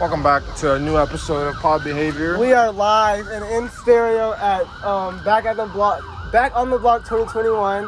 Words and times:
Welcome 0.00 0.22
back 0.22 0.42
to 0.56 0.74
a 0.74 0.78
new 0.78 0.96
episode 0.96 1.46
of 1.46 1.56
Pod 1.56 1.84
Behavior. 1.84 2.38
We 2.38 2.54
are 2.54 2.72
live 2.72 3.26
and 3.26 3.44
in 3.44 3.68
stereo 3.68 4.32
at 4.32 4.62
um, 4.82 5.22
back 5.24 5.44
at 5.44 5.56
the 5.58 5.66
block, 5.66 6.02
back 6.32 6.56
on 6.56 6.70
the 6.70 6.78
block 6.78 7.02
2021. 7.04 7.84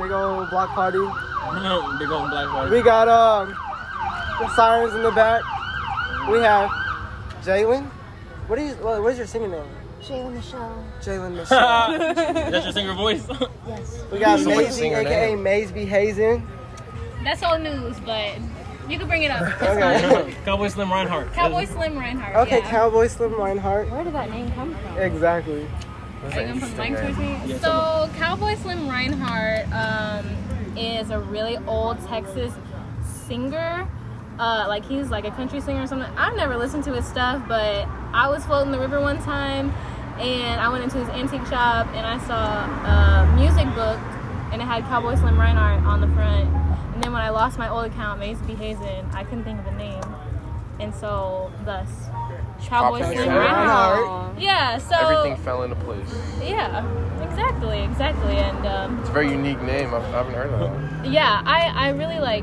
Big 0.00 0.10
old 0.10 0.48
block 0.48 0.70
party. 0.70 0.98
Big 1.98 2.10
old 2.10 2.30
black 2.30 2.48
party. 2.48 2.74
We 2.74 2.82
got 2.82 3.08
um 3.08 3.48
the 4.40 4.48
sirens 4.56 4.94
in 4.94 5.02
the 5.02 5.10
back. 5.10 5.42
We 6.30 6.38
have 6.38 6.70
Jalen. 7.42 7.84
What 8.46 8.58
is 8.58 8.76
what, 8.76 9.02
what 9.02 9.12
is 9.12 9.18
your 9.18 9.26
singing 9.26 9.50
name? 9.50 9.68
Jayla 10.00 10.32
Michelle. 10.32 10.84
Jalen 11.02 11.32
Michelle. 11.36 11.98
That's 12.14 12.64
your 12.64 12.72
singer 12.72 12.94
voice. 12.94 13.28
Yes. 13.68 14.02
we 14.10 14.18
got 14.18 14.38
Somebody 14.40 14.68
Maisby, 14.68 14.72
sing 14.72 14.92
her 14.94 15.00
aka 15.00 15.34
name. 15.34 15.44
Maisby 15.44 15.86
Hazen. 15.86 16.48
That's 17.22 17.42
old 17.42 17.60
news, 17.60 18.00
but 18.00 18.38
you 18.88 18.98
can 18.98 19.06
bring 19.08 19.22
it 19.22 19.30
up. 19.30 19.42
It's 19.46 19.62
Okay. 19.62 20.34
Cowboy 20.44 20.68
Slim 20.68 20.88
Rinehart. 20.88 21.32
Cowboy 21.32 21.64
Slim 21.66 21.94
Rinehart. 21.94 22.34
Okay, 22.36 22.58
yeah. 22.58 22.70
Cowboy 22.70 23.06
Slim 23.08 23.32
Rinehart. 23.32 23.90
Where 23.90 24.04
did 24.04 24.14
that 24.14 24.30
name 24.30 24.50
come 24.52 24.74
from? 24.74 24.98
Exactly. 24.98 25.66
That's 26.22 26.36
Are 26.36 26.40
an 26.40 26.54
you 26.54 26.60
gonna 26.60 26.66
put 26.66 26.76
the 26.76 26.84
interesting 26.84 26.92
mic 26.92 27.00
towards 27.00 27.18
name. 27.18 27.46
me? 27.48 27.52
Yeah, 27.52 27.58
so 27.58 28.10
Cowboy 28.18 28.54
Slim 28.56 28.88
Rinehart 28.88 29.70
um, 29.72 30.76
is 30.76 31.10
a 31.10 31.18
really 31.20 31.56
old 31.66 32.04
Texas 32.06 32.52
singer. 33.26 33.88
Uh, 34.38 34.64
like 34.68 34.84
he's 34.84 35.10
like 35.10 35.24
a 35.24 35.30
country 35.32 35.60
singer 35.60 35.82
or 35.82 35.86
something. 35.86 36.10
I've 36.16 36.36
never 36.36 36.56
listened 36.56 36.84
to 36.84 36.94
his 36.94 37.06
stuff, 37.06 37.42
but 37.48 37.86
I 38.12 38.28
was 38.28 38.44
floating 38.44 38.70
the 38.72 38.78
river 38.78 39.00
one 39.00 39.20
time, 39.22 39.70
and 40.18 40.60
I 40.60 40.68
went 40.68 40.84
into 40.84 40.98
his 40.98 41.08
antique 41.08 41.44
shop 41.46 41.88
and 41.88 42.06
I 42.06 42.18
saw 42.26 42.64
a 43.24 43.36
music 43.36 43.66
book, 43.74 43.98
and 44.52 44.62
it 44.62 44.64
had 44.64 44.84
Cowboy 44.84 45.16
Slim 45.16 45.36
Rinehart 45.36 45.82
on 45.84 46.00
the 46.00 46.06
front. 46.08 46.48
And 46.98 47.04
then 47.04 47.12
when 47.12 47.22
I 47.22 47.30
lost 47.30 47.60
my 47.60 47.68
old 47.68 47.84
account, 47.84 48.18
Maze 48.18 48.38
B. 48.42 48.54
Hazen, 48.56 49.06
I 49.14 49.22
couldn't 49.22 49.44
think 49.44 49.60
of 49.60 49.68
a 49.68 49.76
name, 49.76 50.02
and 50.80 50.92
so 50.92 51.52
thus 51.64 51.88
Cowboy 52.66 53.02
Slim. 53.02 53.18
Rinehart. 53.28 54.34
Yeah. 54.40 54.78
So 54.78 54.96
Everything 54.96 55.36
fell 55.44 55.62
into 55.62 55.76
place. 55.76 56.12
yeah, 56.42 56.82
exactly, 57.22 57.82
exactly. 57.84 58.38
And 58.38 58.66
um, 58.66 58.98
It's 58.98 59.10
a 59.10 59.12
very 59.12 59.30
unique 59.30 59.62
name. 59.62 59.94
I 59.94 60.00
haven't 60.10 60.34
heard 60.34 60.50
of 60.50 60.58
that. 61.04 61.08
yeah, 61.08 61.40
I, 61.46 61.68
I 61.72 61.88
really 61.90 62.18
like, 62.18 62.42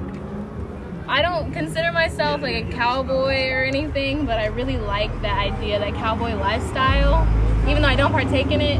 I 1.10 1.22
don't 1.22 1.52
consider 1.52 1.92
myself 1.92 2.42
like 2.42 2.56
a 2.66 2.72
cowboy 2.72 3.50
or 3.50 3.62
anything, 3.66 4.26
but 4.26 4.40
I 4.40 4.46
really 4.46 4.78
like 4.78 5.12
that 5.22 5.38
idea, 5.38 5.80
that 5.80 5.96
cowboy 5.96 6.34
lifestyle. 6.36 7.28
Even 7.68 7.82
though 7.82 7.90
I 7.90 7.98
don't 7.98 8.14
partake 8.14 8.52
in 8.52 8.62
it, 8.62 8.80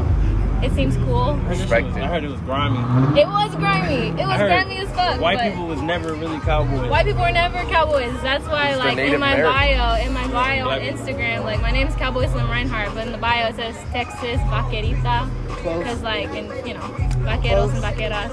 it 0.62 0.72
seems 0.72 0.96
cool. 0.98 1.16
I 1.16 1.34
heard, 1.36 1.50
this 1.52 1.60
Respect 1.60 1.86
was, 1.86 1.96
it. 1.96 2.02
I 2.02 2.06
heard 2.08 2.24
it 2.24 2.28
was 2.30 2.40
grimy. 2.40 3.20
It 3.20 3.26
was 3.26 3.54
grimy. 3.56 4.08
It 4.08 4.26
was 4.26 4.36
heard 4.38 4.48
grimy 4.48 4.76
as 4.78 4.90
fuck. 4.92 5.20
White 5.20 5.40
people 5.50 5.66
was 5.66 5.80
never 5.82 6.14
really 6.14 6.38
cowboys. 6.40 6.90
White 6.90 7.06
people 7.06 7.22
were 7.22 7.30
never 7.32 7.58
cowboys. 7.70 8.12
That's 8.22 8.44
why, 8.46 8.70
It's 8.70 8.78
like, 8.78 8.98
in 8.98 9.20
my 9.20 9.34
Americans. 9.34 9.76
bio, 9.76 10.06
in 10.06 10.12
my 10.12 10.26
bio 10.28 10.60
on 10.60 10.64
Black 10.78 10.82
people. 10.82 10.98
Instagram, 11.06 11.44
like, 11.44 11.60
my 11.62 11.70
name's 11.70 11.94
Cowboy 11.96 12.26
Slim 12.28 12.46
Rinehart, 12.46 12.94
but 12.94 13.06
in 13.06 13.12
the 13.12 13.18
bio 13.18 13.48
it 13.48 13.56
says 13.56 13.76
Texas 13.92 14.40
Vaquerita. 14.48 15.28
Because, 15.48 16.02
like, 16.02 16.28
and, 16.30 16.48
you 16.66 16.74
know, 16.74 16.80
vaqueros 17.26 17.72
and 17.74 17.82
vaqueras. 17.82 18.30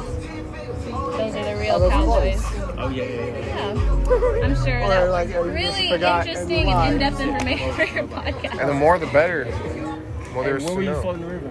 Those 1.18 1.36
are 1.36 1.44
the 1.46 1.60
real 1.60 1.76
Oh, 1.76 1.86
are 1.88 1.90
cowboys. 1.90 2.42
close. 2.42 2.70
Oh 2.78 2.90
yeah, 2.90 3.04
yeah, 3.04 3.26
yeah. 3.38 3.74
Yeah. 3.74 4.44
I'm 4.44 4.56
sure 4.66 4.80
Or, 4.84 5.10
like, 5.10 5.28
was 5.30 5.36
you 5.36 5.44
just 5.44 5.80
really 5.80 5.90
interesting 5.94 6.68
and 6.70 6.70
and 6.70 6.94
in-depth 6.94 7.20
information 7.22 7.74
for 7.74 7.84
your 7.86 8.04
podcast. 8.08 8.60
And 8.60 8.70
the 8.70 8.74
more, 8.74 8.98
the 9.00 9.08
better. 9.08 9.46
Well, 9.46 10.44
Hey, 10.44 10.44
there's 10.44 10.64
where 10.66 10.76
were 10.76 10.82
you 10.82 10.90
no. 10.92 11.02
floating 11.02 11.22
the 11.22 11.28
river? 11.28 11.50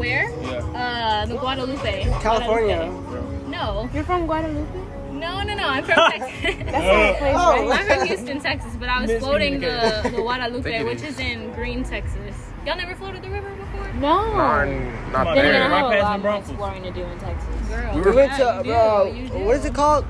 Where? 0.00 0.30
Yeah. 0.30 1.22
Uh, 1.22 1.26
the 1.26 1.36
Guadalupe. 1.36 2.04
California. 2.22 2.76
Guadalupe. 2.88 3.48
No. 3.50 3.90
You're 3.92 4.04
from 4.04 4.24
Guadalupe? 4.26 4.66
No, 5.12 5.42
no, 5.42 5.54
no. 5.54 5.68
I'm 5.68 5.84
from 5.84 5.94
Texas. 6.10 6.64
That's 6.70 6.72
not 6.72 7.10
a 7.10 7.14
place, 7.18 7.36
Oh. 7.36 7.68
right? 7.68 7.80
I'm 7.90 7.98
from 7.98 8.06
Houston, 8.06 8.40
Texas, 8.40 8.72
but 8.80 8.88
I 8.88 9.02
was 9.02 9.10
floating 9.20 9.60
the, 9.60 10.00
the 10.04 10.10
Guadalupe, 10.22 10.84
which 10.84 11.02
is. 11.02 11.14
is 11.14 11.18
in 11.20 11.52
Gruene, 11.52 11.86
Texas. 11.86 12.34
Y'all 12.64 12.76
never 12.76 12.94
floated 12.94 13.22
the 13.22 13.28
river 13.28 13.50
before? 13.50 13.92
No. 13.94 14.32
Not, 14.34 14.64
Come 14.64 15.12
not 15.12 15.26
on, 15.26 15.34
Then 15.34 15.44
man. 15.44 15.44
again, 15.44 15.62
I 15.62 15.68
there. 15.68 15.68
have 15.68 15.70
Right 15.70 15.98
a 15.98 16.00
past 16.00 16.02
lot 16.02 16.16
the 16.16 16.22
more 16.22 16.38
exploring 16.38 16.82
to 16.84 16.90
do 16.92 17.02
in 17.04 17.18
Texas. 17.18 17.68
Girl. 17.68 17.94
We 18.00 18.10
went 18.16 18.32
to 18.36 18.62
yeah, 18.64 19.04
you 19.04 19.28
do, 19.28 19.34
uh, 19.34 19.38
what 19.44 19.56
is 19.56 19.64
it 19.66 19.74
called? 19.74 20.06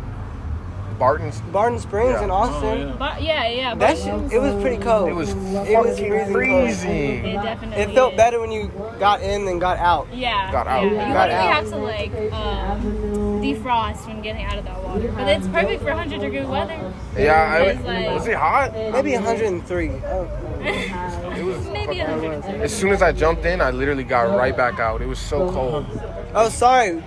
Barton's. 1.00 1.40
Barton 1.50 1.78
Springs 1.80 2.10
Yeah. 2.12 2.24
in 2.24 2.30
Oh, 2.30 2.34
Austin. 2.34 2.78
yeah. 2.88 2.94
But 2.98 3.22
yeah, 3.22 3.48
yeah. 3.48 3.74
That 3.74 3.96
shit, 3.96 4.32
it 4.32 4.38
was 4.38 4.54
pretty 4.62 4.76
cold. 4.76 5.08
It 5.08 5.14
was 5.14 5.30
It 5.30 5.78
was 5.78 5.98
freezing 5.98 6.32
freezing. 6.32 7.24
It 7.24 7.42
definitely. 7.42 7.82
It 7.82 7.94
felt 7.94 8.12
is. 8.12 8.16
better 8.18 8.38
when 8.38 8.52
you 8.52 8.70
got 9.00 9.22
in 9.22 9.46
than 9.46 9.58
got 9.58 9.78
out. 9.78 10.06
Yeah. 10.12 10.52
Got 10.52 10.66
out. 10.68 10.84
Yeah. 10.84 10.90
You 10.90 11.14
Got 11.14 11.28
literally 11.30 11.48
out. 11.48 11.54
have 11.54 11.70
to 11.70 11.76
like 11.76 12.32
um, 12.32 13.40
defrost 13.42 14.06
when 14.06 14.20
getting 14.20 14.44
out 14.44 14.58
of 14.58 14.64
that 14.66 14.84
water, 14.84 15.10
but 15.16 15.26
it's 15.26 15.48
perfect 15.48 15.80
for 15.82 15.88
100 15.88 16.20
degree 16.20 16.44
weather. 16.44 16.92
Yeah, 17.16 17.32
I, 17.50 17.58
It's 17.62 17.84
like- 17.84 18.10
was 18.10 18.26
it 18.28 18.36
hot? 18.36 18.72
Maybe 18.74 19.14
103. 19.14 19.88
Oh, 20.04 20.28
It 20.60 21.42
was. 21.44 21.66
Maybe 21.68 21.98
100. 22.00 22.60
As 22.60 22.76
soon 22.76 22.90
as 22.90 23.00
I 23.00 23.12
jumped 23.12 23.46
in, 23.46 23.62
I 23.62 23.70
literally 23.70 24.04
got 24.04 24.36
right 24.36 24.54
back 24.54 24.78
out. 24.78 25.00
It 25.00 25.08
was 25.08 25.18
so 25.18 25.50
cold. 25.50 25.86
oh 26.34 26.50
sorry. 26.50 27.02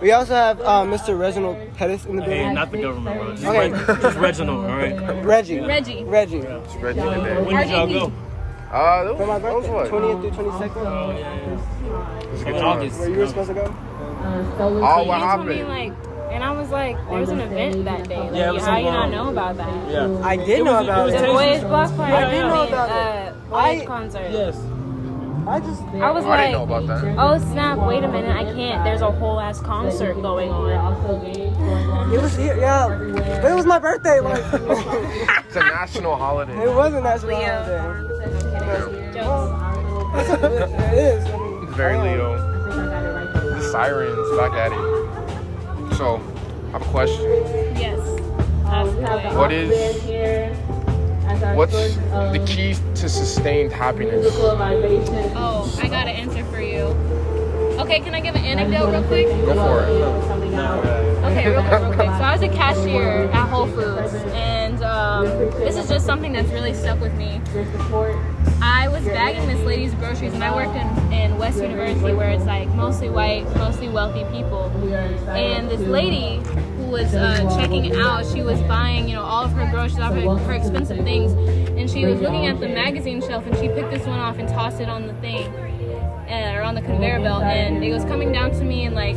We 0.00 0.12
also 0.12 0.34
have 0.34 0.60
uh, 0.60 0.84
Mr. 0.84 1.18
Reginald 1.18 1.56
Pettis 1.74 2.04
in 2.06 2.16
the 2.16 2.22
Hey, 2.22 2.52
not 2.52 2.70
the 2.70 2.80
government, 2.80 3.20
bro. 3.20 3.30
Just, 3.32 3.44
Okay. 3.46 3.70
Reg- 3.72 4.00
just 4.00 4.16
Reginald, 4.18 4.64
all 4.66 4.76
right? 4.76 5.24
Reggie. 5.24 5.60
Reggie. 5.60 6.04
Reggie. 6.04 6.36
It's 6.38 6.74
ready 6.76 7.00
today. 7.00 7.42
When 7.42 7.56
did 7.56 7.70
y'all 7.70 7.86
go? 7.88 8.12
Uh, 8.70 9.04
that 9.04 9.16
For 9.16 9.26
my 9.26 9.38
was, 9.38 9.42
that 9.42 9.54
was 9.54 9.66
birthday, 9.66 9.74
what? 9.74 9.90
20th 9.90 10.34
through 10.34 10.50
22nd. 10.50 10.76
Oh, 10.76 11.10
yeah, 11.10 11.18
yeah. 11.18 12.20
It 12.20 12.30
was 12.30 12.42
a 12.42 12.44
good 12.44 12.54
August. 12.62 13.00
Where 13.00 13.10
you 13.10 13.16
were 13.18 13.26
supposed 13.26 13.48
to 13.48 13.54
go? 13.54 13.64
Oh, 13.64 15.02
what 15.04 15.20
You 15.20 15.26
told 15.26 15.46
me 15.46 15.56
happened? 15.56 15.68
like, 15.68 16.32
and 16.32 16.44
I 16.44 16.50
was 16.52 16.70
like, 16.70 16.96
there 17.08 17.18
was 17.18 17.28
an 17.30 17.40
event 17.40 17.84
that 17.86 18.08
day. 18.08 18.18
Like, 18.20 18.34
Yeah, 18.34 18.50
it 18.50 18.52
was 18.54 18.62
how 18.62 18.74
some, 18.76 18.84
you 18.84 18.90
not 18.90 19.04
um, 19.06 19.10
know 19.10 19.28
about 19.30 19.56
that? 19.56 19.90
Yeah. 19.90 20.18
I 20.22 20.36
did 20.36 20.48
It 20.60 20.64
know 20.64 20.72
was- 20.74 20.82
it 20.82 20.84
about 20.90 21.04
was 21.06 21.14
it. 21.14 21.18
The 21.18 21.26
Texas. 21.26 21.32
Voyage 21.42 21.60
Block 21.62 21.96
Party. 21.96 22.12
I 22.12 22.30
did 22.30 22.40
know 22.42 22.68
about 22.68 22.90
uh, 22.90 23.30
it. 23.30 23.34
Voyage 23.48 23.82
I- 23.82 23.84
concert. 23.86 24.30
Yes. 24.30 24.60
I 25.48 25.60
just. 25.60 25.82
I 25.82 26.10
was 26.10 26.24
Oh, 26.24 26.28
I 26.28 26.30
like, 26.30 26.40
didn't 26.40 26.52
know 26.52 26.62
about 26.76 26.86
that. 26.86 27.14
oh 27.18 27.38
snap! 27.38 27.78
Wait 27.78 28.04
a 28.04 28.08
minute, 28.08 28.30
I 28.36 28.44
can't. 28.52 28.84
There's 28.84 29.00
a 29.00 29.10
whole 29.10 29.40
ass 29.40 29.60
concert 29.60 30.20
going 30.20 30.50
on. 30.50 32.12
It 32.12 32.20
was 32.20 32.36
here, 32.36 32.56
yeah. 32.58 32.88
But 33.42 33.50
it 33.50 33.54
was 33.54 33.64
my 33.66 33.78
birthday. 33.78 34.20
Like, 34.20 34.38
It's 35.46 35.56
a 35.56 35.60
national 35.60 36.16
holiday. 36.16 36.54
it 36.62 36.74
wasn't 36.74 37.04
national 37.04 37.36
holiday. 37.36 39.12
Jokes. 39.14 39.64
It 40.14 40.98
is. 40.98 41.24
I 41.26 41.36
mean, 41.38 41.66
Very 41.74 41.96
I 41.96 42.16
don't- 42.16 42.32
Leo. 42.32 43.54
The 43.54 43.62
sirens 43.72 44.36
back 44.38 44.52
at 44.52 44.72
it. 44.72 45.94
So, 45.96 46.16
I 46.68 46.70
have 46.72 46.82
a 46.82 46.84
question. 46.86 47.24
Yes. 47.76 47.98
Ask 48.66 48.92
away. 48.96 49.36
What 49.36 49.52
is 49.52 49.70
what's 51.54 51.72
the 51.72 52.44
key 52.46 52.74
to 52.94 53.08
sustained 53.08 53.72
happiness? 53.72 54.26
Oh, 54.30 55.78
I 55.82 55.88
got 55.88 56.06
an 56.06 56.14
answer 56.14 56.44
for 56.44 56.60
you. 56.60 56.96
Okay, 57.78 58.00
can 58.00 58.14
I 58.14 58.20
give 58.20 58.34
an 58.34 58.44
anecdote 58.44 58.90
real 58.90 59.04
quick? 59.04 59.26
Go 59.26 59.54
for 59.54 59.84
it. 59.84 59.90
Okay, 61.24 61.48
real 61.50 61.62
quick, 61.62 61.80
real 61.80 61.92
quick. 61.94 62.08
So 62.08 62.22
I 62.24 62.32
was 62.32 62.42
a 62.42 62.48
cashier 62.48 63.30
at 63.30 63.48
Whole 63.48 63.68
Foods, 63.68 64.14
and 64.34 64.82
um, 64.82 65.26
this 65.60 65.76
is 65.76 65.88
just 65.88 66.04
something 66.04 66.32
that's 66.32 66.50
really 66.50 66.74
stuck 66.74 67.00
with 67.00 67.14
me. 67.14 67.40
I 68.60 68.88
was 68.88 69.04
bagging 69.04 69.46
this 69.46 69.60
lady's 69.64 69.94
groceries, 69.94 70.34
and 70.34 70.42
I 70.42 70.52
worked 70.54 70.74
in, 70.74 71.12
in 71.12 71.38
West 71.38 71.60
University, 71.62 72.12
where 72.14 72.30
it's 72.30 72.44
like 72.44 72.68
mostly 72.70 73.10
white, 73.10 73.44
mostly 73.56 73.88
wealthy 73.88 74.24
people. 74.36 74.64
And 75.28 75.68
this 75.68 75.80
lady 75.80 76.42
who 76.76 76.77
was 76.88 77.14
uh, 77.14 77.56
checking 77.56 77.94
out, 77.96 78.26
she 78.26 78.42
was 78.42 78.60
buying, 78.62 79.08
you 79.08 79.14
know, 79.14 79.22
all 79.22 79.44
of 79.44 79.52
her 79.52 79.70
groceries, 79.70 80.00
all 80.00 80.12
of 80.12 80.40
her, 80.40 80.46
her 80.46 80.54
expensive 80.54 80.98
things, 80.98 81.32
and 81.78 81.90
she 81.90 82.06
was 82.06 82.20
looking 82.20 82.46
at 82.46 82.58
the 82.60 82.68
magazine 82.68 83.20
shelf, 83.20 83.46
and 83.46 83.56
she 83.56 83.68
picked 83.68 83.90
this 83.90 84.06
one 84.06 84.18
off 84.18 84.38
and 84.38 84.48
tossed 84.48 84.80
it 84.80 84.88
on 84.88 85.06
the 85.06 85.14
thing, 85.14 85.46
uh, 86.28 86.52
or 86.54 86.62
on 86.62 86.74
the 86.74 86.82
conveyor 86.82 87.20
belt, 87.20 87.42
and 87.42 87.84
it 87.84 87.92
was 87.92 88.04
coming 88.04 88.32
down 88.32 88.50
to 88.50 88.64
me, 88.64 88.84
and 88.84 88.94
like 88.94 89.16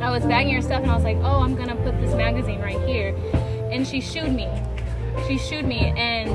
I 0.00 0.10
was 0.10 0.24
bagging 0.24 0.54
her 0.54 0.62
stuff 0.62 0.82
and 0.82 0.90
I 0.90 0.94
was 0.94 1.04
like, 1.04 1.16
oh, 1.18 1.40
I'm 1.40 1.56
gonna 1.56 1.74
put 1.76 2.00
this 2.00 2.14
magazine 2.14 2.60
right 2.60 2.80
here. 2.86 3.16
And 3.72 3.86
she 3.86 4.00
shooed 4.00 4.32
me. 4.32 4.48
She 5.26 5.38
shooed 5.38 5.64
me 5.64 5.92
and 5.96 6.30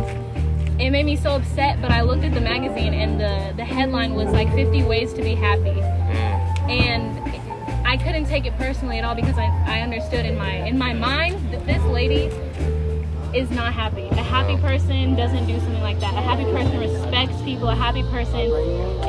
it 0.82 0.90
made 0.90 1.06
me 1.06 1.16
so 1.16 1.36
upset, 1.36 1.80
but 1.82 1.92
I 1.92 2.02
looked 2.02 2.24
at 2.24 2.34
the 2.34 2.42
magazine 2.42 2.94
and 2.94 3.20
the, 3.20 3.54
the 3.56 3.64
headline 3.64 4.16
was 4.16 4.30
like 4.32 4.52
50 4.54 4.84
ways 4.84 5.14
to 5.14 5.22
be 5.22 5.36
happy. 5.36 5.80
And 6.70 7.21
I 7.92 7.98
couldn't 7.98 8.28
take 8.28 8.46
it 8.46 8.56
personally 8.56 9.00
at 9.00 9.04
all 9.04 9.16
because 9.16 9.38
I, 9.38 9.48
I 9.68 9.82
understood 9.82 10.26
in 10.26 10.38
my 10.38 10.66
in 10.66 10.78
my 10.78 10.94
mind 10.94 11.52
that 11.52 11.66
this 11.66 11.84
lady 11.84 12.32
is 13.38 13.52
not 13.52 13.74
happy. 13.74 14.08
A 14.08 14.24
happy 14.24 14.56
person 14.62 15.14
doesn't 15.16 15.46
do 15.46 15.60
something 15.60 15.82
like 15.82 16.00
that. 16.00 16.14
A 16.14 16.22
happy 16.22 16.46
person 16.46 16.80
respects 16.80 17.42
people. 17.42 17.68
A 17.68 17.76
happy 17.76 18.04
person 18.04 18.50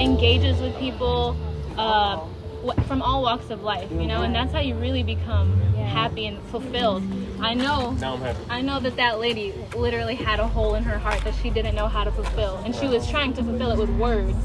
engages 0.00 0.60
with 0.60 0.76
people 0.80 1.36
uh, 1.78 2.26
from 2.88 3.02
all 3.02 3.22
walks 3.22 3.50
of 3.50 3.62
life, 3.62 3.88
you 3.92 4.08
know, 4.08 4.22
and 4.22 4.34
that's 4.34 4.52
how 4.52 4.58
you 4.58 4.74
really 4.74 5.04
become 5.04 5.60
happy 5.74 6.26
and 6.26 6.42
fulfilled. 6.48 7.04
I 7.40 7.54
know. 7.54 7.92
Now 7.92 8.14
I'm 8.14 8.20
happy. 8.20 8.44
I 8.50 8.62
know 8.62 8.80
that 8.80 8.96
that 8.96 9.20
lady 9.20 9.54
literally 9.76 10.16
had 10.16 10.40
a 10.40 10.48
hole 10.48 10.74
in 10.74 10.82
her 10.82 10.98
heart 10.98 11.22
that 11.22 11.36
she 11.36 11.50
didn't 11.50 11.76
know 11.76 11.86
how 11.86 12.02
to 12.02 12.10
fulfill, 12.10 12.56
and 12.64 12.74
she 12.74 12.88
was 12.88 13.08
trying 13.08 13.32
to 13.34 13.44
fulfill 13.44 13.70
it 13.70 13.78
with 13.78 13.90
words 13.90 14.36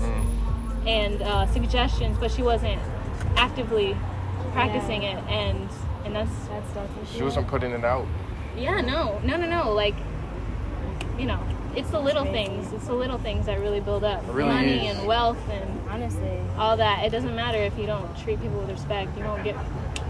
and 0.85 1.23
uh, 1.23 1.47
suggestions, 1.47 2.19
but 2.19 2.29
she 2.29 2.43
wasn't 2.43 2.79
actively 3.35 3.97
practicing 4.57 5.03
it, 5.03 5.23
and 5.29 5.69
and 6.05 6.15
that's 6.15 6.31
that's 6.47 7.13
She 7.15 7.21
wasn't 7.21 7.47
putting 7.47 7.71
it 7.71 7.85
out. 7.85 8.05
yeah, 8.57 8.81
no, 8.81 9.19
no, 9.23 9.37
no, 9.37 9.47
no. 9.47 9.73
Like, 9.73 9.95
you 11.19 11.25
know, 11.25 11.39
it's 11.75 11.91
the 11.91 11.99
little 11.99 12.25
things. 12.25 12.73
It's 12.73 12.87
the 12.87 12.95
little 12.95 13.19
things 13.19 13.45
that 13.45 13.59
really 13.59 13.81
build 13.81 14.03
up. 14.03 14.23
Really 14.27 14.49
Money 14.49 14.87
is. 14.87 14.97
and 14.97 15.07
wealth 15.07 15.37
and 15.51 15.89
Honestly. 15.89 16.39
all 16.57 16.75
that. 16.77 17.05
It 17.05 17.11
doesn't 17.11 17.35
matter 17.35 17.59
if 17.59 17.77
you 17.77 17.85
don't 17.85 18.17
treat 18.17 18.41
people 18.41 18.59
with 18.59 18.71
respect. 18.71 19.15
You 19.15 19.23
don't 19.23 19.43
get 19.43 19.55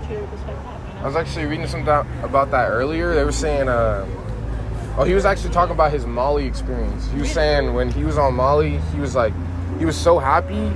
treated 0.06 0.22
with 0.22 0.32
respect 0.32 0.64
back. 0.64 0.80
You 0.94 1.00
I 1.02 1.08
was 1.08 1.16
actually 1.18 1.46
reading 1.46 1.68
something 1.68 1.90
about 2.24 2.52
that 2.52 2.70
earlier. 2.70 3.14
They 3.14 3.26
were 3.26 3.34
saying, 3.34 3.68
uh, 3.68 4.06
oh, 4.98 5.04
he 5.04 5.14
was 5.14 5.26
actually 5.26 5.54
talking 5.54 5.76
about 5.76 5.92
his 5.92 6.06
Molly 6.06 6.46
experience. 6.46 7.06
He 7.12 7.20
was 7.20 7.32
saying 7.32 7.74
when 7.74 7.90
he 7.92 8.06
was 8.06 8.18
on 8.18 8.34
Molly, 8.36 8.80
he 8.94 9.00
was 9.02 9.14
like, 9.14 9.34
he 9.78 9.84
was 9.86 9.98
so 9.98 10.18
happy, 10.20 10.72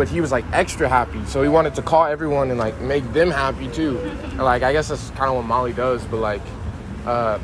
but 0.00 0.08
he 0.08 0.22
was 0.22 0.32
like 0.32 0.46
extra 0.54 0.88
happy. 0.88 1.22
So 1.26 1.42
he 1.42 1.50
wanted 1.50 1.74
to 1.74 1.82
call 1.82 2.06
everyone 2.06 2.48
and 2.50 2.58
like 2.58 2.80
make 2.80 3.04
them 3.12 3.30
happy 3.30 3.68
too. 3.68 3.98
And 3.98 4.38
like, 4.38 4.62
I 4.62 4.72
guess 4.72 4.88
that's 4.88 5.10
kind 5.10 5.28
of 5.28 5.36
what 5.36 5.44
Molly 5.44 5.74
does. 5.74 6.02
But 6.04 6.20
like, 6.20 6.40
uh, 7.04 7.38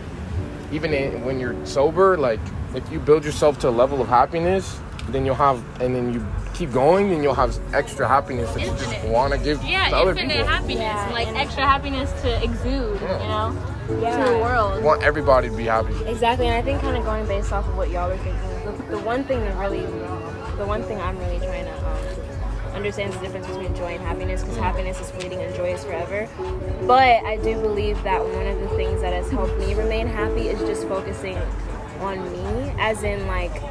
even 0.72 0.94
in, 0.94 1.22
when 1.22 1.38
you're 1.38 1.54
sober, 1.66 2.16
like 2.16 2.40
if 2.74 2.90
you 2.90 2.98
build 2.98 3.26
yourself 3.26 3.58
to 3.58 3.68
a 3.68 3.74
level 3.82 4.00
of 4.00 4.08
happiness, 4.08 4.80
then 5.10 5.26
you'll 5.26 5.34
have, 5.34 5.62
and 5.82 5.94
then 5.94 6.14
you 6.14 6.26
keep 6.54 6.72
going, 6.72 7.10
then 7.10 7.22
you'll 7.22 7.34
have 7.34 7.54
extra 7.74 8.08
happiness 8.08 8.50
that 8.54 8.62
you 8.62 8.68
just 8.68 9.04
want 9.04 9.34
to 9.34 9.38
give 9.38 9.62
Yeah, 9.62 9.90
to 9.90 9.96
other 9.96 10.10
infinite 10.12 10.32
people. 10.36 10.48
happiness, 10.48 10.78
Yeah, 10.80 11.04
and 11.04 11.12
like 11.12 11.28
and- 11.28 11.36
extra 11.36 11.62
happiness 11.62 12.10
to 12.22 12.42
exude. 12.42 12.98
Yeah. 13.02 13.22
You 13.22 13.28
know, 13.28 14.00
Yeah. 14.00 14.24
to 14.24 14.30
the 14.32 14.38
world. 14.38 14.82
want 14.82 15.02
everybody 15.02 15.50
to 15.50 15.54
be 15.54 15.66
happy. 15.66 15.92
Exactly, 16.06 16.46
and 16.46 16.56
I 16.56 16.62
think 16.62 16.80
kind 16.80 16.96
of 16.96 17.04
going 17.04 17.26
based 17.26 17.52
off 17.52 17.68
of 17.68 17.76
what 17.76 17.90
y'all 17.90 18.08
were 18.08 18.16
thinking, 18.16 18.40
the, 18.64 18.96
the 18.96 18.98
one 19.00 19.24
thing 19.24 19.40
that 19.40 19.54
really, 19.58 19.82
the 20.56 20.64
one 20.66 20.82
thing 20.84 20.98
I'm 21.02 21.18
really 21.18 21.38
trying 21.38 21.66
to 21.66 21.76
um, 21.86 22.25
understand 22.76 23.10
is 23.10 23.16
the 23.18 23.26
difference 23.26 23.46
between 23.46 23.74
joy 23.74 23.94
and 23.94 24.02
happiness, 24.02 24.42
because 24.42 24.56
happiness 24.58 25.00
is 25.00 25.10
fleeting 25.10 25.40
and 25.40 25.54
joy 25.54 25.72
is 25.74 25.82
forever. 25.82 26.28
But 26.86 27.24
I 27.24 27.38
do 27.38 27.60
believe 27.60 28.00
that 28.04 28.22
one 28.22 28.46
of 28.46 28.60
the 28.60 28.68
things 28.76 29.00
that 29.00 29.12
has 29.12 29.30
helped 29.30 29.56
me 29.58 29.74
remain 29.74 30.06
happy 30.06 30.48
is 30.48 30.60
just 30.60 30.86
focusing 30.86 31.38
on 32.00 32.30
me, 32.32 32.74
as 32.78 33.02
in 33.02 33.26
like 33.26 33.62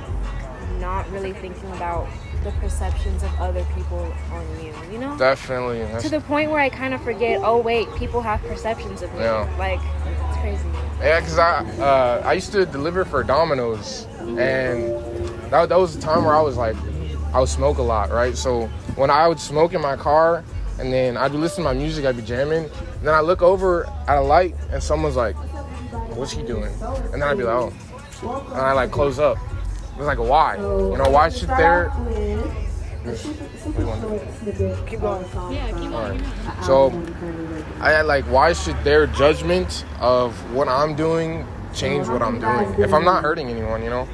not 0.79 1.09
really 1.11 1.33
thinking 1.33 1.71
about 1.71 2.07
the 2.43 2.51
perceptions 2.53 3.23
of 3.23 3.39
other 3.39 3.65
people 3.75 4.13
on 4.31 4.45
you, 4.63 4.73
you 4.91 4.99
know? 4.99 5.17
Definitely. 5.17 5.79
That's, 5.79 6.03
to 6.03 6.09
the 6.09 6.21
point 6.21 6.51
where 6.51 6.59
I 6.59 6.69
kind 6.69 6.93
of 6.93 7.01
forget, 7.01 7.41
oh 7.43 7.59
wait, 7.59 7.87
people 7.95 8.21
have 8.21 8.41
perceptions 8.41 9.01
of 9.01 9.11
me. 9.13 9.21
Yeah. 9.21 9.55
Like, 9.57 9.79
it's 10.29 10.37
crazy. 10.39 10.67
yeah, 10.99 11.19
because 11.19 11.37
I 11.39 11.59
uh, 11.79 12.21
I 12.25 12.33
used 12.33 12.51
to 12.51 12.65
deliver 12.65 13.05
for 13.05 13.23
Domino's, 13.23 14.05
and 14.19 14.95
that, 15.51 15.69
that 15.69 15.79
was 15.79 15.95
the 15.95 16.01
time 16.01 16.23
where 16.25 16.35
I 16.35 16.41
was 16.41 16.57
like, 16.57 16.75
I 17.33 17.39
would 17.39 17.49
smoke 17.49 17.79
a 17.79 17.83
lot, 17.83 18.11
right? 18.11 18.37
So 18.37 18.69
when 18.95 19.09
I 19.09 19.27
would 19.27 19.39
smoke 19.39 19.73
in 19.73 19.81
my 19.81 19.95
car, 19.95 20.43
and 20.79 20.91
then 20.91 21.17
I'd 21.17 21.31
be 21.31 21.37
listening 21.37 21.67
to 21.67 21.73
my 21.73 21.79
music, 21.79 22.05
I'd 22.05 22.17
be 22.17 22.21
jamming, 22.23 22.65
and 22.65 23.03
then 23.03 23.13
I 23.13 23.21
look 23.21 23.41
over 23.41 23.85
at 24.07 24.17
a 24.17 24.21
light, 24.21 24.55
and 24.71 24.81
someone's 24.81 25.15
like, 25.15 25.35
"What's 26.15 26.31
he 26.31 26.43
doing?" 26.43 26.73
And 27.11 27.21
then 27.21 27.23
I'd 27.23 27.37
be 27.37 27.43
like, 27.43 27.55
"Oh," 27.55 27.73
and 28.51 28.61
I 28.61 28.73
like 28.73 28.91
close 28.91 29.19
up. 29.19 29.37
It 29.95 29.99
was 29.99 30.07
like, 30.07 30.19
why? 30.19 30.57
You 30.57 30.97
know, 30.97 31.09
why 31.09 31.29
should 31.29 31.47
there? 31.49 31.87
What 31.89 33.75
do 33.75 33.81
you 33.81 33.87
want 33.87 34.01
to 34.43 34.51
do? 34.51 34.77
Keep 34.85 34.99
going. 34.99 35.25
Yeah, 35.53 35.67
keep 35.67 35.91
All 35.91 35.95
on. 35.95 36.17
right. 36.17 36.65
So, 36.65 36.91
I 37.79 37.91
had 37.91 38.05
like, 38.05 38.25
why 38.25 38.51
should 38.51 38.75
their 38.83 39.07
judgment 39.07 39.85
of 40.01 40.35
what 40.53 40.67
I'm 40.67 40.95
doing 40.95 41.47
change 41.73 42.09
what 42.09 42.21
I'm 42.21 42.41
doing? 42.41 42.75
If 42.77 42.93
I'm 42.93 43.05
not 43.05 43.23
hurting 43.23 43.47
anyone, 43.49 43.83
you 43.83 43.89
know, 43.89 44.07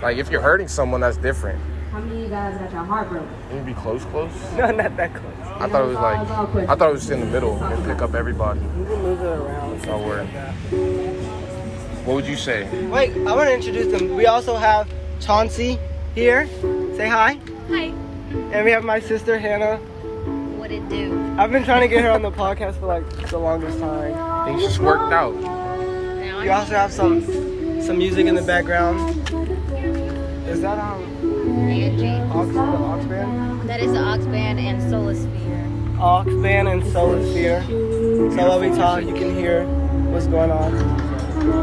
like 0.00 0.16
if 0.16 0.30
you're 0.30 0.40
hurting 0.40 0.68
someone, 0.68 1.02
that's 1.02 1.18
different. 1.18 1.60
How 1.90 1.98
many 1.98 2.18
of 2.18 2.22
you 2.22 2.28
guys 2.28 2.56
got 2.56 2.70
your 2.72 2.84
heart 2.84 3.08
broken? 3.08 3.28
Can 3.48 3.56
you 3.58 3.62
be 3.64 3.74
close, 3.74 4.04
close? 4.06 4.30
No, 4.56 4.70
not 4.70 4.96
that 4.96 5.12
close. 5.12 5.34
I 5.60 5.68
thought 5.68 5.82
it 5.82 5.86
was 5.86 5.96
like, 5.96 6.68
I 6.68 6.74
thought 6.76 6.88
it 6.88 6.92
was 6.92 7.00
just 7.00 7.10
in 7.12 7.20
the 7.20 7.26
middle 7.26 7.62
and 7.62 7.84
pick 7.84 8.00
up 8.00 8.14
everybody. 8.14 8.60
You 8.60 8.66
can 8.66 9.02
move 9.02 9.20
it 9.20 9.24
around. 9.24 9.88
Oh, 9.88 10.06
word. 10.06 10.26
What 12.06 12.14
would 12.14 12.26
you 12.26 12.36
say? 12.36 12.64
Wait, 12.86 13.10
I 13.26 13.34
want 13.34 13.48
to 13.48 13.54
introduce 13.54 13.86
them. 13.92 14.14
We 14.14 14.26
also 14.26 14.56
have 14.56 14.88
Chauncey 15.20 15.78
here. 16.14 16.46
Say 16.96 17.08
hi. 17.08 17.38
Hi. 17.68 17.92
And 18.52 18.64
we 18.64 18.70
have 18.70 18.84
my 18.84 19.00
sister 19.00 19.38
Hannah. 19.38 19.76
What 20.58 20.70
it 20.70 20.88
do? 20.88 21.34
I've 21.38 21.50
been 21.50 21.64
trying 21.64 21.82
to 21.82 21.88
get 21.88 22.04
her 22.04 22.10
on 22.10 22.22
the 22.22 22.30
podcast 22.30 22.78
for 22.78 22.86
like 22.86 23.08
the 23.28 23.38
longest 23.38 23.80
time. 23.80 24.46
Things 24.46 24.62
just 24.62 24.78
worked 24.78 25.12
out. 25.12 25.34
Now 25.34 26.40
We 26.40 26.48
also 26.50 26.72
have 26.74 26.92
some 26.92 27.22
some 27.82 27.98
music 27.98 28.26
in 28.26 28.34
the 28.36 28.42
background. 28.42 29.10
Is 30.48 30.60
that 30.62 30.78
um 30.78 31.29
Angie. 31.70 32.08
Ox, 32.32 32.52
the 32.52 32.58
Ox 32.58 33.04
band? 33.06 33.68
That 33.68 33.80
is 33.80 33.92
the 33.92 34.00
Ox 34.00 34.24
Band 34.26 34.58
and 34.58 34.80
Solasphere. 34.82 35.98
Ox 36.00 36.32
band 36.34 36.68
and 36.68 36.82
Solasphere. 36.82 37.66
So 38.34 38.48
while 38.48 38.60
we 38.60 38.68
talk, 38.70 39.02
you 39.02 39.14
can 39.14 39.34
hear 39.34 39.64
what's 40.10 40.26
going 40.26 40.50
on. 40.50 40.74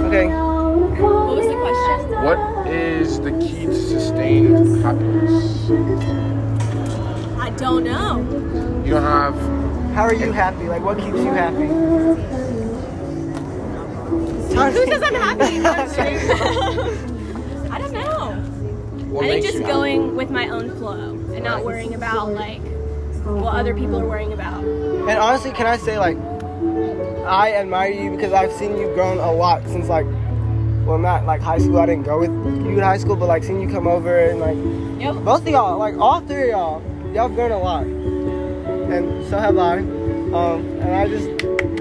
Okay. 0.06 0.27
What 0.27 1.36
was 1.36 1.45
the 1.45 1.56
question? 1.56 2.24
What 2.24 2.68
is 2.68 3.19
the 3.19 3.31
key 3.39 3.65
to 3.65 3.75
sustained 3.75 4.83
happiness? 4.83 5.69
I 7.39 7.50
don't 7.51 7.83
know. 7.83 8.19
You 8.86 8.92
don't 8.92 9.03
have. 9.03 9.36
How 9.94 10.03
are 10.03 10.13
you 10.13 10.31
happy? 10.31 10.68
Like, 10.69 10.83
what 10.83 10.98
keeps 10.98 11.18
you 11.18 11.33
happy? 11.33 11.68
Who 14.56 14.86
says 14.86 15.03
I'm 15.03 15.15
happy? 15.15 17.07
I. 19.17 19.25
What 19.25 19.25
I 19.25 19.29
think 19.41 19.45
just 19.45 19.55
you 19.57 19.61
happy? 19.61 19.73
going 19.73 20.15
with 20.15 20.29
my 20.29 20.47
own 20.49 20.75
flow 20.77 21.11
and 21.33 21.43
not 21.43 21.63
worrying 21.65 21.93
about 21.93 22.29
like 22.33 22.61
what 23.25 23.55
other 23.55 23.73
people 23.73 23.99
are 23.99 24.07
worrying 24.07 24.33
about. 24.33 24.63
And 24.63 25.11
honestly, 25.17 25.51
can 25.51 25.67
I 25.67 25.77
say 25.77 25.97
like, 25.99 26.17
I 27.25 27.53
admire 27.55 27.91
you 27.91 28.11
because 28.11 28.31
I've 28.33 28.51
seen 28.53 28.77
you 28.77 28.87
grown 28.93 29.17
a 29.17 29.31
lot 29.31 29.63
since 29.67 29.89
like, 29.89 30.05
well, 30.85 30.97
not 30.97 31.25
like 31.25 31.41
high 31.41 31.57
school. 31.57 31.79
I 31.79 31.85
didn't 31.85 32.03
go 32.05 32.19
with 32.19 32.29
you 32.31 32.71
in 32.77 32.79
high 32.79 32.97
school, 32.97 33.15
but 33.17 33.27
like 33.27 33.43
seeing 33.43 33.59
you 33.61 33.69
come 33.69 33.87
over 33.87 34.17
and 34.17 34.39
like 34.39 34.57
Yep. 35.01 35.23
both 35.25 35.41
of 35.41 35.47
y'all, 35.49 35.77
like 35.77 35.97
all 35.97 36.21
three 36.21 36.43
of 36.43 36.49
y'all, 36.49 36.81
y'all 37.13 37.27
have 37.27 37.35
grown 37.35 37.51
a 37.51 37.59
lot, 37.59 37.83
and 37.83 39.27
so 39.29 39.37
have 39.37 39.57
I. 39.57 39.77
Um, 39.79 40.65
and 40.81 40.95
I 40.95 41.07
just, 41.07 41.27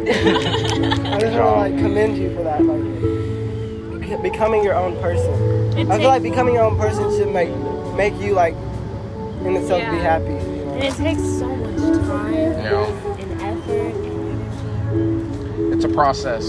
I 0.07 1.19
just 1.21 1.35
want 1.35 1.35
to 1.35 1.51
like 1.57 1.77
commend 1.79 2.17
you 2.19 2.35
for 2.37 2.43
that, 2.43 2.63
like 2.65 2.83
bec- 2.83 3.26
becoming 4.23 4.63
your 4.65 4.75
own 4.75 4.97
person. 5.01 5.33
It 5.79 5.89
I 5.91 5.99
feel 5.99 6.09
like 6.09 6.23
becoming 6.23 6.55
your 6.55 6.65
own 6.65 6.77
person 6.79 7.11
should 7.17 7.33
make 7.33 7.51
make 7.97 8.15
you 8.21 8.33
like 8.35 8.55
in 9.45 9.57
itself 9.57 9.81
be 9.91 9.99
happy. 9.99 10.25
You 10.25 10.65
know? 10.65 10.73
And 10.75 10.85
it 10.85 10.95
takes 10.95 11.23
so 11.23 11.47
much 11.57 12.07
time 12.07 12.35
Yeah. 12.35 12.87
and 13.19 13.43
effort 13.43 13.95
and 13.95 14.43
energy. 14.93 15.75
It's 15.75 15.85
a 15.85 15.89
process. 15.89 16.45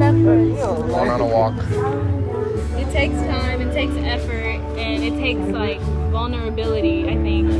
effort. 0.00 0.40
You 0.40 0.54
know, 0.54 0.82
Going 0.88 1.10
on 1.10 1.20
a 1.20 1.26
walk. 1.26 1.54
It 2.80 2.90
takes 2.92 3.14
time, 3.14 3.60
it 3.60 3.72
takes 3.72 3.94
effort, 3.96 4.60
and 4.78 5.04
it 5.04 5.14
takes 5.20 5.40
like 5.40 5.80
vulnerability, 6.10 7.08
I 7.08 7.14
think. 7.16 7.50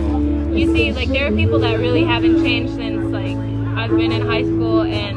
You 0.57 0.73
see, 0.75 0.93
like 0.93 1.09
there 1.09 1.26
are 1.33 1.37
people 1.37 1.59
that 1.61 1.79
really 1.79 2.05
haven't 2.05 2.43
changed 2.43 2.75
since 2.75 3.02
like 3.12 3.37
I've 3.79 3.90
been 3.97 4.12
in 4.12 4.26
high 4.26 4.43
school 4.43 4.83
and 4.83 5.17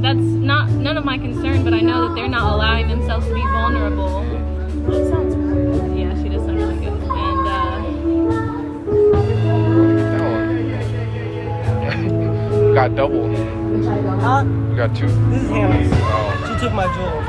that's 0.00 0.18
not 0.18 0.70
none 0.70 0.96
of 0.96 1.04
my 1.04 1.18
concern, 1.18 1.62
but 1.64 1.74
I 1.74 1.80
know 1.80 2.08
that 2.08 2.14
they're 2.14 2.28
not 2.28 2.52
allowing 2.54 2.88
themselves 2.88 3.26
to 3.26 3.34
be 3.34 3.40
vulnerable. 3.40 4.22
It 4.92 5.08
sounds 5.10 5.34
good. 5.34 5.98
Yeah, 5.98 6.14
she 6.22 6.28
does 6.28 6.44
sound 6.44 6.58
really 6.58 6.76
good. 6.76 6.92
And 6.92 7.48
uh, 7.48 7.82
That 11.84 12.74
got 12.74 12.94
double. 12.94 13.26
Huh? 14.20 14.44
You 14.70 14.76
got 14.76 14.94
two. 14.96 15.06
This 15.06 15.42
is 15.42 15.48
Hannah's. 15.50 15.90
Oh, 15.92 16.54
She 16.54 16.60
took 16.60 16.72
my 16.72 16.86
jewel 16.94 17.20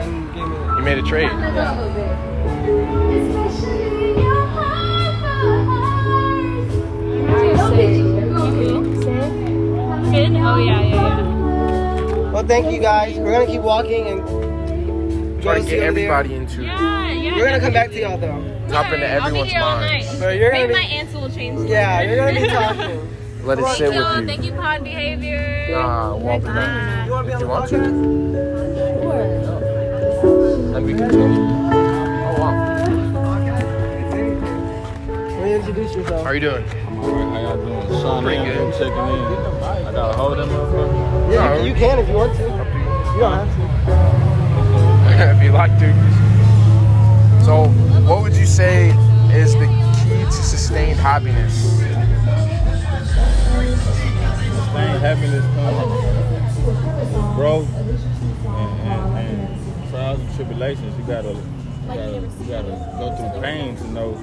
and 0.00 0.34
gave 0.34 0.46
me 0.46 0.56
it. 0.56 0.76
you 0.78 0.82
made 0.82 0.98
a 0.98 1.02
trade. 1.02 1.30
Good? 10.12 10.32
Oh 10.36 10.56
yeah, 10.58 10.80
yeah, 10.80 10.94
yeah. 10.94 12.30
Well, 12.32 12.44
thank 12.46 12.70
you 12.72 12.80
guys. 12.80 13.16
We're 13.18 13.32
gonna 13.32 13.46
keep 13.46 13.62
walking 13.62 14.06
and 14.08 14.20
Try 15.42 15.54
to 15.58 15.60
get 15.64 15.66
over 15.66 15.70
there. 15.70 15.84
everybody 16.12 16.34
into 16.34 16.62
Yeah, 16.64 17.10
yeah. 17.12 17.34
We're 17.36 17.46
gonna 17.46 17.60
come 17.60 17.72
back 17.72 17.90
to 17.92 18.00
y'all 18.00 18.18
though. 18.18 18.42
top 18.68 18.92
into 18.92 19.06
Alright, 19.06 19.22
I'll 19.22 19.30
be 19.32 19.40
everyone's 19.40 19.50
here 19.52 19.60
all 19.62 19.80
night. 19.80 20.04
But 20.20 20.36
you're 20.36 20.52
Maybe 20.52 20.66
be, 20.68 20.72
my 20.74 20.80
answer 20.82 21.18
will 21.18 21.30
change. 21.30 21.68
yeah, 21.68 22.02
you're 22.02 22.16
gonna 22.16 22.40
be 22.40 22.46
talking. 22.48 23.08
Let 23.46 23.58
it 23.58 23.62
Thank 23.64 23.76
sit 23.76 23.90
Thank 23.90 23.94
you, 23.94 24.00
with 24.04 24.20
you. 24.20 24.26
thank 24.26 24.44
you, 24.44 24.52
pod 24.52 24.84
behavior. 24.84 25.66
Nah, 25.70 26.14
walk 26.14 26.42
it 26.42 26.44
back. 26.44 27.06
You 27.06 27.12
wanna 27.12 27.26
be 27.28 27.32
on 27.34 27.40
You 27.40 27.46
the 27.46 27.50
want 27.50 27.68
to? 27.70 27.76
podcast? 27.76 27.96
And 30.76 30.86
we 30.86 30.92
continue. 30.94 31.42
Oh 31.42 32.34
wow. 32.38 32.54
Let 35.28 35.42
me 35.42 35.54
introduce 35.54 35.94
yourself. 35.96 36.20
How 36.22 36.26
are 36.30 36.34
you 36.34 36.40
doing? 36.40 36.64
How 37.52 37.58
y'all 37.58 37.66
doing? 37.66 38.00
Sean 38.00 38.24
Pretty 38.24 38.40
Pretty 38.40 38.54
good. 38.56 38.72
checking 38.72 38.92
in. 38.92 38.98
I 39.62 39.92
gotta 39.92 40.16
hold 40.16 40.38
them 40.38 40.48
motherfucker. 40.48 41.32
Yeah, 41.32 41.58
you, 41.58 41.68
you 41.68 41.74
can 41.74 41.98
if 41.98 42.08
you 42.08 42.14
want 42.14 42.34
to. 42.36 42.42
You 42.42 42.48
don't 43.20 43.46
have 43.46 43.52
to. 45.16 45.36
if 45.36 45.42
you 45.42 45.52
like 45.52 45.78
to. 45.80 45.92
So, 47.44 47.68
what 48.08 48.22
would 48.22 48.34
you 48.34 48.46
say 48.46 48.88
is 49.34 49.52
the 49.52 49.66
key 50.00 50.24
to 50.24 50.32
sustained 50.32 50.98
happiness? 50.98 51.52
Sustained 54.56 55.00
happiness 55.02 55.44
comes 55.54 55.76
from 57.12 57.34
growth 57.34 57.68
and, 57.76 57.90
and, 58.48 59.18
and 59.18 59.90
trials 59.90 60.20
and 60.20 60.34
tribulations. 60.36 60.96
You 60.96 61.04
gotta, 61.04 61.32
you 61.32 61.88
gotta, 61.88 62.20
you 62.40 62.46
gotta 62.48 62.72
go 62.98 63.14
through 63.14 63.42
pain 63.42 63.76
to 63.76 63.84
know 63.88 64.14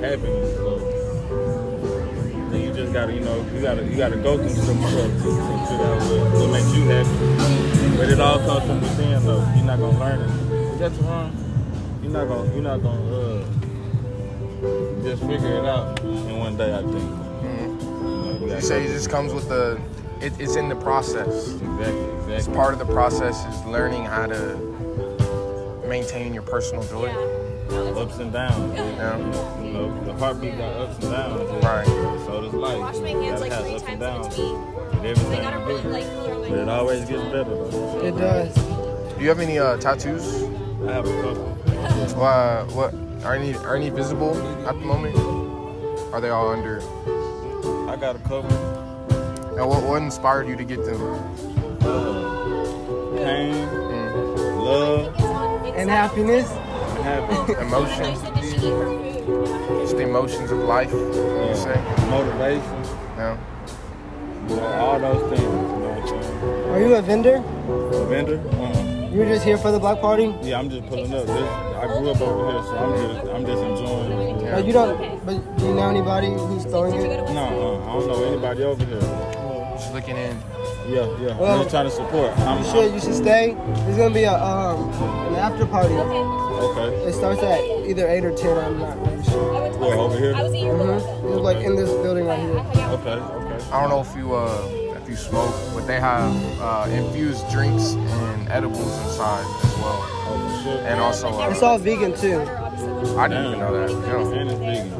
happiness. 0.00 0.56
So 0.56 0.64
then 0.78 0.80
you 0.80 0.90
just 0.90 0.93
gotta, 2.94 3.12
you 3.12 3.20
know, 3.20 3.44
you 3.52 3.60
gotta, 3.60 3.84
you 3.84 3.96
gotta 3.96 4.16
go 4.16 4.38
through 4.38 4.50
some 4.50 4.78
stuff 4.78 4.94
to, 4.94 5.24
to 5.24 5.66
figure 5.66 5.84
out 5.84 6.00
what, 6.00 6.32
what 6.38 6.50
makes 6.52 6.72
you 6.76 6.84
happy. 6.84 7.96
But 7.96 8.08
it 8.08 8.20
all 8.20 8.38
comes 8.38 8.64
from 8.66 8.80
within, 8.80 9.24
though. 9.26 9.44
You're 9.56 9.64
not 9.64 9.80
gonna 9.80 9.98
learn 9.98 10.20
it. 10.20 10.30
Is 10.74 10.78
that 10.78 10.92
wrong? 11.02 12.00
You're 12.02 12.12
not 12.12 12.28
gonna, 12.28 12.52
you're 12.54 12.62
not 12.62 12.82
gonna 12.84 13.16
uh, 13.16 15.02
just 15.02 15.22
figure 15.22 15.58
it 15.58 15.64
out 15.64 15.98
in 16.04 16.38
one 16.38 16.56
day. 16.56 16.72
I 16.72 16.82
think. 16.82 16.94
You 16.94 17.00
know, 17.00 18.38
You 18.40 18.46
gotta 18.46 18.62
say 18.62 18.84
it 18.84 18.92
just 18.92 19.10
comes 19.10 19.34
with 19.34 19.48
the. 19.48 19.80
It, 20.20 20.32
it's 20.38 20.54
in 20.54 20.68
the 20.68 20.76
process. 20.76 21.50
Exactly, 21.50 21.74
exactly. 21.74 22.34
It's 22.34 22.48
part 22.48 22.74
of 22.74 22.78
the 22.78 22.86
process 22.86 23.44
is 23.46 23.64
learning 23.66 24.04
how 24.04 24.26
to 24.26 25.82
maintain 25.88 26.32
your 26.32 26.44
personal 26.44 26.84
joy. 26.84 27.06
Yeah 27.06 27.40
ups 27.96 28.18
and 28.18 28.32
downs. 28.32 28.74
Yeah. 28.74 29.16
You 29.62 29.72
know, 29.72 30.04
the 30.04 30.12
heartbeat 30.14 30.58
got 30.58 30.76
ups 30.76 31.02
and 31.04 31.12
downs. 31.12 31.64
Right. 31.64 31.86
So 32.54 32.60
does 32.60 32.70
life. 32.70 32.78
Wash 32.80 32.98
my 33.02 33.08
hands 33.22 33.40
like 33.40 33.52
three 33.52 33.74
ups 33.74 33.82
and 33.88 34.00
times 34.00 34.26
downs. 34.26 34.38
in 34.38 34.52
with 34.74 35.04
Everything 35.04 35.42
got 35.42 35.54
a 35.54 35.58
really 35.66 35.82
do. 35.82 35.88
light 35.88 36.04
color 36.06 36.34
on 36.34 36.40
my 36.42 36.48
But 36.48 36.58
it 36.58 36.68
always 36.68 37.04
gets 37.04 37.22
better 37.24 37.44
though. 37.44 38.00
It 38.06 38.16
does. 38.18 38.54
Do 39.16 39.22
you 39.22 39.28
have 39.28 39.40
any 39.40 39.58
uh, 39.58 39.76
tattoos? 39.78 40.42
I 40.86 40.92
have 40.92 41.06
a 41.06 41.22
couple. 41.22 42.22
Uh, 42.22 42.64
what 42.66 42.94
are 43.24 43.34
any 43.34 43.54
are 43.56 43.76
any 43.76 43.90
visible 43.90 44.34
at 44.68 44.78
the 44.78 44.84
moment? 44.84 45.16
Are 46.14 46.20
they 46.20 46.30
all 46.30 46.48
under? 46.50 46.80
I 47.90 47.96
got 47.96 48.16
a 48.16 48.18
couple. 48.20 48.52
And 49.58 49.68
what, 49.68 49.82
what 49.84 50.02
inspired 50.02 50.48
you 50.48 50.56
to 50.56 50.64
get 50.64 50.84
them? 50.84 51.00
Uh, 51.82 53.16
pain, 53.16 53.54
Mm. 53.68 54.64
love, 54.64 55.14
And 55.76 55.88
happiness. 55.90 56.50
and 56.50 57.04
happiness. 57.04 57.58
Emotions, 57.60 58.22
Said 59.24 59.34
that 59.34 59.46
she 59.46 59.52
eat 59.52 59.58
her 59.58 59.66
food. 59.66 59.80
just 59.80 59.96
the 59.96 60.02
emotions 60.02 60.50
of 60.50 60.58
life. 60.58 60.92
You 60.92 61.54
say? 61.54 61.74
Motivation. 62.10 62.84
Yeah. 63.16 63.38
You 64.48 64.60
all 64.60 65.00
those 65.00 65.30
things. 65.30 65.42
You 65.42 65.48
know 65.48 65.88
what 65.88 66.12
I'm 66.12 66.22
saying? 66.22 66.70
Are 66.70 66.80
you 66.80 66.94
a 66.94 67.02
vendor? 67.02 67.36
A 67.36 68.06
vendor? 68.06 68.38
Uh-uh. 68.38 69.10
You're 69.14 69.26
just 69.26 69.44
here 69.44 69.56
for 69.56 69.70
the 69.70 69.78
block 69.78 70.00
party? 70.00 70.34
Yeah, 70.42 70.58
I'm 70.58 70.68
just 70.68 70.86
pulling 70.88 71.14
up. 71.14 71.24
This, 71.26 71.30
I 71.30 71.86
grew 71.86 72.10
up 72.10 72.20
over 72.20 72.50
here, 72.50 72.62
so 72.64 72.76
I'm 72.76 72.96
just, 72.96 73.30
I'm 73.30 73.46
just 73.46 73.62
enjoying 73.62 74.12
it. 74.12 74.42
Yeah. 74.42 74.56
Oh, 74.56 74.58
you 74.58 74.72
don't. 74.72 75.24
But 75.24 75.56
do 75.56 75.66
you 75.66 75.74
know 75.74 75.88
anybody 75.88 76.28
who's 76.32 76.64
throwing 76.64 76.94
it? 76.94 77.30
No, 77.32 77.44
uh, 77.44 77.90
I 77.90 77.92
don't 78.00 78.08
know 78.08 78.24
anybody 78.24 78.64
over 78.64 78.84
here. 78.84 79.00
Just 79.00 79.92
looking 79.94 80.16
in. 80.16 80.53
Yeah, 80.86 81.06
yeah. 81.18 81.36
Well, 81.38 81.52
I'm 81.52 81.58
just 81.60 81.70
trying 81.70 81.86
to 81.86 81.90
support. 81.90 82.36
I'm, 82.40 82.58
You 82.62 82.70
should. 82.70 82.92
You 82.94 83.00
should 83.00 83.14
stay. 83.14 83.54
There's 83.54 83.96
gonna 83.96 84.12
be 84.14 84.24
a 84.24 84.34
um 84.34 84.90
an 85.28 85.36
after 85.36 85.64
party. 85.66 85.94
Okay. 85.94 86.94
It 87.08 87.12
starts 87.14 87.42
at 87.42 87.58
either 87.88 88.06
eight 88.08 88.24
or 88.24 88.32
ten. 88.36 88.56
I'm 88.58 88.78
not 88.78 88.98
really 89.06 89.22
sure. 89.24 89.70
Where, 89.78 89.96
over 89.98 90.18
here? 90.18 90.34
I 90.34 90.42
was 90.42 90.52
in 90.52 90.66
your 90.66 90.74
Mm-hmm. 90.74 91.28
It's 91.28 91.40
like 91.40 91.58
in 91.64 91.76
this 91.76 91.90
building 91.90 92.26
right 92.26 92.38
here. 92.38 92.58
Okay, 92.58 93.14
okay. 93.14 93.64
I 93.72 93.80
don't 93.80 93.90
know 93.90 94.00
if 94.00 94.14
you 94.16 94.34
uh 94.34 94.68
if 95.02 95.08
you 95.08 95.16
smoke, 95.16 95.54
but 95.74 95.86
they 95.86 96.00
have 96.00 96.34
uh, 96.60 96.86
infused 96.90 97.48
drinks 97.50 97.92
and 97.94 98.48
edibles 98.48 98.98
inside 99.04 99.44
as 99.64 99.74
well, 99.78 100.00
Oh, 100.00 100.56
for 100.56 100.62
sure. 100.62 100.78
and 100.86 101.00
also 101.00 101.28
uh, 101.28 101.50
It's 101.50 101.62
all 101.62 101.78
vegan 101.78 102.14
too. 102.16 102.40
I 103.18 103.28
didn't 103.28 103.46
even 103.46 103.58
know 103.58 103.86
that. 103.86 103.90
Yeah. 103.90 104.40
And 104.40 104.50
it's 104.50 104.60
vegan. 104.60 104.90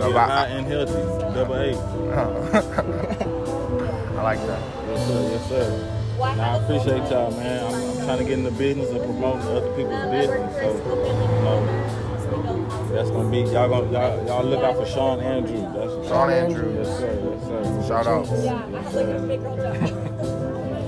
know, 0.00 0.08
Yeah, 0.08 0.26
high 0.26 0.44
I- 0.44 0.48
and 0.48 0.66
healthy. 0.66 1.02
Double 1.34 1.54
A. 1.54 1.68
I 4.18 4.22
like 4.22 4.40
that. 4.46 4.60
Yes, 5.08 5.16
sir. 5.16 5.30
Yes, 5.32 5.48
sir. 5.48 6.34
Now, 6.36 6.52
I 6.52 6.56
appreciate 6.62 7.10
y'all, 7.10 7.30
man. 7.30 7.64
I'm, 7.64 7.74
I'm 7.74 8.04
trying 8.04 8.18
to 8.18 8.24
get 8.24 8.32
in 8.34 8.44
the 8.44 8.50
business 8.50 8.90
of 8.90 9.02
promoting 9.04 9.42
other 9.42 9.70
people's 9.74 10.04
business. 10.10 10.54
So, 10.56 10.68
you 10.68 11.12
know, 11.44 12.88
that's 12.92 13.10
gonna 13.10 13.30
be 13.30 13.38
y'all 13.38 13.68
gonna 13.68 13.90
y'all, 13.92 14.26
y'all 14.26 14.44
look 14.44 14.62
out 14.62 14.76
for 14.76 14.84
Sean 14.84 15.20
Andrew. 15.20 15.60
That's 15.72 16.08
Sean 16.08 16.30
Andrew. 16.30 16.74
Yes, 16.74 16.98
sir. 16.98 17.18
Yes, 17.24 17.42
sir. 17.46 17.88
Shout 17.88 18.06
out. 18.06 18.26
Yes, 18.26 18.92
sir. 18.92 20.08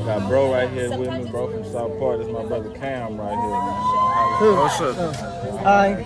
Got 0.04 0.28
bro 0.28 0.52
right 0.52 0.68
here 0.70 0.98
with 0.98 1.12
me, 1.12 1.30
bro 1.30 1.50
from 1.50 1.64
South 1.64 1.98
Park. 1.98 2.18
This 2.18 2.28
my 2.28 2.44
brother 2.44 2.70
Cam 2.70 3.16
right 3.18 3.30
here, 3.30 4.50
man. 4.50 4.56
What's 4.58 4.80
up? 4.80 5.16
Hi. 5.60 6.04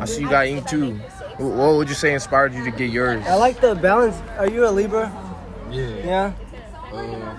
I 0.00 0.04
see 0.04 0.22
you 0.22 0.30
got 0.30 0.46
ink 0.46 0.66
too. 0.66 0.94
What 1.38 1.76
would 1.76 1.88
you 1.88 1.94
say 1.94 2.14
inspired 2.14 2.54
you 2.54 2.64
to 2.64 2.70
get 2.70 2.90
yours? 2.90 3.24
I 3.26 3.34
like 3.34 3.60
the 3.60 3.74
balance. 3.74 4.16
Are 4.38 4.48
you 4.48 4.66
a 4.66 4.70
Libra? 4.70 5.12
Yeah. 5.70 5.88
Yeah. 6.04 6.32
Uh, 6.92 7.36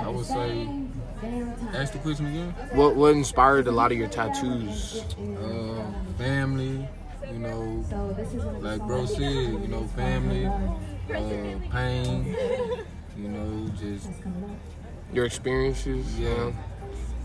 I 0.00 0.08
would 0.08 0.26
say, 0.26 0.68
ask 1.72 1.92
the 1.92 1.98
question 2.00 2.26
again. 2.26 2.50
What 2.72 2.96
what 2.96 3.14
inspired 3.14 3.66
a 3.68 3.72
lot 3.72 3.92
of 3.92 3.98
your 3.98 4.08
tattoos? 4.08 5.04
Uh, 5.18 5.84
family, 6.18 6.88
you 7.32 7.38
know, 7.38 7.84
like 8.60 8.82
bro 8.86 9.06
said, 9.06 9.20
you 9.20 9.68
know, 9.68 9.86
family, 9.88 10.46
uh, 10.46 11.58
pain, 11.70 12.36
you 13.16 13.28
know, 13.28 13.70
just 13.80 14.08
Your 15.12 15.26
experiences? 15.26 16.18
yeah, 16.18 16.50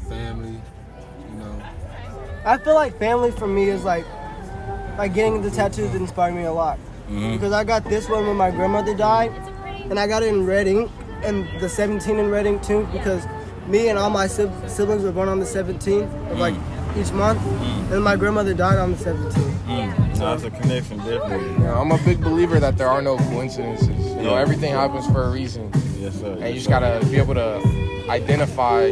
family, 0.08 0.62
you 1.32 1.36
know. 1.38 1.62
I 2.46 2.58
feel 2.58 2.76
like 2.76 2.98
family 3.00 3.32
for 3.32 3.48
me 3.48 3.70
is 3.70 3.84
like 3.84 4.06
like 4.98 5.14
getting 5.14 5.42
the 5.42 5.50
tattoos 5.50 5.96
inspired 5.96 6.36
me 6.36 6.44
a 6.44 6.54
lot. 6.54 6.78
Mm-hmm. 7.10 7.34
Because 7.34 7.52
I 7.54 7.64
got 7.64 7.84
this 7.86 8.08
one 8.08 8.28
when 8.28 8.38
my 8.38 8.52
grandmother 8.52 8.94
died, 8.96 9.32
and 9.90 10.00
I 10.00 10.08
got 10.08 10.24
it 10.24 10.28
in 10.30 10.46
red 10.46 10.68
ink, 10.68 10.90
and 11.24 11.48
the 11.60 11.68
17 11.70 12.18
in 12.18 12.30
red 12.30 12.46
ink 12.46 12.62
too. 12.64 12.88
Because 12.92 13.26
me 13.68 13.90
and 13.90 14.00
all 14.00 14.10
my 14.10 14.28
sib- 14.28 14.70
siblings 14.70 15.04
were 15.04 15.12
born 15.12 15.30
on 15.30 15.40
the 15.40 15.46
17th 15.46 16.32
of 16.32 16.40
like 16.40 16.56
each 16.98 17.12
month, 17.12 17.40
and 17.92 18.04
my 18.04 18.16
grandmother 18.16 18.54
died 18.54 18.78
on 18.78 18.92
the 18.92 18.98
17th. 18.98 19.46
Mm. 19.68 19.96
No, 20.20 20.36
that's 20.36 20.44
a 20.44 20.50
connection, 20.52 20.98
definitely. 20.98 21.64
Yeah, 21.64 21.80
I'm 21.80 21.92
a 21.92 21.98
big 22.00 22.20
believer 22.22 22.60
that 22.60 22.78
there 22.78 22.88
are 22.88 23.02
no 23.02 23.18
coincidences. 23.18 23.88
You 24.16 24.24
know, 24.24 24.36
everything 24.36 24.74
happens 24.74 25.06
for 25.08 25.24
a 25.24 25.30
reason, 25.32 25.72
Yes, 25.98 26.20
sir. 26.20 26.34
and 26.34 26.48
you 26.50 26.56
just 26.56 26.68
gotta 26.70 27.00
be 27.06 27.18
able 27.18 27.36
to 27.36 27.62
identify 28.10 28.90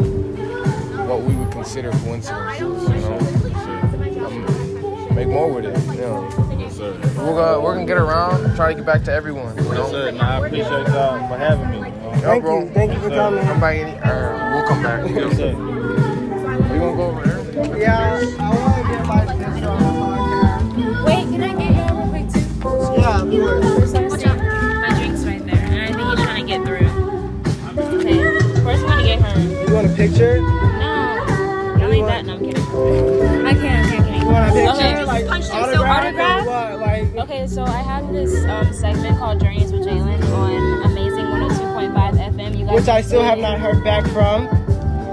what 1.08 1.22
we 1.24 1.36
would 1.36 1.51
consider 1.51 1.89
coincidences. 1.92 2.62
You 2.62 3.01
know, 3.01 3.20
make 5.13 5.27
more 5.27 5.51
with 5.51 5.66
it. 5.66 5.77
You 5.96 6.01
know, 6.01 6.30
Yes, 6.30 6.47
sir. 6.77 6.93
we're 7.17 7.36
gonna 7.36 7.60
we're 7.62 7.74
gonna 7.74 7.86
get 7.86 7.98
around, 7.98 8.55
try 8.55 8.69
to 8.69 8.75
get 8.75 8.86
back 8.86 9.03
to 9.05 9.12
everyone. 9.12 9.55
You 9.57 9.63
Yes, 9.74 9.89
sir. 9.89 10.12
No, 10.12 10.19
I 10.22 10.38
appreciate 10.38 10.67
y'all 10.69 11.27
for 11.27 11.38
having 11.38 11.69
me. 11.72 11.77
You? 11.77 11.84
Yo, 11.84 12.22
Thank 12.22 12.43
bro. 12.43 12.60
you, 12.63 12.69
thank 12.72 12.93
you 12.93 13.00
for 13.00 13.10
coming. 13.10 13.43
Come 13.46 13.60
back, 13.60 13.75
any, 13.75 13.91
or 14.10 14.53
we'll 14.53 14.67
come 14.67 14.84
back. 14.84 15.10
Yes, 15.10 15.36
sir. 15.36 15.53
We 15.55 16.79
gonna 16.79 16.96
go 16.96 17.03
over 17.03 17.24
there? 17.25 17.77
Yeah, 17.77 18.22
I 18.39 18.50
want 18.55 18.75
to 18.75 18.81
get 18.88 19.05
my 19.07 19.25
picture 19.25 19.69
on 19.69 19.79
the 19.81 19.89
podcast. 20.00 21.05
Wait, 21.05 21.24
can 21.31 21.43
I 21.43 21.53
get 21.53 21.72
you 21.75 21.84
real 21.98 22.07
quick 22.10 22.27
too? 22.31 22.46
Yeah, 23.01 23.22
of 23.22 23.27
course. 23.29 23.93
My 23.93 24.89
drink's 24.98 25.24
right 25.25 25.46
there, 25.46 25.55
and 25.55 25.81
I 25.81 25.86
think 25.88 25.98
he's 25.98 26.25
trying 26.25 26.41
to 26.41 26.48
get 26.48 26.60
through. 26.65 26.89
Okay, 27.98 28.17
first 28.63 28.84
I'm 28.84 28.89
gonna 28.89 29.03
get 29.03 29.19
her. 29.22 29.67
You 29.67 29.74
want 29.74 29.88
a 29.88 29.89
picture? 29.96 30.41
No, 30.41 31.75
don't 31.79 31.91
need 31.91 32.05
that. 32.05 32.25
No, 32.25 32.34
I'm 32.34 32.39
kidding. 32.39 33.46
I 33.46 33.53
can't. 33.53 33.97
I 34.44 34.51
can't. 34.51 34.58
I 34.58 34.62
You 34.62 34.65
want 34.65 34.77
a 34.77 34.77
picture? 34.77 34.86
Okay, 34.86 35.06
like. 35.06 35.44
So 35.44 35.53
autograph? 35.53 36.06
autograph? 36.06 36.41
Or 36.46 36.50
what? 36.50 36.79
Like, 36.79 37.15
Okay, 37.29 37.48
so 37.48 37.63
I 37.63 37.82
have 37.82 38.12
this 38.13 38.46
um, 38.46 38.74
segment 38.74 39.17
called 39.17 39.39
Journeys 39.39 39.72
with 39.72 39.82
Jalen 39.86 40.24
on 40.34 40.91
Amazing 40.91 41.25
102.5 41.25 41.94
FM. 41.94 42.58
You 42.58 42.65
guys 42.65 42.75
which 42.75 42.88
I 42.89 43.01
still 43.01 43.22
have 43.24 43.39
not 43.39 43.60
heard 43.60 43.84
back 43.84 44.03
from. 44.12 44.46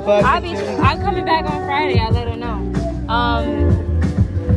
But 0.04 0.24
I'll 0.24 0.40
be. 0.40 0.54
I'm 0.56 1.00
coming 1.00 1.24
back 1.24 1.44
on 1.46 1.64
Friday. 1.66 1.98
I'll 1.98 2.12
let 2.12 2.28
her 2.28 2.36
know. 2.36 2.60
Um, 3.08 3.70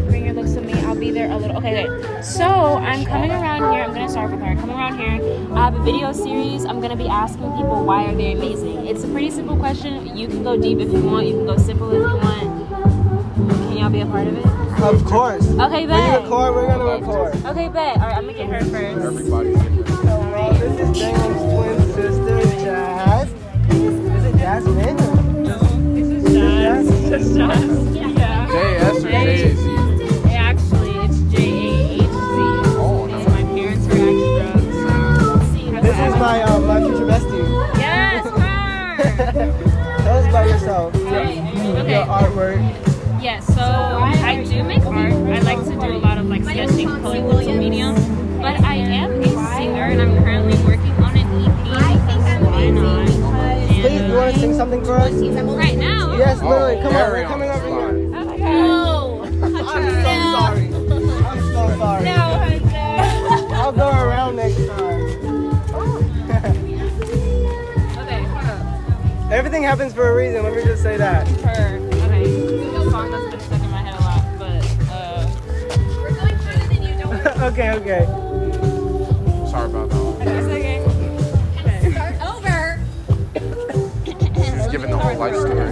bring 0.07 0.25
your 0.25 0.33
looks 0.33 0.53
to 0.53 0.61
me. 0.61 0.73
I'll 0.73 0.95
be 0.95 1.11
there 1.11 1.31
a 1.31 1.37
little. 1.37 1.57
Okay, 1.57 1.83
good. 1.85 2.23
So 2.25 2.43
I'm 2.43 3.05
coming 3.05 3.31
around 3.31 3.71
here. 3.73 3.83
I'm 3.83 3.93
gonna 3.93 4.09
start 4.09 4.31
with 4.31 4.41
her. 4.41 4.55
Coming 4.55 4.75
around 4.75 4.99
here. 4.99 5.53
I 5.55 5.65
have 5.65 5.75
a 5.75 5.83
video 5.83 6.11
series. 6.11 6.65
I'm 6.65 6.81
gonna 6.81 6.97
be 6.97 7.07
asking 7.07 7.49
people 7.51 7.85
why 7.85 8.05
are 8.05 8.15
they 8.15 8.33
amazing. 8.33 8.87
It's 8.87 9.03
a 9.03 9.07
pretty 9.07 9.31
simple 9.31 9.55
question. 9.57 10.15
You 10.17 10.27
can 10.27 10.43
go 10.43 10.59
deep 10.59 10.79
if 10.79 10.91
you 10.91 11.01
want. 11.01 11.27
You 11.27 11.33
can 11.33 11.45
go 11.45 11.57
simple 11.57 11.89
if 11.91 11.99
you 11.99 12.17
want. 12.17 12.56
Can 13.87 13.95
y'all 13.95 14.05
be 14.05 14.09
a 14.09 14.11
part 14.11 14.27
of 14.27 14.35
it? 14.37 14.45
of 14.83 15.05
course. 15.05 15.47
Okay, 15.49 15.87
When 15.87 15.87
bet. 15.87 16.19
you 16.19 16.23
record, 16.25 16.55
we're 16.55 16.67
gonna 16.67 16.83
record. 16.99 17.35
Okay, 17.45 17.69
bet. 17.69 17.95
All 17.95 18.07
right, 18.07 18.17
I'm 18.17 18.25
gonna 18.25 18.33
get 18.33 18.49
her 18.49 18.59
first. 18.65 19.05
Everybody. 19.05 19.53
Hello, 19.53 20.51
this 20.51 20.73
is 20.81 20.89
Jalen's 20.97 21.41
twin 21.53 21.79
sister, 21.93 22.41
Jazz. 22.65 23.29
Is 23.71 24.25
it 24.25 24.35
Jasmine? 24.39 24.97
Jazz? 26.25 26.85
Just 27.09 27.35
Yeah. 27.37 28.47
J 28.51 28.75
S 28.75 28.97
or 28.97 29.09
J 29.09 29.15
A 29.23 29.55
Z? 29.55 29.61
Actually, 30.35 30.93
it's 31.05 31.19
J 31.31 31.35
A 31.37 31.93
H 31.93 32.01
Z. 32.01 32.07
Oh, 32.75 33.07
Because 33.07 33.25
my 33.29 33.43
parents 33.55 33.85
were 33.87 33.93
extras. 34.11 34.67
So. 34.83 35.81
This 35.81 35.95
is 35.95 36.13
my 36.19 36.41
um, 36.43 36.67
my 36.67 36.79
future 36.81 37.05
bestie. 37.05 37.79
Yes, 37.79 38.25
her. 38.25 38.35
Tell 40.03 40.17
us 40.17 40.27
about 40.27 40.47
yourself. 40.49 40.93
Your, 40.93 41.05
Okay. 41.15 41.91
your 41.95 42.05
artwork. 42.05 42.83
Lot 46.57 46.69
of 46.69 46.75
like 46.75 46.89
sketching, 47.03 47.03
social 47.03 47.57
media. 47.57 47.93
But 48.41 48.61
I 48.63 48.75
am 48.75 49.21
a 49.21 49.25
singer 49.25 49.83
and 49.83 50.01
I'm 50.01 50.23
currently 50.23 50.57
working 50.63 50.91
on 51.03 51.17
an 51.17 51.27
EP. 51.45 51.63
Because 51.63 52.45
why 52.45 52.69
not? 52.69 53.07
Please, 53.67 54.01
you 54.01 54.13
want 54.13 54.33
to 54.33 54.39
sing 54.39 54.51
um, 54.51 54.57
something 54.57 54.83
for 54.83 54.95
us? 54.95 55.13
Right 55.13 55.77
now? 55.77 56.15
Yes, 56.17 56.39
oh, 56.41 56.49
literally. 56.49 56.81
Come 56.81 56.95
on, 56.95 57.11
we're 57.11 57.25
coming 57.25 57.49
over 57.49 57.67
spot. 57.67 57.93
here. 57.93 58.11
Oh 58.15 58.25
my 58.25 58.37
god. 58.37 59.27
I'm 59.47 59.93
so 60.03 60.11
sorry. 60.37 60.67
I'm 61.25 61.39
so 61.39 61.77
sorry. 61.77 62.05
No, 62.05 62.17
Hunter. 63.27 63.55
I'll 63.55 63.71
go 63.71 63.89
around 63.89 64.35
next 64.35 64.67
time. 64.67 64.97
Okay, 67.97 68.23
hold 68.23 68.45
up. 68.45 69.31
Everything 69.31 69.63
happens 69.63 69.93
for 69.93 70.09
a 70.09 70.15
reason. 70.15 70.43
Let 70.43 70.55
me 70.55 70.63
just 70.63 70.83
say 70.83 70.97
that. 70.97 71.86
Okay, 77.47 77.71
okay. 77.71 78.05
Sorry 79.49 79.69
about 79.69 79.89
that. 79.89 80.01
one. 80.01 80.27
It's 80.27 80.47
okay. 80.47 80.79
Okay. 80.81 81.91
Start 81.91 82.15
over. 82.21 82.79
She's 84.05 84.67
giving 84.71 84.91
the 84.91 84.97
whole 84.97 85.17
life 85.17 85.35
story. 85.35 85.66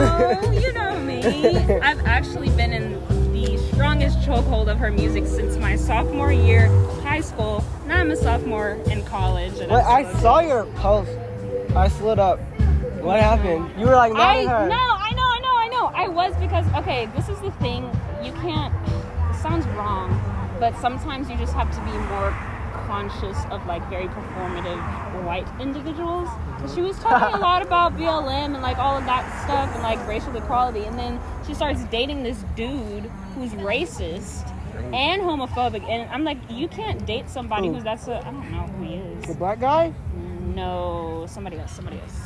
Vibes. 0.00 0.62
You 0.62 0.72
know, 0.72 1.00
me. 1.00 1.22
I've 1.80 2.04
actually 2.06 2.50
been 2.50 2.72
in 2.72 3.32
the 3.32 3.56
strongest 3.72 4.18
chokehold 4.20 4.68
of 4.68 4.78
her 4.78 4.90
music 4.90 5.26
since 5.26 5.56
my 5.56 5.76
sophomore 5.76 6.32
year 6.32 6.68
high 7.02 7.20
school. 7.20 7.64
Now 7.86 8.00
I'm 8.00 8.10
a 8.10 8.16
sophomore 8.16 8.72
in 8.90 9.04
college. 9.04 9.58
And 9.60 9.72
I'm 9.72 10.06
I 10.06 10.12
saw 10.20 10.40
your 10.40 10.64
post. 10.76 11.10
I 11.74 11.88
slid 11.88 12.18
up. 12.18 12.40
What 13.00 13.20
happened? 13.20 13.70
You 13.78 13.86
were 13.86 13.94
like 13.94 14.12
mad 14.12 14.36
I 14.36 14.40
at 14.42 14.48
her. 14.48 14.68
no, 14.68 14.74
I 14.76 15.12
know, 15.12 15.22
I 15.22 15.38
know, 15.40 15.56
I 15.56 15.68
know. 15.68 15.86
I 15.94 16.08
was 16.08 16.34
because 16.36 16.66
okay, 16.74 17.08
this 17.14 17.28
is 17.28 17.38
the 17.40 17.52
thing. 17.52 17.84
You 18.22 18.32
can't. 18.32 18.74
It 19.30 19.40
sounds 19.40 19.66
wrong, 19.68 20.10
but 20.58 20.76
sometimes 20.80 21.30
you 21.30 21.36
just 21.36 21.52
have 21.52 21.70
to 21.72 21.80
be 21.82 21.96
more 22.08 22.30
conscious 22.86 23.38
of 23.50 23.64
like 23.66 23.86
very 23.88 24.06
performative 24.08 24.80
white 25.24 25.46
individuals. 25.60 26.28
She 26.74 26.82
was 26.82 26.98
talking 26.98 27.34
a 27.38 27.40
lot 27.40 27.62
about 27.62 27.96
BLM 27.96 28.54
and 28.54 28.62
like 28.62 28.78
all 28.78 28.96
of 28.98 29.04
that 29.06 29.24
stuff 29.44 29.72
and 29.74 29.82
like 29.82 30.04
racial 30.06 30.34
equality, 30.36 30.84
and 30.84 30.98
then 30.98 31.20
she 31.46 31.54
starts 31.54 31.84
dating 31.84 32.22
this 32.22 32.44
dude 32.54 33.04
who's 33.34 33.52
racist 33.52 34.52
and 34.92 35.22
homophobic, 35.22 35.88
and 35.88 36.10
I'm 36.10 36.24
like, 36.24 36.38
you 36.50 36.68
can't 36.68 37.04
date 37.06 37.28
somebody 37.30 37.68
who's 37.68 37.84
that's 37.84 38.08
a 38.08 38.18
I 38.18 38.30
don't 38.30 38.50
know 38.50 38.62
who 38.62 38.84
he 38.84 38.94
is. 38.96 39.26
The 39.26 39.34
black 39.34 39.60
guy? 39.60 39.92
No, 40.54 41.26
somebody 41.28 41.58
else, 41.58 41.72
somebody 41.72 42.00
else. 42.00 42.18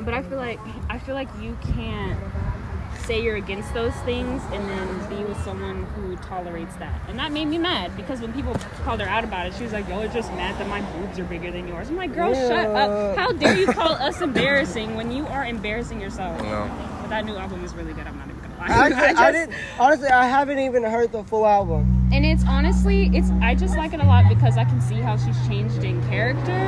But 0.00 0.14
I 0.14 0.22
feel 0.22 0.38
like 0.38 0.60
I 0.88 0.98
feel 0.98 1.14
like 1.14 1.28
you 1.40 1.56
can't 1.74 2.18
say 3.06 3.22
you're 3.22 3.36
against 3.36 3.72
those 3.72 3.94
things 4.04 4.42
and 4.52 4.68
then 4.68 5.08
be 5.08 5.24
with 5.24 5.40
someone 5.44 5.84
who 5.94 6.16
tolerates 6.16 6.74
that. 6.76 7.00
And 7.08 7.18
that 7.18 7.30
made 7.30 7.46
me 7.46 7.58
mad 7.58 7.96
because 7.96 8.20
when 8.20 8.32
people 8.32 8.54
called 8.84 9.00
her 9.00 9.08
out 9.08 9.22
about 9.22 9.46
it, 9.46 9.54
she 9.54 9.62
was 9.62 9.72
like, 9.72 9.88
"Y'all 9.88 10.02
are 10.02 10.08
just 10.08 10.30
mad 10.32 10.58
that 10.58 10.68
my 10.68 10.80
boobs 10.92 11.18
are 11.18 11.24
bigger 11.24 11.50
than 11.50 11.68
yours." 11.68 11.88
I'm 11.88 11.96
like, 11.96 12.12
"Girl, 12.14 12.34
shut 12.34 12.66
up! 12.66 13.16
How 13.16 13.32
dare 13.32 13.56
you 13.56 13.66
call 13.66 13.92
us 13.92 14.20
embarrassing 14.20 14.96
when 14.96 15.12
you 15.12 15.26
are 15.28 15.44
embarrassing 15.44 16.00
yourself?" 16.00 16.40
No. 16.42 16.68
But 17.00 17.10
that 17.10 17.24
new 17.24 17.36
album 17.36 17.64
is 17.64 17.74
really 17.74 17.92
good. 17.92 18.06
I'm 18.06 18.18
not 18.18 18.28
even. 18.68 18.92
I, 18.92 19.06
actually, 19.06 19.16
I, 19.24 19.32
didn't. 19.36 19.54
Honestly, 19.78 20.08
I 20.08 20.26
haven't 20.26 20.58
even 20.58 20.82
heard 20.82 21.12
the 21.12 21.24
full 21.24 21.46
album. 21.46 22.08
and 22.12 22.24
it's 22.24 22.44
honestly 22.46 23.10
it's 23.12 23.30
i 23.42 23.52
just 23.54 23.76
like 23.76 23.92
it 23.92 23.98
a 24.00 24.04
lot 24.04 24.24
because 24.28 24.56
i 24.56 24.64
can 24.64 24.80
see 24.80 25.00
how 25.06 25.16
she's 25.16 25.36
changed 25.48 25.82
in 25.82 26.00
character 26.08 26.60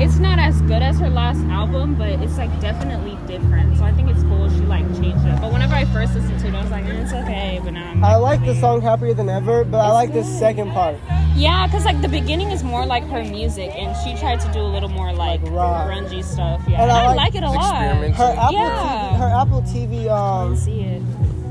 it's 0.00 0.16
not 0.18 0.38
as 0.40 0.60
good 0.62 0.82
as 0.82 0.98
her 0.98 1.08
last 1.08 1.38
album 1.60 1.94
but 1.94 2.08
it's 2.24 2.36
like 2.36 2.50
definitely 2.60 3.14
different 3.28 3.76
so 3.78 3.84
i 3.84 3.92
think 3.92 4.10
it's 4.10 4.24
cool 4.24 4.50
she 4.50 4.62
like 4.76 4.84
changed 5.00 5.24
it 5.24 5.40
but 5.40 5.52
whenever 5.52 5.74
i 5.74 5.84
first 5.96 6.14
listened 6.16 6.38
to 6.40 6.48
it 6.48 6.54
i 6.54 6.60
was 6.60 6.70
like 6.72 6.84
eh, 6.86 7.00
it's 7.02 7.12
okay 7.12 7.60
but 7.62 7.70
now 7.72 7.90
I'm 7.92 8.02
I 8.04 8.16
like 8.16 8.44
the 8.44 8.56
song 8.56 8.80
"Happier 8.82 9.14
Than 9.14 9.28
Ever," 9.28 9.62
but 9.64 9.78
I 9.78 9.92
like 9.92 10.12
the 10.12 10.24
second 10.24 10.72
part. 10.72 10.96
yeah 11.36 11.66
because 11.68 11.84
like 11.84 12.00
the 12.02 12.08
beginning 12.08 12.50
is 12.50 12.64
more 12.64 12.84
like 12.84 13.04
her 13.14 13.22
music 13.22 13.70
and 13.76 13.94
she 14.02 14.18
tried 14.20 14.40
to 14.40 14.48
do 14.52 14.58
a 14.60 14.70
little 14.76 14.88
more 14.88 15.12
like, 15.12 15.40
Like 15.42 15.52
rock. 15.52 15.86
grungy 15.88 16.24
stuff 16.24 16.60
yeah 16.66 16.82
And 16.82 16.90
I 16.90 17.04
i, 17.04 17.06
like 17.06 17.16
like, 17.16 17.34
it 17.36 17.44
a 17.44 17.50
lot 17.50 17.76
Her 18.22 18.34
Apple 18.36 18.52
Yeah. 18.58 18.82
TV, 18.82 19.18
her 19.22 19.30
Apple 19.42 19.62
TV, 19.62 19.94
i 20.08 20.42
um, 20.42 20.50
didn't 20.50 20.64
see 20.64 20.80
it 20.82 21.02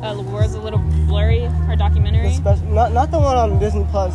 uh, 0.04 0.14
the 0.14 0.22
words 0.22 0.54
a 0.54 0.60
little 0.60 0.80
blurry 1.08 1.42
her 1.68 1.76
documentary 1.76 2.32
special, 2.34 2.66
not 2.68 2.92
not 2.94 3.12
the 3.12 3.20
one 3.20 3.38
on 3.38 3.60
Disney 3.60 3.86
Plus 3.92 4.14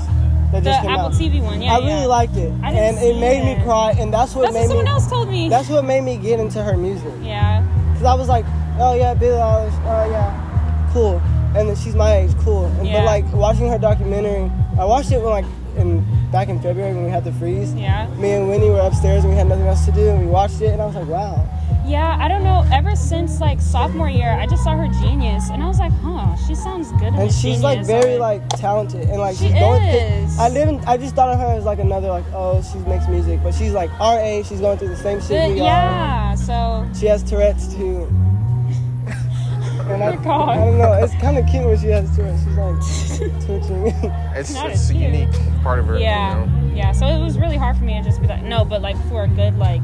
that 0.53 0.63
the 0.63 0.71
just 0.71 0.81
came 0.83 0.91
apple 0.91 1.07
out. 1.07 1.13
tv 1.13 1.43
one 1.43 1.61
yeah 1.63 1.75
I 1.77 1.79
yeah. 1.81 1.95
really 1.95 2.07
liked 2.07 2.37
it, 2.37 2.53
and 2.65 2.99
it 2.99 3.19
made 3.19 3.45
me 3.45 3.63
cry, 3.65 3.93
and 3.99 4.13
that's 4.13 4.35
what 4.35 4.43
that's 4.43 4.55
what 4.55 4.61
made 4.61 4.67
someone 4.69 4.85
me. 4.85 4.91
else 4.91 5.09
told 5.09 5.29
me 5.29 5.49
That's 5.49 5.69
what 5.69 5.85
made 5.85 6.03
me 6.03 6.17
get 6.19 6.39
into 6.41 6.63
her 6.63 6.77
music. 6.77 7.13
yeah 7.23 7.63
Cause 7.95 8.05
I 8.05 8.15
was 8.15 8.29
like, 8.29 8.45
oh 8.79 8.95
yeah, 8.95 9.15
Billie 9.15 9.39
Eilish, 9.39 9.73
oh 9.87 10.11
yeah, 10.11 10.91
cool. 10.93 11.19
And 11.57 11.69
then 11.71 11.77
she's 11.77 11.95
my 11.95 12.15
age, 12.17 12.31
cool. 12.41 12.67
And, 12.67 12.87
Yeah. 12.87 12.99
But 13.01 13.05
like 13.07 13.33
watching 13.33 13.69
her 13.71 13.79
documentary, 13.79 14.51
I 14.79 14.85
watched 14.85 15.11
it 15.13 15.19
when 15.19 15.31
like 15.31 15.47
in 15.79 16.05
back 16.31 16.49
in 16.49 16.61
February 16.61 16.93
when 16.95 17.05
we 17.05 17.11
had 17.11 17.25
the 17.25 17.33
freeze. 17.33 17.73
yeah 17.75 18.07
Me 18.17 18.33
and 18.33 18.49
Winnie 18.49 18.69
were 18.69 18.81
upstairs 18.81 19.25
and 19.25 19.33
we 19.33 19.37
had 19.39 19.47
nothing 19.49 19.67
else 19.67 19.85
to 19.87 19.93
do, 19.93 20.09
and 20.11 20.21
we 20.21 20.27
watched 20.27 20.61
it, 20.61 20.73
and 20.73 20.83
I 20.83 20.87
was 20.87 20.95
like, 20.95 21.09
wow. 21.09 21.35
Yeah, 21.87 22.17
I 22.21 22.27
don't 22.29 22.43
know. 22.43 22.67
Ever 22.73 22.97
since 22.97 23.41
like 23.41 23.61
sophomore 23.61 24.09
year, 24.09 24.31
I 24.31 24.47
just 24.47 24.65
saw 24.65 24.77
her 24.77 24.89
genius, 25.01 25.51
and 25.51 25.63
I 25.63 25.67
was 25.69 25.79
like, 25.79 25.93
huh, 26.03 26.35
she 26.47 26.55
sounds 26.55 26.91
good. 26.93 27.15
And 27.15 27.19
a 27.29 27.33
she's 27.33 27.63
like 27.63 27.85
very 27.87 28.15
or- 28.17 28.19
like 28.19 28.49
talented, 28.51 29.09
and 29.09 29.19
like 29.21 29.37
She 29.37 29.45
she's 29.45 29.55
going. 29.55 29.83
is. 29.83 30.39
I 30.39 30.49
didn't. 30.51 30.87
I 30.89 30.97
just 30.97 31.15
thought 31.15 31.29
of 31.33 31.39
her 31.39 31.47
as 31.57 31.65
like 31.65 31.79
another 31.79 32.09
like 32.09 32.25
oh 32.35 32.61
she 32.63 32.79
makes 32.89 33.07
music, 33.09 33.41
but 33.43 33.55
she's 33.55 33.73
like 33.73 33.91
our 34.01 34.19
age. 34.19 34.47
She's 34.47 34.61
going 34.61 34.79
through 34.79 34.89
the 34.89 34.97
same 34.97 35.21
shit 35.21 35.45
Uh, 35.45 35.49
we 35.55 35.61
are. 35.61 35.65
yeah. 35.65 36.35
So 36.35 36.89
She 36.99 37.07
has 37.07 37.23
Tourette's 37.23 37.73
too. 37.75 38.09
And 39.89 40.03
I, 40.03 40.09
Oh 40.15 40.17
my 40.17 40.25
God. 40.25 40.49
I 40.49 40.57
don't 40.57 40.79
know. 40.79 40.93
It's 40.95 41.15
kind 41.21 41.39
of 41.39 41.47
cute 41.47 41.65
when 41.65 41.79
she 41.79 41.87
has 41.89 42.15
Tourette's. 42.17 42.43
She's 42.43 43.21
like 43.21 43.31
twitching. 43.47 43.87
It's, 44.35 44.53
Not 44.55 44.71
it's 44.71 44.91
a 44.91 44.95
unique 44.95 45.29
part 45.63 45.79
of 45.79 45.87
her. 45.87 45.97
yeah, 45.99 46.41
You 46.41 46.47
know? 46.51 46.75
yeah. 46.75 46.91
So 46.93 47.07
it 47.07 47.21
was 47.23 47.39
really 47.39 47.57
hard 47.57 47.77
for 47.77 47.85
me 47.85 47.95
to 47.95 48.03
just 48.03 48.21
be 48.21 48.27
like, 48.27 48.43
no, 48.43 48.65
but 48.65 48.83
like 48.83 48.97
for 49.09 49.23
a 49.23 49.29
good 49.29 49.57
like 49.59 49.83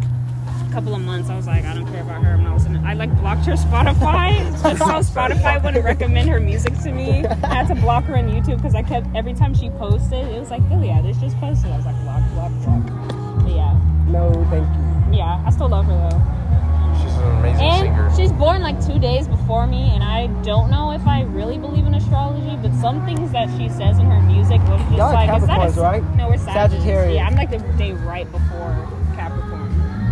couple 0.72 0.94
of 0.94 1.02
months, 1.02 1.28
I 1.28 1.37
was 1.37 1.46
like, 1.46 1.64
I 1.64 1.74
don't 1.74 1.87
care 1.87 2.00
about 2.00 2.24
her. 2.24 2.37
When 2.38 2.46
I 2.46 2.54
was 2.54 2.64
in, 2.64 2.76
I 2.78 2.94
like 2.94 3.14
blocked 3.20 3.44
her 3.44 3.52
Spotify 3.66 4.38
just 4.62 4.78
so 4.78 5.20
Spotify 5.20 5.62
wouldn't 5.62 5.85
recommend 5.85 6.30
her 6.30 6.40
music 6.40 6.78
to 6.78 6.92
me. 6.92 7.26
I 7.26 7.54
had 7.54 7.68
to 7.68 7.74
block 7.74 8.04
her 8.04 8.16
on 8.16 8.28
YouTube 8.28 8.56
because 8.56 8.74
I 8.74 8.82
kept 8.82 9.06
every 9.14 9.35
time 9.35 9.54
she 9.54 9.68
posted, 9.70 10.26
it 10.28 10.38
was 10.40 10.50
like 10.50 10.66
Billie 10.70 10.88
Eilish 10.88 11.20
just 11.20 11.37
posted. 11.38 11.70
I 11.70 11.76
was 11.76 11.85
like, 11.85 12.00
block, 12.02 12.22
block, 12.32 12.52
block. 12.64 13.44
But 13.44 13.52
yeah, 13.52 13.78
no, 14.08 14.32
thank 14.48 14.66
you. 15.12 15.18
yeah. 15.18 15.42
I 15.46 15.50
still 15.50 15.68
love 15.68 15.85
her 15.85 16.08
though. 16.08 16.98
She's 17.02 17.12
an 17.18 17.37
amazing 17.38 17.72
singer. 17.85 18.06
And 18.06 18.16
she's 18.16 18.32
born 18.32 18.62
like 18.62 18.85
two 18.85 18.98
days 18.98 19.28
before 19.28 19.66
me, 19.66 19.90
and 19.92 20.02
I 20.02 20.28
don't 20.42 20.70
know 20.70 20.92
if 20.92 21.06
I 21.06 21.22
really 21.22 21.58
believe 21.58 21.87
in 21.87 21.94
astrology, 21.94 22.56
but 22.62 22.72
some 22.80 23.04
things 23.04 23.30
that 23.32 23.48
she 23.58 23.68
says 23.68 23.98
in 23.98 24.06
her 24.06 24.20
music 24.22 24.61
was 24.68 24.80
just 24.80 24.92
Y'all 24.92 25.02
are 25.02 25.14
like, 25.14 25.42
is 25.42 25.46
that 25.46 25.58
a, 25.58 25.62
Capricorns, 25.70 25.82
right? 25.82 26.16
No, 26.16 26.28
we're 26.28 26.38
Sagittarius. 26.38 26.72
Sagittarius. 26.72 27.14
Yeah, 27.16 27.26
I'm 27.26 27.35
like 27.35 27.50
the 27.50 27.58
day 27.76 27.92
right 27.92 28.30
before 28.30 28.42
Capricorn. 28.52 28.88
But 28.90 29.01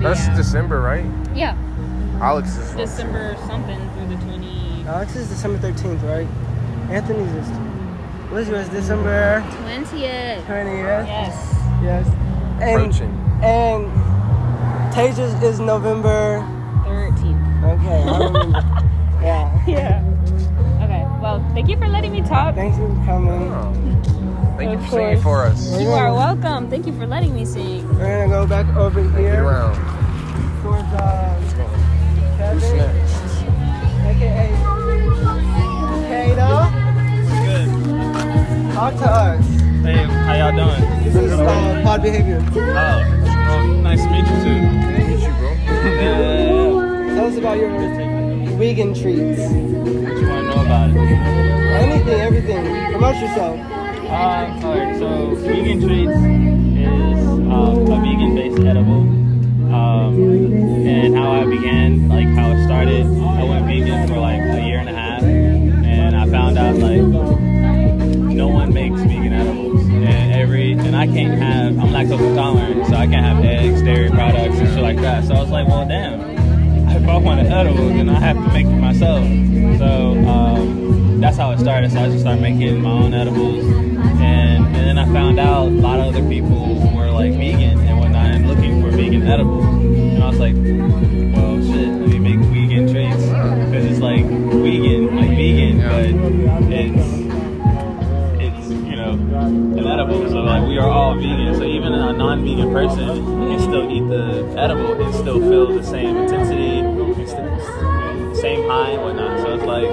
That's 0.00 0.26
yeah. 0.26 0.36
December, 0.36 0.80
right? 0.80 1.04
yeah, 1.34 1.56
Alex 2.20 2.56
is 2.56 2.68
from- 2.70 2.78
December 2.78 3.36
something 3.46 3.78
through 3.94 4.08
the 4.16 4.22
20. 4.24 4.84
Alex 4.88 5.14
is 5.16 5.28
December 5.28 5.58
13th, 5.58 6.02
right? 6.02 6.26
Anthony's 6.90 7.32
is. 7.32 7.48
What's 8.30 8.48
yours? 8.48 8.68
December 8.68 9.42
20th. 9.64 10.44
20th? 10.46 11.06
Yes. 11.06 11.54
Yes. 11.82 12.06
And, 12.60 12.80
approaching. 12.82 13.10
and 13.42 13.86
Taja's 14.92 15.42
is 15.42 15.60
November. 15.60 16.40
13th. 16.86 17.64
Okay, 17.64 18.02
I 18.02 18.18
remember. 18.24 18.58
yeah. 19.22 19.64
Yeah. 19.66 20.84
Okay. 20.84 21.06
Well, 21.20 21.44
thank 21.54 21.68
you 21.68 21.76
for 21.76 21.88
letting 21.88 22.12
me 22.12 22.22
talk. 22.22 22.54
Thanks 22.54 22.76
for 22.78 22.86
coming. 23.04 23.52
Oh. 23.52 23.99
Thank 24.60 24.72
you 24.72 24.76
Of 24.78 24.84
for 24.84 24.90
singing 24.90 25.22
for 25.22 25.44
us. 25.46 25.70
course. 25.70 25.80
You 25.80 25.88
are 25.88 26.12
welcome. 26.12 26.68
Thank 26.68 26.86
you 26.86 26.92
for 26.92 27.06
letting 27.06 27.34
me 27.34 27.46
sing. 27.46 27.88
We're 27.96 28.26
gonna 28.26 28.28
go 28.28 28.46
back 28.46 28.66
over 28.76 29.00
Get 29.02 29.18
here 29.18 29.42
around. 29.44 29.74
towards 30.60 30.82
uh, 30.92 31.34
Kevin, 32.36 32.80
aka 34.04 34.52
Kata. 36.36 36.52
Good. 37.46 38.74
Talk 38.74 38.92
to 39.00 39.08
us. 39.10 39.46
Hey, 39.80 40.04
how 40.04 40.34
y'all 40.34 40.52
doing? 40.52 41.04
This 41.04 41.14
is 41.16 41.32
uh, 41.32 41.80
Pod 41.82 42.02
Behavior. 42.02 42.44
Oh, 42.50 42.54
well, 42.54 43.66
nice 43.80 44.02
to 44.04 44.10
meet 44.10 44.26
you 44.28 44.36
too. 44.44 44.60
Meet 44.60 45.22
you, 45.22 45.32
bro. 45.38 45.50
Yeah, 45.54 47.14
Tell 47.14 47.26
us 47.28 47.36
about 47.38 47.56
your 47.56 47.70
vegan 48.58 48.92
treats. 48.92 49.40
what 49.40 49.56
you 50.20 50.28
want 50.28 50.44
to 50.44 50.54
know 50.54 50.62
about 50.66 50.90
it? 50.90 50.96
Anything, 50.96 52.20
everything. 52.20 52.90
Promote 52.92 53.16
yourself. 53.16 53.58
Alright, 54.10 54.98
so 54.98 55.36
vegan 55.36 55.80
treats 55.80 56.10
is 56.10 57.28
um, 57.28 57.86
a 57.86 58.00
vegan-based 58.00 58.58
edible. 58.66 59.02
Um, 59.72 60.52
and 60.84 61.14
how 61.14 61.30
I 61.30 61.44
began, 61.44 62.08
like 62.08 62.26
how 62.26 62.50
it 62.50 62.64
started, 62.64 63.06
I 63.06 63.44
went 63.44 63.66
vegan 63.66 64.08
for 64.08 64.16
like 64.16 64.40
a 64.40 64.66
year 64.66 64.80
and 64.80 64.88
a 64.88 64.92
half, 64.92 65.22
and 65.22 66.16
I 66.16 66.26
found 66.28 66.58
out 66.58 66.74
like 66.74 67.02
no 67.02 68.48
one 68.48 68.74
makes 68.74 69.00
vegan 69.00 69.32
edibles, 69.32 69.84
and 69.86 70.34
every 70.34 70.72
and 70.72 70.96
I 70.96 71.06
can't 71.06 71.40
have 71.40 71.78
I'm 71.78 71.90
lactose 71.90 72.30
intolerant, 72.30 72.88
so 72.88 72.96
I 72.96 73.06
can't 73.06 73.24
have 73.24 73.44
eggs, 73.44 73.80
dairy 73.82 74.10
products, 74.10 74.56
and 74.56 74.68
shit 74.70 74.82
like 74.82 74.98
that. 75.02 75.22
So 75.22 75.34
I 75.34 75.40
was 75.40 75.50
like, 75.50 75.68
well, 75.68 75.86
damn, 75.86 76.20
if 76.90 77.08
I 77.08 77.16
want 77.16 77.38
an 77.38 77.46
edible, 77.46 77.86
then 77.86 78.08
I 78.08 78.18
have 78.18 78.36
to 78.38 78.52
make 78.52 78.66
it 78.66 78.70
myself. 78.70 79.24
So. 79.78 80.28
Um, 80.28 80.89
how 81.50 81.56
it 81.56 81.60
started. 81.60 81.90
So 81.90 82.00
I 82.00 82.06
just 82.06 82.20
started 82.20 82.40
making 82.40 82.80
my 82.82 82.90
own 82.90 83.14
edibles, 83.14 83.64
and 83.64 84.66
and 84.66 84.74
then 84.74 84.98
I 84.98 85.04
found 85.12 85.40
out 85.40 85.66
a 85.66 85.70
lot 85.70 85.98
of 85.98 86.14
other 86.14 86.28
people 86.28 86.76
were 86.94 87.10
like 87.10 87.32
vegan 87.32 87.80
and 87.80 87.98
whatnot, 87.98 88.26
and 88.26 88.46
looking 88.48 88.80
for 88.80 88.90
vegan 88.90 89.26
edibles. 89.26 89.64
And 89.64 90.22
I 90.22 90.28
was 90.28 90.38
like, 90.38 90.54
well, 90.54 91.60
shit, 91.60 91.88
let 91.88 92.08
me 92.08 92.18
make 92.18 92.40
vegan 92.50 92.92
treats 92.92 93.26
because 93.66 93.84
it's 93.84 93.98
like 94.00 94.24
vegan, 94.24 95.16
like 95.16 95.30
vegan, 95.30 95.78
but 95.90 96.70
it's 96.72 97.06
it's 98.38 98.70
you 98.70 98.96
know 98.96 99.12
an 99.12 99.86
edible. 99.86 100.28
So 100.28 100.40
like 100.42 100.68
we 100.68 100.78
are 100.78 100.88
all 100.88 101.16
vegan. 101.16 101.54
So 101.56 101.64
even 101.64 101.94
a 101.94 102.12
non-vegan 102.12 102.72
person 102.72 103.08
can 103.08 103.58
still 103.58 103.90
eat 103.90 104.06
the 104.08 104.54
edible 104.56 105.02
and 105.02 105.14
still 105.14 105.40
feel 105.40 105.66
the 105.66 105.82
same 105.82 106.16
intensity, 106.16 106.82
same 108.40 108.68
high 108.68 108.90
and 108.90 109.02
whatnot. 109.02 109.40
So 109.40 109.54
it's 109.54 109.64
like 109.64 109.84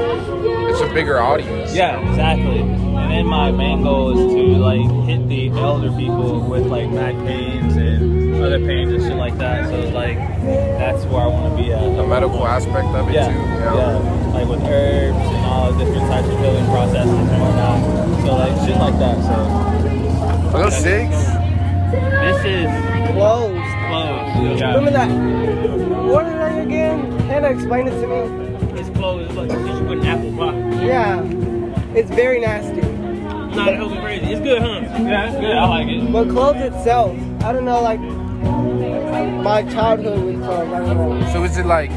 It's 0.71 0.81
a 0.81 0.93
bigger 0.93 1.19
audience. 1.19 1.73
yeah, 1.75 1.99
exactly. 2.09 2.59
And 2.61 3.11
then 3.11 3.25
my 3.25 3.51
main 3.51 3.83
goal 3.83 4.11
is 4.17 4.33
to 4.33 4.43
like 4.57 4.81
hit 5.07 5.27
the 5.27 5.49
elder 5.59 5.91
people 5.91 6.41
with 6.41 6.65
like 6.67 6.91
back 6.93 7.13
pains 7.25 7.75
and 7.75 8.35
other 8.43 8.59
pains 8.59 8.91
and 8.93 9.01
shit 9.03 9.17
like 9.17 9.37
that. 9.39 9.67
So 9.69 9.75
it's 9.75 9.93
like 9.93 10.17
that's 10.77 11.03
where 11.05 11.21
I 11.23 11.27
want 11.27 11.57
to 11.57 11.63
be 11.63 11.71
at. 11.73 11.81
The 11.95 12.05
medical 12.07 12.45
aspect 12.45 12.87
of 12.95 13.09
it 13.09 13.13
Yeah, 13.13 13.27
too. 13.27 13.33
yeah, 13.39 13.75
yeah. 13.75 14.33
like 14.33 14.47
with 14.47 14.61
herbs 14.63 15.17
and 15.17 15.45
all 15.45 15.71
different 15.77 16.07
types 16.11 16.27
of 16.27 16.39
healing 16.39 16.65
processes 16.65 17.11
and 17.13 17.41
whatnot. 17.41 18.21
So 18.25 18.35
like 18.35 18.67
shit 18.67 18.77
like 18.77 18.97
that. 18.99 19.17
So 19.23 20.57
Are 20.57 20.63
those 20.63 20.75
six? 20.77 21.15
this 21.91 22.45
is 22.45 22.67
Closed. 23.13 23.55
closed. 23.87 24.59
Yeah, 24.59 24.75
Remember 24.75 24.91
that? 24.91 25.09
What 27.37 27.45
are 27.45 27.53
they 27.53 27.59
again? 27.59 27.67
Can 27.67 27.83
I 27.83 27.85
explain 27.85 27.87
it 27.87 28.01
to 28.01 28.07
me? 28.07 28.79
it's 28.79 28.89
closed. 28.97 29.27
It's 29.29 29.35
like 29.35 29.51
you 29.51 29.87
put 29.87 29.97
an 29.99 30.05
apple 30.05 30.37
pie. 30.37 30.85
Yeah. 30.85 31.23
It's 31.95 32.09
very 32.09 32.39
nasty. 32.39 32.81
Not 32.81 33.73
healthy 33.75 33.99
crazy. 33.99 34.25
It's 34.33 34.41
good, 34.41 34.61
huh? 34.61 34.81
Yeah, 35.03 35.27
it's 35.31 35.39
good. 35.39 35.55
I 35.55 35.67
like 35.67 35.87
it. 35.87 36.11
But 36.11 36.29
cloves 36.29 36.59
itself, 36.61 37.15
I 37.43 37.51
don't 37.53 37.65
know, 37.65 37.81
like 37.81 37.99
my 39.43 39.63
childhood 39.63 40.23
with 40.25 40.43
cloves. 40.43 40.71
I 40.73 40.79
don't 40.79 41.19
know. 41.19 41.33
So 41.33 41.43
is 41.43 41.57
it 41.57 41.65
like? 41.65 41.89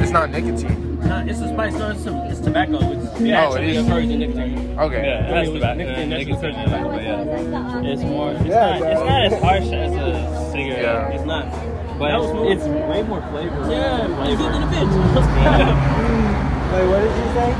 It's 0.00 0.10
not 0.10 0.30
nicotine. 0.30 0.98
Nah, 1.00 1.22
it's 1.22 1.40
a 1.40 1.48
spice. 1.48 1.74
No, 1.74 1.90
it's, 1.90 2.02
some, 2.04 2.16
it's 2.16 2.40
tobacco. 2.40 2.78
It's, 2.92 3.20
Yeah, 3.20 3.48
Oh, 3.48 3.54
it 3.54 3.64
is. 3.64 3.76
encouraging 3.78 4.18
nicotine. 4.20 4.78
Okay. 4.78 5.04
Yeah, 5.04 5.26
it 5.30 5.46
has 5.46 5.48
tobacco. 5.52 5.78
Nicotine, 5.78 6.08
nicotine, 6.10 6.64
tobacco, 6.64 6.90
but 6.90 7.02
yeah. 7.02 7.82
It's 7.92 8.02
more. 8.02 8.30
It's, 8.32 8.44
Yeah, 8.44 8.78
not, 8.78 8.90
it's 8.92 9.00
bro. 9.00 9.08
not 9.08 9.24
as 9.24 9.42
harsh 9.42 9.64
as 9.72 9.92
a 9.94 10.50
cigarette. 10.52 10.82
Yeah. 10.82 11.08
It's 11.10 11.24
not. 11.24 11.71
But 12.02 12.10
it's, 12.50 12.64
it's 12.64 12.64
way 12.90 13.02
more 13.04 13.22
flavor. 13.30 13.70
Yeah, 13.70 14.08
way 14.20 14.34
good 14.34 14.52
than 14.52 14.64
a 14.64 14.66
bitch. 14.66 14.92
Wait, 16.72 16.86
what 16.88 16.98
did 16.98 17.14
you 17.14 17.28
say? 17.30 17.54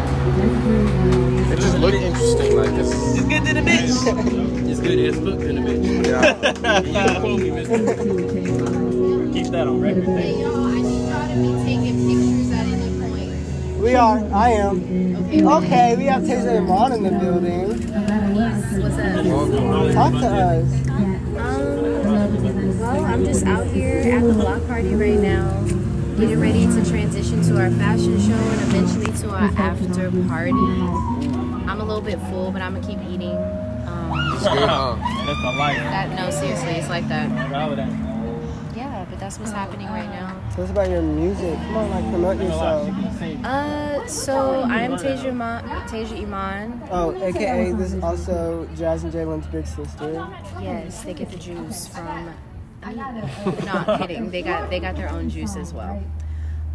It 1.53 1.59
just 1.61 1.79
looked 1.79 1.95
interesting. 1.95 2.57
Like 2.57 2.71
this. 2.71 2.91
it's 3.19 3.29
good 3.29 3.45
than 3.45 3.57
a 3.59 3.63
bitch. 3.63 4.69
it's 4.69 4.81
good 4.81 4.99
as 4.99 5.15
fuck 5.15 5.39
than 5.39 5.59
a 5.59 5.61
bitch. 5.61 6.07
Yeah. 6.09 6.41
you 6.81 7.21
quote 7.21 7.41
me, 7.41 7.51
mister. 7.53 7.79
Keep 9.33 9.53
that 9.53 9.69
on 9.69 9.81
record. 9.81 10.07
Hey, 10.07 10.41
y'all, 10.41 10.57
I 10.57 10.75
need 10.75 11.09
y'all 11.09 11.29
to 11.29 11.35
be 11.37 11.47
taking 11.63 11.95
pictures 12.09 12.51
at 12.51 12.67
any 12.67 12.91
point. 12.99 13.81
We 13.81 13.95
are. 13.95 14.19
I 14.35 14.51
am. 14.51 15.17
Okay. 15.27 15.45
Okay, 15.47 15.97
we 15.97 16.05
have 16.07 16.23
Taser 16.23 16.57
and 16.57 16.69
Ron 16.69 16.91
in 16.91 17.05
the 17.05 17.11
building. 17.11 17.69
What's 18.83 18.99
up? 18.99 19.95
Talk 19.95 20.13
to 20.21 20.27
us. 20.27 20.92
Well, 23.23 23.29
I'm 23.29 23.35
just 23.35 23.47
out 23.47 23.67
here 23.69 23.99
at 24.17 24.23
the 24.25 24.33
block 24.33 24.67
party 24.67 24.97
right 24.97 25.19
now, 25.19 25.63
getting 26.17 26.41
ready 26.41 26.67
to 26.67 26.85
transition 26.85 27.41
to 27.43 27.57
our 27.61 27.71
fashion 27.71 28.21
show 28.21 28.35
and 28.35 28.61
eventually 28.63 29.17
to 29.19 29.31
our 29.31 29.45
after 29.57 30.11
party. 30.27 30.51
I'm 30.51 31.81
a 31.81 31.85
little 31.85 32.01
bit 32.01 32.19
full, 32.31 32.51
but 32.51 32.61
I'm 32.63 32.75
gonna 32.75 32.85
keep 32.85 32.99
eating. 33.09 33.37
Um, 33.87 34.13
It's? 34.35 34.43
That's 34.43 35.41
the 35.41 35.55
life. 35.57 35.77
that 35.77 36.19
no, 36.19 36.31
seriously, 36.31 36.71
it's 36.73 36.89
like 36.89 37.07
that. 37.09 37.31
Right 37.53 37.69
with 37.69 37.79
that. 37.79 38.77
Yeah, 38.77 39.07
but 39.09 39.21
that's 39.21 39.39
what's 39.39 39.53
happening 39.53 39.87
right 39.87 40.09
now. 40.09 40.35
Tell 40.57 40.65
us 40.65 40.71
about 40.71 40.91
your 40.91 41.03
music. 41.03 41.55
Come 41.55 41.77
on, 41.77 41.91
like 41.91 42.11
promote 42.11 42.39
yourself. 42.39 42.89
Uh, 43.45 44.05
so 44.09 44.63
I'm 44.63 44.95
Tasiah 44.95 45.27
Iman. 45.27 45.65
Tasiah 45.87 46.23
Iman. 46.23 46.83
Oh, 46.91 47.15
aka 47.23 47.71
this 47.71 47.93
is 47.93 48.03
also 48.03 48.69
Jazz 48.75 49.05
and 49.05 49.13
Jalen's 49.13 49.47
big 49.47 49.67
sister. 49.69 50.29
Yes, 50.61 51.05
they 51.05 51.15
get 51.15 51.31
the 51.31 51.39
juice 51.39 51.87
from. 51.87 52.35
Not 52.85 54.01
kidding. 54.01 54.31
They 54.31 54.43
got 54.43 54.71
they 54.71 54.81
got 54.81 54.97
their 54.97 55.11
own 55.11 55.29
juice 55.31 55.57
as 55.57 55.73
well. 55.73 56.03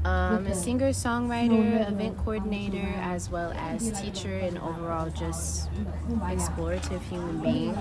Um, 0.05 0.37
I'm 0.37 0.47
a 0.47 0.55
singer, 0.55 0.91
songwriter, 0.91 1.89
event 1.89 2.17
coordinator, 2.19 2.93
as 3.01 3.29
well 3.29 3.51
as 3.53 3.91
teacher, 3.99 4.37
and 4.37 4.57
overall 4.59 5.09
just 5.09 5.69
explorative 6.31 7.01
human 7.09 7.39
being. 7.41 7.75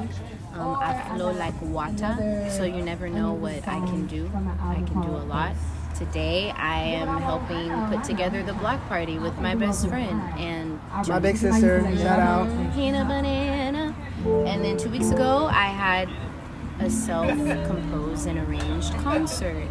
Um, 0.54 0.74
I 0.80 1.14
flow 1.14 1.30
like 1.30 1.54
water, 1.62 2.48
so 2.50 2.64
you 2.64 2.82
never 2.82 3.08
know 3.08 3.32
what 3.32 3.68
I 3.68 3.78
can 3.86 4.06
do. 4.06 4.28
I 4.60 4.82
can 4.86 5.02
do 5.02 5.08
a 5.08 5.22
lot. 5.28 5.54
Today, 5.96 6.50
I 6.50 6.80
am 6.80 7.08
helping 7.22 7.70
put 7.88 8.02
together 8.04 8.42
the 8.42 8.54
block 8.54 8.80
party 8.88 9.18
with 9.18 9.38
my 9.38 9.54
best 9.54 9.86
friend 9.88 10.20
and 10.36 10.80
My 11.08 11.18
big 11.20 11.36
sister. 11.36 11.80
Shout 11.96 12.18
out. 12.18 12.48
Hannah 12.72 13.04
Banana. 13.04 13.94
And 14.46 14.64
then 14.64 14.76
two 14.76 14.90
weeks 14.90 15.10
ago, 15.10 15.46
I 15.46 15.66
had 15.66 16.08
a 16.80 16.90
self 16.90 17.28
composed 17.66 18.26
and 18.26 18.38
arranged 18.38 18.92
concert. 18.98 19.66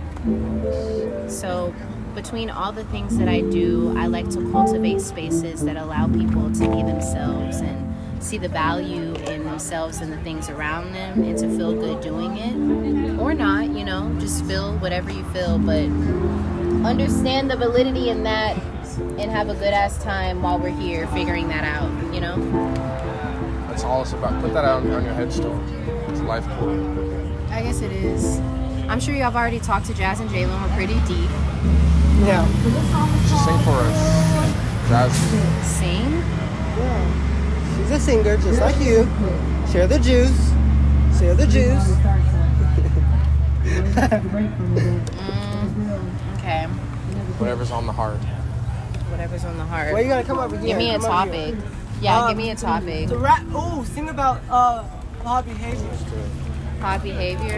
So, 1.28 1.74
between 2.13 2.50
all 2.50 2.72
the 2.72 2.86
things 2.86 3.18
that 3.18 3.28
I 3.28 3.41
do, 3.41 3.94
I 3.98 4.08
like 4.08 4.30
to 4.32 4.52
cultivate 4.52 5.02
spaces 5.02 5.63
that 5.65 5.76
allow 5.76 6.08
people 6.08 6.52
to 6.52 6.60
be 6.60 6.82
themselves 6.82 7.58
and 7.58 7.86
see 8.24 8.38
the 8.38 8.48
value 8.48 9.13
in 9.13 9.44
themselves 9.44 10.00
and 10.00 10.12
the 10.12 10.18
things 10.18 10.50
around 10.50 10.94
them 10.94 11.24
and 11.24 11.38
to 11.38 11.50
feel 11.56 11.74
good 11.74 12.02
doing 12.02 12.38
it. 12.38 13.20
Or 13.20 13.34
not, 13.34 13.70
you 13.70 13.84
know, 13.84 14.15
just 14.20 14.46
feel 14.46 14.78
whatever 14.80 15.12
you 15.12 15.24
feel, 15.26 15.60
but 15.60 15.86
understand 16.86 17.52
the 17.52 17.58
validity 17.58 18.10
in 18.10 18.24
that 18.24 18.58
and 19.20 19.30
have 19.30 19.50
a 19.50 19.54
good 19.54 19.74
ass 19.74 20.02
time 20.04 20.41
while 20.41 20.58
we're 20.58 20.70
here 20.70 21.08
figuring 21.08 21.50
that 21.50 21.65
out, 21.65 21.91
you 22.13 22.22
know? 22.22 22.38
That's 23.68 23.84
all 23.84 24.02
it's 24.02 24.13
about. 24.13 24.41
Put 24.41 24.54
that 24.54 24.63
on 24.63 24.88
your 24.88 25.02
headstone. 25.02 25.75
It's 26.26 26.30
life 26.30 26.58
quote. 26.58 26.80
I 27.52 27.62
guess 27.62 27.82
it 27.82 27.92
is. 27.92 28.40
I'm 28.90 29.00
sure 29.00 29.14
y'all 29.14 29.26
have 29.26 29.36
already 29.36 29.60
talked 29.60 29.86
to 29.88 29.94
Jazz 29.94 30.20
and 30.22 30.30
Jalen. 30.32 30.60
We're 30.60 30.76
pretty 30.76 30.96
deep. 31.02 31.30
Yeah. 32.26 32.48
Just 33.30 33.46
sing 33.46 33.60
for 33.60 33.78
us. 33.86 34.90
Jazz. 34.90 35.14
Sing? 35.68 36.12
yeah. 36.80 37.78
She's 37.78 37.92
a 37.92 38.00
singer 38.00 38.38
just 38.38 38.60
like 38.60 38.76
you. 38.80 39.08
Share 39.72 39.86
the 39.86 40.00
juice. 40.00 40.50
Share 41.20 41.36
the 41.36 41.46
juice. 41.46 41.92
Mm, 44.66 46.38
okay. 46.40 46.66
Whatever's 47.38 47.70
on 47.70 47.86
the 47.86 47.94
heart. 47.94 48.18
Whatever's 49.12 49.46
on 49.46 49.58
the 49.58 49.66
heart. 49.66 49.94
Well, 49.94 50.02
you 50.02 50.08
gotta 50.08 50.26
come 50.26 50.40
over 50.40 50.58
here. 50.58 50.70
give 50.70 50.78
me 50.78 50.90
a 50.90 51.00
Come 51.00 51.08
topic. 51.08 51.56
Yeah, 52.02 52.22
Um, 52.22 52.30
give 52.30 52.38
me 52.38 52.50
a 52.50 52.56
topic. 52.56 53.10
The 53.10 53.18
rap. 53.18 53.44
Ooh, 53.54 53.86
sing 53.86 54.10
about 54.10 54.42
uh 54.50 54.84
pod 55.26 55.44
behavior. 55.44 55.90
Pod 56.80 57.02
behavior. 57.02 57.58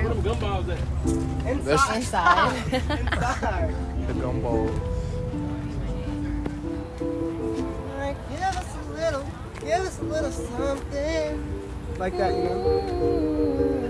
Inside. 1.46 1.98
Inside. 1.98 2.74
Inside. 2.74 3.76
The 4.08 4.14
gumbo. 4.14 4.72
Like, 8.00 8.16
give 8.30 8.56
us 8.56 8.72
a 8.74 8.84
little, 8.94 9.26
give 9.60 9.82
us 9.84 10.00
a 10.00 10.04
little 10.04 10.32
something. 10.32 11.44
Like 11.98 12.18
that, 12.18 12.32
you 12.34 12.44
know? 12.48 13.84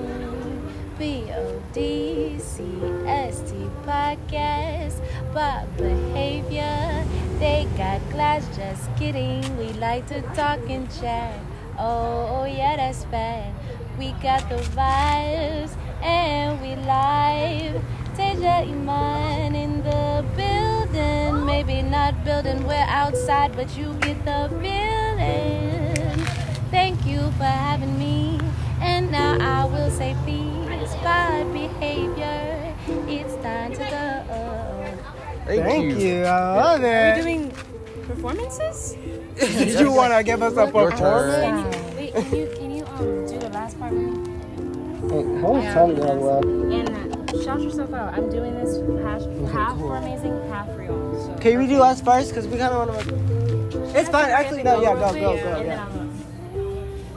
B 0.98 1.30
O 1.36 1.62
D 1.72 2.40
C 2.40 2.64
S 3.06 3.42
T 3.42 3.70
podcast. 3.86 5.06
Pod 5.34 5.70
behavior. 5.78 7.06
They 7.38 7.68
got 7.78 8.02
glass, 8.10 8.44
just 8.58 8.90
kidding. 8.96 9.46
We 9.56 9.72
like 9.74 10.08
to 10.08 10.24
talk 10.34 10.68
and 10.68 10.90
chat. 11.00 11.40
Oh, 11.78 12.42
oh 12.42 12.46
yeah, 12.46 12.76
that's 12.76 13.06
bad. 13.06 13.54
We 13.98 14.12
got 14.24 14.48
the 14.50 14.58
vibes 14.78 15.72
and 16.04 16.62
we 16.62 16.76
live. 16.86 17.82
Teja 18.16 18.62
Iman 18.68 19.56
in 19.56 19.84
the 19.84 20.24
building. 20.36 21.46
Maybe 21.46 21.82
not 21.82 22.24
building, 22.24 22.66
we're 22.68 22.86
outside, 22.88 23.56
but 23.56 23.76
you 23.78 23.94
get 24.02 24.24
the 24.26 24.50
feeling. 24.62 26.26
Thank 26.72 27.06
you 27.06 27.20
for 27.38 27.46
having 27.46 27.98
me. 27.98 28.40
And 28.82 29.12
now 29.12 29.38
I 29.40 29.66
will 29.66 29.90
say 29.90 30.16
peace, 30.26 30.94
bad 31.02 31.52
behavior. 31.54 32.76
It's 33.08 33.36
time 33.44 33.72
to 33.74 33.80
go. 33.80 34.24
Thank, 35.46 35.64
Thank 35.64 36.00
you. 36.00 36.24
I 36.24 36.56
love 36.56 36.82
Are 36.82 36.84
we 36.84 36.88
it. 36.90 37.22
doing 37.24 37.52
performances? 38.08 38.96
Did 39.40 39.80
you 39.80 39.92
want 39.92 40.14
to 40.14 40.24
give 40.24 40.42
us 40.44 40.54
a 40.58 40.66
Your 40.72 40.92
turn. 40.92 40.92
performance? 40.92 41.96
Wait, 41.96 42.14
can 42.14 42.36
you 42.36 42.67
me? 43.94 45.10
Hey, 45.10 45.40
hold 45.42 45.62
tell 45.64 45.88
me 45.88 45.96
how 46.02 46.14
well. 46.16 46.72
And 46.74 46.90
uh, 47.30 47.44
shout 47.44 47.62
yourself 47.62 47.94
out. 47.94 48.14
I'm 48.14 48.30
doing 48.30 48.54
this 48.56 48.78
half, 49.04 49.22
half 49.52 49.78
cool. 49.78 49.88
for 49.90 49.98
amazing, 49.98 50.50
half 50.50 50.68
for 50.74 50.84
y'all. 50.84 51.26
So 51.26 51.42
Can 51.42 51.58
we 51.60 51.68
do 51.68 51.82
us 51.82 52.02
first? 52.02 52.30
Because 52.30 52.48
we 52.48 52.58
kind 52.58 52.74
of 52.74 52.88
want 52.90 53.08
to. 53.08 54.00
It's 54.00 54.10
fine. 54.10 54.30
Actually, 54.30 54.64
no. 54.64 54.82
Yeah, 54.82 54.94
go, 54.96 55.14
go, 55.14 55.20
go. 55.20 55.32
And 55.34 55.70
then 55.70 55.78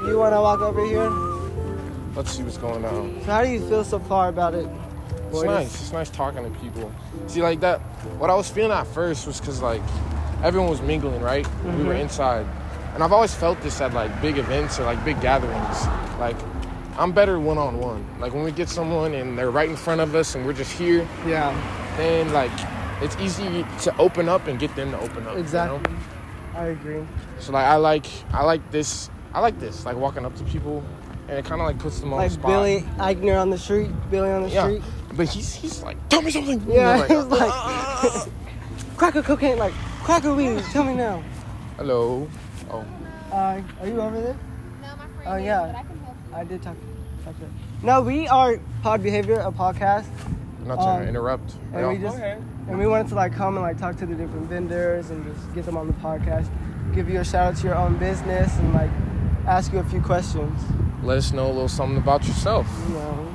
Yeah. 0.01 0.07
You 0.07 0.19
want 0.19 0.33
to 0.35 0.41
walk 0.41 0.61
over 0.61 0.85
here? 0.87 1.11
Let's 2.17 2.33
see 2.33 2.43
what's 2.43 2.59
going 2.59 2.85
on. 2.85 3.21
So 3.21 3.27
how 3.27 3.43
do 3.45 3.51
you 3.51 3.61
feel 3.69 3.85
so 3.85 3.99
far 3.99 4.29
about 4.29 4.55
it? 4.55 4.67
It's 5.29 5.39
Boy, 5.41 5.45
nice. 5.47 5.81
It's 5.81 5.93
nice 5.93 6.11
talking 6.11 6.43
to 6.43 6.59
people. 6.61 6.93
See, 7.29 7.43
like 7.43 7.61
that. 7.61 7.79
What 8.19 8.31
I 8.31 8.35
was 8.35 8.49
feeling 8.51 8.73
at 8.73 8.87
first 8.89 9.27
was 9.27 9.39
because 9.41 9.61
like 9.63 9.83
everyone 10.43 10.71
was 10.71 10.81
mingling, 10.83 11.21
right? 11.21 11.47
We 11.65 11.85
were 11.85 11.95
Mhm. 11.95 12.01
inside, 12.01 12.47
and 12.95 13.03
I've 13.05 13.13
always 13.13 13.35
felt 13.35 13.61
this 13.63 13.81
at 13.81 13.93
like 13.95 14.11
big 14.23 14.39
events 14.39 14.81
or 14.81 14.85
like 14.85 15.05
big 15.05 15.21
gatherings. 15.21 15.87
Like 16.19 16.37
I'm 17.01 17.13
better 17.13 17.41
one 17.41 17.57
on 17.57 17.79
one. 17.79 18.05
Like 18.21 18.35
when 18.35 18.45
we 18.45 18.53
get 18.53 18.69
someone 18.69 19.15
and 19.15 19.37
they're 19.37 19.51
right 19.51 19.69
in 19.71 19.77
front 19.77 20.01
of 20.03 20.15
us 20.15 20.35
and 20.35 20.45
we're 20.45 20.53
just 20.53 20.73
here, 20.77 21.09
Yeah, 21.27 21.51
then 21.97 22.31
like 22.33 22.51
it's 23.01 23.17
easy 23.19 23.65
to 23.83 23.97
open 23.99 24.29
up 24.29 24.47
and 24.49 24.59
get 24.59 24.75
them 24.77 24.91
to 24.91 24.99
open 25.01 25.27
up. 25.27 25.31
you 25.31 25.35
know? 25.35 25.41
exactly. 25.41 25.95
I 26.55 26.65
agree. 26.67 27.03
So 27.39 27.53
like 27.53 27.65
I 27.65 27.77
like 27.77 28.07
I 28.35 28.45
like 28.45 28.71
this. 28.71 29.09
I 29.33 29.41
like 29.41 29.59
this. 29.59 29.87
Like 29.87 29.97
walking 29.97 30.27
up 30.27 30.35
to 30.37 30.45
people, 30.45 30.85
and 31.29 31.39
it 31.39 31.45
kind 31.47 31.61
of 31.63 31.67
like 31.67 31.79
puts 31.79 32.01
them 32.01 32.13
on 32.13 32.19
the 32.19 32.25
Like 32.25 32.33
spot. 32.33 32.47
Billy 32.51 32.81
Eichner 32.99 33.41
on 33.41 33.49
the 33.49 33.57
street. 33.59 33.89
Billy 34.11 34.29
on 34.31 34.43
the 34.43 34.51
Yeah. 34.51 34.65
street. 34.65 34.83
But 35.15 35.29
he's 35.29 35.55
he's 35.55 35.83
like, 35.83 35.97
tell 36.11 36.21
me 36.21 36.31
something. 36.31 36.63
Yeah, 36.69 37.01
And 37.03 37.11
he's 37.11 37.19
I'm 37.25 37.31
like, 37.31 38.29
cracker 38.99 39.23
cocaine, 39.23 39.59
like, 39.59 39.73
cracker 40.05 40.35
weed, 40.35 40.63
tell 40.73 40.85
me 40.85 40.95
now. 40.95 41.23
hello. 41.79 42.29
Oh, 42.71 42.85
Uh, 43.33 43.61
are 43.81 43.87
you 43.89 44.01
over 44.01 44.21
there? 44.21 44.37
No, 44.83 44.89
my 44.97 44.97
friend 44.97 45.09
Oh, 45.27 45.35
is, 45.37 45.45
yeah. 45.45 45.83
But 46.31 46.37
I 46.39 46.45
can 46.45 46.51
help 46.51 46.53
you. 46.55 46.55
I 46.55 46.57
did 46.57 46.63
talk, 46.63 46.77
talk 47.25 47.35
to 47.39 47.45
her. 47.45 47.51
No, 47.83 48.01
we 48.03 48.29
are 48.29 48.59
Pod 48.83 49.03
Behavior, 49.03 49.41
a 49.41 49.51
podcast, 49.53 50.07
not 50.67 50.77
to 50.77 50.83
Um, 50.83 51.03
interrupt. 51.03 51.55
and 51.73 51.89
we 51.89 51.95
Yeah. 51.97 52.01
just 52.11 52.19
and 52.69 52.79
we 52.79 52.87
wanted 52.87 53.09
to 53.09 53.15
like 53.15 53.33
come 53.33 53.57
and 53.57 53.63
like 53.63 53.79
talk 53.79 53.97
to 53.97 54.07
the 54.07 54.15
different 54.15 54.49
vendors 54.49 55.11
and 55.11 55.25
just 55.25 55.53
get 55.55 55.65
them 55.67 55.77
on 55.77 55.87
the 55.89 55.93
podcast, 55.95 56.47
give 56.95 57.09
you 57.11 57.21
a 57.21 57.25
shout 57.25 57.47
out 57.49 57.57
to 57.57 57.67
your 57.67 57.77
own 57.77 57.97
business 57.97 58.57
and 58.59 58.73
like 58.75 58.91
ask 59.47 59.73
you 59.73 59.79
a 59.81 59.85
few 59.85 60.01
questions, 60.01 60.61
Let 61.03 61.17
us 61.19 61.33
know 61.33 61.47
a 61.47 61.53
little 61.53 61.69
something 61.69 61.97
about 61.97 62.27
yourself. 62.27 62.67
you 62.89 62.95
know. 62.95 63.27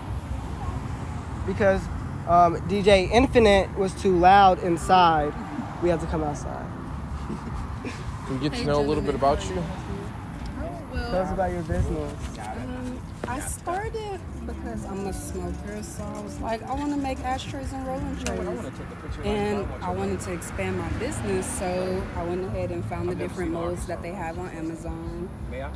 Because 1.48 1.82
um, 2.28 2.56
DJ 2.70 3.10
Infinite 3.12 3.76
was 3.78 3.94
too 3.94 4.18
loud 4.18 4.60
inside, 4.64 5.34
we 5.84 5.90
had 5.90 6.00
to 6.00 6.06
come 6.08 6.24
outside. 6.24 6.66
Can 8.28 8.40
we 8.40 8.50
get 8.50 8.58
to 8.60 8.66
know 8.66 8.80
a 8.80 8.86
little 8.86 9.04
bit 9.04 9.16
about 9.16 9.48
you? 9.50 9.56
Tell 10.94 11.16
us 11.22 11.32
about 11.32 11.52
your 11.52 11.62
business. 11.64 12.14
I 13.28 13.40
started 13.40 14.20
because 14.46 14.86
I'm 14.86 15.08
a 15.08 15.14
smoker, 15.14 15.82
so 15.82 16.04
I 16.04 16.22
was 16.22 16.40
like, 16.40 16.62
I 16.64 16.74
want 16.76 16.92
to 16.92 16.98
make 16.98 17.20
ashtrays 17.22 17.74
and 17.74 17.86
rolling 17.88 18.16
trays. 18.24 18.40
And 19.24 19.68
I 19.84 19.90
wanted 19.92 20.20
to 20.22 20.34
expand 20.34 20.78
my 20.78 20.90
business, 21.00 21.46
so 21.60 22.04
I 22.16 22.24
went 22.24 22.46
ahead 22.46 22.72
and 22.72 22.86
found 22.86 23.10
the 23.10 23.16
different 23.16 23.52
molds 23.52 23.88
that 23.88 24.02
they 24.04 24.12
have 24.12 24.38
on 24.38 24.50
Amazon. 24.50 25.30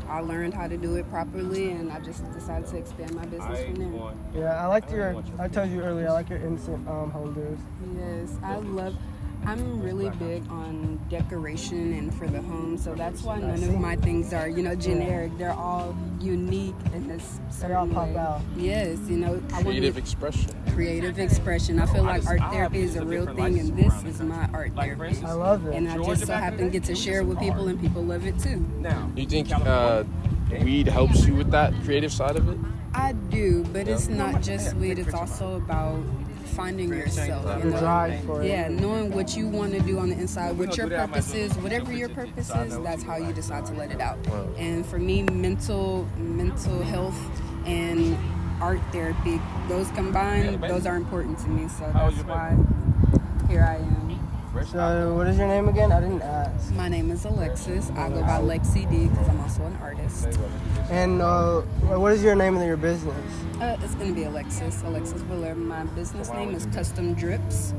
I 0.07 0.19
learned 0.21 0.53
how 0.53 0.67
to 0.67 0.77
do 0.77 0.95
it 0.95 1.09
properly, 1.09 1.71
and 1.71 1.91
I 1.91 1.99
just 2.01 2.23
decided 2.33 2.67
to 2.69 2.77
expand 2.77 3.15
my 3.15 3.25
business 3.25 3.63
from 3.63 3.75
there. 3.75 4.13
Yeah, 4.35 4.63
I 4.63 4.67
liked 4.67 4.91
your. 4.91 5.23
I 5.39 5.47
told 5.47 5.69
you 5.71 5.81
earlier. 5.81 6.09
I 6.09 6.11
like 6.11 6.29
your 6.29 6.39
instant 6.39 6.87
um, 6.87 7.09
holders. 7.11 7.57
Yes, 7.97 8.29
I 8.43 8.57
love. 8.57 8.95
I'm 9.45 9.81
really 9.81 10.09
big 10.11 10.43
on 10.51 10.99
decoration 11.09 11.93
and 11.93 12.13
for 12.13 12.27
the 12.27 12.41
home, 12.41 12.77
so 12.77 12.93
that's 12.93 13.23
why 13.23 13.39
none 13.39 13.63
of 13.63 13.79
my 13.79 13.95
things 13.95 14.33
are, 14.33 14.47
you 14.47 14.61
know, 14.61 14.75
generic. 14.75 15.31
They're 15.37 15.53
all 15.53 15.95
unique 16.19 16.75
in 16.93 17.07
this 17.07 17.39
They 17.61 17.73
all 17.73 17.87
pop 17.87 18.15
out. 18.15 18.41
Yes, 18.55 18.97
you 19.07 19.17
know, 19.17 19.41
I 19.53 19.63
Creative 19.63 19.97
expression. 19.97 20.51
creative 20.73 21.19
expression. 21.19 21.79
I 21.79 21.85
feel 21.87 22.03
like 22.03 22.25
art 22.27 22.41
therapy 22.51 22.81
is 22.81 22.95
a 22.95 23.05
real 23.05 23.25
thing, 23.25 23.59
and 23.59 23.75
this 23.77 24.03
is 24.03 24.21
my 24.21 24.47
art 24.53 24.75
therapy. 24.75 25.17
I 25.25 25.33
love 25.33 25.65
it. 25.67 25.75
And 25.75 25.89
I 25.89 25.97
just 25.97 26.27
so 26.27 26.33
happen 26.33 26.65
to 26.65 26.69
get 26.69 26.83
to 26.85 26.95
share 26.95 27.21
it 27.21 27.25
with 27.25 27.39
people, 27.39 27.67
and 27.67 27.79
people 27.79 28.03
love 28.03 28.25
it 28.25 28.37
too. 28.39 28.57
Do 28.83 29.21
you 29.21 29.27
think 29.27 29.51
uh, 29.51 30.03
weed 30.61 30.87
helps 30.87 31.25
you 31.25 31.35
with 31.35 31.49
that 31.51 31.73
creative 31.83 32.11
side 32.11 32.35
of 32.35 32.49
it? 32.49 32.57
I 32.93 33.13
do, 33.13 33.63
but 33.71 33.87
it's 33.87 34.07
not 34.07 34.41
just 34.41 34.75
weed. 34.75 34.99
It's 34.99 35.13
also 35.13 35.57
about 35.57 35.99
finding 36.59 36.89
yourself. 36.89 37.45
You 37.45 37.63
Your 37.63 37.71
know? 37.71 37.79
drive 37.79 38.23
for 38.25 38.41
it. 38.41 38.47
Yeah, 38.47 38.67
knowing 38.67 39.11
what 39.11 39.35
you 39.37 39.47
want 39.47 39.71
to 39.73 39.79
do 39.79 39.97
on 39.97 40.09
the 40.09 40.15
inside, 40.15 40.57
what 40.57 40.75
your 40.75 40.89
purpose 40.89 41.33
is, 41.33 41.53
whatever 41.57 41.93
your 41.93 42.09
purpose 42.09 42.49
is, 42.53 42.77
that's 42.79 43.03
how 43.03 43.15
you 43.15 43.31
decide 43.31 43.65
to 43.67 43.73
let 43.73 43.91
it 43.91 44.01
out. 44.01 44.17
And 44.57 44.85
for 44.85 44.99
me, 44.99 45.23
mental 45.23 46.05
mental 46.17 46.81
health 46.83 47.19
and 47.65 48.17
art 48.61 48.81
therapy, 48.91 49.39
those 49.69 49.89
combined, 49.91 50.61
those 50.63 50.85
are 50.85 50.97
important 50.97 51.39
to 51.39 51.47
me. 51.47 51.69
So 51.69 51.89
that's 51.93 52.17
why 52.23 52.57
here 53.47 53.63
I 53.63 53.77
am. 53.77 54.08
So, 54.71 55.13
what 55.13 55.27
is 55.27 55.37
your 55.37 55.47
name 55.47 55.67
again? 55.67 55.91
I 55.91 55.99
didn't 55.99 56.23
ask. 56.23 56.73
My 56.73 56.87
name 56.89 57.11
is 57.11 57.23
Alexis. 57.23 57.91
I 57.91 58.09
go 58.09 58.21
by 58.21 58.39
Lexi 58.39 58.89
D 58.89 59.07
because 59.07 59.29
I'm 59.29 59.39
also 59.41 59.63
an 59.63 59.77
artist. 59.79 60.39
And 60.89 61.21
uh, 61.21 61.61
what 61.61 62.13
is 62.13 62.23
your 62.23 62.33
name 62.33 62.57
and 62.57 62.65
your 62.65 62.75
business? 62.75 63.15
Uh, 63.61 63.77
it's 63.81 63.93
gonna 63.93 64.11
be 64.11 64.23
Alexis. 64.23 64.81
Alexis 64.83 65.21
Willer. 65.23 65.53
My 65.53 65.83
business 65.83 66.31
name 66.31 66.55
is 66.55 66.65
Custom 66.67 67.13
Drips. 67.13 67.75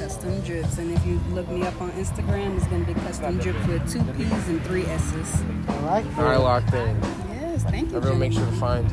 Custom 0.00 0.40
Drips. 0.40 0.78
And 0.78 0.92
if 0.92 1.06
you 1.06 1.20
look 1.30 1.48
me 1.48 1.62
up 1.62 1.80
on 1.80 1.92
Instagram, 1.92 2.56
it's 2.56 2.66
gonna 2.66 2.84
be 2.84 2.94
Custom 2.94 3.38
Drips 3.38 3.66
with 3.68 3.92
two 3.92 4.02
P's 4.14 4.48
and 4.48 4.60
three 4.64 4.84
S's. 4.86 5.42
I 5.68 5.78
like 5.80 6.18
All 6.18 6.24
right, 6.24 6.36
it. 6.36 6.40
locked 6.40 6.74
in. 6.74 7.00
Yes, 7.30 7.62
thank 7.62 7.90
you. 7.92 7.96
Everyone, 7.98 8.18
make 8.18 8.32
sure 8.32 8.44
to 8.44 8.52
find. 8.52 8.86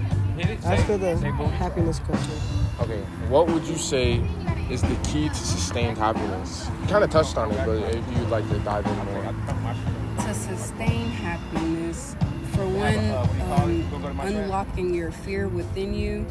Ask 0.64 0.86
her 0.86 0.98
the 0.98 1.18
happiness 1.18 1.98
question. 2.00 2.63
Okay, 2.84 3.00
what 3.30 3.48
would 3.48 3.64
you 3.64 3.78
say 3.78 4.22
is 4.70 4.82
the 4.82 4.96
key 5.06 5.30
to 5.30 5.36
sustained 5.36 5.98
happiness? 5.98 6.70
You 6.82 6.88
kind 6.90 7.02
of 7.02 7.10
touched 7.10 7.38
on 7.38 7.50
it, 7.50 7.66
but 7.66 7.78
if 7.78 8.06
you'd 8.12 8.28
like 8.28 8.46
to 8.50 8.60
dive 8.60 8.86
in 8.86 8.96
more. 9.06 9.24
to 10.18 10.34
sustain 10.34 11.08
happiness, 11.08 12.14
for 12.52 12.68
one, 12.68 13.00
um, 13.54 14.20
unlocking 14.20 14.94
your 14.94 15.14
fear 15.14 15.48
within 15.48 15.94
you, 15.94 16.26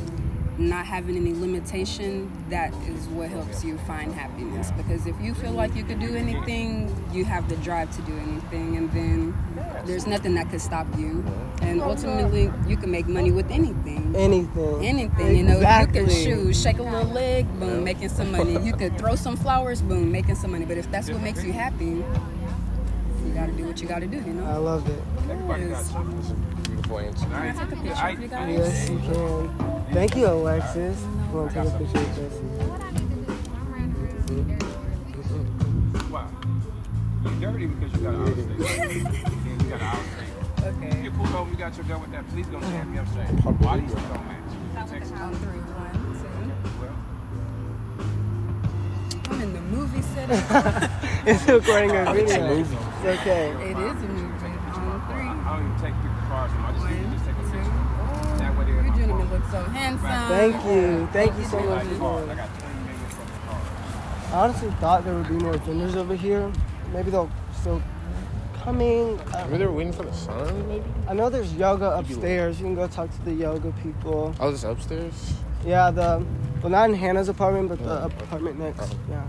not 0.58 0.84
having 0.86 1.16
any 1.16 1.32
limitation, 1.32 2.30
that 2.50 2.72
is 2.86 3.08
what 3.08 3.28
helps 3.30 3.64
you 3.64 3.78
find 3.78 4.12
happiness. 4.12 4.70
Because 4.76 5.06
if 5.06 5.18
you 5.20 5.34
feel 5.34 5.52
like 5.52 5.74
you 5.74 5.84
could 5.84 5.98
do 5.98 6.14
anything, 6.14 6.94
you 7.12 7.24
have 7.24 7.48
the 7.48 7.56
drive 7.56 7.94
to 7.96 8.02
do 8.02 8.12
anything, 8.18 8.76
and 8.76 8.92
then 8.92 9.34
there's 9.86 10.06
nothing 10.06 10.34
that 10.34 10.50
could 10.50 10.60
stop 10.60 10.86
you. 10.98 11.24
And 11.62 11.80
ultimately, 11.80 12.50
you 12.66 12.76
can 12.76 12.90
make 12.90 13.06
money 13.06 13.30
with 13.30 13.50
anything. 13.50 14.14
Anything. 14.16 14.84
Anything, 14.84 15.36
you 15.36 15.42
know, 15.42 15.56
Exactly. 15.56 16.00
you 16.00 16.06
can 16.06 16.14
shoot, 16.14 16.56
shake 16.56 16.78
a 16.78 16.82
little 16.82 17.10
leg, 17.12 17.46
boom, 17.58 17.84
making 17.84 18.10
some 18.10 18.30
money. 18.30 18.58
You 18.64 18.74
could 18.74 18.98
throw 18.98 19.14
some 19.16 19.36
flowers, 19.36 19.80
boom, 19.80 20.12
making 20.12 20.34
some 20.34 20.50
money. 20.50 20.64
But 20.64 20.78
if 20.78 20.90
that's 20.90 21.10
what 21.10 21.22
makes 21.22 21.42
you 21.42 21.52
happy, 21.52 21.84
you 21.86 23.32
gotta 23.34 23.52
do 23.52 23.64
what 23.64 23.80
you 23.80 23.88
gotta 23.88 24.06
do, 24.06 24.18
you 24.18 24.34
know? 24.34 24.44
I 24.44 24.56
love 24.56 24.88
it. 24.88 25.02
Yes. 27.00 27.24
Beautiful. 27.24 27.30
Can 27.30 27.34
I 27.34 27.52
take 27.52 27.62
a 27.62 27.76
picture 27.76 28.06
of 28.06 28.20
you 28.20 28.28
guys? 28.28 28.58
Yes, 28.58 28.90
you 28.90 28.98
can. 28.98 29.84
Thank 29.92 30.16
you, 30.16 30.26
Alexis. 30.26 31.00
You 31.00 31.08
want 31.38 31.50
to 31.50 31.54
take 31.56 31.72
a 31.72 31.78
picture 31.78 31.98
of 31.98 32.16
this? 32.16 32.34
Wow. 36.10 36.28
You're 37.24 37.52
dirty 37.52 37.66
because 37.66 37.92
you 37.92 38.00
got 38.00 38.14
an 38.14 38.22
out 38.22 38.34
state. 38.34 38.96
you 38.96 39.04
got 39.70 39.80
an 39.80 39.86
out 39.86 39.96
state. 39.96 40.64
Okay. 40.64 41.02
You 41.02 41.10
pulled 41.12 41.34
over, 41.34 41.50
you 41.50 41.56
got 41.56 41.76
your 41.76 41.86
gun 41.86 42.00
with 42.02 42.12
that. 42.12 42.28
Please 42.28 42.46
don't 42.46 42.62
stand 42.62 42.92
me 42.92 42.98
up 42.98 43.08
straight. 43.08 43.26
Why 43.26 43.78
these 43.80 43.90
two 43.90 43.96
don't 43.96 44.26
match? 44.26 44.90
Text 44.90 45.12
On 45.14 45.34
three, 45.36 45.58
one, 45.58 45.92
two. 49.22 49.30
I'm 49.30 49.40
in 49.40 49.52
the 49.54 49.60
movie 49.60 50.02
setting. 50.14 50.36
it's 51.26 51.48
recording 51.48 51.90
a 51.96 52.12
video. 52.12 52.24
It's 52.24 52.34
a 52.34 52.40
movie. 52.40 52.76
It's 52.76 53.20
okay. 53.20 53.48
it 53.50 53.76
is 53.76 53.76
a 53.76 54.08
movie. 54.08 54.46
On 54.72 55.00
three. 55.08 55.22
I 55.22 55.56
don't 55.56 55.64
even 55.66 55.78
take 56.48 56.50
picture 56.50 56.50
cars 56.50 56.50
from. 56.52 56.66
I 56.66 56.72
just 56.72 56.86
need 56.86 57.02
to 57.02 57.10
just 57.10 57.24
take 57.24 57.34
a 57.34 57.42
picture. 57.42 57.62
two. 57.62 58.38
That 58.38 58.58
way 58.58 58.66
You 58.66 58.74
they're 58.74 58.96
gentlemen 58.96 59.30
look 59.30 59.44
so 59.50 59.62
handsome. 59.64 60.08
Thank 60.08 60.64
you. 60.64 61.08
Thank 61.12 61.38
you 61.38 61.44
so 61.44 61.60
much 61.60 61.86
so 61.86 62.30
I 62.30 62.34
got 62.34 62.58
20 62.58 62.78
million 62.80 63.08
from 63.08 63.26
the 63.26 63.32
car. 63.32 63.60
I 64.32 64.44
honestly 64.44 64.70
thought 64.80 65.04
there 65.04 65.14
would 65.14 65.28
be 65.28 65.34
more 65.34 65.56
vendors 65.58 65.96
over 65.96 66.14
here. 66.14 66.52
Maybe 66.92 67.10
they'll 67.10 67.30
still 67.60 67.82
coming. 68.62 69.18
I, 69.20 69.32
don't 69.32 69.50
Maybe 69.50 69.58
they 69.58 69.66
were 69.66 69.72
waiting 69.72 69.92
for 69.92 70.04
the 70.04 70.12
sun, 70.12 70.68
maybe? 70.68 70.84
I 71.08 71.14
know 71.14 71.28
there's 71.28 71.52
yoga 71.54 71.90
upstairs. 71.90 72.58
You 72.58 72.66
can 72.66 72.74
go 72.74 72.86
talk 72.86 73.10
to 73.10 73.24
the 73.24 73.32
yoga 73.32 73.72
people. 73.82 74.34
Oh, 74.40 74.50
this 74.50 74.64
upstairs? 74.64 75.34
Yeah, 75.64 75.90
the 75.90 76.24
well, 76.62 76.70
not 76.70 76.90
in 76.90 76.94
Hannah's 76.94 77.28
apartment, 77.28 77.68
but 77.68 77.82
the 77.82 78.02
oh, 78.02 78.06
apartment 78.06 78.58
next. 78.58 78.80
Oh. 78.80 78.98
Yeah. 79.10 79.24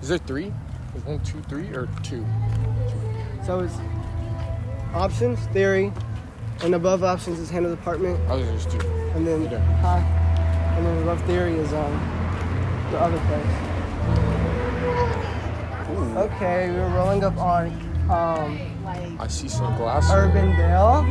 Is 0.00 0.08
there 0.08 0.18
three? 0.18 0.52
Is 0.94 1.04
one, 1.04 1.20
two, 1.20 1.40
three, 1.42 1.68
or 1.68 1.88
two? 2.02 2.24
So 3.44 3.60
it's 3.60 3.74
options, 4.94 5.38
theory, 5.48 5.92
and 6.62 6.74
above 6.74 7.02
options 7.04 7.38
is 7.38 7.50
Hannah's 7.50 7.72
apartment, 7.72 8.18
Oh, 8.28 8.38
there's 8.38 8.66
two. 8.66 8.78
and 9.14 9.26
then 9.26 9.42
Okay. 9.46 9.62
hi, 9.80 9.98
and 10.76 10.86
then 10.86 11.02
above 11.02 11.20
theory 11.22 11.54
is 11.54 11.72
um 11.72 11.92
the 12.90 12.98
other 13.00 13.18
place. 13.28 13.54
Okay, 16.16 16.70
we're 16.70 16.88
rolling 16.96 17.22
up 17.24 17.36
on 17.38 17.66
um 18.10 18.58
I 19.20 19.26
see 19.28 19.48
some 19.48 19.76
glasses. 19.76 20.10
Urban 20.12 20.50
Dale. 20.56 21.04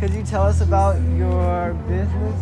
could 0.00 0.10
you 0.14 0.22
tell 0.22 0.42
us 0.44 0.60
about 0.60 0.96
your 1.16 1.74
business? 1.88 2.40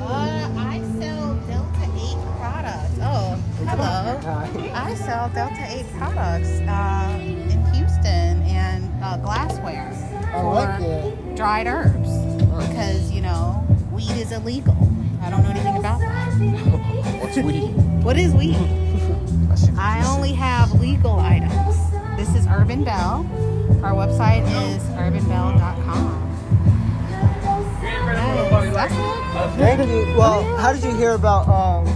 Uh, 0.00 0.48
I 0.56 0.80
sell 0.98 1.34
Delta 1.46 1.86
8 1.96 2.16
products. 2.38 2.98
Oh, 3.00 3.36
hello. 3.66 4.72
I 4.74 4.94
sell 4.94 5.28
Delta 5.30 5.64
8 5.68 5.86
products 5.98 6.48
uh, 6.66 7.18
in 7.20 7.64
Houston 7.74 8.42
and 8.42 8.84
uh, 9.02 9.16
glassware 9.18 9.88
I 9.92 9.94
for 10.40 10.54
like 10.54 11.36
dried 11.36 11.66
herbs 11.66 12.10
because, 12.68 13.10
you 13.12 13.20
know, 13.20 13.64
weed 13.92 14.10
is 14.10 14.32
illegal. 14.32 14.76
I 15.22 15.30
don't 15.30 15.42
know 15.42 15.50
anything 15.50 15.76
about 15.76 16.00
that. 16.00 16.32
What's 17.20 17.36
weed? 17.36 17.70
What 18.02 18.16
is 18.18 18.32
weed? 18.34 18.56
I 19.78 20.04
only 20.14 20.32
have 20.32 20.80
legal 20.80 21.18
items. 21.18 21.76
This 22.16 22.34
is 22.34 22.46
Urban 22.46 22.84
Bell. 22.84 23.26
Our 23.82 23.92
website 23.92 24.42
is 24.66 24.82
urbanbell.com. 24.90 26.24
Yes, 28.48 28.74
that's 28.74 28.92
it. 28.94 29.58
Thank 29.58 29.88
you. 29.88 30.16
Well, 30.16 30.56
how 30.56 30.72
did 30.72 30.82
you 30.84 30.94
hear 30.96 31.12
about 31.12 31.48
um, 31.48 31.86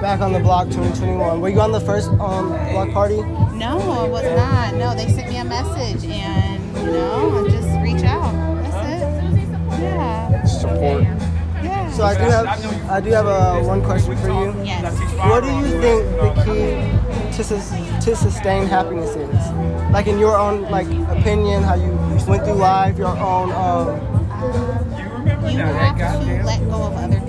Back 0.00 0.20
on 0.20 0.32
the 0.32 0.38
Block 0.38 0.66
2021? 0.68 1.40
Were 1.40 1.48
you 1.48 1.60
on 1.60 1.72
the 1.72 1.80
first 1.80 2.08
um, 2.20 2.48
block 2.70 2.92
party? 2.92 3.16
No, 3.16 3.78
I 3.80 4.08
was 4.08 4.22
not. 4.36 4.74
No, 4.76 4.94
they 4.94 5.08
sent 5.12 5.28
me 5.28 5.38
a 5.38 5.44
message 5.44 6.04
and, 6.08 6.62
you 6.78 6.92
know, 6.92 7.48
just 7.50 7.68
reach 7.82 8.04
out. 8.04 8.32
That's 8.62 9.02
it. 9.02 9.48
Yeah. 9.82 10.44
Support. 10.44 11.02
Yeah. 11.64 11.90
So 11.90 12.04
I 12.04 12.14
do 12.14 12.20
have 12.30 12.90
I 12.90 13.00
do 13.00 13.10
have 13.10 13.26
a 13.26 13.60
one 13.66 13.82
question 13.82 14.16
for 14.18 14.28
you. 14.28 14.54
Yes. 14.64 14.94
What 15.28 15.42
do 15.42 15.50
you 15.50 15.80
think 15.80 16.06
the 16.20 16.42
key 16.44 17.36
to 17.36 17.42
sus- 17.42 18.04
to 18.04 18.14
sustain 18.14 18.66
happiness 18.66 19.16
is? 19.16 19.90
Like 19.92 20.06
in 20.06 20.20
your 20.20 20.36
own 20.38 20.62
like 20.70 20.86
opinion, 21.10 21.64
how 21.64 21.74
you 21.74 21.90
went 22.28 22.44
through 22.44 22.54
life, 22.54 22.96
your 22.98 23.08
own 23.18 23.50
um, 23.50 23.98
You 25.50 25.58
have 25.58 26.22
to 26.22 26.44
let 26.44 26.60
go 26.70 26.84
of 26.84 26.94
other 26.94 27.20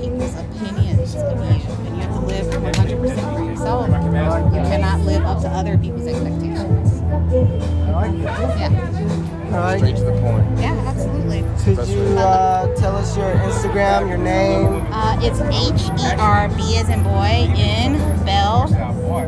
live 3.00 3.18
100% 3.18 3.38
for 3.38 3.44
yourself. 3.44 3.88
You 3.90 4.62
cannot 4.70 5.02
live 5.02 5.24
up 5.24 5.42
to 5.42 5.48
other 5.50 5.78
people's 5.78 6.08
expectations. 6.08 7.02
I 7.02 7.92
like 7.92 8.14
it. 8.14 8.22
Yeah. 8.24 9.46
all 9.46 9.60
right. 9.60 9.78
Straight 9.78 9.96
to 9.98 10.04
the 10.04 10.12
point. 10.22 10.60
Yeah, 10.60 10.74
absolutely. 10.88 11.44
Could 11.64 11.88
you 11.88 12.02
uh, 12.18 12.74
tell 12.76 12.96
us 12.96 13.16
your 13.18 13.32
Instagram, 13.36 14.10
your 14.10 14.18
name? 14.18 14.86
Uh, 14.92 15.18
it's 15.22 15.40
H 15.42 15.90
E 16.00 16.16
R 16.20 16.50
B 16.50 16.78
as 16.78 16.90
in 16.90 17.04
boy 17.04 17.52
in 17.58 17.94
Bell 18.26 18.74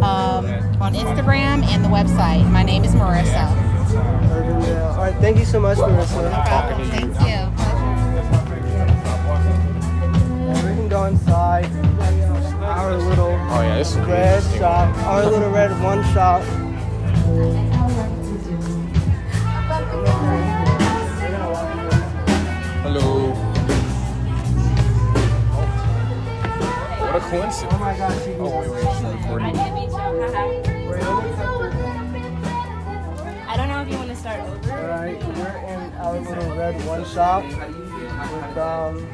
um, 0.04 0.46
on 0.82 0.94
Instagram 0.94 1.64
and 1.64 1.84
the 1.84 1.90
website. 1.90 2.50
My 2.52 2.64
name 2.64 2.84
is 2.84 2.94
Marissa. 2.94 3.50
All 3.94 4.98
right. 4.98 5.16
Thank 5.22 5.38
you 5.38 5.46
so 5.46 5.60
much, 5.60 5.78
Marissa. 5.78 6.32
No 6.32 6.42
problem. 6.48 6.90
Thank 6.90 7.14
you. 7.22 7.52
And 10.48 10.70
we 10.70 10.76
can 10.76 10.90
go 10.90 11.06
inside 11.06 11.70
our 12.92 12.98
little 12.98 13.32
Oh 13.32 13.62
yeah, 13.62 13.78
this 13.78 13.92
is 13.92 13.98
red 14.00 14.44
shop, 14.58 14.94
our 15.08 15.26
little 15.26 15.50
red 15.50 15.72
one 15.82 16.04
shop. 16.14 16.44
Hello. 22.84 23.32
What 27.00 27.16
a 27.16 27.20
coincidence. 27.30 27.74
Oh 27.74 27.78
my 27.80 27.96
gosh, 27.98 28.28
you 28.28 28.36
Oh, 28.40 28.60
wait, 28.60 28.70
wait, 28.72 28.84
she's 28.98 29.04
recording. 29.04 29.56
I 33.48 33.54
don't 33.56 33.68
know 33.70 33.82
if 33.82 33.90
you 33.90 33.96
want 33.96 34.10
to 34.10 34.16
start 34.18 34.40
over. 34.42 34.72
Alright, 34.72 35.24
we're 35.24 35.58
in 35.68 35.94
our 35.94 36.20
little 36.20 36.56
red 36.58 36.86
one 36.86 37.06
shop 37.06 37.46
with 37.46 38.58
um 38.58 39.08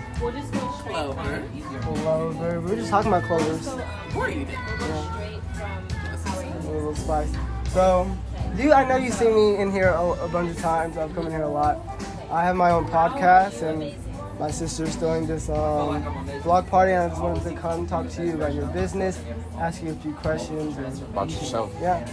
We'll 0.87 1.13
just 1.13 1.17
go 1.17 1.23
straight 1.23 1.81
Clover. 1.81 2.01
Clover. 2.01 2.61
We 2.61 2.69
were 2.71 2.75
just 2.77 2.89
talking 2.89 3.11
about 3.11 3.23
clovers. 3.23 3.67
Uh, 3.67 3.77
Where 4.13 4.29
you 4.29 4.45
straight 4.45 5.41
from 5.53 6.67
A 6.67 6.71
little 6.71 6.95
spice. 6.95 7.29
So, 7.69 8.09
you, 8.55 8.73
I 8.73 8.87
know 8.87 8.95
you've 8.97 9.13
seen 9.13 9.33
me 9.35 9.57
in 9.57 9.71
here 9.71 9.89
a, 9.89 10.03
a 10.25 10.27
bunch 10.29 10.51
of 10.55 10.61
times. 10.61 10.97
I've 10.97 11.13
come 11.13 11.25
in 11.27 11.31
here 11.31 11.43
a 11.43 11.49
lot. 11.49 11.79
I 12.31 12.43
have 12.43 12.55
my 12.55 12.71
own 12.71 12.85
podcast, 12.87 13.61
and 13.61 13.93
my 14.39 14.51
sister's 14.51 14.95
throwing 14.95 15.25
this 15.25 15.49
um, 15.49 16.03
blog 16.43 16.67
party, 16.67 16.91
and 16.91 17.03
I 17.03 17.09
just 17.09 17.21
wanted 17.21 17.43
to 17.43 17.55
come 17.55 17.87
talk 17.87 18.07
to 18.09 18.25
you 18.25 18.35
about 18.35 18.53
your 18.53 18.67
business, 18.67 19.19
ask 19.57 19.81
you 19.81 19.89
a 19.91 19.95
few 19.95 20.13
questions. 20.13 20.77
And, 20.77 21.01
About 21.09 21.29
yourself. 21.29 21.73
yeah. 21.81 22.05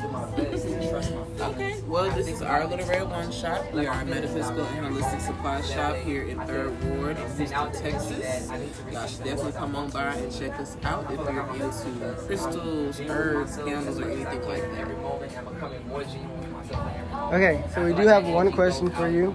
Okay. 1.40 1.80
Well, 1.86 2.10
this 2.12 2.28
is 2.28 2.40
our 2.42 2.66
little 2.66 2.86
red 2.86 3.08
one 3.10 3.30
shop. 3.30 3.62
We 3.72 3.86
are 3.86 4.00
a 4.00 4.04
metaphysical 4.04 4.64
and 4.64 4.86
holistic 4.94 5.20
supply 5.20 5.60
shop 5.62 5.96
here 5.96 6.22
in 6.22 6.40
Third 6.40 6.72
Ward, 6.96 7.18
Houston, 7.36 7.72
Texas. 7.72 8.50
Y'all 8.90 9.06
should 9.06 9.24
definitely 9.24 9.52
come 9.52 9.76
on 9.76 9.90
by 9.90 10.14
and 10.14 10.32
check 10.32 10.58
us 10.58 10.76
out 10.82 11.04
if 11.10 11.18
you're 11.18 11.54
into 11.54 12.14
crystals, 12.26 13.00
herbs, 13.00 13.56
candles, 13.58 14.00
or 14.00 14.10
anything 14.10 14.42
like 14.48 14.62
that. 14.62 16.43
Okay, 16.72 17.64
so 17.74 17.84
we 17.84 17.92
do 17.94 18.06
have 18.06 18.26
one 18.26 18.52
question 18.52 18.90
for 18.90 19.08
you. 19.08 19.30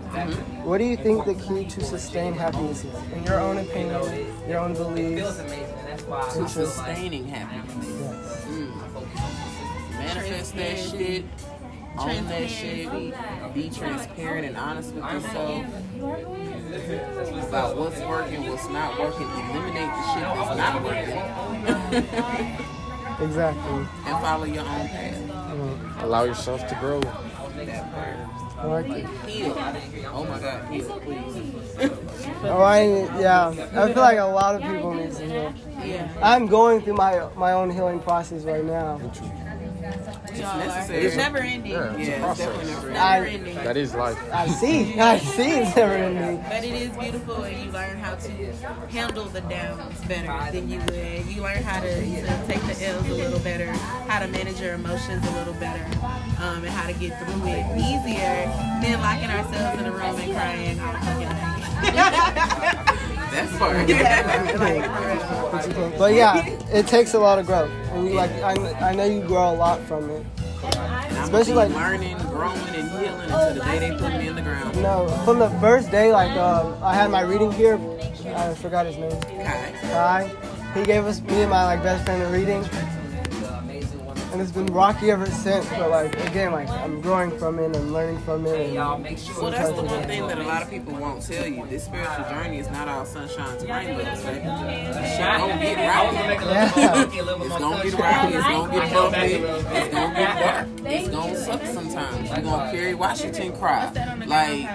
What 0.64 0.78
do 0.78 0.86
you 0.86 0.98
think 0.98 1.26
the 1.26 1.36
key 1.36 1.66
to 1.66 1.84
sustain 1.84 2.34
happiness 2.34 2.86
is? 2.86 2.94
In 3.14 3.24
your 3.24 3.40
own 3.40 3.58
opinion, 3.58 4.28
your 4.48 4.60
own 4.60 4.74
beliefs. 4.74 5.38
To 6.34 6.48
sustaining 6.48 7.28
happiness. 7.28 7.86
Mm. 8.46 8.72
Manifest 9.92 10.56
that 10.56 10.78
shit. 10.78 11.26
Own 11.98 12.28
that 12.28 12.50
shit. 12.50 12.90
Be 13.54 13.70
transparent 13.70 14.46
and 14.48 14.58
honest 14.58 14.94
with 14.94 15.04
yourself 15.04 15.66
about 17.48 17.76
what's 17.78 18.00
working, 18.02 18.48
what's 18.48 18.70
not 18.70 19.00
working. 19.00 19.28
Eliminate 19.28 19.90
the 19.90 20.14
shit 20.14 20.24
that's 20.24 20.58
not 20.58 20.84
working. 20.84 22.66
Exactly. 23.22 23.86
and 24.06 24.22
follow 24.24 24.46
your 24.46 24.62
own 24.62 24.88
path. 24.88 25.29
Allow 26.00 26.24
yourself 26.24 26.68
to 26.68 26.76
grow. 26.76 27.02
Oh 28.62 30.26
my 30.28 30.40
God, 30.40 30.68
heal, 30.70 31.00
please. 31.00 31.56
Oh, 32.44 32.62
I 32.62 32.82
yeah. 33.20 33.48
I 33.74 33.94
feel 33.94 34.04
like 34.04 34.18
a 34.18 34.24
lot 34.26 34.56
of 34.56 34.62
people 34.62 34.94
need 34.94 35.14
to 35.14 35.26
heal. 35.26 35.54
I'm 36.22 36.48
going 36.48 36.82
through 36.82 36.96
my 36.96 37.28
my 37.36 37.54
own 37.54 37.70
healing 37.70 38.00
process 38.02 38.44
right 38.44 38.64
now. 38.66 39.00
It's. 39.94 40.90
It's 40.90 41.16
never 41.16 41.38
ending. 41.40 41.72
Yeah, 41.72 41.94
it's 41.96 42.08
Yeah, 42.08 42.20
process. 42.20 42.46
definitely 42.48 42.74
never 42.74 42.90
Never 42.92 43.60
I- 43.60 43.64
That 43.64 43.78
is 43.78 43.94
life. 43.96 44.18
I 44.34 44.48
see. 44.48 45.00
I 45.00 45.18
see 45.20 45.52
it's 45.62 45.76
never 45.76 45.94
ending. 45.94 46.44
But 46.48 46.64
it 46.64 46.74
is 46.74 46.90
beautiful, 46.98 47.44
and 47.44 47.58
you 47.66 47.72
learn 47.72 47.98
how 47.98 48.16
to 48.16 48.32
handle 48.90 49.26
the 49.26 49.42
downs 49.42 50.00
better 50.06 50.52
than 50.52 50.70
you 50.70 50.80
would. 50.80 51.26
You 51.28 51.42
learn 51.42 51.64
how 51.64 51.82
to, 51.82 51.90
to 51.90 52.44
take 52.48 52.62
the 52.64 52.86
L's 52.86 53.08
a 53.10 53.14
little 53.14 53.40
better, 53.40 53.72
how 54.08 54.20
to 54.20 54.28
manage 54.28 54.60
your 54.62 54.74
emotions 54.76 55.26
a 55.28 55.32
little 55.32 55.54
better, 55.56 55.84
um, 56.42 56.64
and 56.64 56.70
how 56.70 56.88
to 56.88 56.94
get 56.94 57.18
through 57.20 57.48
it 57.48 57.66
easier 57.78 58.46
than 58.82 59.02
locking 59.02 59.30
ourselves 59.30 59.80
in 59.82 59.86
a 59.88 59.92
room 59.92 60.16
and 60.20 60.34
crying 60.34 60.80
all 60.80 60.94
fucking 60.94 61.28
night. 61.30 61.49
That 61.82 63.50
part. 63.60 63.76
But 65.98 66.14
yeah, 66.14 66.46
it 66.72 66.88
takes 66.88 67.14
a 67.14 67.20
lot 67.20 67.38
of 67.40 67.46
growth, 67.46 67.72
and 67.92 68.08
you 68.08 68.14
like 68.14 68.32
I, 68.42 68.54
I 68.90 68.96
know 68.96 69.06
you 69.06 69.22
grow 69.22 69.52
a 69.52 69.56
lot 69.56 69.82
from 69.82 70.10
it. 70.10 70.26
Especially 71.24 71.54
like 71.54 71.70
learning, 71.72 72.18
growing, 72.30 72.58
and 72.70 72.90
healing 72.92 73.22
until 73.22 73.54
the 73.54 73.60
day 73.62 73.80
they 73.80 73.92
put 73.98 74.14
me 74.14 74.28
in 74.28 74.36
the 74.36 74.42
ground. 74.42 74.82
No, 74.82 75.08
from 75.26 75.40
the 75.40 75.50
first 75.60 75.92
day 75.92 76.12
like 76.12 76.32
um, 76.38 76.76
I 76.82 76.94
had 76.96 77.12
my 77.12 77.22
reading 77.22 77.52
here. 77.52 77.80
I 78.36 78.54
forgot 78.56 78.86
his 78.86 78.98
name. 78.98 79.22
Kai. 79.22 79.74
Kai. 79.82 80.32
He 80.74 80.84
gave 80.86 81.06
us 81.06 81.22
me 81.22 81.42
and 81.42 81.50
my 81.50 81.66
like 81.66 81.84
best 81.84 82.06
friend 82.06 82.22
a 82.24 82.28
reading. 82.28 82.64
And 84.32 84.40
it's 84.42 84.52
been 84.52 84.68
rocky 84.68 85.10
ever 85.10 85.26
since, 85.26 85.68
but 85.70 85.90
like 85.90 86.14
again, 86.28 86.52
like 86.52 86.70
I'm 86.70 87.02
growing 87.02 87.36
from 87.40 87.58
it 87.58 87.76
and 87.76 87.92
learning 87.92 88.20
from 88.20 88.46
it. 88.46 88.60
And 88.70 88.76
Well, 89.42 89.52
that's 89.52 89.72
the 89.76 89.82
one 89.84 90.04
thing 90.04 90.28
that 90.28 90.38
a 90.38 90.44
lot 90.44 90.62
of 90.62 90.70
people 90.70 90.94
won't 90.94 91.24
tell 91.24 91.48
you. 91.48 91.66
This 91.66 91.86
spiritual 91.86 92.26
journey 92.30 92.60
is 92.60 92.70
not 92.70 92.88
all 92.88 93.06
sunshine 93.06 93.58
and 93.58 93.70
rainbows, 93.70 94.22
baby. 94.24 94.40
Shit 94.40 95.20
gonna 95.40 95.58
get 95.60 95.88
rocky. 95.88 96.16
Yeah. 96.46 97.02
It's 97.02 97.58
gonna 97.58 97.84
get 97.84 98.00
rocky. 98.00 98.36
It's 98.36 98.48
gonna 98.48 98.72
get 98.72 98.94
bumpy. 98.94 99.20
It's 99.20 99.94
gonna 99.94 100.16
get 100.16 100.40
dark. 100.40 100.68
It's 100.86 101.10
gonna 101.10 101.36
suck 101.38 101.66
sometimes. 101.66 102.30
You're 102.30 102.42
gonna 102.42 102.72
carry 102.72 102.94
Washington 102.94 103.52
cry. 103.58 103.92
Like, 104.28 104.70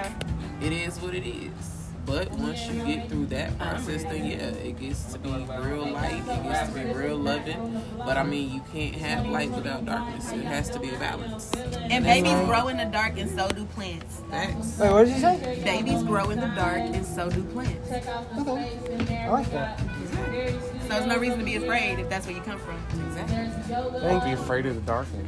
it 0.60 0.72
is 0.72 1.00
what 1.00 1.14
it 1.14 1.26
is. 1.28 1.73
But 2.06 2.30
once 2.32 2.66
you 2.68 2.84
get 2.84 3.08
through 3.08 3.26
that 3.26 3.58
process, 3.58 4.02
then 4.04 4.26
yeah, 4.26 4.48
it 4.48 4.78
gets 4.78 5.12
to 5.12 5.18
be 5.18 5.30
real 5.30 5.90
light. 5.90 6.22
It 6.26 6.42
gets 6.42 6.68
to 6.68 6.74
be 6.74 6.92
real 6.92 7.16
loving. 7.16 7.82
But 7.98 8.16
I 8.16 8.22
mean, 8.22 8.52
you 8.52 8.62
can't 8.72 8.94
have 8.96 9.26
light 9.26 9.50
without 9.50 9.84
darkness. 9.86 10.30
It 10.32 10.44
has 10.44 10.68
to 10.70 10.78
be 10.80 10.90
a 10.90 10.98
balance. 10.98 11.50
And 11.54 12.04
babies 12.04 12.32
grow 12.46 12.68
in 12.68 12.76
the 12.76 12.84
dark, 12.84 13.18
and 13.18 13.30
so 13.30 13.48
do 13.48 13.64
plants. 13.66 14.22
Thanks. 14.30 14.78
Wait, 14.78 14.92
what 14.92 15.06
did 15.06 15.14
you 15.14 15.20
say? 15.20 15.62
Babies 15.64 16.02
grow 16.02 16.30
in 16.30 16.40
the 16.40 16.48
dark, 16.48 16.78
and 16.78 17.06
so 17.06 17.30
do 17.30 17.42
plants. 17.44 17.90
Okay. 17.90 19.24
I 19.24 19.28
like 19.30 19.50
that. 19.52 19.80
So 19.80 20.88
there's 20.88 21.06
no 21.06 21.16
reason 21.18 21.38
to 21.38 21.44
be 21.44 21.56
afraid 21.56 21.98
if 21.98 22.08
that's 22.10 22.26
where 22.26 22.36
you 22.36 22.42
come 22.42 22.58
from. 22.58 22.76
Exactly. 23.08 23.74
Don't 23.74 24.24
be 24.24 24.32
afraid 24.32 24.66
of 24.66 24.74
the 24.74 24.82
darkness. 24.82 25.24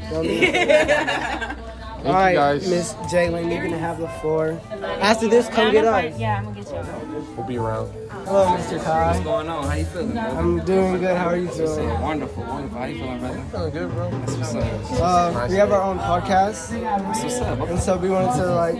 Don't 2.06 2.14
be- 2.14 2.16
All 2.16 2.22
right, 2.22 2.34
guys. 2.34 2.70
Miss 2.70 2.92
Jalen, 3.12 3.52
you're 3.52 3.62
gonna 3.64 3.78
have 3.78 3.98
the 3.98 4.08
floor. 4.20 4.60
After 5.00 5.28
this, 5.28 5.48
come 5.48 5.72
get 5.72 5.84
us. 5.84 6.18
Yeah, 6.18 6.38
I'm 6.38 6.44
gonna 6.44 6.56
get 6.62 6.70
you. 6.72 7.26
We'll 7.36 7.46
be 7.46 7.58
around. 7.58 7.90
Hello, 8.24 8.46
Mr. 8.56 8.82
Kai. 8.82 9.12
What's 9.12 9.20
going 9.24 9.48
on? 9.48 9.64
How 9.68 9.74
you 9.74 9.84
feeling, 9.84 10.12
bro? 10.12 10.22
I'm 10.22 10.64
doing 10.64 10.98
good. 11.00 11.16
How 11.16 11.26
are 11.28 11.36
you 11.36 11.48
feeling? 11.48 11.88
Wonderful, 12.00 12.42
wonderful. 12.44 12.78
How 12.78 12.84
are 12.84 12.88
you 12.88 12.98
feeling, 12.98 13.18
brother? 13.20 13.38
I'm 13.38 13.48
feeling 13.50 13.70
good, 13.72 13.90
bro. 13.92 14.10
That's 14.10 14.32
what's 14.36 14.54
up. 14.54 15.00
Uh, 15.00 15.46
we 15.48 15.54
have 15.56 15.72
our 15.72 15.82
own 15.82 15.98
podcast, 15.98 16.80
That's 16.80 17.22
what's 17.22 17.40
up. 17.40 17.68
and 17.68 17.78
so 17.78 17.96
we 17.98 18.08
wanted 18.10 18.36
to 18.42 18.46
like 18.54 18.74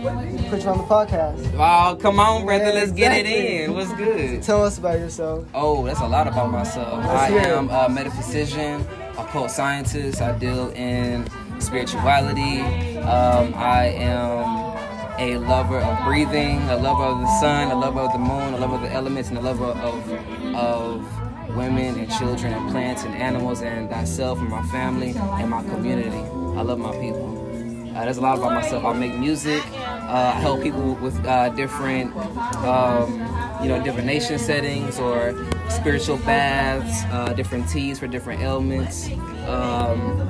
put 0.49 0.63
you 0.63 0.69
on 0.69 0.77
the 0.79 0.83
podcast. 0.85 1.53
Oh, 1.57 1.95
come 1.95 2.19
on, 2.19 2.45
brother. 2.45 2.65
Yeah, 2.65 2.71
Let's 2.71 2.91
get 2.91 3.11
it 3.17 3.25
in. 3.25 3.73
What's 3.73 3.93
good? 3.93 4.41
Tell 4.43 4.63
us 4.63 4.77
about 4.77 4.99
yourself. 4.99 5.45
Oh, 5.53 5.85
that's 5.85 5.99
a 6.01 6.07
lot 6.07 6.27
about 6.27 6.51
myself. 6.51 6.97
Let's 7.05 7.09
I 7.09 7.29
hear 7.29 7.39
it. 7.39 7.47
am 7.47 7.69
a 7.69 7.87
metaphysician, 7.89 8.85
a 9.17 9.21
occult 9.21 9.51
scientist. 9.51 10.21
I 10.21 10.37
deal 10.37 10.69
in 10.71 11.25
spirituality. 11.59 12.61
Um, 12.99 13.53
I 13.55 13.85
am 13.87 14.67
a 15.19 15.37
lover 15.39 15.79
of 15.79 16.05
breathing, 16.05 16.61
a 16.69 16.77
lover 16.77 17.03
of 17.03 17.19
the 17.21 17.39
sun, 17.39 17.71
a 17.71 17.75
lover 17.75 18.01
of 18.01 18.11
the 18.13 18.19
moon, 18.19 18.53
a 18.53 18.57
lover 18.57 18.75
of 18.75 18.81
the 18.81 18.91
elements, 18.91 19.29
and 19.29 19.37
a 19.37 19.41
lover 19.41 19.65
of 19.65 20.11
of 20.55 21.55
women 21.55 21.97
and 21.97 22.11
children 22.11 22.53
and 22.53 22.69
plants 22.69 23.03
and 23.03 23.15
animals 23.15 23.61
and 23.61 23.89
thyself 23.89 24.37
and 24.39 24.49
my 24.49 24.61
family 24.67 25.13
and 25.17 25.49
my 25.49 25.63
community. 25.63 26.17
I 26.57 26.61
love 26.61 26.79
my 26.79 26.91
people. 26.99 27.33
Uh, 27.95 28.05
there's 28.05 28.17
a 28.17 28.21
lot 28.21 28.37
about 28.37 28.53
myself. 28.53 28.85
I 28.85 28.93
make 28.93 29.15
music. 29.15 29.63
Uh, 29.75 30.33
I 30.35 30.39
help 30.39 30.61
people 30.61 30.93
with 30.95 31.25
uh, 31.25 31.49
different, 31.49 32.15
um, 32.57 33.13
you 33.63 33.69
know, 33.69 33.81
divination 33.83 34.37
settings 34.37 34.99
or 34.99 35.33
spiritual 35.69 36.17
baths, 36.17 37.03
uh, 37.11 37.33
different 37.33 37.67
teas 37.67 37.97
for 37.97 38.07
different 38.07 38.41
ailments. 38.41 39.09
Um, 39.47 40.29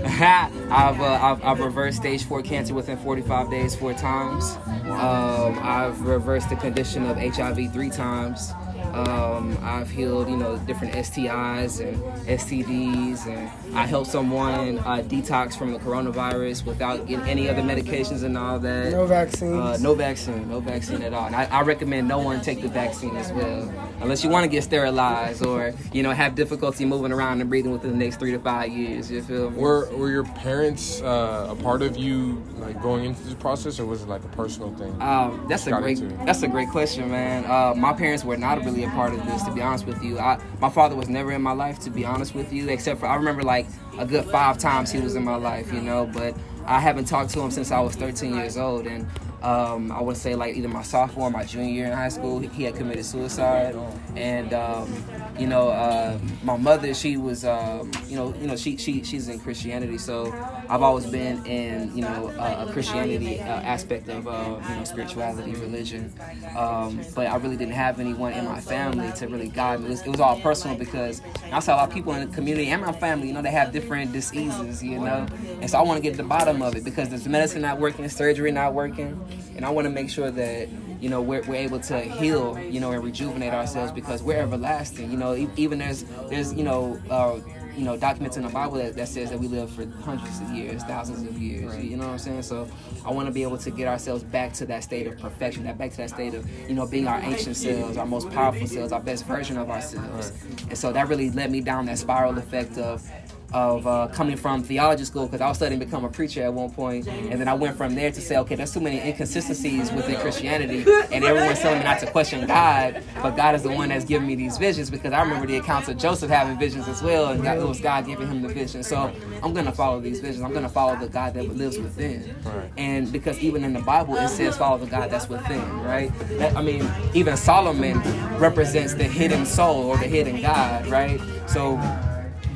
I've, 0.04 1.00
uh, 1.00 1.18
I've 1.20 1.44
I've 1.44 1.60
reversed 1.60 1.98
stage 1.98 2.24
four 2.24 2.40
cancer 2.42 2.72
within 2.72 2.98
45 2.98 3.50
days 3.50 3.74
four 3.74 3.94
times. 3.94 4.56
Um, 4.86 5.58
I've 5.60 6.00
reversed 6.02 6.48
the 6.50 6.56
condition 6.56 7.04
of 7.04 7.16
HIV 7.16 7.72
three 7.72 7.90
times. 7.90 8.52
Um, 8.94 9.56
I've 9.62 9.90
healed, 9.90 10.28
you 10.28 10.36
know, 10.36 10.56
different 10.58 10.94
STIs 10.94 11.80
and 11.80 12.02
STDs, 12.26 13.26
and 13.26 13.76
I 13.76 13.86
helped 13.86 14.10
someone 14.10 14.78
uh, 14.78 15.02
detox 15.06 15.56
from 15.56 15.72
the 15.72 15.78
coronavirus 15.78 16.64
without 16.64 17.06
getting 17.06 17.26
any 17.26 17.48
other 17.48 17.62
medications 17.62 18.22
and 18.22 18.36
all 18.36 18.58
that. 18.58 18.92
No 18.92 19.06
vaccine. 19.06 19.54
Uh, 19.54 19.76
no 19.80 19.94
vaccine, 19.94 20.48
no 20.48 20.60
vaccine 20.60 21.02
at 21.02 21.12
all. 21.12 21.26
And 21.26 21.36
I, 21.36 21.44
I 21.44 21.62
recommend 21.62 22.08
no 22.08 22.18
one 22.18 22.40
take 22.40 22.62
the 22.62 22.68
vaccine 22.68 23.16
as 23.16 23.32
well, 23.32 23.72
unless 24.00 24.24
you 24.24 24.30
want 24.30 24.44
to 24.44 24.48
get 24.48 24.64
sterilized 24.64 25.44
or 25.44 25.74
you 25.92 26.02
know 26.02 26.12
have 26.12 26.34
difficulty 26.34 26.84
moving 26.84 27.12
around 27.12 27.40
and 27.40 27.50
breathing 27.50 27.72
within 27.72 27.90
the 27.90 27.96
next 27.96 28.18
three 28.18 28.32
to 28.32 28.38
five 28.38 28.70
years. 28.70 29.10
You 29.10 29.22
feel 29.22 29.50
me? 29.50 29.58
Were 29.58 29.88
Were 29.96 30.10
your 30.10 30.24
parents 30.24 31.00
uh, 31.02 31.48
a 31.50 31.56
part 31.56 31.82
of 31.82 31.96
you 31.96 32.42
like 32.56 32.80
going 32.82 33.04
into 33.04 33.22
this 33.22 33.34
process, 33.34 33.78
or 33.78 33.86
was 33.86 34.02
it 34.02 34.08
like 34.08 34.24
a 34.24 34.28
personal 34.28 34.74
thing? 34.74 35.00
Um, 35.00 35.46
that's 35.48 35.66
a 35.66 35.72
great 35.72 35.98
into 35.98 36.24
that's 36.24 36.42
a 36.42 36.48
great 36.48 36.68
question, 36.70 37.10
man. 37.10 37.44
Uh, 37.44 37.74
my 37.74 37.92
parents 37.92 38.24
were 38.24 38.36
not 38.36 38.64
really 38.64 38.77
a 38.84 38.90
part 38.90 39.12
of 39.12 39.24
this, 39.26 39.42
to 39.44 39.52
be 39.52 39.60
honest 39.60 39.86
with 39.86 40.02
you. 40.02 40.18
I, 40.18 40.40
my 40.60 40.70
father 40.70 40.96
was 40.96 41.08
never 41.08 41.32
in 41.32 41.42
my 41.42 41.52
life, 41.52 41.78
to 41.80 41.90
be 41.90 42.04
honest 42.04 42.34
with 42.34 42.52
you, 42.52 42.68
except 42.68 43.00
for 43.00 43.06
I 43.06 43.16
remember 43.16 43.42
like 43.42 43.66
a 43.98 44.06
good 44.06 44.24
five 44.26 44.58
times 44.58 44.90
he 44.90 45.00
was 45.00 45.14
in 45.14 45.24
my 45.24 45.36
life, 45.36 45.72
you 45.72 45.80
know. 45.80 46.06
But 46.06 46.36
I 46.66 46.80
haven't 46.80 47.06
talked 47.06 47.30
to 47.30 47.40
him 47.40 47.50
since 47.50 47.70
I 47.70 47.80
was 47.80 47.96
13 47.96 48.34
years 48.34 48.56
old, 48.56 48.86
and 48.86 49.06
um, 49.42 49.92
I 49.92 50.02
would 50.02 50.16
say 50.16 50.34
like 50.34 50.56
either 50.56 50.68
my 50.68 50.82
sophomore 50.82 51.28
or 51.28 51.30
my 51.30 51.44
junior 51.44 51.70
year 51.70 51.86
in 51.86 51.92
high 51.92 52.08
school, 52.08 52.38
he 52.40 52.64
had 52.64 52.74
committed 52.74 53.04
suicide, 53.04 53.76
and 54.16 54.52
um, 54.52 55.04
you 55.38 55.46
know, 55.46 55.68
uh, 55.68 56.18
my 56.42 56.56
mother, 56.56 56.92
she 56.94 57.16
was, 57.16 57.44
um, 57.44 57.90
you 58.08 58.16
know, 58.16 58.34
you 58.40 58.46
know, 58.48 58.56
she 58.56 58.76
she 58.76 59.04
she's 59.04 59.28
in 59.28 59.38
Christianity, 59.38 59.98
so 59.98 60.32
I've 60.68 60.82
always 60.82 61.06
been 61.06 61.44
in, 61.46 61.94
you 61.96 62.02
know, 62.02 62.28
uh, 62.38 62.66
a 62.68 62.72
Christianity 62.72 63.40
uh, 63.40 63.44
aspect 63.44 64.08
of, 64.08 64.26
uh, 64.26 64.60
you 64.68 64.76
know, 64.76 64.84
spirituality, 64.84 65.52
religion, 65.52 66.12
um, 66.56 67.00
but 67.14 67.26
I 67.26 67.36
really 67.36 67.56
didn't 67.56 67.74
have 67.74 68.00
anyone 68.00 68.32
in 68.32 68.44
my 68.44 68.60
family 68.60 69.12
to 69.12 69.28
really 69.28 69.48
guide 69.48 69.80
me. 69.80 69.86
It 69.86 69.90
was, 69.90 70.02
it 70.02 70.10
was 70.10 70.20
all 70.20 70.40
personal 70.40 70.76
because 70.76 71.22
I 71.52 71.60
saw 71.60 71.74
a 71.74 71.76
lot 71.76 71.88
of 71.88 71.94
people 71.94 72.12
in 72.14 72.28
the 72.28 72.34
community 72.34 72.68
and 72.68 72.82
my 72.82 72.92
family, 72.92 73.28
you 73.28 73.34
know, 73.34 73.42
they 73.42 73.50
have 73.50 73.72
different 73.72 74.12
diseases, 74.12 74.82
you 74.82 74.98
know, 74.98 75.26
and 75.60 75.70
so 75.70 75.78
I 75.78 75.82
want 75.82 75.98
to 75.98 76.02
get 76.02 76.12
to 76.12 76.16
the 76.18 76.28
bottom 76.28 76.60
of 76.62 76.74
it 76.74 76.84
because 76.84 77.08
there's 77.08 77.26
medicine 77.26 77.62
not 77.62 77.78
working, 77.78 78.08
surgery 78.08 78.50
not 78.50 78.74
working, 78.74 79.18
and 79.56 79.64
I 79.64 79.70
want 79.70 79.86
to 79.86 79.90
make 79.90 80.10
sure 80.10 80.30
that 80.30 80.68
you 81.00 81.08
know 81.08 81.20
we're, 81.22 81.42
we're 81.42 81.56
able 81.56 81.80
to 81.80 82.00
heal 82.00 82.58
you 82.58 82.80
know 82.80 82.92
and 82.92 83.02
rejuvenate 83.02 83.52
ourselves 83.52 83.92
because 83.92 84.22
we're 84.22 84.38
everlasting 84.38 85.10
you 85.10 85.16
know 85.16 85.34
e- 85.34 85.48
even 85.56 85.78
there's 85.78 86.04
there's 86.28 86.52
you 86.52 86.64
know 86.64 87.00
uh, 87.10 87.38
you 87.76 87.84
know 87.84 87.96
documents 87.96 88.36
in 88.36 88.42
the 88.42 88.48
bible 88.48 88.76
that, 88.76 88.96
that 88.96 89.06
says 89.06 89.30
that 89.30 89.38
we 89.38 89.46
live 89.46 89.70
for 89.70 89.86
hundreds 90.02 90.40
of 90.40 90.50
years 90.50 90.82
thousands 90.84 91.22
of 91.22 91.38
years 91.38 91.76
you 91.84 91.96
know 91.96 92.04
what 92.06 92.12
i'm 92.12 92.18
saying? 92.18 92.42
So 92.42 92.68
i 93.04 93.12
want 93.12 93.26
to 93.26 93.32
be 93.32 93.42
able 93.44 93.58
to 93.58 93.70
get 93.70 93.86
ourselves 93.86 94.24
back 94.24 94.52
to 94.54 94.66
that 94.66 94.82
state 94.82 95.06
of 95.06 95.16
perfection 95.18 95.62
that 95.64 95.78
back 95.78 95.92
to 95.92 95.96
that 95.98 96.10
state 96.10 96.34
of 96.34 96.48
you 96.68 96.74
know 96.74 96.86
being 96.86 97.06
our 97.06 97.20
ancient 97.20 97.56
selves 97.56 97.96
our 97.96 98.06
most 98.06 98.30
powerful 98.30 98.66
selves 98.66 98.90
our 98.92 99.00
best 99.00 99.24
version 99.26 99.56
of 99.56 99.70
ourselves. 99.70 100.32
And 100.68 100.76
so 100.76 100.92
that 100.92 101.08
really 101.08 101.30
led 101.30 101.50
me 101.52 101.60
down 101.60 101.86
that 101.86 101.98
spiral 101.98 102.36
effect 102.38 102.76
of 102.78 103.08
of 103.52 103.86
uh, 103.86 104.08
coming 104.08 104.36
from 104.36 104.62
theology 104.62 105.04
school 105.04 105.26
because 105.26 105.40
I 105.40 105.48
was 105.48 105.56
studying 105.56 105.80
to 105.80 105.86
become 105.86 106.04
a 106.04 106.08
preacher 106.10 106.42
at 106.42 106.52
one 106.52 106.70
point, 106.70 107.06
and 107.08 107.40
then 107.40 107.48
I 107.48 107.54
went 107.54 107.76
from 107.76 107.94
there 107.94 108.10
to 108.10 108.20
say, 108.20 108.36
okay, 108.38 108.54
there's 108.56 108.72
too 108.74 108.80
many 108.80 109.00
inconsistencies 109.00 109.90
within 109.92 110.16
Christianity, 110.16 110.84
and 111.10 111.24
everyone's 111.24 111.58
telling 111.60 111.78
me 111.78 111.84
not 111.84 111.98
to 112.00 112.06
question 112.10 112.46
God, 112.46 113.02
but 113.22 113.36
God 113.36 113.54
is 113.54 113.62
the 113.62 113.70
one 113.70 113.88
that's 113.88 114.04
giving 114.04 114.28
me 114.28 114.34
these 114.34 114.58
visions 114.58 114.90
because 114.90 115.12
I 115.12 115.22
remember 115.22 115.46
the 115.46 115.56
accounts 115.56 115.88
of 115.88 115.96
Joseph 115.96 116.28
having 116.30 116.58
visions 116.58 116.88
as 116.88 117.02
well, 117.02 117.28
and 117.28 117.42
God, 117.42 117.58
it 117.58 117.66
was 117.66 117.80
God 117.80 118.04
giving 118.06 118.28
him 118.28 118.42
the 118.42 118.48
vision. 118.48 118.82
So 118.82 119.10
I'm 119.42 119.54
gonna 119.54 119.72
follow 119.72 120.00
these 120.00 120.20
visions. 120.20 120.42
I'm 120.42 120.52
gonna 120.52 120.68
follow 120.68 120.96
the 120.96 121.08
God 121.08 121.32
that 121.34 121.48
lives 121.56 121.78
within, 121.78 122.34
and 122.76 123.10
because 123.10 123.38
even 123.38 123.64
in 123.64 123.72
the 123.72 123.80
Bible 123.80 124.16
it 124.16 124.28
says 124.28 124.56
follow 124.58 124.76
the 124.78 124.86
God 124.86 125.10
that's 125.10 125.28
within, 125.28 125.80
right? 125.82 126.12
That- 126.38 126.54
I 126.56 126.60
mean, 126.62 126.86
even 127.14 127.36
Solomon 127.36 127.98
represents 128.38 128.94
the 128.94 129.04
hidden 129.04 129.46
soul 129.46 129.84
or 129.86 129.96
the 129.96 130.06
hidden 130.06 130.42
God, 130.42 130.86
right? 130.88 131.20
So 131.46 131.76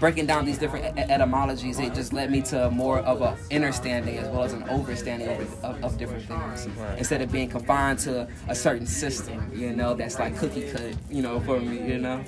breaking 0.03 0.27
down 0.27 0.45
these 0.45 0.59
different 0.59 0.99
etymologies, 0.99 1.79
it 1.79 1.95
just 1.95 2.13
led 2.13 2.29
me 2.29 2.43
to 2.43 2.69
more 2.73 2.99
of 2.99 3.23
a 3.23 3.39
understanding 3.55 4.19
as 4.19 4.29
well 4.31 4.43
as 4.43 4.53
an 4.53 4.65
overstanding 4.65 5.41
of, 5.41 5.65
of, 5.65 5.85
of 5.85 5.97
different 5.97 6.25
things. 6.25 6.67
Instead 6.99 7.23
of 7.23 7.31
being 7.31 7.49
confined 7.49 8.01
to 8.01 8.27
a 8.49 8.55
certain 8.55 8.85
system, 8.85 9.49
you 9.55 9.71
know, 9.73 9.95
that's 9.95 10.19
like 10.19 10.37
cookie 10.37 10.69
cut, 10.73 10.93
you 11.09 11.23
know, 11.23 11.39
for 11.39 11.61
me, 11.61 11.89
you 11.89 11.99
know. 11.99 12.21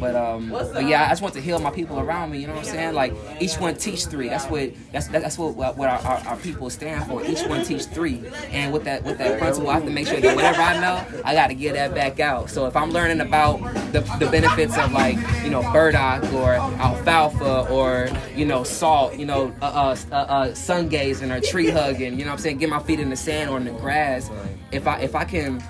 But 0.00 0.16
um, 0.16 0.50
but 0.50 0.84
yeah, 0.84 1.04
I 1.04 1.10
just 1.10 1.22
want 1.22 1.32
to 1.34 1.40
heal 1.40 1.60
my 1.60 1.70
people 1.70 2.00
around 2.00 2.32
me. 2.32 2.40
You 2.40 2.48
know 2.48 2.54
what 2.54 2.66
I'm 2.66 2.72
saying? 2.72 2.94
Like 2.94 3.14
each 3.38 3.54
one 3.54 3.76
teach 3.76 4.06
three. 4.06 4.28
That's 4.28 4.46
what 4.46 4.72
that's 4.90 5.06
that's 5.06 5.38
what 5.38 5.54
what 5.54 5.78
our, 5.78 6.00
our, 6.00 6.18
our 6.26 6.36
people 6.38 6.70
stand 6.70 7.06
for. 7.06 7.24
Each 7.24 7.46
one 7.46 7.64
teach 7.64 7.84
three. 7.84 8.20
And 8.50 8.72
with 8.72 8.82
that 8.82 9.04
with 9.04 9.18
that 9.18 9.38
principle, 9.38 9.70
I 9.70 9.74
have 9.74 9.84
to 9.84 9.92
make 9.92 10.08
sure 10.08 10.20
that 10.20 10.34
whatever 10.34 10.60
I 10.60 10.80
know, 10.80 11.22
I 11.24 11.34
got 11.34 11.46
to 11.48 11.54
get 11.54 11.74
that 11.74 11.94
back 11.94 12.18
out. 12.18 12.50
So 12.50 12.66
if 12.66 12.74
I'm 12.76 12.90
learning 12.90 13.20
about 13.20 13.60
the, 13.92 14.00
the 14.18 14.28
benefits 14.28 14.76
of 14.76 14.90
like 14.90 15.16
you 15.44 15.50
know 15.50 15.62
burdock 15.72 16.24
or 16.32 16.54
alfalfa 16.54 17.11
or 17.70 18.08
you 18.34 18.44
know 18.44 18.64
salt, 18.64 19.16
you 19.16 19.26
know 19.26 19.54
uh, 19.60 19.64
uh, 19.64 19.96
uh, 20.10 20.14
uh, 20.14 20.54
sun 20.54 20.88
gazing 20.88 21.30
or 21.30 21.40
tree 21.40 21.70
hugging, 21.78 22.18
you 22.18 22.24
know 22.24 22.30
what 22.30 22.38
I'm 22.38 22.42
saying? 22.42 22.58
Get 22.58 22.70
my 22.70 22.82
feet 22.82 23.00
in 23.00 23.10
the 23.10 23.16
sand 23.16 23.50
or 23.50 23.56
in 23.56 23.64
the 23.64 23.72
grass. 23.72 24.30
If 24.70 24.86
I 24.86 25.00
if 25.00 25.14
I 25.14 25.24
can 25.24 25.62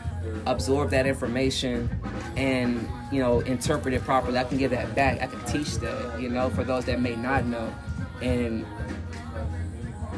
absorb 0.47 0.91
that 0.91 1.07
information 1.07 1.89
and 2.37 2.89
you 3.11 3.21
know 3.21 3.41
interpret 3.41 3.95
it 3.95 4.03
properly 4.03 4.39
i 4.39 4.45
can 4.45 4.59
give 4.59 4.71
that 4.71 4.95
back 4.95 5.21
i 5.21 5.27
can 5.27 5.41
teach 5.45 5.77
that 5.77 6.21
you 6.21 6.29
know 6.29 6.49
for 6.51 6.65
those 6.65 6.85
that 6.85 7.01
may 7.01 7.15
not 7.17 7.45
know 7.45 7.73
and 8.21 8.65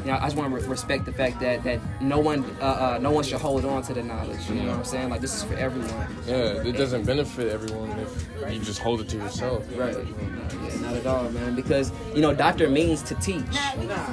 you 0.05 0.11
know, 0.11 0.17
I 0.17 0.25
just 0.25 0.37
want 0.37 0.53
to 0.53 0.61
re- 0.61 0.67
respect 0.67 1.05
the 1.05 1.11
fact 1.11 1.39
that 1.39 1.63
that 1.63 1.79
no 1.99 2.19
one, 2.19 2.45
uh, 2.61 2.63
uh, 2.63 2.99
no 3.01 3.11
one 3.11 3.23
should 3.23 3.41
hold 3.41 3.65
on 3.65 3.81
to 3.83 3.93
the 3.93 4.03
knowledge. 4.03 4.47
You 4.47 4.55
know 4.55 4.69
what 4.69 4.77
I'm 4.77 4.85
saying? 4.85 5.09
Like 5.09 5.19
this 5.21 5.35
is 5.35 5.43
for 5.43 5.55
everyone. 5.55 6.15
Yeah, 6.27 6.61
it 6.61 6.73
doesn't 6.73 7.05
benefit 7.05 7.51
everyone 7.51 7.89
if 7.99 8.53
you 8.53 8.59
just 8.59 8.79
hold 8.79 9.01
it 9.01 9.09
to 9.09 9.17
yourself. 9.17 9.65
Right. 9.75 9.97
Yeah, 9.97 10.81
not 10.81 10.93
at 10.93 11.07
all, 11.07 11.29
man. 11.31 11.55
Because 11.55 11.91
you 12.13 12.21
know, 12.21 12.35
doctor 12.35 12.69
means 12.69 13.01
to 13.03 13.15
teach, 13.15 13.57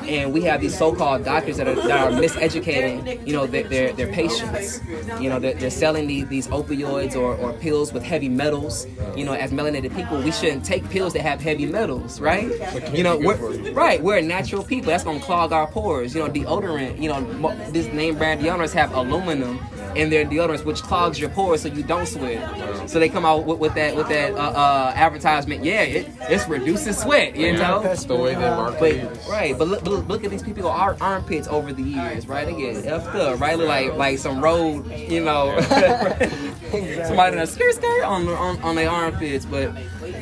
and 0.07 0.33
we 0.33 0.41
have 0.43 0.63
these 0.63 0.77
so-called 0.77 1.25
doctors 1.27 1.59
that 1.59 1.69
are 1.69 1.75
that 1.75 1.91
are 1.91 2.11
miseducating, 2.11 3.27
you 3.27 3.35
know, 3.35 3.47
their 3.47 3.65
their, 3.65 3.93
their 3.93 4.09
patients. 4.09 4.81
You 5.21 5.29
know, 5.29 5.39
they're, 5.39 5.55
they're 5.55 5.71
selling 5.71 6.07
these, 6.07 6.27
these 6.29 6.49
opioids 6.49 7.17
or, 7.17 7.35
or 7.37 7.53
pills 7.53 7.93
with 7.93 8.03
heavy 8.03 8.31
metals. 8.31 8.87
You 9.15 9.27
know, 9.27 9.35
as 9.35 9.53
melanated 9.53 9.95
people, 9.95 10.23
we 10.23 10.33
shouldn't 10.33 10.65
take 10.65 10.89
pills 10.89 11.13
that 11.13 11.23
have 11.23 11.43
heavy 11.43 11.67
metals, 11.67 12.19
right? 12.19 12.51
You 12.95 13.03
know, 13.05 13.19
we're, 13.19 13.37
right? 13.73 14.03
We're 14.03 14.23
natural 14.23 14.65
people. 14.65 14.87
That's 14.89 15.05
gonna 15.05 15.21
clog 15.21 15.53
our 15.53 15.67
pores. 15.67 15.82
You 15.83 16.21
know, 16.21 16.29
deodorant. 16.29 17.01
You 17.01 17.09
know, 17.09 17.71
this 17.71 17.87
name 17.93 18.17
brand 18.17 18.41
deodorants 18.41 18.73
have 18.75 18.95
aluminum 18.95 19.59
in 19.97 20.11
their 20.11 20.25
deodorants, 20.25 20.65
which 20.65 20.81
clogs 20.83 21.19
your 21.19 21.29
pores 21.31 21.63
so 21.63 21.69
you 21.69 21.83
don't 21.83 22.07
sweat. 22.07 22.89
So 22.89 22.99
they 22.99 23.09
come 23.09 23.25
out 23.25 23.45
with, 23.45 23.59
with 23.59 23.75
that 23.75 23.97
with 23.97 24.09
that 24.09 24.33
uh, 24.33 24.37
uh, 24.37 24.93
advertisement. 24.95 25.65
Yeah, 25.65 25.83
it 25.83 26.09
it's 26.23 26.49
reducing 26.49 26.93
sweat. 26.93 27.37
You 27.37 27.55
know, 27.55 27.83
That's 27.83 28.05
the 28.05 28.17
way 28.17 28.35
they 28.35 28.41
market 28.41 29.11
but, 29.13 29.29
right, 29.29 29.57
but 29.59 29.69
look, 29.69 29.83
look, 29.83 30.09
look 30.09 30.25
at 30.25 30.31
these 30.31 30.43
people 30.43 30.69
ar- 30.69 30.97
armpits 31.01 31.49
over 31.49 31.73
the 31.73 31.83
years, 31.83 32.27
right? 32.27 32.47
They 32.47 32.55
get 32.55 32.85
effed 32.85 33.15
up, 33.15 33.41
right? 33.41 33.59
Look 33.59 33.69
like 33.69 33.95
like 33.95 34.19
some 34.19 34.41
road, 34.43 34.91
you 34.91 35.23
know, 35.25 35.59
somebody 36.71 37.37
in 37.37 37.43
a 37.43 37.47
skirt 37.47 37.75
skirt 37.75 38.05
on 38.05 38.29
on, 38.29 38.63
on 38.63 38.77
their 38.77 38.91
armpits. 38.91 39.45
But 39.45 39.73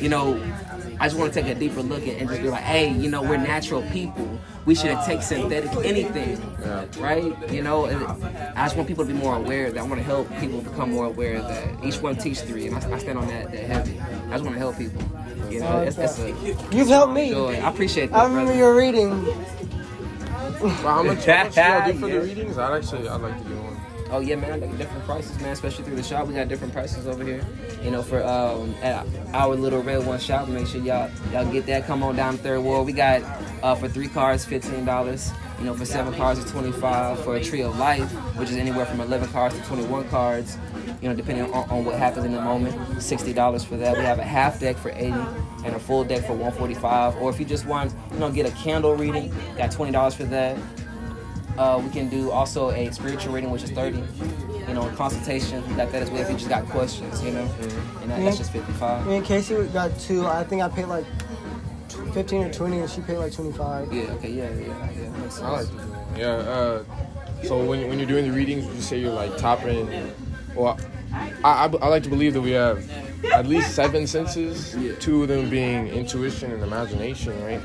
you 0.01 0.09
know, 0.09 0.41
I 0.99 1.07
just 1.07 1.17
want 1.17 1.33
to 1.33 1.41
take 1.41 1.55
a 1.55 1.57
deeper 1.57 1.81
look 1.81 2.03
at 2.03 2.17
and 2.17 2.29
just 2.29 2.41
be 2.41 2.49
like, 2.49 2.63
hey, 2.63 2.91
you 2.91 3.09
know, 3.09 3.21
we're 3.21 3.37
natural 3.37 3.81
people. 3.91 4.39
We 4.65 4.75
shouldn't 4.75 5.03
take 5.05 5.19
ah. 5.19 5.21
synthetic 5.21 5.71
anything, 5.85 6.39
Yeah. 6.61 6.85
right? 6.99 7.51
You 7.51 7.63
know, 7.63 7.85
and 7.85 8.03
I 8.55 8.65
just 8.65 8.75
want 8.75 8.87
people 8.87 9.05
to 9.05 9.11
be 9.11 9.17
more 9.17 9.35
aware 9.35 9.71
that 9.71 9.79
I 9.79 9.83
want 9.83 9.97
to 9.99 10.03
help 10.03 10.29
people 10.39 10.61
become 10.61 10.91
more 10.91 11.05
aware 11.05 11.41
that 11.41 11.83
each 11.83 12.01
one 12.01 12.15
teach 12.15 12.39
three, 12.41 12.67
and 12.67 12.75
I, 12.75 12.93
I 12.93 12.99
stand 12.99 13.17
on 13.17 13.27
that, 13.27 13.51
that 13.51 13.63
heavy. 13.63 13.99
I 13.99 14.31
just 14.33 14.43
want 14.43 14.55
to 14.55 14.59
help 14.59 14.77
people. 14.77 15.01
You 15.49 15.59
know, 15.61 15.79
it's, 15.81 15.97
it's 15.97 16.19
a 16.19 16.29
You've 16.71 16.87
helped 16.87 17.13
me. 17.13 17.31
joy. 17.31 17.55
I 17.55 17.69
appreciate 17.69 18.11
that. 18.11 18.17
I 18.19 18.23
remember 18.25 18.53
brother. 18.53 18.57
your 18.59 18.75
reading. 18.77 19.25
Well, 20.61 20.69
how 20.69 21.01
much, 21.03 21.25
how 21.25 21.43
much 21.43 21.55
do 21.55 21.61
y'all 21.61 21.91
do 21.91 21.99
for 21.99 22.07
the 22.07 22.19
readings? 22.27 22.57
I'd 22.57 22.77
actually, 22.77 23.09
I'd 23.09 23.19
like 23.21 23.37
to 23.37 23.43
do 23.49 23.55
one. 23.55 23.60
Oh 24.13 24.19
yeah, 24.19 24.35
man, 24.35 24.59
different 24.77 25.05
prices, 25.05 25.39
man. 25.39 25.53
Especially 25.53 25.85
through 25.85 25.95
the 25.95 26.03
shop, 26.03 26.27
we 26.27 26.33
got 26.33 26.49
different 26.49 26.73
prices 26.73 27.07
over 27.07 27.23
here. 27.23 27.45
You 27.81 27.91
know, 27.91 28.03
for 28.03 28.21
um, 28.23 28.75
at 28.81 29.05
our 29.33 29.55
little 29.55 29.81
red 29.81 30.05
one 30.05 30.19
shop, 30.19 30.49
make 30.49 30.67
sure 30.67 30.81
y'all 30.81 31.09
y'all 31.31 31.49
get 31.49 31.65
that. 31.67 31.87
Come 31.87 32.03
on 32.03 32.17
down 32.17 32.37
Third 32.37 32.59
Ward. 32.59 32.85
We 32.85 32.91
got 32.91 33.21
uh, 33.63 33.73
for 33.73 33.87
three 33.87 34.09
cards, 34.09 34.43
fifteen 34.43 34.83
dollars. 34.83 35.31
You 35.59 35.65
know, 35.65 35.75
for 35.75 35.85
seven 35.85 36.13
cards, 36.15 36.39
it's 36.39 36.51
twenty 36.51 36.73
five. 36.73 37.23
For 37.23 37.37
a 37.37 37.43
tree 37.43 37.61
of 37.61 37.77
life, 37.79 38.11
which 38.37 38.49
is 38.49 38.57
anywhere 38.57 38.85
from 38.85 38.99
eleven 38.99 39.29
cards 39.29 39.57
to 39.57 39.63
twenty 39.63 39.85
one 39.85 40.07
cards. 40.09 40.57
You 41.01 41.07
know, 41.07 41.15
depending 41.15 41.45
on, 41.53 41.69
on 41.69 41.85
what 41.85 41.95
happens 41.95 42.25
in 42.25 42.33
the 42.33 42.41
moment, 42.41 43.01
sixty 43.01 43.31
dollars 43.31 43.63
for 43.63 43.77
that. 43.77 43.95
We 43.95 44.03
have 44.03 44.19
a 44.19 44.23
half 44.23 44.59
deck 44.59 44.75
for 44.75 44.91
eighty 44.91 45.23
and 45.63 45.73
a 45.73 45.79
full 45.79 46.03
deck 46.03 46.25
for 46.25 46.33
one 46.33 46.51
forty 46.51 46.73
five. 46.73 47.15
Or 47.15 47.29
if 47.29 47.39
you 47.39 47.45
just 47.45 47.65
want, 47.65 47.93
you 48.11 48.19
know, 48.19 48.29
get 48.29 48.45
a 48.45 48.51
candle 48.51 48.93
reading, 48.93 49.33
got 49.57 49.71
twenty 49.71 49.93
dollars 49.93 50.15
for 50.15 50.25
that. 50.25 50.57
Uh, 51.57 51.81
we 51.83 51.89
can 51.89 52.09
do 52.09 52.31
also 52.31 52.71
a 52.71 52.91
spiritual 52.91 53.33
reading, 53.33 53.51
which 53.51 53.63
is 53.63 53.71
30. 53.71 54.03
You 54.67 54.73
know, 54.73 54.87
a 54.87 54.93
consultation, 54.93 55.67
we 55.67 55.75
got 55.75 55.91
that 55.91 56.03
as 56.03 56.09
well 56.09 56.21
if 56.21 56.29
you 56.29 56.37
just 56.37 56.49
got 56.49 56.65
questions, 56.67 57.21
you 57.23 57.31
know. 57.31 57.49
And 58.01 58.11
that, 58.11 58.23
that's 58.23 58.37
just 58.37 58.51
55. 58.51 59.07
Me 59.07 59.17
and 59.17 59.25
Casey 59.25 59.65
got 59.67 59.97
two. 59.99 60.25
I 60.25 60.43
think 60.43 60.61
I 60.61 60.69
paid 60.69 60.85
like 60.85 61.05
15 62.13 62.43
or 62.43 62.53
20, 62.53 62.79
and 62.79 62.89
she 62.89 63.01
paid 63.01 63.17
like 63.17 63.33
25. 63.33 63.91
Yeah, 63.91 64.03
okay, 64.03 64.31
yeah, 64.31 64.49
yeah, 64.49 64.91
yeah. 64.91 65.09
Makes 65.17 65.35
sense. 65.35 65.41
I 65.41 65.49
like 65.49 65.65
to 65.67 65.71
do 65.71 65.77
that. 65.77 66.17
Yeah. 66.17 66.27
Uh, 66.27 66.83
so 67.43 67.63
when, 67.63 67.87
when 67.89 67.97
you're 67.97 68.07
doing 68.07 68.29
the 68.29 68.35
readings, 68.35 68.65
you 68.65 68.81
say 68.81 68.99
you're 68.99 69.13
like 69.13 69.37
topping? 69.37 69.89
Well, 70.55 70.79
I, 71.13 71.31
I, 71.43 71.65
I 71.65 71.87
like 71.87 72.03
to 72.03 72.09
believe 72.09 72.33
that 72.33 72.41
we 72.41 72.51
have 72.51 72.89
at 73.33 73.47
least 73.47 73.75
seven 73.75 74.07
senses. 74.07 74.75
Two 74.99 75.23
of 75.23 75.27
them 75.27 75.49
being 75.49 75.87
intuition 75.87 76.51
and 76.51 76.63
imagination, 76.63 77.41
right? 77.43 77.61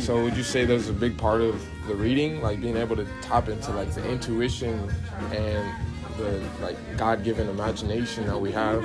So 0.00 0.22
would 0.22 0.36
you 0.36 0.42
say 0.42 0.64
there's 0.64 0.88
a 0.88 0.92
big 0.92 1.16
part 1.16 1.40
of 1.40 1.64
the 1.88 1.96
reading, 1.96 2.40
like 2.42 2.60
being 2.60 2.76
able 2.76 2.94
to 2.96 3.06
tap 3.22 3.48
into 3.48 3.72
like 3.72 3.92
the 3.92 4.08
intuition 4.08 4.88
and 5.32 5.86
the 6.18 6.40
like 6.60 6.76
God-given 6.96 7.48
imagination 7.48 8.26
that 8.26 8.38
we 8.38 8.52
have? 8.52 8.84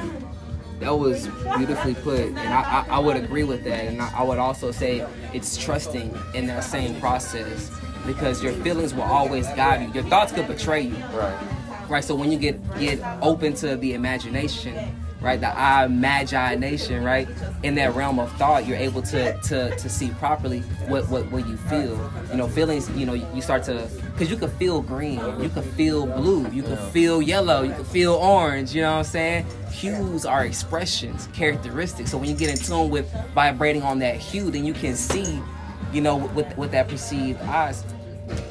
That 0.80 0.98
was 0.98 1.28
beautifully 1.58 1.94
put, 1.94 2.20
and 2.20 2.40
I, 2.40 2.86
I, 2.90 2.96
I 2.96 3.00
would 3.00 3.16
agree 3.16 3.44
with 3.44 3.64
that. 3.66 3.86
And 3.86 4.02
I, 4.02 4.12
I 4.18 4.24
would 4.24 4.40
also 4.40 4.72
say 4.72 5.08
it's 5.32 5.56
trusting 5.56 6.18
in 6.34 6.48
that 6.48 6.64
same 6.64 7.00
process 7.00 7.70
because 8.06 8.44
your 8.44 8.54
feelings 8.54 8.94
will 8.94 9.04
always 9.04 9.48
guide 9.50 9.88
you. 9.88 9.94
Your 9.94 10.04
thoughts 10.10 10.32
could 10.34 10.48
betray 10.48 10.82
you. 10.82 10.96
Right. 11.14 11.38
Right. 11.88 12.04
So 12.04 12.16
when 12.16 12.32
you 12.32 12.40
get 12.40 12.80
get 12.80 13.00
open 13.22 13.54
to 13.56 13.78
the 13.78 13.94
imagination, 13.94 14.76
right, 15.24 15.40
the 15.40 15.48
I 15.48 15.86
imagination, 15.86 17.04
right, 17.04 17.28
in 17.64 17.76
that 17.76 17.96
realm 17.96 18.20
of 18.20 18.32
thought, 18.34 18.68
you're 18.68 18.78
able 18.78 19.02
to 19.04 19.34
to, 19.34 19.76
to 19.76 19.90
see 19.90 20.10
properly 20.12 20.60
what, 20.88 21.10
what 21.10 21.32
what 21.32 21.48
you 21.48 21.58
feel. 21.58 22.12
You 22.30 22.38
know, 22.38 22.48
feelings. 22.48 22.90
You 22.92 23.06
know, 23.06 23.14
you 23.14 23.42
start 23.42 23.64
to 23.64 23.90
because 24.12 24.30
you 24.30 24.38
can 24.38 24.50
feel 24.52 24.82
green, 24.82 25.20
you 25.42 25.50
can 25.50 25.64
feel 25.64 26.06
blue, 26.06 26.48
you 26.52 26.62
can 26.62 26.78
feel 26.92 27.22
yellow, 27.22 27.64
you 27.64 27.74
can 27.74 27.86
feel 27.86 28.14
orange. 28.14 28.76
You 28.76 28.82
know 28.82 28.92
what 28.92 28.98
I'm 29.00 29.04
saying? 29.06 29.46
Hues 29.72 30.26
are 30.26 30.46
expressions, 30.46 31.28
characteristics. 31.34 32.12
So 32.12 32.18
when 32.18 32.30
you 32.30 32.36
get 32.36 32.50
in 32.50 32.58
tune 32.58 32.90
with 32.90 33.12
vibrating 33.34 33.82
on 33.82 34.00
that 34.00 34.18
hue, 34.18 34.52
then 34.52 34.66
you 34.66 34.74
can 34.74 34.96
see, 34.96 35.42
you 35.94 36.02
know, 36.02 36.18
with 36.18 36.56
with 36.58 36.72
that 36.72 36.90
perceived 36.90 37.42
eyes. 37.44 37.84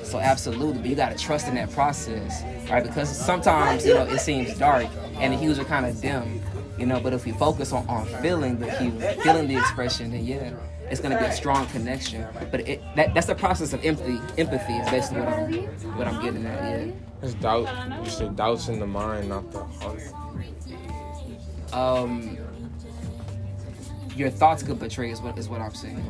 So 0.03 0.18
absolutely, 0.18 0.81
but 0.81 0.91
you 0.91 0.97
gotta 0.97 1.18
trust 1.18 1.49
in 1.49 1.55
that 1.55 1.70
process, 1.70 2.43
right? 2.70 2.83
Because 2.83 3.09
sometimes 3.09 3.87
you 3.87 3.95
know 3.95 4.05
it 4.05 4.18
seems 4.20 4.57
dark 4.59 4.87
and 5.16 5.33
the 5.33 5.37
hues 5.37 5.59
are 5.59 5.64
kind 5.64 5.87
of 5.87 6.01
dim, 6.01 6.43
you 6.79 6.87
know. 6.87 7.01
But 7.01 7.12
if 7.12 7.25
we 7.25 7.33
focus 7.33 7.73
on, 7.73 7.87
on 7.89 8.07
feeling 8.23 8.59
the 8.59 8.70
hue, 8.70 8.93
feeling 9.23 9.49
the 9.49 9.57
expression, 9.57 10.11
then 10.12 10.25
yeah, 10.25 10.53
it's 10.91 11.01
gonna 11.01 11.18
be 11.18 11.25
a 11.25 11.33
strong 11.33 11.66
connection. 11.68 12.27
But 12.51 12.68
it 12.68 12.83
that, 12.97 13.14
that's 13.14 13.27
the 13.29 13.35
process 13.35 13.73
of 13.73 13.85
empathy. 13.85 14.18
Empathy 14.39 14.75
is 14.75 14.91
basically 14.91 15.20
what 15.20 15.29
I'm 15.33 15.53
what 15.97 16.07
I'm 16.09 16.23
getting 16.23 16.47
at. 16.47 16.87
Yeah. 16.89 16.93
It's 17.23 17.35
doubt. 17.35 17.68
You 18.05 18.11
say 18.11 18.29
doubts 18.31 18.68
in 18.68 18.81
the 18.81 18.87
mind, 18.87 19.29
not 19.29 19.51
the 19.53 19.64
heart. 19.64 20.01
um, 21.73 22.39
your 24.16 24.31
thoughts 24.31 24.62
could 24.62 24.79
betray 24.79 25.11
is 25.11 25.20
what 25.23 25.39
is 25.39 25.49
what 25.49 25.61
I'm 25.61 25.75
saying. 25.75 26.05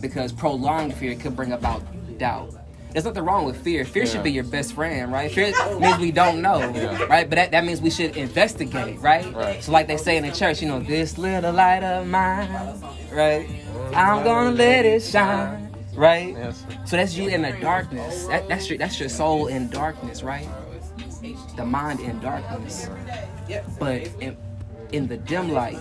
Because 0.00 0.32
prolonged 0.32 0.94
fear 0.94 1.14
could 1.16 1.36
bring 1.36 1.52
about 1.52 1.82
doubt. 2.18 2.54
There's 2.94 3.04
nothing 3.04 3.24
wrong 3.24 3.44
with 3.44 3.56
fear. 3.56 3.84
Fear 3.84 4.04
Yeah. 4.04 4.10
should 4.12 4.22
be 4.22 4.30
your 4.30 4.44
best 4.44 4.72
friend, 4.72 5.12
right? 5.12 5.28
Fear 5.30 5.52
means 5.80 5.98
we 5.98 6.12
don't 6.12 6.40
know, 6.40 6.60
right? 7.10 7.28
But 7.28 7.34
that, 7.36 7.50
that 7.50 7.64
means 7.64 7.82
we 7.82 7.90
should 7.90 8.16
investigate, 8.16 9.00
right? 9.00 9.34
Right. 9.34 9.62
So 9.64 9.72
like 9.72 9.88
they 9.88 9.96
say 9.96 10.16
in 10.16 10.24
the 10.24 10.30
church, 10.30 10.62
you 10.62 10.68
know, 10.68 10.78
this 10.78 11.18
little 11.18 11.52
light 11.52 11.82
of 11.82 12.06
mine, 12.06 12.48
right? 13.12 13.48
I'm 13.94 14.22
gonna 14.22 14.52
let 14.52 14.86
it 14.86 15.02
shine, 15.02 15.74
right? 15.96 16.36
Yes. 16.36 16.64
So 16.86 16.96
that's 16.96 17.16
you 17.16 17.28
in 17.28 17.42
the 17.42 17.50
darkness. 17.60 18.26
That, 18.26 18.46
that's 18.48 18.68
your 18.70 18.78
that's 18.78 19.00
your 19.00 19.08
soul 19.08 19.48
in 19.48 19.68
darkness, 19.70 20.22
right? 20.22 20.48
The 21.56 21.64
mind 21.66 21.98
in 21.98 22.20
darkness. 22.20 22.88
But 23.80 24.08
in, 24.20 24.36
in 24.92 25.08
the 25.08 25.16
dim 25.16 25.50
light, 25.50 25.78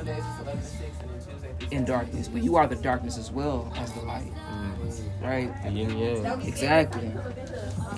in 1.70 1.86
darkness, 1.86 2.28
but 2.28 2.44
you 2.44 2.56
are 2.56 2.66
the 2.66 2.76
darkness 2.76 3.20
as 3.20 3.32
well 3.32 3.72
as 3.78 3.92
the 3.94 4.02
light, 4.02 4.32
right? 5.24 5.50
Yin 5.72 5.98
yang. 5.98 6.42
Exactly. 6.42 7.12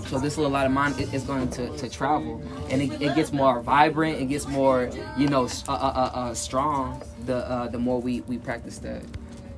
So 0.07 0.19
this 0.19 0.37
little 0.37 0.51
light 0.51 0.65
of 0.65 0.71
mine 0.71 0.93
is 0.99 1.23
going 1.23 1.49
to, 1.51 1.75
to 1.77 1.89
travel, 1.89 2.41
and 2.69 2.81
it, 2.81 3.01
it 3.01 3.15
gets 3.15 3.33
more 3.33 3.61
vibrant. 3.61 4.21
It 4.21 4.25
gets 4.25 4.47
more, 4.47 4.89
you 5.17 5.27
know, 5.27 5.45
uh, 5.67 5.71
uh, 5.71 5.73
uh, 5.73 6.19
uh, 6.19 6.33
strong. 6.33 7.01
The 7.25 7.37
uh, 7.37 7.67
the 7.69 7.79
more 7.79 7.99
we, 7.99 8.21
we 8.21 8.37
practice 8.37 8.77
that, 8.79 9.03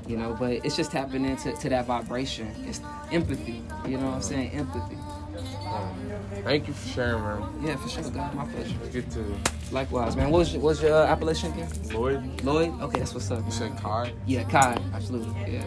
you 0.08 0.16
know. 0.18 0.36
But 0.40 0.66
it's 0.66 0.78
just 0.78 0.92
tapping 0.92 1.26
into 1.26 1.52
to 1.52 1.70
that 1.70 1.86
vibration. 1.86 2.48
It's 2.66 2.80
empathy. 3.12 3.62
You 3.86 3.98
know 3.98 4.08
what 4.08 4.16
I'm 4.16 4.22
saying? 4.22 4.52
Empathy. 4.52 4.98
Thank 6.44 6.68
you 6.68 6.74
for 6.74 6.90
sharing, 6.90 7.22
man. 7.22 7.44
Yeah, 7.62 7.76
for 7.78 7.90
sure, 7.90 8.10
God. 8.10 8.34
My 8.34 8.46
pleasure. 8.46 8.76
Good 8.92 9.12
to 9.12 9.24
Likewise, 9.72 10.16
man. 10.16 10.32
What 10.32 10.40
was 10.40 10.54
your, 10.54 10.62
what 10.62 10.70
was 10.70 10.82
your 10.82 10.94
uh, 10.94 11.06
appellation 11.08 11.52
again? 11.52 11.70
Lloyd. 11.94 12.44
Lloyd. 12.44 12.82
Okay, 12.82 13.00
that's 13.00 13.14
what's 13.14 13.30
up. 13.32 13.44
You 13.46 13.52
said 13.52 13.78
Kai. 13.78 14.14
Yeah, 14.26 14.44
Kai. 14.44 14.78
Absolutely. 14.94 15.54
Yeah. 15.54 15.64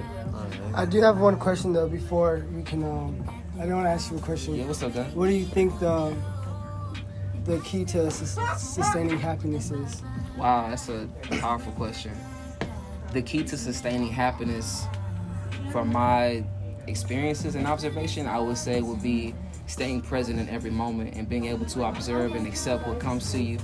I 0.75 0.87
do 0.87 1.01
have 1.03 1.19
one 1.19 1.39
question 1.39 1.73
though 1.73 1.89
before 1.89 2.47
we 2.55 2.63
can. 2.63 2.83
Um, 2.83 3.29
I 3.59 3.67
don't 3.67 3.75
want 3.75 3.87
to 3.87 3.91
ask 3.91 4.11
you 4.11 4.17
a 4.17 4.21
question. 4.21 4.55
Yeah, 4.55 4.67
what's 4.67 4.83
up, 4.83 4.95
guy? 4.95 5.05
What 5.15 5.27
do 5.27 5.35
you 5.35 5.45
think 5.45 5.79
the 5.81 6.17
the 7.45 7.59
key 7.61 7.85
to 7.87 8.11
sus- 8.11 8.63
sustaining 8.63 9.19
happiness 9.19 9.71
is? 9.71 10.03
Wow, 10.39 10.69
that's 10.71 10.89
a 10.89 11.09
powerful 11.41 11.73
question. 11.73 12.13
The 13.13 13.21
key 13.21 13.45
to 13.45 13.57
sustaining 13.59 14.09
happiness, 14.09 14.87
from 15.73 15.93
my 15.93 16.45
experiences 16.87 17.55
and 17.55 17.67
observation, 17.67 18.27
I 18.27 18.39
would 18.39 18.57
say 18.57 18.81
would 18.81 19.03
be 19.03 19.35
staying 19.71 20.03
present 20.03 20.41
in 20.41 20.49
every 20.49 20.71
moment 20.71 21.15
and 21.15 21.29
being 21.29 21.47
able 21.47 21.65
to 21.67 21.85
observe 21.85 22.35
and 22.35 22.47
accept 22.47 22.87
what 22.87 22.99
comes 22.99 23.31
to 23.33 23.43
you 23.43 23.59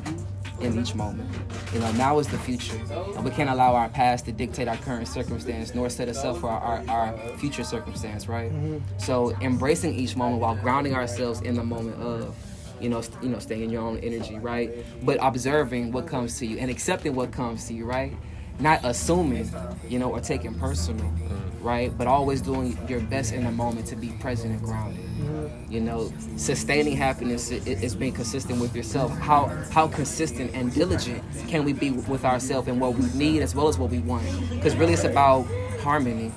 in 0.60 0.78
each 0.80 0.94
moment. 0.94 1.28
You 1.74 1.80
know, 1.80 1.92
now 1.92 2.18
is 2.18 2.28
the 2.28 2.38
future. 2.38 2.80
And 3.14 3.24
we 3.24 3.30
can't 3.30 3.50
allow 3.50 3.74
our 3.74 3.88
past 3.88 4.24
to 4.26 4.32
dictate 4.32 4.68
our 4.68 4.76
current 4.78 5.08
circumstance 5.08 5.74
nor 5.74 5.90
set 5.90 6.08
us 6.08 6.24
up 6.24 6.38
for 6.38 6.48
our, 6.48 6.82
our, 6.88 6.88
our 6.88 7.18
future 7.38 7.64
circumstance, 7.64 8.28
right? 8.28 8.50
Mm-hmm. 8.50 8.78
So 8.98 9.36
embracing 9.40 9.94
each 9.94 10.16
moment 10.16 10.40
while 10.40 10.54
grounding 10.56 10.94
ourselves 10.94 11.40
in 11.42 11.56
the 11.56 11.64
moment 11.64 12.00
of 12.00 12.34
you 12.80 12.90
know, 12.90 13.00
st- 13.00 13.22
you 13.22 13.30
know, 13.30 13.38
staying 13.38 13.62
in 13.62 13.70
your 13.70 13.82
own 13.82 13.98
energy, 13.98 14.38
right? 14.38 14.70
But 15.02 15.18
observing 15.22 15.92
what 15.92 16.06
comes 16.06 16.38
to 16.40 16.46
you 16.46 16.58
and 16.58 16.70
accepting 16.70 17.14
what 17.14 17.32
comes 17.32 17.66
to 17.68 17.74
you, 17.74 17.86
right? 17.86 18.12
Not 18.60 18.80
assuming, 18.84 19.50
you 19.88 19.98
know, 19.98 20.10
or 20.10 20.20
taking 20.20 20.54
personal, 20.54 21.06
mm. 21.06 21.40
right? 21.62 21.96
But 21.96 22.06
always 22.06 22.42
doing 22.42 22.78
your 22.86 23.00
best 23.00 23.32
in 23.32 23.44
the 23.44 23.50
moment 23.50 23.86
to 23.86 23.96
be 23.96 24.08
present 24.20 24.52
and 24.52 24.62
grounded. 24.62 25.05
You 25.68 25.80
know, 25.80 26.12
sustaining 26.36 26.96
happiness 26.96 27.50
is 27.50 27.94
being 27.94 28.12
consistent 28.12 28.60
with 28.60 28.74
yourself. 28.76 29.10
How 29.18 29.46
how 29.70 29.88
consistent 29.88 30.54
and 30.54 30.72
diligent 30.72 31.22
can 31.48 31.64
we 31.64 31.72
be 31.72 31.90
with 31.90 32.24
ourselves 32.24 32.68
and 32.68 32.80
what 32.80 32.94
we 32.94 33.06
need 33.18 33.42
as 33.42 33.54
well 33.54 33.68
as 33.68 33.78
what 33.78 33.90
we 33.90 33.98
want? 33.98 34.24
Because 34.50 34.76
really, 34.76 34.92
it's 34.92 35.04
about 35.04 35.46
harmony. 35.80 36.32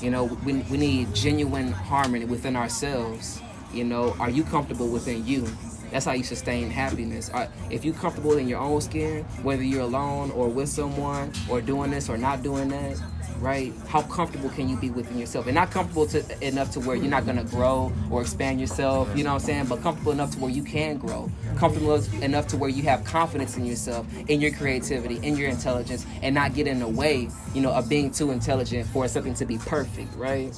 You 0.00 0.10
know, 0.10 0.24
we, 0.44 0.54
we 0.70 0.78
need 0.78 1.14
genuine 1.14 1.72
harmony 1.72 2.24
within 2.24 2.56
ourselves. 2.56 3.40
You 3.72 3.84
know, 3.84 4.16
are 4.18 4.30
you 4.30 4.44
comfortable 4.44 4.88
within 4.88 5.26
you? 5.26 5.46
That's 5.90 6.04
how 6.06 6.12
you 6.12 6.24
sustain 6.24 6.70
happiness. 6.70 7.30
If 7.68 7.84
you're 7.84 7.94
comfortable 7.94 8.38
in 8.38 8.48
your 8.48 8.60
own 8.60 8.80
skin, 8.80 9.24
whether 9.42 9.62
you're 9.62 9.82
alone 9.82 10.30
or 10.30 10.48
with 10.48 10.68
someone, 10.68 11.32
or 11.50 11.60
doing 11.60 11.90
this 11.90 12.08
or 12.08 12.16
not 12.16 12.42
doing 12.42 12.68
that, 12.68 12.96
right? 13.40 13.72
How 13.88 14.02
comfortable 14.02 14.50
can 14.50 14.68
you 14.68 14.76
be 14.76 14.90
within 14.90 15.18
yourself? 15.18 15.46
And 15.46 15.54
not 15.54 15.70
comfortable 15.70 16.06
to, 16.08 16.46
enough 16.46 16.70
to 16.72 16.80
where 16.80 16.96
you're 16.96 17.10
not 17.10 17.26
gonna 17.26 17.44
grow 17.44 17.92
or 18.10 18.22
expand 18.22 18.60
yourself, 18.60 19.08
you 19.16 19.24
know 19.24 19.30
what 19.30 19.42
I'm 19.42 19.46
saying? 19.46 19.66
But 19.66 19.82
comfortable 19.82 20.12
enough 20.12 20.32
to 20.32 20.38
where 20.38 20.50
you 20.50 20.62
can 20.62 20.98
grow. 20.98 21.30
Comfortable 21.56 21.94
enough 22.22 22.46
to 22.48 22.56
where 22.56 22.70
you 22.70 22.82
have 22.84 23.04
confidence 23.04 23.56
in 23.56 23.64
yourself, 23.64 24.06
in 24.28 24.40
your 24.40 24.52
creativity, 24.52 25.18
in 25.26 25.36
your 25.36 25.48
intelligence, 25.48 26.06
and 26.22 26.34
not 26.34 26.54
get 26.54 26.66
in 26.66 26.78
the 26.78 26.88
way, 26.88 27.28
you 27.54 27.60
know, 27.60 27.72
of 27.72 27.88
being 27.88 28.10
too 28.10 28.30
intelligent 28.30 28.88
for 28.88 29.08
something 29.08 29.34
to 29.34 29.46
be 29.46 29.58
perfect, 29.58 30.14
right? 30.16 30.54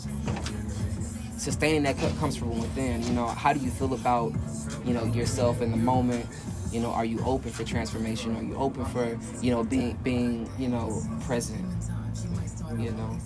sustaining 1.43 1.83
that 1.83 1.99
comes 2.19 2.37
from 2.37 2.59
within. 2.61 3.03
You 3.03 3.13
know, 3.13 3.27
how 3.27 3.53
do 3.53 3.61
you 3.61 3.71
feel 3.71 3.93
about, 3.95 4.33
you 4.85 4.95
know, 4.95 5.05
yourself 5.05 5.61
in 5.61 5.71
the 5.73 5.77
moment? 5.77 6.27
You 6.71 6.81
know, 6.81 6.91
are 6.91 7.05
you 7.05 7.23
open 7.25 7.51
for 7.51 7.65
transformation? 7.65 8.37
Are 8.37 8.43
you 8.43 8.55
open 8.57 8.85
for, 8.87 9.19
you 9.43 9.51
know, 9.51 9.63
being 9.65 9.99
being, 10.03 10.49
you 10.59 10.69
know, 10.69 11.03
present? 11.27 11.82
You 12.79 12.93
know. 12.93 13.19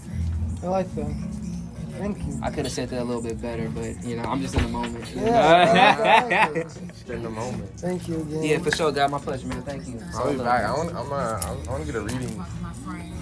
I 0.62 0.66
like 0.68 0.94
that. 0.94 1.14
Thank 1.98 2.18
you. 2.26 2.38
I 2.42 2.50
could 2.50 2.66
have 2.66 2.72
said 2.72 2.90
that 2.90 3.00
a 3.00 3.04
little 3.04 3.22
bit 3.22 3.40
better, 3.40 3.68
but 3.70 4.02
you 4.04 4.16
know, 4.16 4.24
I'm 4.24 4.40
just 4.42 4.54
in 4.54 4.62
the 4.64 4.68
moment. 4.68 5.08
you 5.10 5.16
know? 5.16 5.26
Yeah, 5.26 5.96
I 5.98 6.24
like 6.26 6.56
it. 6.56 6.66
Just 6.88 7.08
in 7.08 7.22
the 7.22 7.30
moment. 7.30 7.70
Thank 7.80 8.06
you 8.08 8.20
again. 8.20 8.42
yeah, 8.42 8.58
for 8.58 8.70
sure, 8.70 8.92
God, 8.92 9.10
my 9.10 9.18
pleasure, 9.18 9.46
man. 9.46 9.62
Thank 9.62 9.86
you. 9.86 9.98
I'll 10.14 10.30
be 10.30 10.38
back. 10.38 10.64
I 10.64 10.72
want. 10.76 10.90
I'm. 10.94 11.10
Uh, 11.12 11.40
I 11.68 11.70
want 11.70 11.86
to 11.86 11.92
get 11.92 11.96
a 11.96 12.00
reading. 12.02 12.44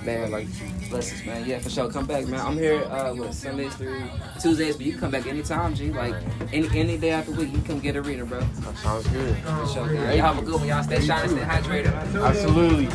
Man, 0.05 0.31
like 0.33 0.49
blessings, 0.91 1.25
man. 1.25 1.47
Yeah, 1.47 1.61
for 1.61 1.71
sure. 1.71 1.91
Come 1.91 2.07
back, 2.07 2.27
man. 2.27 2.41
I'm 2.41 2.55
here. 2.59 2.83
Uh, 2.85 3.15
what 3.15 3.33
Sundays 3.33 3.75
through 3.77 4.03
Tuesdays, 4.41 4.77
but 4.77 4.85
you 4.87 4.93
can 4.93 5.01
come 5.03 5.11
back 5.13 5.27
anytime, 5.27 5.75
G. 5.75 5.91
Like 5.93 6.17
any 6.53 6.69
any 6.77 6.99
day 6.99 7.11
after 7.11 7.31
week, 7.33 7.53
you 7.53 7.59
can 7.59 7.65
come 7.65 7.81
get 7.81 7.95
a 7.97 8.03
reader, 8.03 8.25
bro. 8.25 8.41
That 8.41 8.77
sounds 8.79 9.07
good. 9.09 9.37
For 9.37 9.67
sure. 9.69 9.87
God. 9.95 10.15
Y'all 10.15 10.35
have 10.35 10.39
a 10.39 10.43
good 10.43 10.57
one. 10.57 10.67
Y'all 10.67 10.83
stay 10.83 11.01
shining, 11.01 11.37
stay 11.37 11.45
hydrated. 11.47 11.95
Absolutely. 12.25 12.89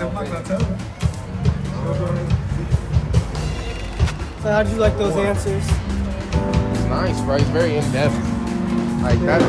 So 4.42 4.50
how 4.50 4.64
did 4.64 4.72
you 4.72 4.80
like 4.80 4.98
those 4.98 5.18
answers? 5.18 5.66
It's 5.68 6.86
nice, 6.86 7.20
bro. 7.22 7.36
It's 7.36 7.44
very 7.50 7.76
in 7.76 7.92
depth. 7.92 8.16
Like 9.04 9.20
that. 9.28 9.42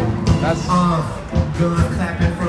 That's. 0.42 0.66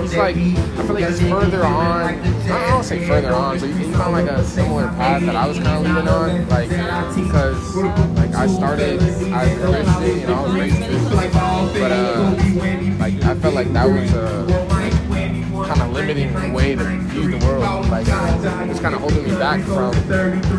It's 0.02 0.16
like 0.16 0.36
I 0.36 0.84
feel 0.84 0.94
like 0.96 1.04
it's 1.04 1.20
further 1.22 1.64
on. 1.64 2.16
I 2.16 2.70
don't 2.70 2.84
say 2.84 3.06
further 3.06 3.32
on, 3.32 3.60
but 3.60 3.70
he's 3.70 3.96
on 3.96 4.12
like 4.14 4.28
a 4.28 4.44
similar 4.44 4.88
path 4.88 5.22
that 5.22 5.36
I 5.36 5.48
was 5.48 5.60
kind 5.60 5.86
of 5.86 5.96
leading 5.96 6.08
on. 6.08 6.50
Like 6.50 6.70
because 6.70 7.76
like 8.16 8.34
I 8.34 8.48
started 8.48 9.00
as 9.04 9.22
a 9.22 9.30
Christian, 9.60 10.20
you 10.22 10.28
know, 10.28 10.34
I 10.34 10.42
was 10.42 10.54
raised 10.56 10.78
Christian, 10.78 11.32
but 11.80 11.92
uh, 11.92 12.36
like 12.98 13.24
I 13.24 13.36
felt 13.36 13.54
like 13.54 13.72
that 13.74 13.86
was 13.86 14.14
a 14.14 14.71
kind 15.66 15.82
of 15.82 15.92
limiting 15.92 16.54
way 16.54 16.76
to 16.76 16.84
view 16.84 17.38
the 17.38 17.46
world. 17.46 17.90
Like 17.90 18.08
it 18.08 18.68
was 18.68 18.80
kind 18.80 18.96
of 18.96 19.02
holding 19.02 19.24
me 19.24 19.32
back 19.32 19.62
from 19.64 19.92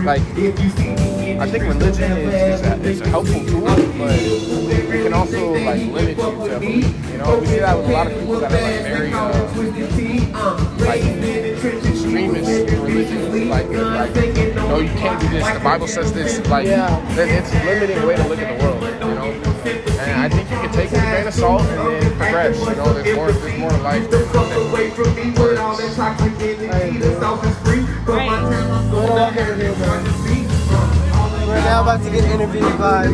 like 0.05 0.23
I 0.23 1.51
think 1.51 1.65
religion 1.65 2.13
is, 2.13 2.61
is, 2.85 3.01
a, 3.01 3.05
a 3.05 3.09
helpful 3.09 3.45
tool, 3.47 3.63
but 3.63 4.19
it 4.21 5.03
can 5.03 5.15
also 5.15 5.53
like 5.55 5.81
limit 5.91 6.17
you 6.17 6.59
to. 6.59 7.13
You 7.13 7.19
know, 7.19 7.39
we 7.39 7.47
see 7.47 7.59
that 7.59 7.77
with 7.77 7.89
a 7.89 7.93
lot 7.93 8.07
of 8.07 8.19
people 8.19 8.41
that 8.41 8.53
are 8.53 8.61
like 8.61 8.83
very 8.83 9.13
uh, 9.13 9.43
like 10.79 11.03
extremist 11.03 12.71
religion. 12.71 13.49
Like, 13.49 13.69
like 13.69 14.15
no, 14.55 14.79
you 14.79 14.89
can't 14.91 15.21
do 15.21 15.29
this. 15.29 15.49
The 15.53 15.61
Bible 15.61 15.89
says 15.89 16.13
this. 16.13 16.47
Like, 16.49 16.67
it's 16.67 17.53
a 17.53 17.65
limiting 17.65 18.07
way 18.07 18.17
to 18.17 18.29
look 18.29 18.39
at 18.39 18.59
the 18.59 18.65
world. 18.65 18.82
Take 20.93 21.03
a 21.03 21.11
grain 21.11 21.27
of 21.27 21.35
salt 21.35 21.63
and 21.63 22.03
then 22.03 22.17
progress. 22.17 22.59
You 22.59 22.67
know, 22.77 22.93
there's 22.93 23.17
more, 23.17 23.33
there's 23.33 23.59
more 23.59 23.71
to 23.71 23.77
life 23.79 24.11
than, 24.11 24.29
than 24.33 24.73
words. 24.73 24.89
We're 31.47 31.65
now 31.65 31.83
about 31.83 32.03
to 32.03 32.11
get 32.11 32.25
interviewed 32.25 32.79
by. 32.79 33.05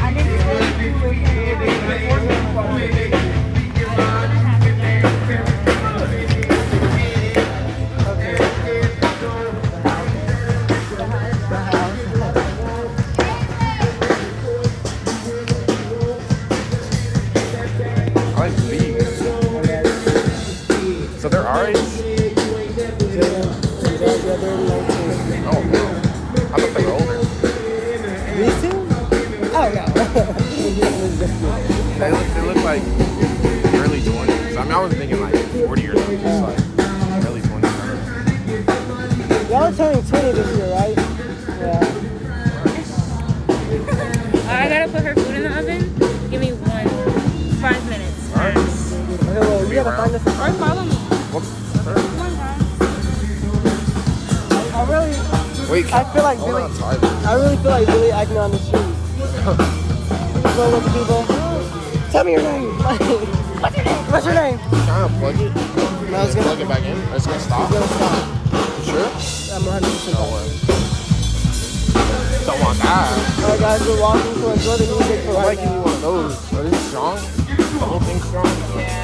I 0.00 0.14
They 31.98 32.10
look, 32.10 32.26
they 32.26 32.42
look 32.42 32.56
like 32.64 32.82
early 33.78 34.00
20s. 34.00 34.56
I 34.56 34.64
mean, 34.64 34.72
I 34.72 34.80
was 34.82 34.92
thinking 34.94 35.20
like 35.20 35.34
40 35.34 35.88
or 35.88 35.96
something. 35.96 36.20
Just 36.20 36.42
like 36.42 36.58
early 37.24 37.40
20s. 37.40 37.74
Y'all 39.48 39.62
are 39.62 39.72
turning 39.72 40.02
20 40.02 40.32
this 40.32 40.56
year, 40.56 40.70
right? 40.74 40.96
Yeah. 41.60 41.78
I 44.50 44.68
gotta 44.68 44.90
put 44.90 45.02
her 45.04 45.14
food 45.14 45.34
in 45.36 45.42
the 45.44 45.56
oven. 45.56 45.82
Give 46.30 46.40
me 46.40 46.52
one, 46.52 46.88
five 47.62 47.88
minutes. 47.88 48.32
Alright. 48.32 48.56
Okay, 48.56 49.38
well, 49.38 49.68
you 49.68 49.74
gotta 49.74 49.96
find 49.96 50.14
us. 50.16 50.26
Or 50.26 50.52
follow 50.58 50.84
me. 50.84 50.96
I 54.74 54.78
really, 54.90 55.14
Wait, 55.70 55.86
I 55.94 56.02
feel 56.12 56.22
like 56.24 56.38
hold 56.38 56.54
Billy. 56.56 56.98
I 57.24 57.34
really 57.34 57.56
feel 57.58 57.70
like 57.70 57.86
Billy 57.86 58.10
acting 58.10 58.38
on 58.38 58.50
the 58.50 58.58
street. 58.58 58.82
Go 60.56 60.70
with 60.70 60.86
people. 60.92 61.23
Tell 62.14 62.22
me 62.22 62.30
your 62.30 62.42
name. 62.42 62.70
What's 62.78 63.74
your 63.74 63.84
name? 63.84 63.96
What's 64.06 64.24
your 64.24 64.34
name? 64.36 64.58
Trying 64.86 65.08
to 65.08 65.18
plug 65.18 65.34
it. 65.34 65.50
No, 66.12 66.22
it's 66.22 66.34
gonna 66.36 66.46
plug 66.46 66.60
it 66.60 66.68
back 66.68 66.84
in. 66.84 66.96
Or 67.10 67.16
it's 67.16 67.26
gonna 67.26 67.40
stop. 67.40 67.68
It's 67.72 67.74
gonna 67.74 67.88
stop. 67.90 68.22
Sure? 68.86 69.10
I'm 69.56 69.66
100 69.66 69.82
percent 69.82 70.14
No 70.14 70.22
way. 70.30 70.46
Don't 72.46 72.60
want 72.62 72.78
that. 72.78 73.10
Alright, 73.42 73.58
guys, 73.58 73.80
we're 73.88 74.00
walking 74.00 74.34
to 74.34 74.52
enjoy 74.52 74.76
the 74.76 74.86
music 74.94 75.24
for 75.26 75.30
I'm 75.30 75.42
right 75.42 75.58
liking 75.58 75.64
you 75.64 75.70
now. 75.74 75.82
one 75.82 75.94
of 75.94 76.00
those. 76.02 76.52
Are 76.54 76.62
these 76.62 76.86
strong? 76.86 77.16
The 77.18 77.84
whole 77.84 77.98
thing's 77.98 78.22
strong? 78.28 78.46
Yeah. 78.78 79.03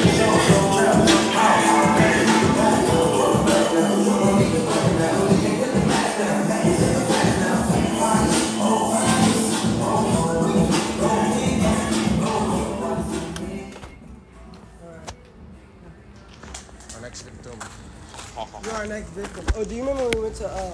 next 18.91 19.09
victim. 19.11 19.45
Oh, 19.55 19.63
do 19.63 19.73
you 19.73 19.81
remember 19.81 20.03
when 20.03 20.11
we 20.17 20.23
went 20.23 20.35
to 20.35 20.47
um, 20.53 20.73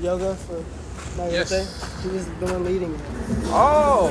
yoga 0.00 0.34
for 0.36 0.64
my 1.18 1.28
Yes. 1.28 1.50
birthday? 1.50 2.08
He 2.08 2.14
was 2.16 2.24
the 2.26 2.46
one 2.46 2.64
leading 2.64 2.94
it. 2.94 3.00
Oh! 3.52 4.08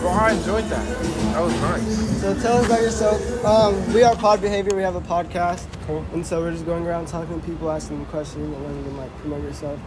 Bro, 0.00 0.10
I 0.10 0.32
enjoyed 0.32 0.64
that. 0.64 0.86
That 1.32 1.40
was 1.40 1.54
nice. 1.62 2.20
So 2.20 2.34
tell 2.40 2.58
us 2.58 2.66
about 2.66 2.82
yourself. 2.82 3.44
Um, 3.44 3.94
we 3.94 4.02
are 4.02 4.14
Pod 4.14 4.42
Behavior. 4.42 4.76
We 4.76 4.82
have 4.82 4.96
a 4.96 5.00
podcast, 5.00 5.66
and 6.12 6.26
so 6.26 6.40
we're 6.40 6.52
just 6.52 6.66
going 6.66 6.86
around 6.86 7.08
talking 7.08 7.40
to 7.40 7.46
people, 7.46 7.70
asking 7.70 7.96
them 7.98 8.06
questions, 8.06 8.44
and 8.54 8.62
letting 8.62 8.84
them 8.84 8.98
like 8.98 9.16
promote 9.18 9.42
yourself. 9.42 9.80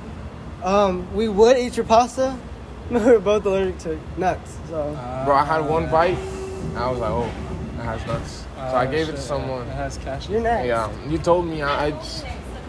Um, 0.64 1.14
we 1.16 1.30
would 1.30 1.58
eat 1.58 1.78
your 1.78 1.86
pasta. 1.86 2.36
but 2.92 3.02
We're 3.04 3.20
both 3.20 3.46
allergic 3.46 3.78
to 3.80 4.00
nuts, 4.18 4.58
so 4.70 4.92
Bro, 5.26 5.36
I 5.36 5.44
had 5.46 5.60
one 5.70 5.90
bite, 5.92 6.18
and 6.18 6.78
I 6.78 6.90
was 6.90 7.00
like, 7.00 7.12
oh, 7.12 7.30
that 7.76 7.84
has 7.84 8.08
nuts. 8.08 8.47
So 8.58 8.76
I 8.76 8.86
gave 8.88 9.08
it 9.10 9.14
to 9.14 9.22
someone. 9.22 9.68
It 9.68 9.74
has 9.74 9.98
cash. 10.00 10.28
You're 10.30 10.42
next. 10.42 10.68
Yeah, 10.68 10.92
you 11.08 11.18
told 11.20 11.46
me 11.48 11.62
I, 11.62 11.86
I 11.86 11.92
just 11.92 12.26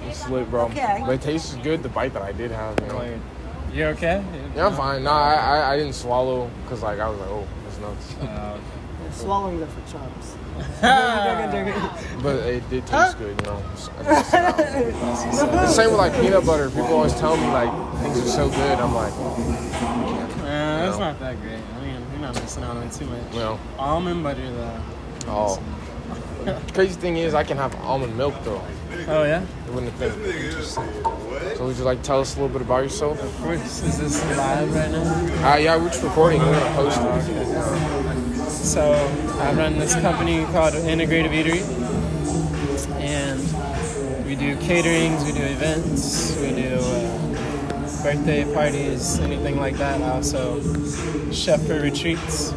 it's 0.07 0.29
lit, 0.29 0.51
bro. 0.51 0.67
Okay. 0.67 1.03
But 1.05 1.13
it 1.15 1.23
tastes 1.23 1.55
good. 1.57 1.83
The 1.83 1.89
bite 1.89 2.13
that 2.15 2.23
I 2.23 2.33
did 2.33 2.51
have, 2.51 2.79
you 2.81 2.87
know. 2.87 3.21
You 3.73 3.85
okay? 3.87 4.25
Yeah, 4.57 4.67
I'm 4.69 4.75
fine. 4.75 5.03
No, 5.05 5.11
I, 5.11 5.35
I, 5.35 5.73
I 5.73 5.77
didn't 5.77 5.95
swallow 5.95 6.51
because 6.63 6.83
like 6.83 6.99
I 7.01 7.09
was 7.09 7.19
like, 7.19 7.29
oh, 7.29 7.47
that's 7.65 7.79
nuts. 7.79 8.15
Uh, 8.23 8.59
Swallowing 9.13 9.59
them 9.59 9.69
for 9.71 9.91
chumps. 9.91 10.37
but 12.23 12.37
it 12.47 12.69
did 12.69 12.87
taste 12.87 13.19
good, 13.19 13.41
you 13.41 13.47
know. 13.47 13.63
The 13.99 15.67
same 15.67 15.91
with 15.91 15.99
like 15.99 16.13
peanut 16.21 16.45
butter. 16.45 16.69
People 16.69 16.87
always 16.95 17.15
tell 17.15 17.37
me 17.37 17.47
like 17.47 17.71
things 18.03 18.19
are 18.19 18.29
so 18.29 18.49
good. 18.49 18.79
I'm 18.79 18.95
like, 18.95 19.13
Uh, 19.13 20.89
it's 20.89 20.99
not 20.99 21.19
that 21.21 21.41
great. 21.41 21.59
I 21.77 21.81
mean, 21.85 22.01
you're 22.13 22.21
not 22.21 22.35
missing 22.35 22.65
out 22.65 22.77
on 22.77 22.83
it 22.87 22.93
too 22.93 23.07
much. 23.07 23.33
No. 23.35 23.59
Almond 23.79 24.23
butter, 24.23 24.51
though. 24.53 24.81
oh. 25.29 25.63
Crazy 26.73 26.95
thing 26.95 27.17
is, 27.17 27.35
I 27.35 27.45
can 27.45 27.57
have 27.57 27.75
almond 27.77 28.17
milk 28.17 28.35
though. 28.45 28.63
Oh 29.09 29.25
yeah. 29.25 29.45
You 29.67 29.73
wouldn't 29.73 29.93
think. 29.95 30.13
So 31.57 31.67
would 31.67 31.77
you 31.77 31.85
like 31.85 32.03
tell 32.03 32.21
us 32.21 32.37
a 32.37 32.41
little 32.41 32.53
bit 32.53 32.63
about 32.63 32.83
yourself? 32.85 33.23
Of 33.23 33.37
course. 33.43 33.83
Is 33.83 33.99
this 33.99 34.37
live 34.37 34.73
right 34.75 34.91
now? 34.91 35.53
Uh, 35.53 35.57
yeah, 35.57 35.77
we're 35.77 35.89
just 35.89 36.03
recording. 36.03 36.41
We're 36.41 36.59
gonna 36.59 36.75
post 36.75 37.01
it. 37.29 38.49
So 38.49 38.83
I 39.41 39.53
run 39.55 39.79
this 39.79 39.95
company 39.97 40.45
called 40.47 40.75
Integrative 40.75 41.33
Eatery, 41.33 41.63
and 43.01 43.41
we 44.27 44.37
do 44.37 44.57
caterings, 44.57 45.25
we 45.25 45.33
do 45.33 45.43
events, 45.43 46.37
we 46.37 46.51
do 46.51 46.77
uh, 46.79 48.03
birthday 48.03 48.45
parties, 48.55 49.19
anything 49.21 49.59
like 49.59 49.77
that. 49.79 50.01
I 50.03 50.11
also 50.11 50.61
chef 51.33 51.63
for 51.63 51.81
retreats. 51.81 52.53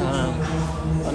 Um, 0.00 0.34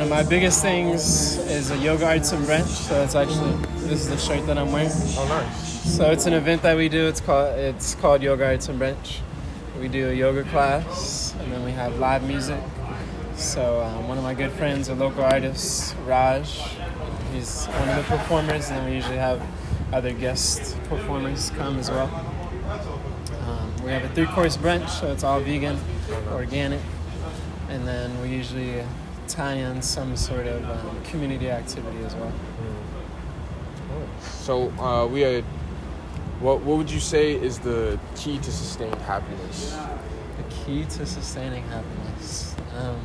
one 0.01 0.11
of 0.11 0.25
my 0.25 0.27
biggest 0.27 0.63
things 0.63 1.37
is 1.37 1.69
a 1.69 1.77
yoga 1.77 2.07
arts 2.07 2.31
and 2.31 2.43
brunch. 2.45 2.65
So 2.65 3.03
it's 3.03 3.13
actually 3.13 3.53
this 3.87 4.01
is 4.01 4.09
the 4.09 4.17
shirt 4.17 4.47
that 4.47 4.57
I'm 4.57 4.71
wearing. 4.71 4.89
Oh, 4.89 5.27
nice. 5.29 5.95
So 5.95 6.09
it's 6.09 6.25
an 6.25 6.33
event 6.33 6.63
that 6.63 6.75
we 6.75 6.89
do. 6.89 7.05
It's 7.05 7.21
called 7.21 7.59
it's 7.59 7.93
called 7.93 8.23
Yoga 8.23 8.47
Arts 8.47 8.67
and 8.67 8.81
Brunch. 8.81 9.19
We 9.79 9.87
do 9.87 10.09
a 10.09 10.13
yoga 10.13 10.43
class, 10.45 11.35
and 11.39 11.53
then 11.53 11.63
we 11.63 11.69
have 11.73 11.99
live 11.99 12.23
music. 12.23 12.59
So 13.35 13.81
um, 13.81 14.07
one 14.07 14.17
of 14.17 14.23
my 14.23 14.33
good 14.33 14.51
friends, 14.53 14.89
a 14.89 14.95
local 14.95 15.23
artist, 15.23 15.95
Raj, 16.07 16.49
he's 17.31 17.67
one 17.67 17.89
of 17.89 17.97
the 17.97 18.17
performers, 18.17 18.69
and 18.69 18.79
then 18.79 18.89
we 18.89 18.95
usually 18.95 19.17
have 19.17 19.39
other 19.93 20.13
guest 20.13 20.81
performers 20.85 21.51
come 21.51 21.77
as 21.77 21.91
well. 21.91 22.09
Um, 23.45 23.71
we 23.83 23.91
have 23.91 24.03
a 24.03 24.09
three-course 24.09 24.57
brunch, 24.57 24.89
so 24.89 25.11
it's 25.11 25.23
all 25.23 25.41
vegan, 25.41 25.77
organic, 26.31 26.81
and 27.69 27.87
then 27.87 28.19
we 28.19 28.29
usually 28.29 28.83
tie 29.33 29.53
in 29.53 29.81
some 29.81 30.15
sort 30.15 30.47
of 30.47 30.63
um, 30.69 31.03
community 31.03 31.49
activity 31.49 32.03
as 32.03 32.15
well. 32.15 32.31
So 34.21 34.69
uh, 34.79 35.07
we 35.07 35.21
had. 35.21 35.43
What 36.41 36.61
what 36.61 36.77
would 36.77 36.89
you 36.89 36.99
say 36.99 37.33
is 37.33 37.59
the 37.59 37.99
key 38.15 38.39
to 38.39 38.51
sustained 38.51 38.95
happiness? 39.01 39.77
The 40.37 40.55
key 40.55 40.85
to 40.85 41.05
sustaining 41.05 41.63
happiness. 41.65 42.55
Um, 42.75 42.99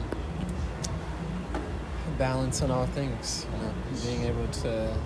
balance 2.17 2.63
in 2.63 2.71
all 2.71 2.87
things. 2.87 3.45
You 3.53 3.59
know, 3.63 3.75
being 4.05 4.23
able 4.25 4.49
to 4.63 4.97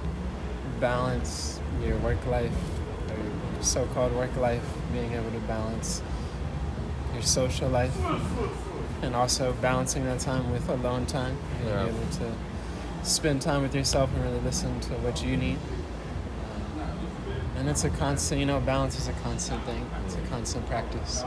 balance 0.78 1.60
your 1.84 1.96
work 1.98 2.24
life, 2.26 2.54
or 3.08 3.16
your 3.16 3.62
so-called 3.62 4.12
work 4.14 4.36
life, 4.36 4.62
being 4.92 5.12
able 5.12 5.30
to 5.32 5.40
balance 5.40 6.00
your 7.12 7.22
social 7.22 7.68
life, 7.68 7.96
and 9.02 9.14
also 9.14 9.52
balancing 9.60 10.04
that 10.04 10.20
time 10.20 10.50
with 10.52 10.68
alone 10.68 11.06
time. 11.06 11.36
Being 11.62 11.74
Yeah. 11.74 11.84
able 11.84 12.06
to 12.18 12.32
spend 13.02 13.42
time 13.42 13.62
with 13.62 13.74
yourself 13.74 14.10
and 14.14 14.24
really 14.24 14.40
listen 14.40 14.78
to 14.80 14.92
what 14.94 15.22
you 15.24 15.36
need. 15.36 15.58
And 17.56 17.68
it's 17.68 17.84
a 17.84 17.90
constant, 17.90 18.40
you 18.40 18.46
know, 18.46 18.58
balance 18.60 18.98
is 18.98 19.08
a 19.08 19.12
constant 19.22 19.62
thing. 19.64 19.84
It's 20.06 20.14
a 20.14 20.20
constant 20.30 20.66
practice. 20.66 21.22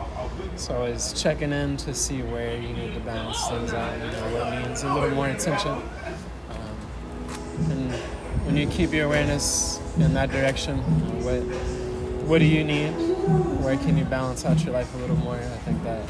So 0.56 0.76
always 0.76 1.14
checking 1.14 1.52
in 1.52 1.78
to 1.78 1.94
see 1.94 2.22
where 2.24 2.56
you 2.58 2.74
need 2.74 2.94
to 2.96 3.00
balance 3.02 3.48
things 3.50 3.72
out, 3.74 3.94
you 4.00 4.06
know, 4.06 4.40
what 4.40 4.68
needs 4.68 4.84
a 4.84 4.92
little 4.92 5.12
more 5.12 5.28
attention. 5.28 5.74
Um, 5.74 7.70
and 7.70 7.92
when 8.46 8.58
you 8.58 8.66
keep 8.68 8.94
your 8.94 9.06
awareness 9.06 9.80
in 9.98 10.16
that 10.16 10.32
direction, 10.32 10.80
what 11.24 11.44
what 12.28 12.40
do 12.40 12.46
you 12.46 12.64
need? 12.64 12.92
Where 13.62 13.78
can 13.78 13.98
you 13.98 14.06
balance 14.06 14.44
out 14.46 14.64
your 14.64 14.74
life 14.74 14.92
a 14.96 14.98
little 14.98 15.18
more? 15.18 15.36
I 15.36 15.58
think 15.66 15.84
that 15.84 16.02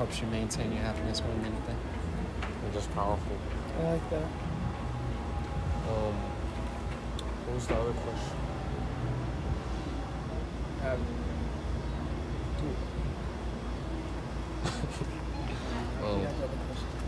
helps 0.00 0.18
you 0.22 0.26
maintain 0.28 0.72
your 0.72 0.80
happiness 0.80 1.20
more 1.20 1.30
than 1.34 1.44
anything. 1.44 1.76
Just 2.72 2.90
powerful. 2.94 3.36
I 3.80 3.92
like 3.92 4.08
that. 4.08 4.24
Um, 5.92 6.16
what 7.44 7.54
was 7.54 7.66
the 7.66 7.74
other 7.74 7.92
question? 7.92 8.36
um, 10.88 11.04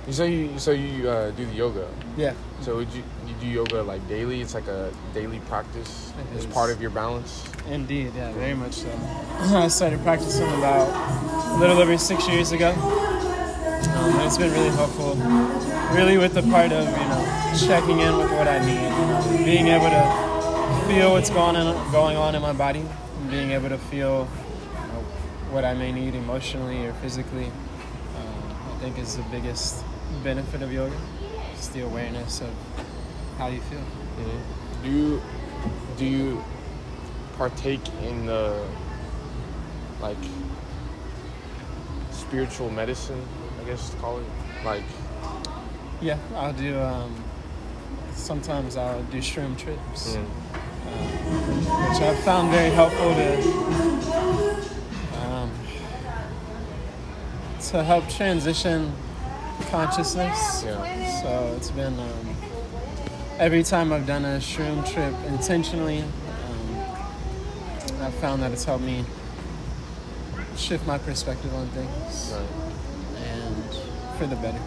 you 0.07 0.12
say 0.12 0.32
you 0.32 0.59
so 0.59 0.70
you 0.72 1.09
uh, 1.09 1.30
do 1.32 1.44
the 1.46 1.55
yoga. 1.55 1.88
Yeah. 2.16 2.34
So 2.61 2.76
would 2.76 2.92
you 2.92 3.03
you 3.26 3.34
do 3.40 3.46
yoga 3.46 3.82
like 3.82 4.07
daily? 4.09 4.40
It's 4.40 4.55
like 4.55 4.66
a 4.68 4.92
daily 5.14 5.40
practice. 5.48 6.12
It 6.32 6.36
It's 6.36 6.44
is. 6.44 6.53
part 6.53 6.70
of 6.70 6.80
your 6.80 6.90
balance. 6.90 7.44
Indeed, 7.68 8.12
yeah, 8.16 8.32
very 8.32 8.55
much 8.55 8.72
so. 8.74 8.88
I 9.38 9.68
started 9.68 10.03
practicing 10.03 10.48
about 10.59 10.88
a 11.55 11.59
little 11.59 11.78
over 11.78 11.96
six 11.98 12.28
years 12.28 12.53
ago. 12.53 12.70
Um, 12.72 14.14
and 14.14 14.22
it's 14.26 14.38
been 14.38 14.53
really 14.53 14.70
helpful, 14.70 15.14
really 15.94 16.16
with 16.18 16.34
the 16.34 16.42
part 16.42 16.72
of, 16.72 16.84
you 16.88 17.05
know, 17.09 17.53
checking 17.66 18.00
in 18.00 18.16
with 18.16 18.30
what 18.32 18.48
I 18.48 18.59
need, 18.64 18.74
you 18.74 19.07
know, 19.38 19.44
being 19.44 19.68
able 19.68 19.90
to 19.90 20.86
feel 20.88 21.12
what's 21.12 21.30
going 21.30 21.57
on, 21.57 21.92
going 21.92 22.16
on 22.16 22.34
in 22.34 22.42
my 22.42 22.53
body, 22.53 22.80
and 22.80 23.30
being 23.30 23.50
able 23.53 23.68
to 23.68 23.78
feel 23.78 24.28
you 24.74 24.86
know, 24.88 25.00
what 25.50 25.64
I 25.64 25.74
may 25.74 25.92
need 25.92 26.14
emotionally 26.14 26.86
or 26.86 26.92
physically, 26.94 27.46
uh, 27.46 28.72
I 28.74 28.78
think 28.80 28.98
is 28.98 29.16
the 29.16 29.22
biggest 29.24 29.84
benefit 30.22 30.62
of 30.62 30.72
yoga. 30.72 30.96
Just 31.54 31.72
the 31.72 31.82
awareness 31.84 32.40
of 32.40 32.50
how 33.38 33.48
you 33.48 33.60
feel. 33.62 33.80
Do 34.82 34.90
you 34.90 35.22
do 35.96 36.04
you 36.04 36.44
partake 37.36 37.80
in 38.02 38.26
the 38.26 38.64
like 40.00 40.16
spiritual 42.10 42.70
medicine? 42.70 43.22
I 43.60 43.64
guess 43.64 43.90
to 43.90 43.96
call 43.98 44.18
it 44.18 44.26
like 44.64 44.82
Yeah, 46.00 46.18
I'll 46.34 46.52
do. 46.52 46.78
Um, 46.80 47.14
sometimes 48.14 48.76
I'll 48.76 49.02
do 49.04 49.18
shroom 49.18 49.56
trips, 49.56 50.16
Mm. 50.16 50.24
uh, 50.24 51.88
which 51.88 52.02
I've 52.02 52.18
found 52.24 52.50
very 52.50 52.70
helpful 52.70 53.14
to 53.14 53.28
um, 55.24 55.50
to 57.70 57.84
help 57.84 58.08
transition 58.08 58.92
consciousness. 59.62 60.64
Yeah. 60.64 61.22
So 61.22 61.54
it's 61.56 61.70
been 61.70 61.98
um, 61.98 62.36
every 63.38 63.62
time 63.62 63.92
I've 63.92 64.06
done 64.06 64.24
a 64.24 64.38
shroom 64.38 64.84
trip 64.90 65.14
intentionally, 65.26 66.00
um, 66.02 66.76
I've 68.00 68.14
found 68.14 68.42
that 68.42 68.52
it's 68.52 68.64
helped 68.64 68.84
me 68.84 69.04
shift 70.56 70.86
my 70.86 70.98
perspective 70.98 71.52
on 71.54 71.66
things, 71.68 72.34
and 73.16 73.64
for 74.18 74.26
the 74.26 74.36
better. 74.36 74.60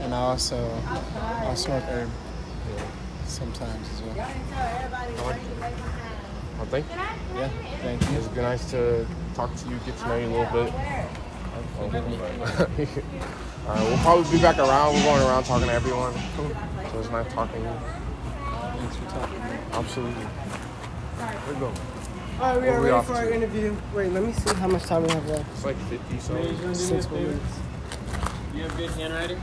And 0.00 0.14
I 0.14 0.18
also 0.18 0.56
I 0.86 1.54
smoke 1.54 1.82
herb 1.84 2.10
sometimes 3.26 3.88
as 3.94 4.02
well. 4.02 4.14
Well, 6.58 6.66
thank 6.66 6.86
you. 6.86 6.96
Yeah, 7.34 7.48
thank 7.82 8.10
you. 8.10 8.18
It's 8.18 8.28
been 8.28 8.42
nice 8.42 8.70
to 8.70 9.06
talk 9.34 9.54
to 9.56 9.68
you, 9.68 9.76
get 9.86 9.96
to 9.98 10.08
know 10.08 10.16
you 10.18 10.26
a 10.26 10.28
little 10.28 10.64
bit. 10.64 10.72
Forgive 11.90 12.08
me. 12.08 12.16
All 13.68 13.74
right, 13.74 13.84
we'll 13.88 13.98
probably 13.98 14.30
be 14.36 14.42
back 14.42 14.58
around. 14.58 14.94
We're 14.94 15.02
going 15.04 15.22
around 15.22 15.44
talking 15.44 15.68
to 15.68 15.72
everyone. 15.74 16.12
So 16.90 16.98
it's 16.98 17.10
nice 17.10 17.32
talking 17.32 17.62
to 17.62 17.68
you. 17.68 17.76
Thanks 18.78 18.96
for 18.96 19.04
talking 19.06 19.40
to 19.40 19.44
me. 19.48 19.56
Absolutely. 19.72 20.22
Here 20.22 21.54
we 21.54 21.60
go. 21.60 21.66
All 21.66 21.72
right, 22.40 22.60
we 22.60 22.66
What 22.68 22.74
are 22.76 22.80
we 22.80 22.84
ready 22.86 22.90
off 22.90 23.06
for 23.06 23.14
our 23.14 23.24
to? 23.26 23.34
interview. 23.34 23.76
Wait, 23.94 24.12
let 24.12 24.24
me 24.24 24.32
see 24.32 24.54
how 24.56 24.66
much 24.66 24.82
time 24.84 25.02
we 25.04 25.10
have 25.12 25.28
left. 25.28 25.48
It's 25.54 25.64
like 25.64 25.76
50, 25.88 26.18
so. 26.18 26.72
Six 26.74 27.08
minutes. 27.10 27.40
You 28.54 28.62
have 28.62 28.76
good 28.76 28.90
handwriting? 28.90 29.40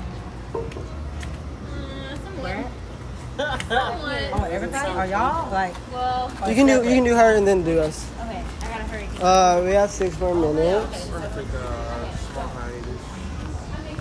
Uh, 3.40 3.58
oh, 3.72 4.48
everybody? 4.52 4.90
Are 4.92 5.06
y'all 5.08 5.50
like? 5.52 5.74
Well, 5.94 6.30
You 6.50 6.56
can 6.56 6.68
do 6.68 6.84
you 6.84 6.96
can 6.96 7.04
do 7.06 7.16
her 7.16 7.36
and 7.38 7.48
then 7.48 7.64
do 7.64 7.80
us. 7.80 8.06
okay, 8.20 8.44
I 8.62 8.68
gotta 8.68 8.84
hurry. 8.84 9.08
Uh, 9.22 9.62
we 9.64 9.72
have 9.72 9.90
six 9.90 10.20
more 10.20 10.36
minutes, 10.36 11.10
uh, 11.10 12.18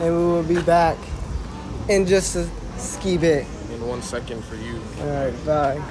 and 0.01 0.17
we 0.17 0.23
will 0.25 0.43
be 0.43 0.61
back 0.63 0.97
in 1.89 2.07
just 2.07 2.37
a 2.37 2.49
ski 2.77 3.17
bit. 3.17 3.47
in 3.73 3.87
one 3.87 4.03
second 4.03 4.45
for 4.45 4.57
you. 4.57 4.81
All 5.01 5.07
right, 5.09 5.47
bye. 5.47 5.83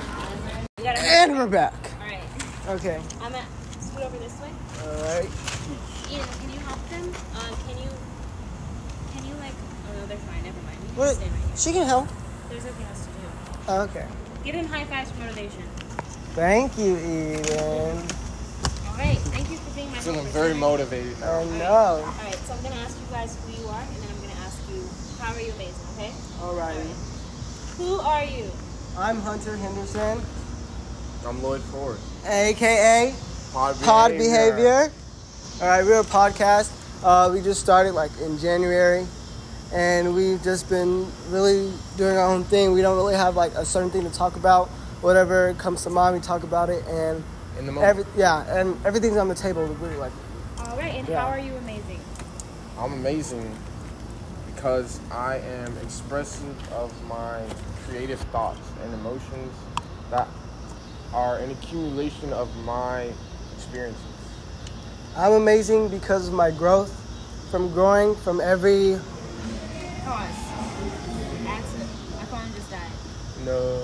And 0.85 1.37
we're 1.37 1.47
back. 1.47 1.73
All 1.99 2.07
right. 2.07 2.23
Okay. 2.69 3.01
I'm 3.21 3.33
at 3.35 3.45
scoot 3.79 4.03
over 4.03 4.17
this 4.17 4.33
way. 4.39 4.49
All 4.81 4.93
right. 5.03 5.29
Ian, 6.09 6.25
can 6.39 6.51
you 6.53 6.59
help 6.59 6.89
them? 6.89 7.03
Um, 7.03 7.55
can 7.67 7.77
you, 7.77 7.89
can 9.13 9.25
you 9.27 9.33
like? 9.35 9.53
Oh 9.89 9.99
no, 9.99 10.05
they're 10.07 10.17
fine. 10.17 10.43
Never 10.43 10.61
mind. 10.61 10.77
You 10.81 10.87
can 10.89 10.97
What? 10.97 11.15
stay 11.15 11.25
right 11.25 11.33
here. 11.33 11.57
She 11.57 11.73
can 11.73 11.85
help. 11.85 12.07
There's 12.49 12.63
nothing 12.65 12.85
else 12.85 13.05
to 13.05 13.11
do. 13.11 13.71
Okay. 13.99 14.05
Give 14.43 14.55
them 14.55 14.65
high 14.67 14.85
fives 14.85 15.11
for 15.11 15.19
motivation. 15.19 15.63
Thank 16.35 16.77
you, 16.77 16.97
Eden. 16.97 18.03
Right, 18.97 19.17
thank 19.33 19.49
you 19.51 19.57
for 19.57 19.75
being 19.75 19.91
my 19.91 19.97
Feeling 19.99 20.25
very 20.27 20.49
tonight. 20.49 20.59
motivated. 20.59 21.15
Oh 21.23 21.39
All 21.39 21.45
no. 21.45 22.03
right, 22.23 22.35
so 22.45 22.53
I'm 22.53 22.63
gonna 22.63 22.75
ask 22.75 22.97
you 22.99 23.07
guys 23.11 23.37
who 23.45 23.61
you 23.61 23.67
are, 23.69 23.81
and 23.81 23.95
then 23.97 24.09
I'm 24.11 24.21
gonna 24.21 24.39
ask 24.45 24.57
you 24.69 24.81
how 25.19 25.33
are 25.33 25.41
you 25.41 25.51
amazing, 25.53 25.87
okay? 25.95 26.11
Alrighty. 26.39 27.77
Who 27.77 27.99
are 27.99 28.23
you? 28.23 28.51
I'm 28.97 29.21
Hunter 29.21 29.55
Henderson, 29.57 30.21
I'm 31.25 31.43
Lloyd 31.43 31.61
Ford. 31.63 31.97
aka 32.25 33.13
Pod 33.53 33.75
Pod 33.83 34.11
Behavior. 34.11 34.55
Behavior. 34.55 34.91
All 35.61 35.67
right, 35.67 35.83
we're 35.83 36.01
a 36.01 36.03
podcast. 36.03 36.71
Uh, 37.03 37.29
we 37.31 37.41
just 37.41 37.61
started 37.61 37.93
like 37.93 38.11
in 38.21 38.37
January, 38.39 39.05
and 39.73 40.15
we've 40.15 40.41
just 40.43 40.67
been 40.69 41.07
really 41.29 41.71
doing 41.97 42.17
our 42.17 42.27
own 42.27 42.43
thing. 42.43 42.71
We 42.73 42.81
don't 42.81 42.95
really 42.95 43.15
have 43.15 43.35
like 43.35 43.53
a 43.53 43.65
certain 43.65 43.89
thing 43.91 44.03
to 44.03 44.11
talk 44.11 44.35
about. 44.35 44.67
Whatever 45.01 45.53
comes 45.55 45.83
to 45.83 45.91
mind, 45.91 46.15
we 46.15 46.21
talk 46.21 46.41
about 46.43 46.69
it, 46.69 46.83
and 46.87 47.23
In 47.57 47.65
the 47.65 47.71
moment. 47.71 47.89
every 47.89 48.05
yeah, 48.15 48.59
and 48.59 48.77
everything's 48.85 49.17
on 49.17 49.27
the 49.27 49.35
table. 49.35 49.65
We 49.65 49.73
really 49.75 49.97
like. 49.97 50.11
All 50.59 50.77
right, 50.77 50.93
and 50.95 51.07
Yeah. 51.07 51.21
how 51.21 51.27
are 51.27 51.39
you 51.39 51.55
amazing? 51.55 51.99
I'm 52.79 52.93
amazing 52.93 53.55
because 54.53 54.99
I 55.11 55.37
am 55.37 55.75
expressive 55.83 56.55
of 56.73 56.91
my 57.07 57.41
creative 57.87 58.19
thoughts 58.31 58.59
and 58.83 58.93
emotions 58.93 59.53
that 60.11 60.27
are 61.13 61.37
an 61.37 61.51
accumulation 61.51 62.31
of 62.33 62.55
my 62.57 63.07
experiences. 63.55 64.01
I'm 65.15 65.31
amazing 65.33 65.89
because 65.89 66.27
of 66.27 66.33
my 66.33 66.51
growth, 66.51 66.91
from 67.49 67.71
growing 67.73 68.13
from 68.15 68.39
every. 68.39 68.99
Pause. 70.05 70.29
Answer. 71.47 71.77
My 72.17 72.25
phone 72.25 72.53
just 72.55 72.69
died. 72.69 72.91
No. 73.45 73.81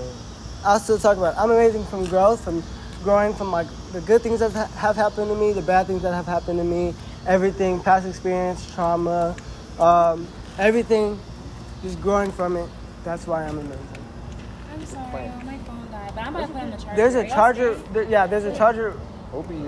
I'll 0.64 0.80
still 0.80 1.00
talk 1.00 1.18
about. 1.18 1.34
It. 1.34 1.40
I'm 1.40 1.50
amazing 1.50 1.86
from 1.86 2.06
growth, 2.06 2.44
from 2.44 2.62
growing 3.04 3.34
from 3.34 3.52
like 3.52 3.68
the 3.92 4.02
good 4.02 4.22
things 4.22 4.40
that 4.40 4.52
have 4.52 4.96
happened 4.96 5.28
to 5.28 5.36
me, 5.36 5.54
the 5.54 5.62
bad 5.62 5.88
things 5.88 6.02
that 6.02 6.14
have 6.14 6.26
happened 6.26 6.58
to 6.60 6.64
me, 6.64 6.94
everything, 7.28 7.80
past 7.82 8.08
experience, 8.08 8.74
trauma, 8.74 9.36
um, 9.80 10.28
everything, 10.58 11.20
just 11.82 12.02
growing 12.02 12.32
from 12.32 12.58
it. 12.58 12.70
That's 13.04 13.28
why 13.28 13.44
I'm 13.44 13.60
amazing. 13.60 13.88
I'm 14.74 14.86
sorry, 14.86 15.32
oh, 15.32 15.46
my 15.46 15.58
phone 15.60 15.92
died, 15.92 16.12
but 16.16 16.26
I'm 16.26 16.36
about 16.36 16.48
to 16.48 16.54
put 16.54 16.62
on 16.62 16.72
the 16.72 16.78
charger. 16.78 16.96
There's 16.96 17.16
a 17.16 17.28
y'all 17.28 17.36
charger. 17.36 17.74
There, 17.76 18.04
yeah, 18.04 18.28
there's 18.28 18.46
a 18.46 18.56
charger. 18.56 19.00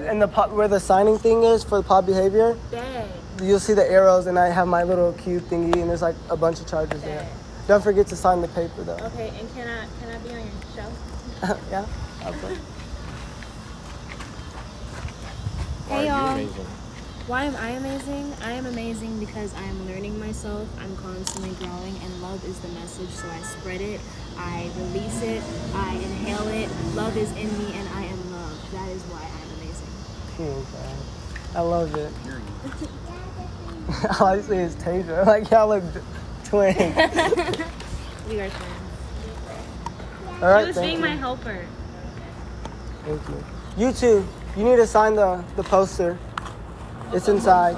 In 0.09 0.19
the 0.19 0.27
pod, 0.27 0.53
where 0.53 0.67
the 0.67 0.79
signing 0.79 1.17
thing 1.17 1.41
is 1.43 1.63
for 1.63 1.77
the 1.77 1.83
pod 1.83 2.05
behavior, 2.05 2.55
Dang. 2.69 3.09
you'll 3.41 3.59
see 3.59 3.73
the 3.73 3.83
arrows, 3.83 4.27
and 4.27 4.37
I 4.37 4.49
have 4.49 4.67
my 4.67 4.83
little 4.83 5.11
cube 5.13 5.41
thingy, 5.45 5.81
and 5.81 5.89
there's 5.89 6.03
like 6.03 6.15
a 6.29 6.37
bunch 6.37 6.59
of 6.59 6.67
chargers 6.67 7.01
there. 7.01 7.27
Don't 7.67 7.83
forget 7.83 8.05
to 8.07 8.15
sign 8.15 8.41
the 8.41 8.47
paper 8.49 8.83
though. 8.83 8.93
Okay, 8.93 9.33
and 9.39 9.51
can 9.55 9.67
I 9.67 9.87
can 9.99 10.13
I 10.13 10.17
be 10.19 10.29
on 10.29 10.35
your 10.35 10.51
show? 10.75 11.57
yeah. 11.71 11.85
Okay. 12.27 12.57
Why 15.87 16.01
Hey, 16.01 16.07
y'all. 16.07 16.37
Why 17.27 17.45
am 17.45 17.55
I 17.57 17.69
amazing? 17.71 18.33
I 18.41 18.51
am 18.53 18.65
amazing 18.65 19.19
because 19.19 19.53
I 19.55 19.63
am 19.63 19.87
learning 19.87 20.19
myself. 20.19 20.67
I'm 20.79 20.95
constantly 20.97 21.51
growing, 21.53 21.97
and 21.99 22.21
love 22.21 22.43
is 22.45 22.59
the 22.59 22.69
message. 22.69 23.09
So 23.09 23.29
I 23.29 23.41
spread 23.41 23.81
it, 23.81 24.01
I 24.37 24.71
release 24.77 25.21
it, 25.21 25.43
I 25.73 25.93
inhale 25.95 26.47
it. 26.49 26.69
Love 26.95 27.17
is 27.17 27.31
in 27.33 27.57
me, 27.59 27.73
and 27.75 27.89
I 27.89 28.03
am 28.05 28.31
love. 28.31 28.71
That 28.71 28.89
is 28.89 29.03
why 29.03 29.21
I'm 29.21 29.51
amazing. 29.61 29.93
Period. 30.37 30.65
I 31.55 31.61
love 31.61 31.95
it. 31.95 32.11
All 34.21 34.27
I 34.27 34.41
see 34.41 34.57
is 34.57 34.75
Tasiah. 34.75 35.25
Like 35.27 35.51
y'all 35.51 35.69
look 35.69 35.83
d- 35.93 35.99
twins. 36.45 36.77
We 38.27 38.41
are 38.41 38.49
twins. 38.49 38.99
All 40.41 40.49
right, 40.49 40.61
she 40.61 40.67
was 40.67 40.75
thank 40.75 40.87
being 40.87 40.97
you. 40.97 41.01
my 41.01 41.15
helper. 41.15 41.67
Thank 43.05 43.29
you. 43.29 43.45
You 43.77 43.93
too. 43.93 44.27
You 44.57 44.63
need 44.63 44.77
to 44.77 44.87
sign 44.87 45.15
the, 45.15 45.43
the 45.57 45.63
poster. 45.63 46.17
It's 47.11 47.27
inside 47.27 47.75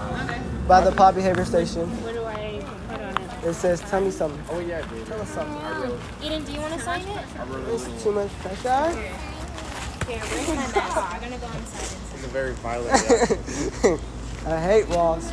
by 0.68 0.82
the 0.82 0.92
Pod 0.92 1.16
Behavior 1.16 1.44
Station. 1.44 1.90
What 2.04 2.14
do 2.14 2.24
I 2.24 2.64
put 2.88 3.02
on 3.02 3.44
it? 3.44 3.48
It 3.48 3.54
says, 3.56 3.82
"Tell 3.82 4.00
me 4.02 4.12
something." 4.12 4.40
Oh 4.52 4.60
yeah, 4.60 4.82
dude. 4.88 5.06
Tell 5.08 5.20
us 5.20 5.30
something. 5.30 5.58
Um, 5.66 6.00
Eden, 6.24 6.44
do 6.44 6.52
you 6.54 6.60
want 6.60 6.74
to 6.76 6.80
sign 6.82 7.02
it? 7.02 7.26
It's 7.70 8.04
too 8.04 8.12
much 8.12 8.30
pressure. 8.40 8.92
Here, 10.08 10.20
where's 10.20 10.48
my 10.50 10.56
mask? 10.56 10.98
I'm 10.98 11.20
gonna 11.22 11.38
go 11.38 11.48
inside. 11.58 11.98
It's 12.16 12.24
a 12.26 12.30
very 12.30 12.54
violent. 12.54 14.02
I 14.48 14.62
hate 14.62 14.88
walls. 14.90 15.32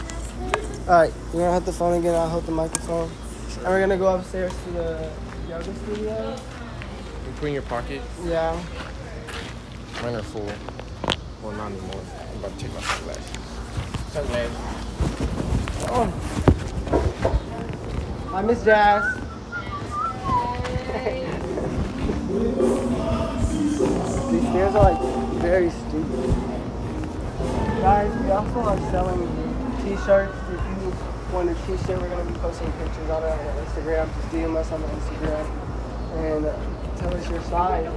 All 0.89 0.95
right, 0.95 1.13
you're 1.33 1.43
gonna 1.43 1.53
hold 1.53 1.65
the 1.67 1.73
phone 1.73 1.99
again. 1.99 2.15
I'll 2.15 2.29
hold 2.29 2.47
the 2.47 2.53
microphone, 2.53 3.11
and 3.59 3.67
we're 3.67 3.81
gonna 3.81 3.99
go 3.99 4.15
upstairs 4.15 4.53
to 4.65 4.71
the 4.73 5.11
yoga 5.49 5.75
studio. 5.75 6.37
You 7.27 7.33
put 7.37 7.47
in 7.49 7.53
your 7.53 7.63
pocket. 7.63 8.01
Yeah. 8.25 8.59
Mine 10.03 10.15
are 10.15 10.23
full. 10.23 10.51
Well, 11.45 11.53
not 11.57 11.73
anymore. 11.73 12.01
I'm 12.33 12.39
about 12.39 12.59
to 12.59 12.65
take 12.65 12.73
my 12.73 12.81
sunglasses. 12.81 13.37
Sunglasses. 14.15 14.57
Oh. 15.91 16.09
I 18.33 18.41
miss 18.41 18.65
Jazz. 18.65 19.05
These 24.33 24.49
stairs 24.49 24.75
are 24.75 24.85
like 24.91 25.01
very 25.43 25.69
stupid. 25.69 26.31
Guys, 27.83 28.11
we 28.23 28.31
also 28.31 28.61
are 28.61 28.79
selling 28.91 29.29
t-shirts. 29.85 30.35
If 30.49 30.61
you 30.81 30.93
want 31.35 31.51
a 31.51 31.55
t-shirt, 31.67 32.01
we're 32.01 32.09
gonna 32.09 32.25
be 32.25 32.39
posting 32.39 32.73
pictures 32.73 33.11
on 33.11 33.23
on 33.23 33.39
Instagram. 33.67 34.09
Just 34.17 34.29
DM 34.31 34.57
us 34.57 34.73
on 34.73 34.81
the 34.81 34.89
Instagram 34.89 35.47
and 36.25 36.43
tell 36.99 37.15
us 37.15 37.29
your 37.29 37.43
size. 37.43 37.93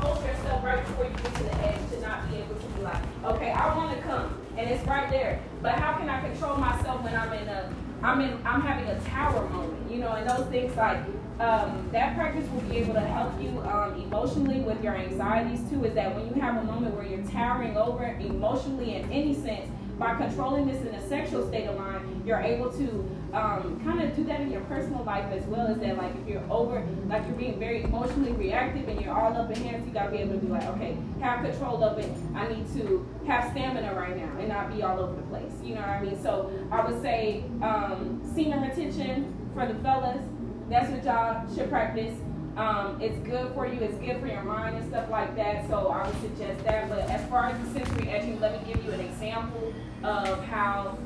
Hold 0.00 0.24
yourself 0.24 0.64
right 0.64 0.84
before 0.84 1.04
you 1.04 1.10
get 1.10 1.34
to 1.34 1.42
the 1.44 1.54
edge 1.66 1.90
to 1.90 2.00
not 2.00 2.30
be 2.30 2.36
able 2.36 2.54
to 2.54 2.66
be 2.66 2.82
like, 2.82 3.02
okay, 3.24 3.50
I 3.50 3.76
want 3.76 3.96
to 3.96 4.02
come, 4.02 4.40
and 4.56 4.68
it's 4.68 4.86
right 4.86 5.10
there. 5.10 5.40
But 5.62 5.72
how 5.72 5.98
can 5.98 6.08
I 6.08 6.20
control 6.20 6.56
myself 6.56 7.02
when 7.02 7.14
I'm 7.14 7.32
in 7.32 7.48
a, 7.48 7.72
I'm 8.02 8.20
in, 8.20 8.38
I'm 8.44 8.60
having 8.60 8.86
a 8.88 9.00
tower 9.00 9.48
moment, 9.48 9.90
you 9.90 9.98
know, 9.98 10.12
and 10.12 10.28
those 10.28 10.46
things 10.46 10.76
like 10.76 10.98
um, 11.40 11.88
that 11.92 12.14
practice 12.14 12.48
will 12.50 12.60
be 12.62 12.76
able 12.76 12.94
to 12.94 13.00
help 13.00 13.40
you 13.40 13.60
um, 13.62 14.00
emotionally 14.00 14.60
with 14.60 14.82
your 14.84 14.94
anxieties 14.94 15.60
too. 15.70 15.84
Is 15.84 15.94
that 15.94 16.14
when 16.14 16.28
you 16.28 16.40
have 16.40 16.56
a 16.56 16.64
moment 16.64 16.94
where 16.94 17.06
you're 17.06 17.26
towering 17.26 17.76
over 17.76 18.04
emotionally 18.04 18.96
in 18.96 19.10
any 19.10 19.34
sense, 19.34 19.68
by 19.98 20.14
controlling 20.16 20.66
this 20.66 20.80
in 20.80 20.88
a 20.88 21.08
sexual 21.08 21.46
state 21.48 21.66
of 21.66 21.78
mind, 21.78 22.22
you're 22.26 22.40
able 22.40 22.70
to 22.72 22.86
um, 23.32 23.80
kind 23.84 24.00
of 24.00 24.14
do 24.16 24.24
that 24.24 24.40
in 24.40 24.50
your 24.50 24.62
personal 24.62 25.04
life 25.04 25.30
as 25.32 25.44
well. 25.44 25.66
Is 25.68 25.78
that 25.78 25.96
like 25.96 26.12
if 26.16 26.28
you're 26.28 26.44
over, 26.50 26.84
like 27.06 27.24
you're 27.26 27.36
being 27.36 27.58
very 27.58 27.82
emotionally 27.82 28.32
reactive 28.32 28.88
and 28.88 29.00
you're 29.00 29.14
all 29.14 29.36
up 29.36 29.50
in 29.50 29.62
hands, 29.62 29.86
you 29.86 29.92
gotta 29.92 30.10
be 30.10 30.18
able 30.18 30.34
to 30.34 30.38
be 30.38 30.48
like, 30.48 30.64
okay, 30.64 30.96
have 31.20 31.44
control 31.44 31.82
of 31.84 31.98
it. 31.98 32.10
I 32.34 32.48
need 32.48 32.72
to 32.74 33.06
have 33.26 33.50
stamina 33.52 33.94
right 33.94 34.16
now 34.16 34.38
and 34.38 34.48
not 34.48 34.74
be 34.74 34.82
all 34.82 34.98
over 34.98 35.14
the 35.14 35.22
place. 35.22 35.52
You 35.62 35.74
know 35.74 35.80
what 35.80 35.90
I 35.90 36.02
mean? 36.02 36.20
So 36.22 36.52
I 36.70 36.84
would 36.84 37.00
say 37.02 37.44
um, 37.62 38.20
semen 38.34 38.62
retention 38.62 39.32
for 39.54 39.66
the 39.66 39.74
fellas. 39.80 40.24
That's 40.68 40.90
what 40.90 41.04
y'all 41.04 41.54
should 41.54 41.68
practice. 41.68 42.14
Um, 42.56 43.00
it's 43.00 43.18
good 43.26 43.52
for 43.52 43.66
you. 43.66 43.80
It's 43.80 43.96
good 43.98 44.20
for 44.20 44.28
your 44.28 44.42
mind 44.42 44.76
and 44.76 44.88
stuff 44.88 45.10
like 45.10 45.34
that. 45.36 45.68
So 45.68 45.88
I 45.88 46.06
would 46.06 46.20
suggest 46.20 46.64
that. 46.64 46.88
But 46.88 47.00
as 47.10 47.28
far 47.28 47.46
as 47.46 47.58
the 47.64 47.80
sensory 47.80 48.08
edging, 48.08 48.38
let 48.40 48.52
me 48.52 48.72
give 48.72 48.84
you 48.84 48.92
an 48.92 49.00
example 49.00 49.74
of 50.04 50.42
how 50.44 50.96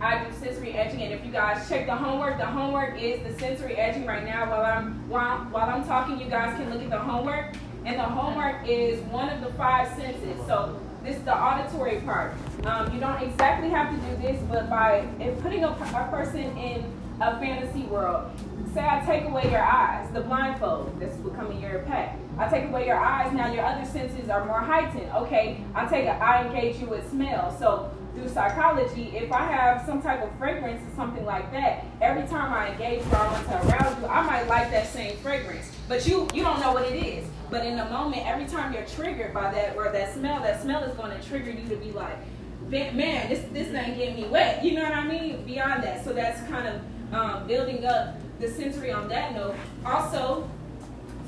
I 0.00 0.24
do 0.24 0.32
sensory 0.36 0.74
edging. 0.74 1.02
And 1.02 1.12
if 1.12 1.24
you 1.24 1.32
guys 1.32 1.68
check 1.68 1.86
the 1.86 1.96
homework, 1.96 2.38
the 2.38 2.46
homework 2.46 3.00
is 3.00 3.22
the 3.24 3.38
sensory 3.40 3.74
edging 3.76 4.06
right 4.06 4.24
now. 4.24 4.48
While 4.48 4.64
I'm 4.64 5.08
while, 5.08 5.38
while 5.50 5.68
I'm 5.68 5.84
talking, 5.84 6.20
you 6.20 6.28
guys 6.28 6.56
can 6.56 6.70
look 6.72 6.82
at 6.82 6.90
the 6.90 6.98
homework. 6.98 7.54
And 7.84 7.98
the 7.98 8.04
homework 8.04 8.68
is 8.68 9.00
one 9.06 9.28
of 9.30 9.40
the 9.40 9.52
five 9.54 9.88
senses. 9.96 10.38
So 10.46 10.80
this 11.02 11.16
is 11.16 11.24
the 11.24 11.36
auditory 11.36 12.00
part. 12.02 12.34
Um, 12.64 12.94
you 12.94 13.00
don't 13.00 13.20
exactly 13.20 13.68
have 13.70 13.90
to 13.90 13.96
do 13.96 14.22
this, 14.22 14.40
but 14.48 14.70
by 14.70 15.08
putting 15.42 15.64
a, 15.64 15.70
a 15.70 16.08
person 16.08 16.56
in 16.56 16.84
a 17.20 17.40
fantasy 17.40 17.82
world, 17.82 18.30
say 18.72 18.80
I 18.80 19.04
take 19.04 19.24
away 19.24 19.50
your 19.50 19.62
eyes, 19.62 20.10
the 20.12 20.20
blindfold, 20.22 20.98
this 20.98 21.12
is 21.12 21.20
becoming 21.20 21.60
your 21.60 21.80
pet. 21.80 22.18
I 22.38 22.48
take 22.48 22.64
away 22.64 22.86
your 22.86 22.98
eyes, 22.98 23.32
now 23.32 23.52
your 23.52 23.64
other 23.64 23.84
senses 23.84 24.28
are 24.30 24.44
more 24.46 24.60
heightened. 24.60 25.10
Okay, 25.12 25.62
I 25.74 25.86
take 25.86 26.06
a, 26.06 26.12
I 26.12 26.46
engage 26.46 26.80
you 26.80 26.86
with 26.86 27.08
smell. 27.10 27.54
So 27.58 27.90
through 28.14 28.28
psychology, 28.28 29.12
if 29.14 29.30
I 29.30 29.44
have 29.44 29.84
some 29.84 30.00
type 30.00 30.22
of 30.22 30.36
fragrance 30.38 30.82
or 30.90 30.94
something 30.96 31.24
like 31.24 31.50
that, 31.52 31.84
every 32.00 32.26
time 32.28 32.52
I 32.52 32.72
engage 32.72 33.04
or 33.06 33.16
I 33.16 33.32
want 33.32 33.46
to 33.48 33.68
arouse 33.68 34.00
you, 34.00 34.06
I 34.06 34.22
might 34.22 34.48
like 34.48 34.70
that 34.70 34.88
same 34.88 35.16
fragrance. 35.18 35.70
But 35.88 36.06
you 36.06 36.28
you 36.32 36.42
don't 36.42 36.60
know 36.60 36.72
what 36.72 36.84
it 36.84 36.96
is. 36.96 37.28
But 37.50 37.66
in 37.66 37.76
the 37.76 37.84
moment, 37.86 38.26
every 38.26 38.46
time 38.46 38.72
you're 38.72 38.86
triggered 38.86 39.34
by 39.34 39.52
that 39.52 39.76
or 39.76 39.92
that 39.92 40.14
smell, 40.14 40.40
that 40.40 40.62
smell 40.62 40.82
is 40.84 40.96
going 40.96 41.18
to 41.18 41.28
trigger 41.28 41.50
you 41.50 41.68
to 41.68 41.76
be 41.76 41.90
like, 41.90 42.16
man, 42.70 43.28
this 43.28 43.44
this 43.52 43.68
thing 43.68 43.98
getting 43.98 44.16
me 44.16 44.24
wet. 44.28 44.64
You 44.64 44.72
know 44.72 44.84
what 44.84 44.94
I 44.94 45.06
mean? 45.06 45.44
Beyond 45.44 45.82
that, 45.82 46.02
so 46.02 46.14
that's 46.14 46.40
kind 46.48 46.66
of 46.68 47.14
um, 47.14 47.46
building 47.46 47.84
up 47.84 48.16
the 48.42 48.50
sensory 48.50 48.90
on 48.90 49.08
that 49.08 49.34
note. 49.34 49.54
Also, 49.86 50.50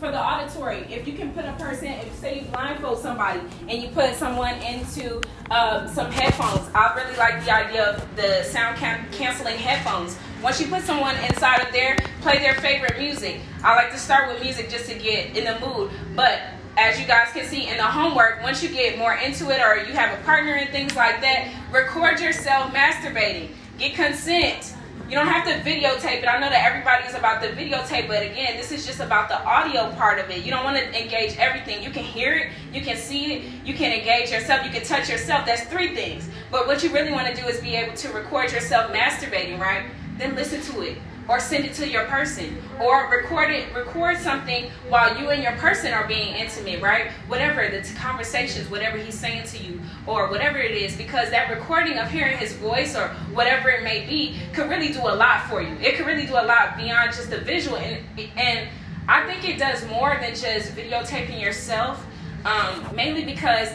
for 0.01 0.11
the 0.11 0.21
auditory, 0.21 0.79
if 0.91 1.07
you 1.07 1.15
can 1.15 1.33
put 1.33 1.45
a 1.45 1.53
person, 1.53 1.87
if 1.87 2.13
say 2.17 2.41
you 2.41 2.47
blindfold 2.47 2.99
somebody 2.99 3.41
and 3.69 3.81
you 3.81 3.89
put 3.91 4.15
someone 4.17 4.55
into 4.57 5.23
uh, 5.51 5.87
some 5.87 6.11
headphones, 6.11 6.69
I 6.75 6.93
really 6.95 7.17
like 7.17 7.45
the 7.45 7.55
idea 7.55 7.93
of 7.93 8.17
the 8.17 8.43
sound 8.43 8.77
can- 8.77 9.07
canceling 9.13 9.57
headphones. 9.57 10.19
Once 10.43 10.61
you 10.61 10.67
put 10.67 10.83
someone 10.83 11.15
inside 11.25 11.63
of 11.63 11.73
there, 11.73 11.97
play 12.21 12.39
their 12.39 12.55
favorite 12.57 12.99
music. 12.99 13.41
I 13.63 13.77
like 13.77 13.93
to 13.93 13.99
start 13.99 14.29
with 14.29 14.43
music 14.43 14.69
just 14.69 14.91
to 14.91 14.99
get 14.99 15.37
in 15.37 15.45
the 15.45 15.65
mood, 15.65 15.93
but 16.17 16.43
as 16.77 16.99
you 17.01 17.07
guys 17.07 17.29
can 17.33 17.47
see 17.47 17.69
in 17.69 17.77
the 17.77 17.85
homework, 17.85 18.43
once 18.43 18.61
you 18.61 18.69
get 18.69 18.99
more 18.99 19.15
into 19.15 19.51
it 19.51 19.61
or 19.61 19.77
you 19.77 19.93
have 19.93 20.19
a 20.19 20.23
partner 20.25 20.55
and 20.55 20.69
things 20.71 20.97
like 20.97 21.21
that, 21.21 21.55
record 21.71 22.19
yourself 22.19 22.75
masturbating. 22.75 23.51
Get 23.79 23.95
consent. 23.95 24.75
You 25.15 25.21
don't 25.21 25.29
have 25.29 25.47
to 25.47 25.71
videotape 25.71 26.25
it. 26.25 26.27
I 26.27 26.41
know 26.41 26.51
that 26.51 26.65
everybody 26.65 27.07
is 27.07 27.15
about 27.15 27.41
the 27.41 27.47
videotape, 27.47 28.09
but 28.09 28.25
again, 28.25 28.57
this 28.57 28.73
is 28.73 28.85
just 28.85 28.99
about 28.99 29.29
the 29.29 29.41
audio 29.45 29.93
part 29.93 30.19
of 30.19 30.29
it. 30.29 30.45
You 30.45 30.51
don't 30.51 30.65
want 30.65 30.77
to 30.77 31.01
engage 31.01 31.37
everything. 31.37 31.85
You 31.85 31.91
can 31.91 32.03
hear 32.03 32.35
it, 32.35 32.51
you 32.73 32.81
can 32.81 32.97
see 32.97 33.35
it, 33.35 33.45
you 33.65 33.75
can 33.75 33.93
engage 33.93 34.33
yourself, 34.33 34.67
you 34.67 34.73
can 34.73 34.83
touch 34.83 35.09
yourself. 35.09 35.47
That's 35.47 35.63
three 35.67 35.95
things. 35.95 36.29
But 36.51 36.67
what 36.67 36.83
you 36.83 36.93
really 36.93 37.13
want 37.13 37.33
to 37.33 37.41
do 37.41 37.47
is 37.47 37.61
be 37.61 37.77
able 37.77 37.95
to 37.95 38.09
record 38.09 38.51
yourself 38.51 38.93
masturbating, 38.93 39.61
right? 39.61 39.89
Then 40.19 40.35
listen 40.35 40.61
to 40.75 40.81
it 40.83 40.99
or 41.29 41.41
send 41.41 41.65
it 41.65 41.73
to 41.75 41.89
your 41.89 42.05
person 42.05 42.57
or 42.81 43.09
record 43.11 43.51
it 43.51 43.75
record 43.75 44.19
something 44.19 44.71
while 44.89 45.19
you 45.19 45.31
and 45.31 45.43
your 45.43 45.53
person 45.53 45.93
are 45.93 46.07
being 46.07 46.35
intimate 46.35 46.83
right? 46.83 47.11
Whatever 47.29 47.69
the 47.69 47.83
conversations 47.99 48.69
whatever 48.71 48.99
he's 48.99 49.19
saying 49.19 49.47
to 49.49 49.59
you 49.59 49.81
or 50.07 50.29
whatever 50.31 50.59
it 50.59 50.73
is 50.73 50.97
because 50.97 51.31
that 51.31 51.51
recording 51.51 51.99
of 51.99 52.11
hearing 52.11 52.37
his 52.37 52.53
voice 52.55 52.97
or 52.97 53.09
whatever 53.33 53.71
it 53.71 53.83
may 53.83 54.07
be 54.07 54.37
could 54.53 54.69
really 54.69 54.93
do 54.93 55.01
a 55.01 55.15
lot 55.15 55.49
for 55.49 55.63
you. 55.63 55.75
It 55.81 55.97
could 55.97 56.07
really 56.07 56.27
do 56.27 56.35
a 56.35 56.45
lot 56.45 56.77
beyond 56.77 57.13
just 57.13 57.31
the 57.31 57.39
visual 57.39 57.77
and 57.77 58.05
and 58.37 58.69
i 59.09 59.25
think 59.27 59.49
it 59.49 59.59
does 59.59 59.87
more 59.89 60.17
than 60.21 60.35
just 60.35 60.75
videotaping 60.75 61.41
yourself 61.41 62.05
um, 62.45 62.95
mainly 62.95 63.25
because 63.25 63.69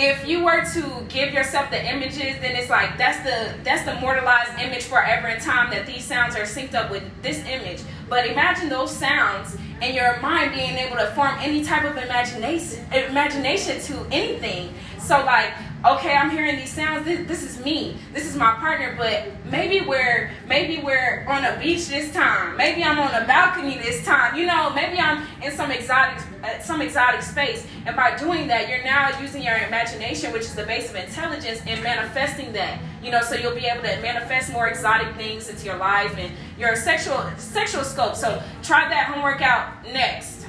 if 0.00 0.26
you 0.26 0.42
were 0.42 0.64
to 0.72 1.04
give 1.10 1.34
yourself 1.34 1.70
the 1.70 1.84
images, 1.84 2.40
then 2.40 2.56
it's 2.56 2.70
like 2.70 2.96
that's 2.96 3.22
the 3.22 3.54
that's 3.62 3.84
the 3.84 3.94
mortalized 4.00 4.58
image 4.58 4.84
forever 4.84 5.28
in 5.28 5.38
time 5.40 5.70
that 5.70 5.86
these 5.86 6.04
sounds 6.04 6.34
are 6.34 6.44
synced 6.44 6.74
up 6.74 6.90
with 6.90 7.02
this 7.22 7.44
image. 7.44 7.82
But 8.08 8.26
imagine 8.26 8.70
those 8.70 8.90
sounds 8.90 9.58
and 9.82 9.94
your 9.94 10.18
mind 10.20 10.54
being 10.54 10.76
able 10.78 10.96
to 10.96 11.06
form 11.14 11.34
any 11.40 11.62
type 11.62 11.84
of 11.84 12.02
imagination 12.02 12.82
imagination 12.92 13.80
to 13.82 14.06
anything. 14.10 14.72
So 14.98 15.22
like, 15.24 15.52
okay, 15.84 16.14
I'm 16.14 16.30
hearing 16.30 16.56
these 16.56 16.72
sounds. 16.72 17.04
This, 17.04 17.26
this 17.26 17.42
is 17.42 17.64
me. 17.64 17.96
This 18.12 18.26
is 18.26 18.36
my 18.36 18.52
partner. 18.54 18.94
But 18.96 19.28
maybe 19.50 19.84
we're 19.86 20.30
maybe 20.46 20.82
we're 20.82 21.24
on 21.28 21.44
a 21.44 21.58
beach 21.58 21.88
this 21.88 22.12
time. 22.12 22.56
Maybe 22.56 22.84
I'm 22.84 22.98
on 22.98 23.22
a 23.22 23.26
balcony 23.26 23.78
this 23.78 24.04
time. 24.04 24.36
You 24.36 24.46
know, 24.46 24.70
maybe 24.70 24.98
I'm 24.98 25.26
in 25.42 25.52
some 25.52 25.70
exotic 25.70 26.22
uh, 26.44 26.60
some 26.60 26.82
exotic 26.82 27.22
space. 27.22 27.66
And 27.86 27.96
by 27.96 28.16
doing 28.16 28.46
that, 28.48 28.68
you're 28.68 28.84
now 28.84 29.18
using 29.20 29.42
your 29.42 29.56
imagination, 29.56 30.32
which 30.32 30.42
is 30.42 30.54
the 30.54 30.64
base 30.64 30.90
of 30.90 30.96
intelligence, 30.96 31.60
and 31.66 31.82
manifesting 31.82 32.52
that. 32.52 32.80
You 33.02 33.10
know, 33.10 33.22
so 33.22 33.34
you'll 33.34 33.54
be 33.54 33.66
able 33.66 33.82
to 33.82 34.00
manifest 34.00 34.52
more 34.52 34.68
exotic 34.68 35.14
things 35.16 35.48
into 35.48 35.64
your 35.64 35.76
life 35.76 36.16
and 36.18 36.32
your 36.58 36.76
sexual 36.76 37.24
sexual 37.38 37.84
scope. 37.84 38.16
So 38.16 38.42
try 38.62 38.88
that 38.88 39.06
homework 39.06 39.40
out 39.40 39.84
next 39.92 40.46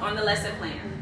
on 0.00 0.14
the 0.14 0.22
lesson 0.22 0.54
plan. 0.56 0.95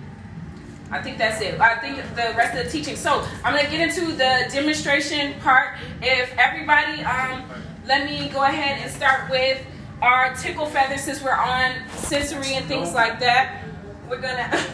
I 0.95 1.03
think 1.03 1.19
that's 1.19 1.41
it. 1.41 1.61
I 1.61 1.75
think 1.81 1.97
the 2.11 2.33
rest 2.37 2.57
of 2.57 2.65
the 2.65 2.71
teaching. 2.71 2.95
So 2.95 3.27
I'm 3.43 3.53
gonna 3.57 3.69
get 3.69 3.81
into 3.81 4.13
the 4.13 4.49
demonstration 4.53 5.35
part. 5.41 5.77
If 6.01 6.33
everybody, 6.39 7.03
um, 7.03 7.43
let 7.85 8.09
me 8.09 8.29
go 8.29 8.45
ahead 8.45 8.81
and 8.81 8.89
start 8.93 9.29
with 9.29 9.61
our 10.01 10.37
tickle 10.37 10.67
feathers 10.67 11.01
since 11.01 11.21
we're 11.21 11.35
on 11.35 11.73
sensory 11.97 12.55
and 12.55 12.65
things 12.67 12.95
like 12.95 13.19
that. 13.19 13.65
We're 14.09 14.21
gonna 14.21 14.49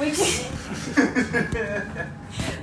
we 0.00 0.12
can 0.12 0.46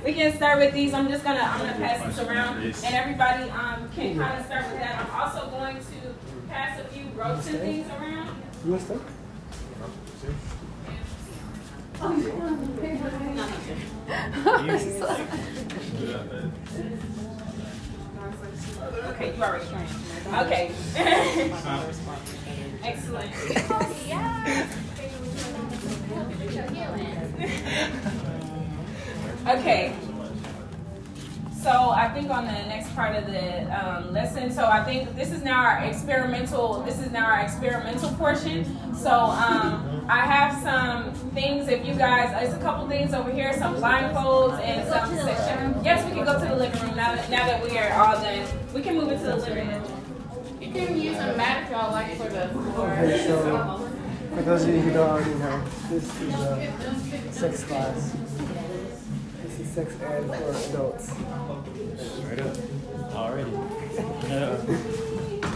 we 0.02 0.14
can 0.14 0.34
start 0.34 0.58
with 0.58 0.72
these. 0.72 0.94
I'm 0.94 1.08
just 1.08 1.22
gonna 1.22 1.40
I'm 1.40 1.58
gonna 1.58 1.74
pass 1.74 2.16
this 2.16 2.26
around 2.26 2.62
and 2.62 2.94
everybody 2.94 3.50
um, 3.50 3.90
can 3.90 4.16
kind 4.16 4.40
of 4.40 4.46
start 4.46 4.64
with 4.70 4.80
that. 4.80 5.04
I'm 5.04 5.20
also 5.20 5.50
going 5.50 5.76
to 5.76 6.48
pass 6.48 6.80
a 6.80 6.84
few 6.84 7.04
ropes 7.14 7.46
and 7.46 7.58
things 7.58 7.90
around. 7.90 8.30
You 8.64 8.70
want 8.70 8.80
to 8.80 8.86
start? 8.86 9.02
Okay, 19.10 19.36
you 19.36 19.42
already 19.42 19.66
Okay. 20.34 20.72
Excellent. 22.82 23.30
Yeah. 24.08 24.66
okay. 29.46 29.94
So 31.64 31.70
I 31.70 32.10
think 32.10 32.28
on 32.28 32.44
the 32.44 32.52
next 32.52 32.94
part 32.94 33.16
of 33.16 33.24
the 33.24 33.62
um, 33.72 34.12
lesson, 34.12 34.52
so 34.52 34.66
I 34.66 34.84
think 34.84 35.16
this 35.16 35.32
is 35.32 35.42
now 35.42 35.64
our 35.64 35.82
experimental. 35.84 36.82
This 36.82 36.98
is 37.00 37.10
now 37.10 37.24
our 37.24 37.40
experimental 37.40 38.10
portion. 38.16 38.66
So 38.94 39.10
um, 39.10 40.04
I 40.06 40.26
have 40.26 40.62
some 40.62 41.14
things. 41.30 41.68
If 41.68 41.86
you 41.86 41.94
guys, 41.94 42.32
there's 42.32 42.52
a 42.52 42.60
couple 42.60 42.86
things 42.86 43.14
over 43.14 43.32
here, 43.32 43.54
some 43.54 43.76
blindfolds 43.76 44.60
and 44.60 44.86
some 44.86 45.16
section. 45.16 45.82
Yes, 45.82 46.04
we 46.04 46.14
can 46.14 46.26
go 46.26 46.38
to 46.38 46.44
the 46.44 46.54
living 46.54 46.82
room 46.82 46.96
now. 46.96 47.14
That, 47.14 47.30
now 47.30 47.46
that 47.46 47.64
we 47.64 47.78
are 47.78 47.90
all 47.94 48.20
done, 48.20 48.46
we 48.74 48.82
can 48.82 48.96
move 48.96 49.10
into 49.10 49.24
the 49.24 49.36
living 49.36 49.68
room. 49.68 49.84
You 50.60 50.70
can 50.70 51.00
use 51.00 51.16
a 51.16 51.34
mat 51.34 51.62
if 51.62 51.70
y'all 51.70 51.92
like 51.92 52.14
for 52.18 52.28
the 52.28 52.48
floor. 52.48 52.90
Okay, 52.90 53.26
so 53.26 53.90
for 54.34 54.42
those 54.42 54.64
of 54.64 54.68
you 54.68 54.80
who 54.82 54.92
don't 54.92 55.08
already 55.08 55.32
know, 55.36 55.64
this 55.88 56.20
is 56.20 56.34
a 56.34 57.32
sex 57.32 57.64
class. 57.64 58.14
This 59.42 59.60
is 59.60 59.70
sex 59.72 59.94
ed 60.02 60.26
for 60.26 60.70
adults. 60.70 61.10
Straight 62.24 62.40
up. 62.40 62.56
Already. 63.14 63.50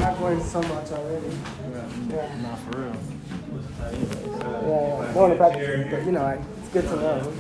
I've 0.01 0.21
learned 0.21 0.43
so 0.43 0.61
much 0.63 0.93
already. 0.93 1.27
Yeah. 2.11 2.43
Not 2.43 2.59
for 2.59 2.79
real. 2.79 2.97
Yeah, 3.81 3.91
yeah. 3.91 5.13
Don't 5.13 5.15
want 5.15 5.33
to 5.33 5.37
practice 5.37 5.87
but 5.91 6.05
you 6.05 6.13
know, 6.13 6.23
like, 6.23 6.41
it's 6.61 6.69
good 6.69 6.85
to 6.85 6.97
know. 6.97 7.33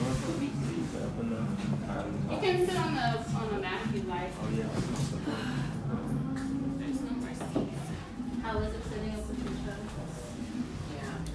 You 2.30 2.38
can 2.38 2.66
sit 2.66 2.76
on 2.76 2.94
the 2.94 3.00
on 3.36 3.54
the 3.54 3.60
mat 3.60 3.80
if 3.84 3.94
you 3.94 4.02
like. 4.08 4.32
Oh 4.42 4.48
yeah. 4.56 4.64
How 8.42 8.58
was 8.58 8.72
it 8.72 8.84
sitting 8.84 9.14
up 9.14 9.28
with 9.28 9.38
your 9.44 9.74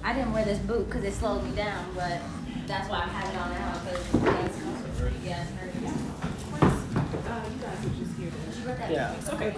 I 0.02 0.12
didn't 0.12 0.32
wear 0.32 0.44
this 0.44 0.58
boot 0.58 0.86
because 0.86 1.04
it 1.04 1.14
slowed 1.14 1.44
me 1.44 1.54
down, 1.54 1.86
but 1.94 2.20
that's 2.66 2.88
why 2.88 2.98
I 2.98 3.06
have 3.06 3.32
it 3.32 3.38
on 3.38 3.50
now 3.52 3.80
because 3.84 4.04
yeah, 5.24 5.42
it's 5.42 5.54
nervous. 5.54 5.73
Yeah. 8.90 9.14
Okay. 9.28 9.56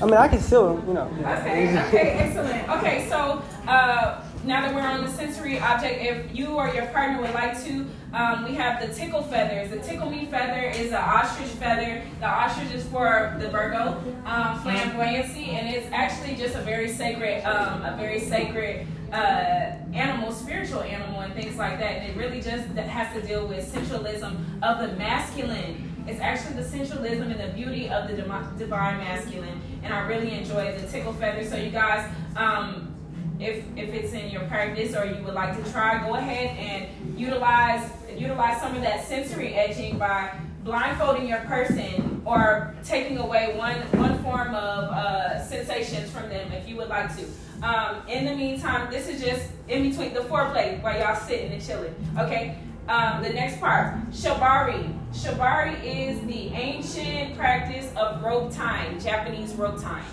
I 0.00 0.04
mean, 0.04 0.14
I 0.14 0.28
can 0.28 0.40
still, 0.40 0.82
you 0.86 0.94
know. 0.94 1.10
Okay, 1.10 1.78
okay, 1.88 2.10
excellent. 2.22 2.68
Okay, 2.68 3.06
so 3.08 3.42
uh, 3.66 4.22
now 4.48 4.62
that 4.62 4.74
we're 4.74 4.80
on 4.80 5.04
the 5.04 5.10
sensory 5.12 5.60
object, 5.60 6.02
if 6.02 6.34
you 6.34 6.46
or 6.46 6.68
your 6.68 6.86
partner 6.86 7.20
would 7.20 7.34
like 7.34 7.62
to, 7.64 7.84
um, 8.14 8.44
we 8.44 8.54
have 8.54 8.80
the 8.80 8.92
tickle 8.94 9.22
feathers. 9.22 9.70
The 9.70 9.78
tickle 9.80 10.08
me 10.08 10.24
feather 10.24 10.70
is 10.70 10.88
an 10.88 10.96
ostrich 10.96 11.50
feather. 11.50 12.02
The 12.20 12.26
ostrich 12.26 12.72
is 12.72 12.86
for 12.86 13.36
the 13.38 13.50
Virgo 13.50 14.02
um, 14.24 14.58
flamboyancy, 14.60 15.48
and 15.48 15.68
it's 15.68 15.86
actually 15.92 16.34
just 16.34 16.54
a 16.54 16.62
very 16.62 16.88
sacred, 16.88 17.44
um, 17.44 17.84
a 17.84 17.94
very 17.98 18.18
sacred 18.18 18.86
uh, 19.12 19.76
animal, 19.92 20.32
spiritual 20.32 20.80
animal, 20.80 21.20
and 21.20 21.34
things 21.34 21.56
like 21.58 21.78
that. 21.78 21.98
And 21.98 22.10
it 22.10 22.16
really 22.16 22.40
just 22.40 22.68
has 22.68 23.12
to 23.14 23.20
deal 23.20 23.46
with 23.46 23.68
sensualism 23.68 24.62
of 24.62 24.78
the 24.78 24.96
masculine. 24.96 26.04
It's 26.06 26.20
actually 26.20 26.54
the 26.54 26.64
sensualism 26.64 27.30
and 27.30 27.38
the 27.38 27.54
beauty 27.54 27.90
of 27.90 28.08
the 28.08 28.14
divine 28.16 28.96
masculine. 28.96 29.60
And 29.82 29.92
I 29.92 30.06
really 30.06 30.32
enjoy 30.32 30.74
the 30.78 30.86
tickle 30.86 31.12
feather. 31.12 31.44
So 31.44 31.56
you 31.56 31.70
guys, 31.70 32.10
um, 32.34 32.94
if 33.40 33.64
if 33.76 33.94
it's 33.94 34.12
in 34.12 34.30
your 34.30 34.42
practice 34.42 34.94
or 34.94 35.04
you 35.04 35.22
would 35.24 35.34
like 35.34 35.62
to 35.62 35.72
try, 35.72 36.04
go 36.06 36.14
ahead 36.14 36.56
and 36.56 37.18
utilize 37.18 37.88
utilize 38.16 38.60
some 38.60 38.74
of 38.74 38.82
that 38.82 39.04
sensory 39.04 39.54
edging 39.54 39.98
by 39.98 40.36
blindfolding 40.64 41.26
your 41.26 41.38
person 41.40 42.20
or 42.24 42.74
taking 42.84 43.18
away 43.18 43.54
one 43.56 43.76
one 43.98 44.22
form 44.22 44.54
of 44.54 44.84
uh, 44.90 45.42
sensations 45.42 46.10
from 46.10 46.28
them 46.28 46.50
if 46.52 46.68
you 46.68 46.76
would 46.76 46.88
like 46.88 47.14
to. 47.16 47.24
Um, 47.62 48.06
in 48.08 48.24
the 48.24 48.34
meantime, 48.34 48.90
this 48.90 49.08
is 49.08 49.20
just 49.20 49.50
in 49.68 49.88
between 49.88 50.14
the 50.14 50.20
foreplay 50.20 50.82
while 50.82 50.98
y'all 50.98 51.16
sitting 51.16 51.52
and 51.52 51.64
chilling. 51.64 51.94
Okay. 52.18 52.58
Um, 52.88 53.22
the 53.22 53.28
next 53.28 53.60
part, 53.60 54.10
shibari. 54.10 54.94
Shibari 55.12 55.78
is 55.84 56.20
the 56.26 56.48
ancient 56.54 57.36
practice 57.36 57.92
of 57.96 58.22
rope 58.22 58.50
tying, 58.50 58.98
Japanese 58.98 59.54
rope 59.54 59.80
tying. 59.80 60.04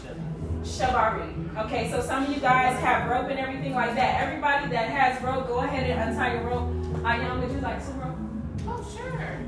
Shibari. 0.65 1.57
Okay, 1.65 1.89
so 1.91 2.01
some 2.01 2.23
of 2.23 2.29
you 2.29 2.39
guys 2.41 2.79
have 2.81 3.09
rope 3.09 3.29
and 3.29 3.39
everything 3.39 3.73
like 3.73 3.95
that. 3.95 4.21
Everybody 4.21 4.67
that 4.71 4.89
has 4.89 5.21
rope, 5.23 5.47
go 5.47 5.59
ahead 5.59 5.89
and 5.89 6.09
untie 6.09 6.33
your 6.33 6.43
rope. 6.43 6.69
Uh, 6.95 7.07
Ayana, 7.07 7.39
would 7.39 7.51
you 7.51 7.61
like 7.61 7.81
some 7.81 7.99
rope? 7.99 8.15
Oh, 8.67 8.95
sure. 8.97 9.39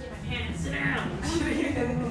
Get 0.00 0.50
my 0.50 0.56
Sit 0.56 0.72
down. 0.72 1.98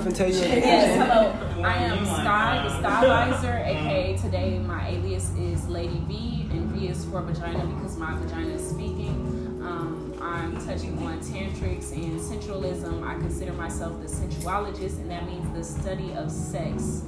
yourself 0.00 0.06
and 0.06 0.16
tell 0.16 0.30
you? 0.30 0.40
Yes, 0.64 0.96
hello. 0.96 1.34
I 1.62 1.74
am 1.76 2.06
Sky, 2.06 2.62
the 2.66 2.70
Stylizer, 2.88 3.66
aka 3.66 4.16
today 4.16 4.58
my 4.60 4.88
alias 4.88 5.30
is 5.36 5.68
Lady 5.68 6.00
V, 6.06 6.46
and 6.50 6.72
V 6.72 6.88
is 6.88 7.04
for 7.06 7.20
vagina 7.22 7.66
because 7.66 7.96
my 7.98 8.16
vagina 8.18 8.54
is 8.54 8.66
speaking. 8.68 9.60
Um, 9.62 10.14
I'm 10.20 10.54
touching 10.64 10.98
on 11.06 11.20
tantrics 11.20 11.92
and 11.92 12.20
sensualism. 12.20 13.04
I 13.04 13.14
consider 13.14 13.52
myself 13.52 14.00
the 14.00 14.08
sensuologist, 14.08 14.98
and 14.98 15.10
that 15.10 15.26
means 15.26 15.52
the 15.54 15.62
study 15.64 16.12
of 16.14 16.30
sex. 16.30 17.02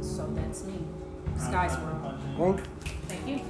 So 0.00 0.26
that's 0.34 0.64
me. 0.64 0.78
Sky's 1.38 1.76
world. 1.78 2.60
Thank 3.08 3.26
you. 3.26 3.40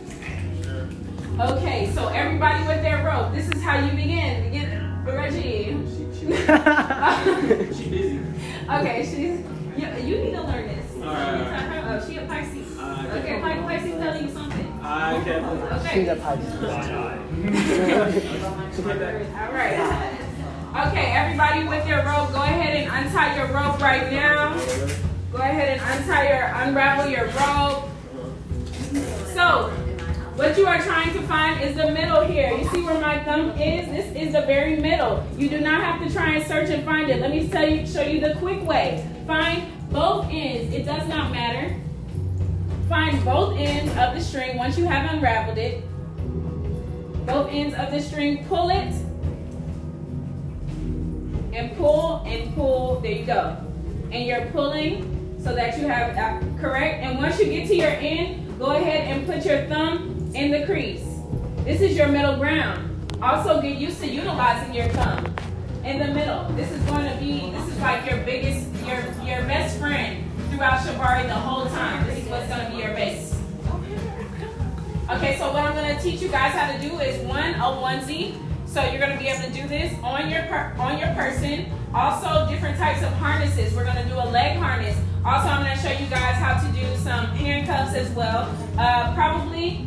Okay, 1.41 1.91
so 1.93 2.09
everybody 2.09 2.65
with 2.67 2.83
their 2.83 3.05
rope. 3.05 3.33
This 3.35 3.49
is 3.49 3.63
how 3.63 3.79
you 3.85 3.91
begin. 3.91 4.45
Begin, 4.45 5.05
Reggie. 5.05 5.77
She 6.15 6.25
busy. 6.27 8.34
Okay, 8.71 9.05
she's. 9.05 9.41
You, 9.77 9.89
you 10.07 10.17
need 10.25 10.31
to 10.33 10.43
learn 10.43 10.69
this. 10.69 10.95
Alright. 11.03 11.85
Oh, 11.85 12.09
she 12.09 12.17
a 12.17 12.27
Pisces. 12.27 12.79
Uh, 12.79 12.83
Alright. 12.83 13.25
Okay, 13.25 13.43
like 13.43 13.61
Pisces 13.63 13.95
telling 14.01 14.25
you 14.27 14.33
something. 14.33 14.81
I 14.83 15.21
can. 15.25 15.45
Okay. 15.45 15.95
She's 15.95 16.09
a 16.09 16.17
Pisces. 16.17 16.55
All 19.35 19.53
right. 19.53 19.77
Okay, 20.89 21.07
everybody 21.13 21.69
with 21.69 21.87
your 21.87 21.99
rope, 21.99 22.33
go 22.33 22.43
ahead 22.43 22.77
and 22.77 23.07
untie 23.07 23.37
your 23.37 23.47
rope 23.47 23.81
right 23.81 24.11
now. 24.11 24.55
Go 25.31 25.39
ahead 25.39 25.79
and 25.79 26.01
untie 26.01 26.29
your, 26.29 26.47
unravel 26.63 27.11
your 27.11 27.27
rope. 27.27 27.91
So, 29.35 29.71
what 30.37 30.59
you 30.59 30.67
are 30.67 30.81
trying 30.81 31.13
to 31.13 31.23
find 31.29 31.61
is 31.61 31.77
the 31.77 31.93
middle 31.93 32.25
here. 32.25 32.51
You 32.51 32.69
see 32.71 32.83
where 32.83 33.01
my 33.01 33.23
thumb 33.23 33.51
is? 33.51 33.87
This 33.89 34.17
is 34.17 34.33
the 34.33 34.43
very 34.43 34.77
middle. 34.77 35.25
You 35.39 35.49
do 35.49 35.61
not 35.61 35.81
have 35.81 36.05
to 36.05 36.13
try 36.13 36.35
and 36.35 36.47
search 36.47 36.71
and 36.71 36.85
find 36.85 37.09
it. 37.09 37.21
Let 37.21 37.31
me 37.31 37.49
tell 37.49 37.69
you, 37.69 37.87
show 37.87 38.03
you 38.03 38.21
the 38.21 38.35
quick 38.41 38.61
way. 38.65 39.09
Find 39.29 39.63
both 39.93 40.27
ends. 40.31 40.75
It 40.75 40.87
does 40.87 41.07
not 41.09 41.31
matter. 41.31 41.77
Find 42.89 43.25
both 43.25 43.57
ends 43.57 43.91
of 43.97 44.15
the 44.15 44.21
string 44.21 44.57
once 44.57 44.77
you 44.77 44.87
have 44.87 45.09
unraveled 45.13 45.59
it. 45.59 45.85
Both 47.27 47.51
ends 47.53 47.77
of 47.77 47.93
the 47.93 48.01
string, 48.01 48.45
pull 48.47 48.71
it. 48.71 48.93
And 51.55 51.77
pull 51.77 52.25
and 52.27 52.53
pull. 52.57 52.99
There 52.99 53.13
you 53.13 53.25
go. 53.25 53.57
And 54.11 54.27
you're 54.27 54.47
pulling 54.47 55.39
so 55.41 55.55
that 55.55 55.79
you 55.79 55.87
have 55.87 56.17
uh, 56.17 56.61
correct. 56.61 57.05
And 57.05 57.19
once 57.19 57.39
you 57.39 57.47
get 57.47 57.69
to 57.69 57.77
your 57.77 57.91
end, 57.91 58.59
go 58.59 58.73
ahead 58.73 59.17
and 59.17 59.27
put 59.27 59.45
your 59.45 59.65
thumb 59.67 60.15
in 60.35 60.51
the 60.51 60.67
crease. 60.67 61.05
This 61.65 61.81
is 61.81 61.97
your 61.97 62.09
middle 62.09 62.37
ground. 62.37 62.91
Also 63.23 63.63
get 63.63 63.79
used 63.79 64.01
to 64.01 64.07
utilizing 64.07 64.75
your 64.75 64.89
thumb 64.89 65.35
in 65.85 65.99
the 65.99 66.13
middle. 66.13 66.45
This 66.51 66.71
is 66.73 66.83
going 66.83 67.11
to 67.11 67.17
be, 67.19 67.51
this 67.53 67.69
is 67.69 67.79
like 67.81 68.09
your 68.11 68.19
biggest, 68.25 68.69
your, 68.85 68.99
your 69.25 69.47
best 69.47 69.79
friend 69.79 70.25
throughout 70.51 70.81
Shibari 70.81 71.27
the 71.27 71.35
whole 71.35 71.67
time. 71.67 72.07
This 72.07 72.25
is 72.25 72.29
what's 72.29 72.49
going 72.49 72.67
to 72.67 72.73
be 72.73 72.83
your 72.83 72.95
base. 72.95 73.31
Okay, 75.11 75.39
so 75.39 75.53
what 75.53 75.63
I'm 75.63 75.75
going 75.75 75.95
to 75.97 76.03
teach 76.03 76.21
you 76.21 76.29
guys 76.29 76.53
how 76.53 76.73
to 76.73 76.81
do 76.81 76.99
is 76.99 77.25
one, 77.27 77.55
a 77.55 77.59
onesie. 77.59 78.41
So 78.67 78.83
you're 78.83 78.99
going 78.99 79.13
to 79.13 79.19
be 79.19 79.29
able 79.29 79.43
to 79.43 79.53
do 79.53 79.69
this 79.69 79.95
on 80.03 80.31
your 80.31 80.43
on 80.81 80.99
your 80.99 81.15
person. 81.15 81.71
Also, 81.95 82.51
different 82.51 82.77
types 82.77 83.05
of 83.05 83.13
harnesses. 83.13 83.73
We're 83.73 83.85
going 83.85 84.03
to 84.03 84.09
do 84.09 84.17
a 84.17 84.27
leg 84.31 84.57
harness. 84.57 84.99
Also, 85.25 85.49
I'm 85.49 85.63
going 85.65 85.77
to 85.77 85.81
show 85.81 85.93
you 85.93 86.11
guys 86.11 86.37
how 86.37 86.59
to 86.59 86.73
do 86.73 86.97
some 86.97 87.27
handcuffs 87.27 87.95
as 87.95 88.11
well. 88.11 88.53
Uh, 88.77 89.15
probably, 89.15 89.87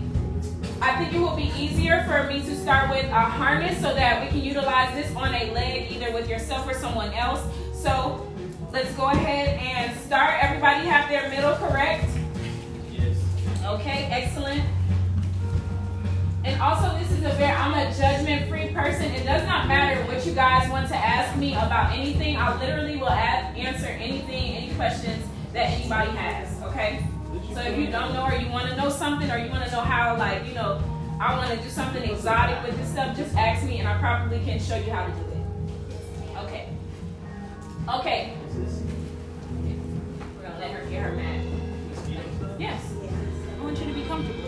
I 0.82 0.96
think 0.98 1.14
it 1.14 1.20
will 1.20 1.36
be 1.36 1.52
easier 1.58 2.04
for 2.08 2.32
me 2.32 2.42
to 2.42 2.56
start 2.56 2.90
with 2.90 3.06
a 3.06 3.22
harness 3.22 3.82
so 3.82 3.94
that 3.94 4.24
we 4.24 4.30
can 4.30 4.46
utilize 4.46 4.94
this 4.94 5.14
on 5.16 5.34
a 5.34 5.52
leg, 5.52 5.92
either 5.92 6.12
with 6.12 6.30
yourself 6.30 6.68
or 6.68 6.74
someone 6.74 7.12
else. 7.14 7.42
So 7.74 8.32
let's 8.72 8.94
go 8.94 9.06
ahead 9.08 9.60
and 9.60 9.98
start. 10.02 10.44
Everybody 10.44 10.88
have 10.88 11.10
their 11.10 11.30
middle 11.30 11.56
correct? 11.56 12.08
Yes. 12.92 13.18
Okay, 13.66 14.08
excellent. 14.12 14.64
And 16.44 16.62
also, 16.62 16.98
this 16.98 17.12
is 17.12 17.26
a 17.26 17.30
very, 17.36 17.52
I'm 17.52 17.74
a 17.74 17.94
judgment 17.94 18.48
free 18.48 18.70
person. 18.70 19.12
It 19.12 19.26
does 19.26 19.46
not 19.48 19.68
matter 19.68 20.02
what 20.06 20.26
you 20.26 20.34
guys 20.34 20.70
want 20.70 20.88
to 20.90 20.96
ask 20.96 21.38
me 21.38 21.54
about 21.54 21.92
anything. 21.92 22.38
I 22.38 22.58
literally 22.60 22.98
will 22.98 23.10
ask, 23.10 23.58
answer 23.58 23.88
anything, 23.88 24.56
any 24.56 24.74
questions 24.76 25.26
that 25.54 25.72
anybody 25.72 26.12
has, 26.12 26.62
okay? 26.64 27.04
So 27.58 27.64
if 27.64 27.76
you 27.76 27.88
don't 27.88 28.14
know 28.14 28.22
or 28.24 28.36
you 28.36 28.52
want 28.52 28.70
to 28.70 28.76
know 28.76 28.88
something 28.88 29.32
or 29.32 29.40
you 29.40 29.50
want 29.50 29.66
to 29.66 29.72
know 29.72 29.82
how, 29.82 30.16
like, 30.16 30.46
you 30.46 30.54
know, 30.54 30.80
I 31.20 31.36
want 31.36 31.50
to 31.50 31.58
do 31.58 31.72
something 31.72 32.08
exotic 32.08 32.64
with 32.64 32.78
this 32.78 32.92
stuff, 32.92 33.18
just 33.18 33.34
ask 33.36 33.66
me 33.66 33.80
and 33.80 33.88
I 33.88 33.98
probably 33.98 34.38
can 34.46 34.60
show 34.60 34.76
you 34.76 34.92
how 34.92 35.08
to 35.08 35.12
do 35.12 35.22
it. 35.22 36.38
Okay. 36.44 36.70
Okay. 37.90 38.38
We're 40.36 40.44
going 40.44 40.54
to 40.54 40.60
let 40.60 40.70
her 40.70 40.86
get 40.88 41.02
her 41.02 41.14
mat. 41.14 41.44
Yes. 42.60 42.80
I 43.60 43.64
want 43.64 43.80
you 43.80 43.86
to 43.88 43.94
be 43.94 44.06
comfortable. 44.06 44.47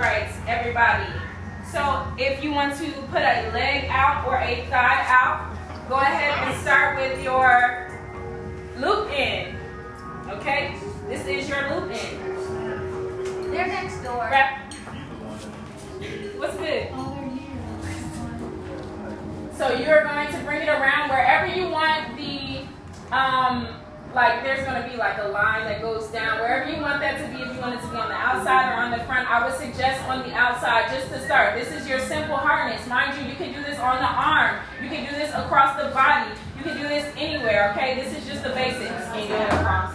All 0.00 0.06
right, 0.06 0.32
everybody. 0.48 1.12
So 1.70 2.10
if 2.16 2.42
you 2.42 2.52
want 2.52 2.74
to 2.78 2.90
put 3.12 3.20
a 3.20 3.50
leg 3.52 3.84
out 3.90 4.26
or 4.26 4.38
a 4.38 4.64
thigh 4.70 5.04
out, 5.06 5.54
go 5.90 5.96
ahead 5.96 6.48
and 6.48 6.58
start 6.62 6.96
with 6.96 7.22
your 7.22 7.90
loop 8.78 9.10
in. 9.10 9.54
Okay? 10.30 10.74
This 11.06 11.26
is 11.26 11.50
your 11.50 11.68
loop 11.68 11.90
in. 11.90 13.50
They're 13.50 13.66
next 13.66 14.02
door. 14.02 14.26
Wrap. 14.30 14.72
What's 16.38 16.56
good? 16.56 16.88
So 19.58 19.74
you're 19.74 20.04
going 20.04 20.32
to 20.32 20.38
bring 20.46 20.62
it 20.62 20.70
around 20.70 21.10
wherever 21.10 21.46
you 21.46 21.68
want 21.68 22.16
the, 22.16 22.62
um, 23.14 23.68
like 24.14 24.42
there's 24.42 24.66
going 24.66 24.82
to 24.82 24.88
be 24.88 24.96
like 24.96 25.18
a 25.18 25.28
line 25.28 25.64
that 25.64 25.80
goes 25.80 26.08
down. 26.08 26.40
Wherever 26.40 26.70
you 26.70 26.82
want 26.82 27.00
that 27.00 27.18
to 27.18 27.26
be, 27.36 27.42
if 27.42 27.54
you 27.54 27.60
want 27.60 27.74
it 27.74 27.80
to 27.82 27.88
be 27.88 27.96
on 27.96 28.08
the 28.08 28.14
outside 28.14 28.72
or 28.72 28.82
on 28.82 28.90
the 28.90 29.04
front, 29.04 29.30
I 29.30 29.46
would 29.46 29.56
suggest 29.56 30.02
on 30.08 30.26
the 30.26 30.34
outside 30.34 30.90
just 30.90 31.08
to 31.10 31.24
start. 31.24 31.54
This 31.54 31.70
is 31.70 31.88
your 31.88 32.00
simple 32.00 32.36
harness. 32.36 32.84
Mind 32.88 33.16
you, 33.18 33.30
you 33.30 33.36
can 33.36 33.54
do 33.54 33.62
this 33.62 33.78
on 33.78 33.98
the 33.98 34.10
arm. 34.10 34.58
You 34.82 34.88
can 34.88 35.06
do 35.06 35.12
this 35.12 35.30
across 35.30 35.80
the 35.80 35.90
body. 35.90 36.30
You 36.58 36.64
can 36.64 36.76
do 36.76 36.88
this 36.88 37.06
anywhere, 37.16 37.70
okay? 37.72 38.02
This 38.02 38.18
is 38.18 38.26
just 38.26 38.42
the 38.42 38.50
basics. 38.50 38.90
Can 38.90 39.22
you 39.22 39.28
do 39.28 39.34
it 39.34 39.52
across? 39.52 39.94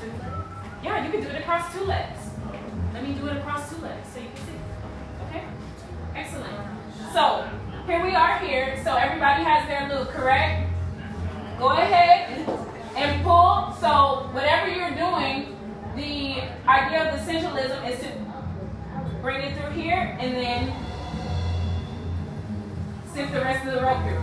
two 0.00 0.10
legs 0.10 0.48
Yeah, 0.82 1.04
you 1.04 1.12
can 1.12 1.20
do 1.22 1.28
it 1.28 1.40
across 1.40 1.72
two 1.72 1.84
legs. 1.84 2.18
Let 2.92 3.02
me 3.02 3.14
do 3.14 3.26
it 3.28 3.36
across 3.36 3.70
two 3.70 3.80
legs 3.80 4.08
so 4.12 4.20
you 4.20 4.26
can 4.26 4.44
see. 4.44 4.58
Okay? 5.28 5.44
Excellent. 6.16 6.54
So, 7.12 7.48
here 7.86 8.04
we 8.04 8.14
are 8.14 8.38
here. 8.40 8.80
So 8.82 8.96
everybody 8.96 9.44
has 9.44 9.68
their 9.68 9.88
loop, 9.88 10.08
correct? 10.08 10.68
Go 11.58 11.68
ahead 11.68 12.46
and 12.96 13.22
pull. 13.22 13.76
So 13.80 14.28
whatever 14.32 14.68
you're 14.68 14.90
doing, 14.90 15.56
the 15.94 16.42
idea 16.68 17.08
of 17.08 17.18
the 17.18 17.24
sensualism 17.24 17.84
is 17.84 18.00
to 18.00 18.10
bring 19.20 19.42
it 19.42 19.56
through 19.56 19.70
here 19.70 20.16
and 20.18 20.34
then 20.34 20.72
sift 23.12 23.32
the 23.32 23.40
rest 23.40 23.66
of 23.66 23.74
the 23.74 23.82
rope 23.82 24.02
through. 24.02 24.22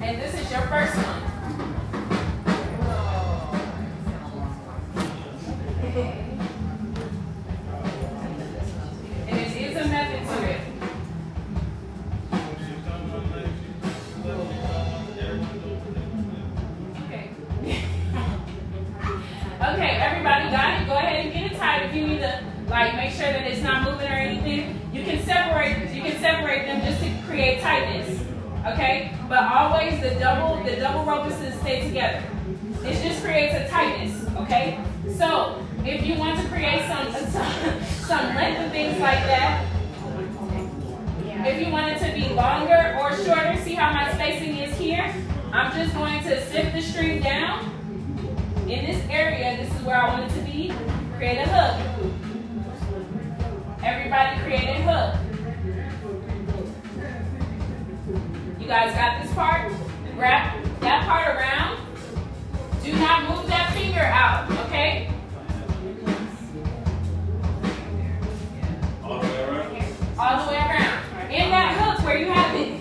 And 0.00 0.20
this 0.20 0.34
is 0.34 0.50
your 0.50 0.62
first 0.62 0.94
one. 0.96 1.22
if 21.88 21.94
you 21.94 22.06
need 22.06 22.18
to 22.18 22.42
like 22.68 22.94
make 22.96 23.10
sure 23.12 23.32
that 23.32 23.46
it's 23.46 23.62
not 23.62 23.82
moving 23.84 24.06
or 24.06 24.14
anything. 24.14 24.80
You 24.92 25.04
can 25.04 25.24
separate 25.24 25.94
you 25.94 26.02
can 26.02 26.20
separate 26.20 26.66
them 26.66 26.82
just 26.82 27.02
to 27.02 27.26
create 27.26 27.60
tightness. 27.60 28.20
Okay? 28.66 29.14
But 29.28 29.44
always 29.44 30.00
the 30.02 30.18
double 30.20 30.62
the 30.64 30.76
double 30.76 31.04
rope 31.04 31.30
is 31.30 31.36
to 31.38 31.52
stay 31.60 31.86
together. 31.86 32.22
It 32.84 33.02
just 33.02 33.22
creates 33.22 33.54
a 33.54 33.68
tightness, 33.68 34.24
okay? 34.36 34.82
So 35.16 35.64
if 35.84 36.06
you 36.06 36.14
want 36.16 36.40
to 36.40 36.46
create 36.48 36.86
some 36.86 37.12
some, 37.30 37.82
some 37.82 38.34
length 38.34 38.60
and 38.60 38.72
things 38.72 39.00
like 39.00 39.20
that, 39.24 39.64
if 41.46 41.66
you 41.66 41.72
want 41.72 41.86
it 41.92 41.98
to 42.06 42.12
be 42.14 42.34
longer 42.34 42.98
or 43.00 43.16
shorter, 43.24 43.56
see 43.62 43.74
how 43.74 43.92
my 43.92 44.12
spacing 44.14 44.56
is 44.58 44.76
here? 44.76 45.14
I'm 45.52 45.72
just 45.72 45.94
going 45.94 46.22
to 46.24 46.46
sift 46.50 46.74
the 46.74 46.82
string 46.82 47.22
down 47.22 47.64
in 48.68 48.84
this 48.84 49.02
area, 49.08 49.56
this 49.56 49.74
is 49.74 49.82
where 49.82 49.96
I 49.96 50.08
want 50.08 50.30
it 50.30 50.34
to 50.34 50.44
be, 50.44 50.70
create 51.18 51.38
a 51.38 51.48
hook. 51.48 51.74
Everybody 53.82 54.40
create 54.42 54.68
a 54.68 54.82
hook. 54.86 55.16
You 58.60 58.68
guys 58.68 58.94
got 58.94 59.20
this 59.20 59.34
part? 59.34 59.72
Wrap 60.16 60.64
that 60.78 61.08
part 61.08 61.34
around. 61.34 61.80
Do 62.84 62.92
not 62.92 63.28
move 63.28 63.48
that 63.48 63.72
finger 63.74 63.98
out, 63.98 64.48
okay? 64.66 65.10
All 69.02 69.20
the 69.20 69.26
way 69.26 69.42
around. 69.42 69.84
All 70.20 70.46
the 70.46 70.52
way 70.52 70.58
around. 70.58 71.32
In 71.32 71.50
that 71.50 71.76
hook 71.80 72.06
where 72.06 72.18
you 72.18 72.26
have 72.26 72.54
it. 72.54 72.80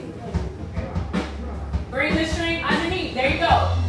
Bring 1.90 2.14
the 2.14 2.26
string 2.28 2.64
underneath. 2.64 3.16
There 3.16 3.32
you 3.32 3.40
go. 3.40 3.87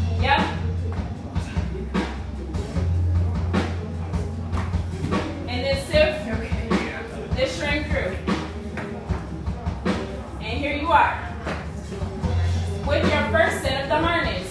Through. 7.59 8.17
And 10.41 10.59
here 10.59 10.77
you 10.77 10.89
are. 10.89 11.35
With 12.87 13.03
your 13.03 13.23
first 13.31 13.63
set 13.63 13.83
of 13.83 13.89
the 13.89 13.97
harness. 13.97 14.48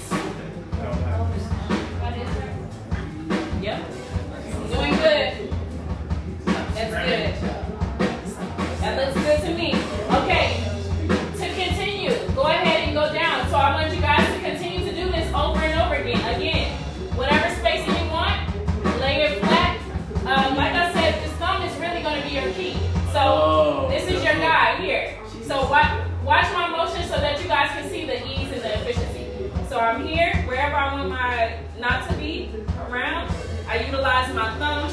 You 27.48 27.54
guys 27.54 27.72
can 27.72 27.90
see 27.90 28.06
the 28.06 28.28
ease 28.28 28.52
and 28.52 28.62
the 28.62 28.74
efficiency. 28.82 29.26
So 29.70 29.80
I'm 29.80 30.06
here, 30.06 30.36
wherever 30.48 30.76
I 30.76 30.96
want 30.96 31.10
my 31.10 31.58
knot 31.80 32.10
to 32.10 32.16
be 32.18 32.52
around, 32.90 33.34
I 33.70 33.86
utilize 33.86 34.36
my 34.36 34.54
thumb. 34.58 34.92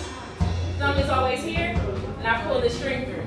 Thumb 0.78 0.96
is 0.98 1.10
always 1.10 1.42
here, 1.42 1.74
and 2.18 2.24
I 2.28 2.40
pull 2.44 2.60
the 2.60 2.70
string 2.70 3.06
through. 3.06 3.26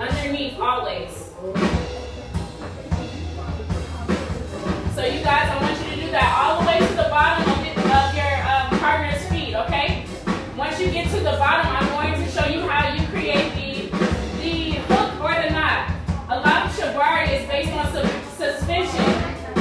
Underneath 0.00 0.58
always. 0.58 1.10
So 4.94 5.04
you 5.04 5.20
guys, 5.22 5.50
I 5.50 5.58
want 5.60 5.78
you 5.84 5.96
to 5.96 6.00
do 6.06 6.10
that 6.12 6.32
all 6.40 6.62
the 6.62 6.66
way 6.66 6.78
to 6.78 6.94
the 6.94 7.10
bottom 7.10 7.46
of, 7.46 7.60
your 8.16 8.36
um, 8.48 8.78
partner's 8.80 9.22
feet, 9.28 9.54
okay? 9.54 10.06
Once 10.56 10.80
you 10.80 10.90
get 10.90 11.10
to 11.10 11.18
the 11.18 11.36
bottom, 11.36 11.66
I'm 11.66 11.89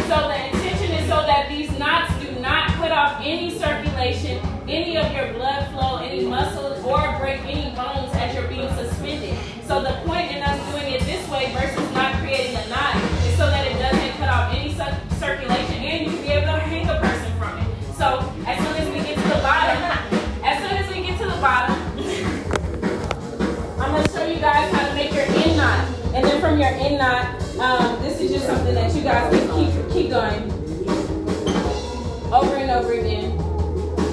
So 0.09 0.17
the 0.27 0.43
intention 0.47 0.89
is 0.95 1.07
so 1.07 1.21
that 1.21 1.49
these 1.49 1.69
knots 1.77 2.09
do 2.17 2.31
not 2.41 2.69
cut 2.81 2.91
off 2.91 3.21
any 3.21 3.51
circulation, 3.51 4.41
any 4.67 4.97
of 4.97 5.13
your 5.13 5.31
blood 5.33 5.69
flow, 5.69 5.97
any 5.97 6.25
muscles, 6.25 6.83
or 6.83 6.97
break 7.19 7.45
any 7.45 7.69
bones 7.75 8.09
as 8.15 8.33
you're 8.33 8.47
being 8.47 8.67
suspended. 8.73 9.37
So 9.67 9.83
the 9.83 10.01
point 10.09 10.31
in 10.31 10.41
us 10.41 10.57
doing 10.71 10.93
it 10.93 11.01
this 11.01 11.29
way 11.29 11.53
versus 11.53 11.93
not 11.93 12.15
creating 12.25 12.55
a 12.55 12.67
knot 12.69 12.95
is 13.29 13.37
so 13.37 13.45
that 13.53 13.67
it 13.69 13.77
doesn't 13.77 14.17
cut 14.17 14.29
off 14.29 14.51
any 14.51 14.73
cir- 14.73 14.97
circulation 15.19 15.75
and 15.77 16.07
you 16.07 16.13
can 16.17 16.21
be 16.23 16.29
able 16.29 16.57
to 16.57 16.59
hang 16.59 16.89
a 16.89 16.97
person 16.97 17.31
from 17.37 17.59
it. 17.59 17.67
So 17.93 18.33
as 18.49 18.57
soon 18.57 18.81
as 18.81 18.89
we 18.89 19.05
get 19.05 19.13
to 19.13 19.27
the 19.29 19.41
bottom, 19.45 19.77
as 20.41 20.57
soon 20.57 20.73
as 20.73 20.89
we 20.89 21.05
get 21.05 21.21
to 21.21 21.25
the 21.29 21.37
bottom, 21.37 21.77
I'm 23.79 23.93
gonna 23.93 24.09
show 24.09 24.25
you 24.25 24.41
guys 24.41 24.73
how 24.73 24.89
to 24.89 24.95
make 24.95 25.13
your 25.13 25.21
end 25.21 25.55
knot. 25.55 25.85
And 26.15 26.25
then 26.25 26.41
from 26.41 26.57
your 26.57 26.69
end 26.69 26.97
knot, 26.97 27.45
um, 27.59 28.01
this 28.01 28.21
is 28.21 28.31
just 28.31 28.45
something 28.45 28.73
that 28.73 28.95
you 28.95 29.01
guys 29.01 29.33
can 29.33 29.47
keep 29.53 29.91
keep 29.91 30.09
going 30.09 30.51
over 32.31 32.55
and 32.55 32.71
over 32.71 32.93
again. 32.93 33.37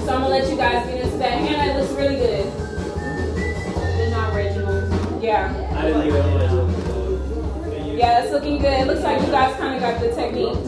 So 0.05 0.15
I'm 0.15 0.23
gonna 0.23 0.29
let 0.29 0.51
you 0.51 0.57
guys 0.57 0.87
get 0.87 1.05
into 1.05 1.17
that. 1.19 1.39
Hannah, 1.39 1.73
it 1.73 1.81
looks 1.81 1.93
really 1.93 2.17
good. 2.17 2.53
The 2.53 4.11
not 4.11 4.35
Reginald. 4.35 5.23
Yeah. 5.23 5.53
I 5.77 5.83
didn't 5.83 6.01
leave 6.01 6.15
it 6.15 7.99
Yeah, 7.99 8.23
it's 8.23 8.33
looking 8.33 8.59
good. 8.59 8.81
It 8.81 8.87
looks 8.87 9.03
like 9.03 9.21
you 9.21 9.29
guys 9.29 9.57
kind 9.57 9.75
of 9.75 9.81
got 9.81 10.01
the 10.01 10.15
technique. 10.15 10.59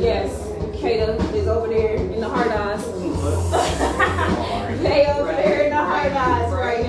Yes. 0.00 0.40
Kata 0.80 1.16
is 1.34 1.48
over 1.48 1.68
there 1.68 1.96
in 1.96 2.20
the 2.20 2.28
hard 2.28 2.48
eyes. 2.48 2.84
they 4.82 5.06
over 5.06 5.32
there 5.32 5.62
in 5.64 5.70
the 5.70 5.76
hard 5.76 6.12
eyes 6.12 6.52
right 6.52 6.83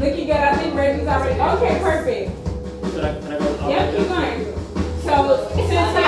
Looking 0.00 0.28
good. 0.28 0.36
I 0.36 0.56
think 0.56 0.74
Reggie's 0.74 1.06
already. 1.06 1.38
Okay, 1.38 1.78
perfect. 1.80 2.30
can 2.94 3.32
i 3.32 3.38
go 3.38 3.68
Yep, 3.68 3.96
keep 3.98 4.08
going. 4.08 4.44
So 5.02 5.50
since 5.54 5.99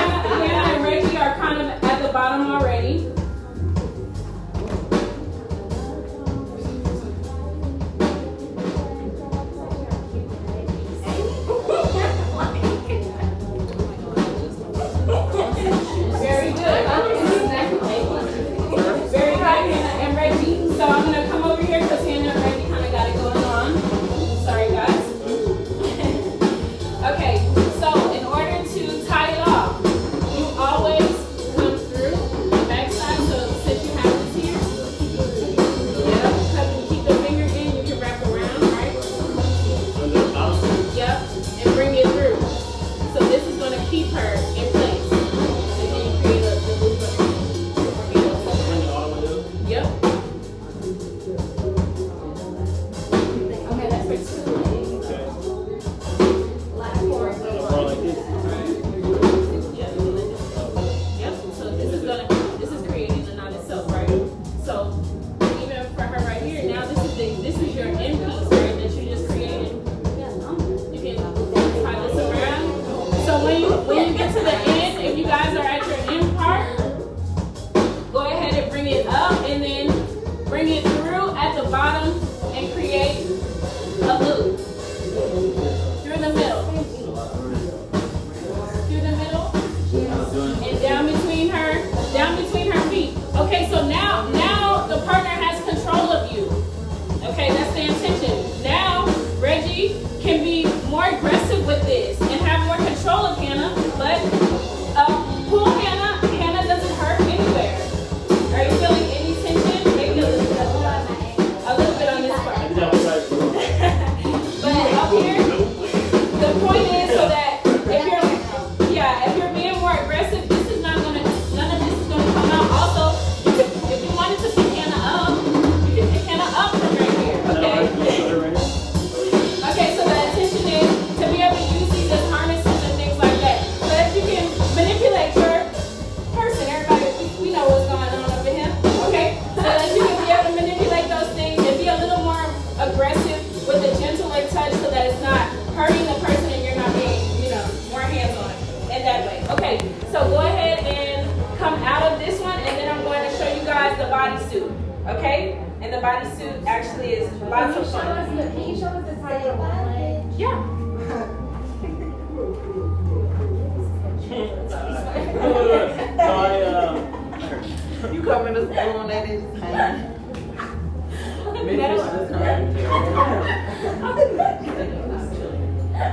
You 168.13 168.21
come 168.21 168.47
in 168.47 168.53
the 168.53 168.65
school 168.65 169.01
and 169.01 169.09
they 169.09 169.37
just 169.41 169.63
hang. 169.63 170.13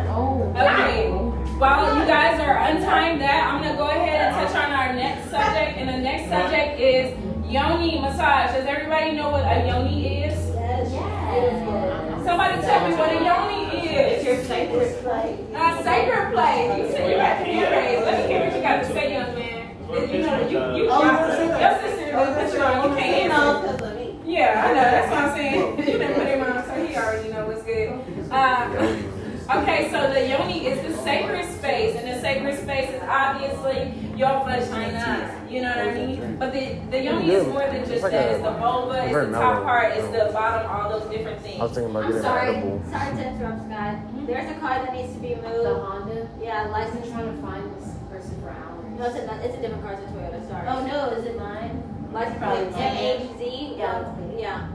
Oh, 0.09 0.53
okay. 0.57 1.11
While 1.59 1.99
you 1.99 2.07
guys 2.07 2.41
are 2.41 2.59
untying 2.59 3.19
that, 3.21 3.47
I'm 3.47 3.63
gonna 3.63 3.77
go 3.77 3.89
ahead 3.89 4.21
and 4.21 4.35
touch 4.35 4.55
on 4.57 4.73
our 4.73 4.93
next 4.95 5.31
subject, 5.31 5.79
and 5.79 5.89
the 5.89 5.99
next 5.99 6.29
subject 6.29 6.81
is 6.81 7.15
yoni 7.51 8.01
massage. 8.01 8.53
Does 8.53 8.67
everybody 8.67 9.13
know 9.13 9.31
what 9.31 9.45
a 9.45 9.67
yoni 9.67 10.25
is? 10.25 10.55
Yes. 10.55 10.93
yes. 10.93 12.25
Somebody 12.25 12.61
tell 12.63 12.89
me 12.89 12.95
what 12.97 13.11
a 13.11 13.15
yoni 13.25 13.70
is. 14.01 14.25
Your 14.25 14.45
sacred 14.45 15.03
place. 15.03 15.39
A 15.55 15.83
sacred 15.83 16.33
place. 16.33 16.79
You 16.79 16.91
said 16.93 17.11
you 17.11 17.17
got 17.17 17.39
the 17.39 17.45
phrase. 17.45 18.01
Let 18.05 18.15
me 18.21 18.33
hear 18.33 18.41
what 18.47 18.57
you 18.57 18.63
got 18.63 18.77
to 18.81 18.87
say, 18.93 19.13
young 19.13 19.35
man. 19.35 19.61
You 19.91 20.23
know, 20.23 20.39
you, 20.49 20.59
you, 20.77 20.85
your 20.85 21.73
sister 21.81 22.13
gonna 22.13 22.35
put 22.35 22.55
you 22.55 22.61
on. 22.63 22.91
You 22.91 22.97
can't 22.97 23.33
answer. 23.33 24.01
Yeah, 24.25 24.65
I 24.65 24.69
know. 24.69 24.81
That's 24.81 25.11
what 25.11 25.19
I'm 25.19 25.37
saying. 25.37 25.79
You 25.79 25.85
didn't 25.85 26.15
put 26.15 26.27
him 26.27 26.43
on, 26.43 26.65
so 26.65 26.87
he 26.87 26.97
already 26.97 27.33
know 27.33 27.47
what's 27.47 27.63
good. 27.65 27.89
Uh, 28.31 29.59
okay, 29.59 29.91
so 29.91 30.13
the 30.13 30.29
yoni 30.29 30.67
is 30.67 30.81
the 30.87 31.03
sacred 31.03 31.47
space, 31.59 31.97
and 31.97 32.09
the 32.09 32.21
sacred 32.21 32.59
space 32.63 32.91
is 32.91 33.03
obviously 33.03 33.93
your 34.17 34.45
vagina. 34.45 35.40
You 35.51 35.63
know 35.63 35.69
what 35.69 35.79
I 35.79 35.95
mean? 35.95 36.37
But 36.39 36.53
the, 36.53 36.79
the 36.91 37.01
yoni 37.03 37.31
is 37.33 37.47
more 37.49 37.67
than 37.67 37.85
just 37.85 38.03
that. 38.03 38.13
It's 38.31 38.41
the 38.43 38.53
vulva, 38.53 39.03
it's 39.05 39.13
the 39.13 39.33
top 39.33 39.65
part, 39.65 39.93
it's 39.97 40.07
the 40.07 40.31
bottom, 40.33 40.71
all 40.71 40.89
those 40.91 41.11
different 41.11 41.41
things. 41.43 41.59
I 41.61 41.65
was 41.65 41.73
thinking 41.73 41.91
about 41.91 42.05
I'm 42.05 42.09
getting 42.11 42.23
sorry. 42.23 42.49
edible. 42.55 42.83
Sorry 42.89 43.17
to 43.17 43.23
interrupt, 43.27 43.61
Scott. 43.67 43.95
Mm-hmm. 43.97 44.27
There's 44.27 44.51
a 44.51 44.55
car 44.61 44.79
that 44.79 44.93
needs 44.95 45.13
to 45.13 45.19
be 45.19 45.35
moved. 45.35 45.67
The 45.67 45.75
Honda? 45.75 46.29
Yeah, 46.41 46.69
license. 46.69 47.09
trying 47.09 47.35
to 47.35 47.43
find 47.43 47.65
this 47.75 47.95
person 48.09 48.41
for 48.43 48.51
hours. 48.51 48.85
No, 48.97 49.07
it's 49.07 49.17
a, 49.17 49.41
it's 49.45 49.57
a 49.59 49.61
different 49.61 49.83
car. 49.83 49.95
It's 49.95 50.03
a 50.03 50.05
Toyota. 50.15 50.41
Sorry. 50.47 50.69
Oh, 50.69 50.87
no, 50.87 51.11
is 51.19 51.25
it 51.27 51.37
mine? 51.37 51.83
License 52.13 52.39
Probably 52.39 52.67
plate 52.71 52.79
mine. 52.79 52.95
MHZ. 53.35 53.43
Yeah. 53.77 54.15
Yeah. 54.39 54.69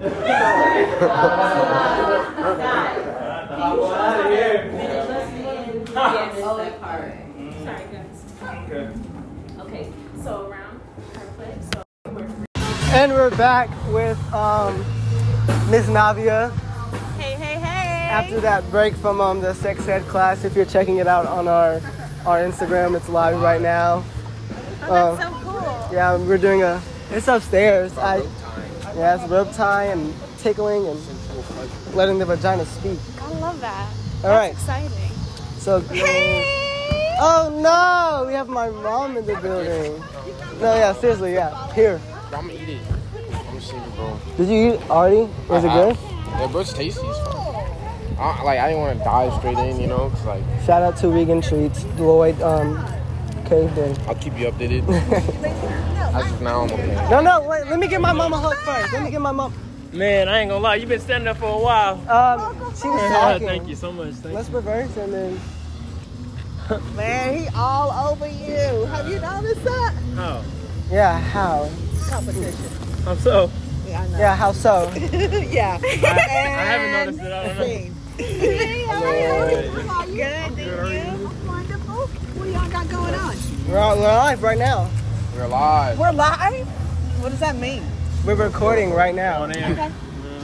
Yes, 5.90 6.38
oh, 6.42 6.56
that 6.56 6.80
part. 6.80 7.12
Sorry, 7.62 7.84
guys. 7.92 8.24
Okay, 8.42 8.88
so 10.22 10.48
around 10.48 10.80
her 11.14 11.26
foot. 11.36 11.74
So 11.74 11.82
And 12.94 13.12
we're 13.12 13.30
back 13.36 13.70
with 13.92 14.18
um, 14.34 14.78
Miss 15.70 15.86
Navia. 15.86 16.52
Hey, 17.16 17.32
hey, 17.34 17.54
hey. 17.54 18.08
After 18.10 18.40
that 18.40 18.68
break 18.70 18.94
from 18.94 19.20
um, 19.20 19.40
the 19.40 19.54
sex 19.54 19.86
ed 19.88 20.02
class, 20.04 20.44
if 20.44 20.54
you're 20.56 20.64
checking 20.64 20.96
it 20.96 21.06
out 21.06 21.26
on 21.26 21.48
our 21.48 21.80
our 22.26 22.38
Instagram, 22.40 22.96
it's 22.96 23.08
live 23.08 23.40
right 23.40 23.60
now. 23.62 24.04
Oh, 24.82 25.16
that's 25.16 25.24
Um, 25.24 25.32
so 25.32 25.40
cool. 25.40 25.88
Yeah, 25.92 26.16
we're 26.16 26.38
doing 26.38 26.62
a. 26.62 26.82
It's 27.10 27.28
upstairs. 27.28 27.96
I. 27.96 28.18
Yeah, 28.96 29.14
it's 29.22 29.30
rope 29.30 29.52
tie 29.52 29.84
and 29.84 30.12
tickling 30.38 30.86
and 30.86 30.98
letting 31.94 32.18
the 32.18 32.26
vagina 32.26 32.66
speak. 32.66 32.98
I 33.20 33.28
love 33.38 33.60
that. 33.60 33.88
All 34.24 34.30
right. 34.30 34.52
Exciting. 34.52 34.90
So. 35.58 35.80
Oh 37.22 37.50
no! 37.60 38.26
We 38.26 38.32
have 38.32 38.48
my 38.48 38.70
mom 38.70 39.18
in 39.18 39.26
the 39.26 39.36
building. 39.36 40.02
No, 40.58 40.74
yeah, 40.74 40.94
seriously, 40.94 41.34
yeah. 41.34 41.70
Here. 41.74 42.00
I'm 42.32 42.48
gonna 42.48 42.54
eat 42.54 42.66
it. 42.70 42.80
I'm 43.30 43.44
gonna 43.44 43.60
see 43.60 43.76
it, 43.76 43.94
bro. 43.94 44.18
Did 44.38 44.48
you 44.48 44.72
eat 44.72 44.90
already? 44.90 45.30
Was 45.46 45.64
it 45.64 45.68
good? 45.68 45.96
have. 45.96 46.40
Yeah, 46.40 46.48
bro, 46.50 46.60
it's 46.62 46.72
tasty. 46.72 47.06
It's 47.06 47.18
fun. 47.18 47.36
I, 48.18 48.42
like, 48.42 48.58
I 48.58 48.68
didn't 48.68 48.80
want 48.80 48.98
to 48.98 49.04
dive 49.04 49.34
straight 49.34 49.58
in, 49.58 49.78
you 49.78 49.86
know, 49.86 50.08
cause 50.08 50.24
like 50.24 50.42
Shout 50.64 50.82
out 50.82 50.96
to 50.98 51.10
Vegan 51.10 51.42
Treats. 51.42 51.84
Lloyd 51.98 52.40
um, 52.40 52.82
caved 53.44 53.76
in. 53.76 53.94
I'll 54.08 54.14
keep 54.14 54.38
you 54.38 54.50
updated. 54.50 54.88
As 56.14 56.32
of 56.32 56.40
now, 56.40 56.62
I'm 56.62 56.70
okay. 56.72 57.10
No, 57.10 57.20
no, 57.20 57.42
wait. 57.42 57.66
Let 57.66 57.78
me 57.78 57.86
get 57.86 58.00
my 58.00 58.14
mom 58.14 58.32
a 58.32 58.38
hug 58.38 58.56
first. 58.56 58.94
Let 58.94 59.02
me 59.02 59.10
get 59.10 59.20
my 59.20 59.32
mom. 59.32 59.52
Man, 59.92 60.26
I 60.26 60.38
ain't 60.38 60.48
gonna 60.48 60.62
lie, 60.62 60.76
you've 60.76 60.88
been 60.88 61.00
standing 61.00 61.26
there 61.26 61.34
for 61.34 61.48
a 61.48 61.58
while. 61.58 61.96
Um, 62.08 62.56
she 62.76 62.88
was 62.88 63.02
talking. 63.12 63.46
Thank 63.46 63.68
you 63.68 63.76
so 63.76 63.92
much. 63.92 64.14
Thank 64.14 64.34
Let's 64.34 64.48
reverse 64.48 64.96
and 64.96 65.12
then. 65.12 65.40
Man, 66.94 67.36
he 67.36 67.48
all 67.56 67.90
over 68.10 68.28
you. 68.28 68.84
Have 68.86 69.08
you 69.08 69.18
noticed 69.18 69.64
that? 69.64 69.94
you. 70.08 70.14
How? 70.14 70.44
Yeah, 70.88 71.18
how? 71.18 71.68
Competition. 72.08 72.64
How 73.04 73.16
so? 73.16 73.50
Yeah, 73.88 74.02
I 74.02 74.08
know. 74.08 74.18
Yeah, 74.18 74.36
how 74.36 74.52
so? 74.52 74.92
yeah. 75.50 75.80
I 75.82 75.86
haven't 75.88 77.16
noticed 77.16 77.26
it. 77.26 77.32
I 77.32 77.46
don't 77.46 77.58
know. 77.58 77.64
Hey, 78.24 78.84
how 78.84 79.02
are 79.02 79.16
you? 79.16 79.80
How 79.80 80.00
are 80.00 80.06
you? 80.06 80.14
Good, 80.14 80.54
thank 80.54 80.58
you. 80.58 81.30
Wonderful. 81.48 82.06
What 82.06 82.48
y'all 82.50 82.70
got 82.70 82.88
going 82.88 83.14
on? 83.14 83.36
We're, 83.68 83.78
on, 83.78 83.98
we're 83.98 84.04
live 84.04 84.42
right 84.44 84.58
now. 84.58 84.88
We're 85.34 85.48
live. 85.48 85.98
We're 85.98 86.12
live? 86.12 86.66
What 87.20 87.30
does 87.30 87.40
that 87.40 87.56
mean? 87.56 87.82
We're 88.24 88.36
recording 88.36 88.92
right 88.92 89.14
now. 89.14 89.42
On 89.42 89.56
air. 89.56 89.92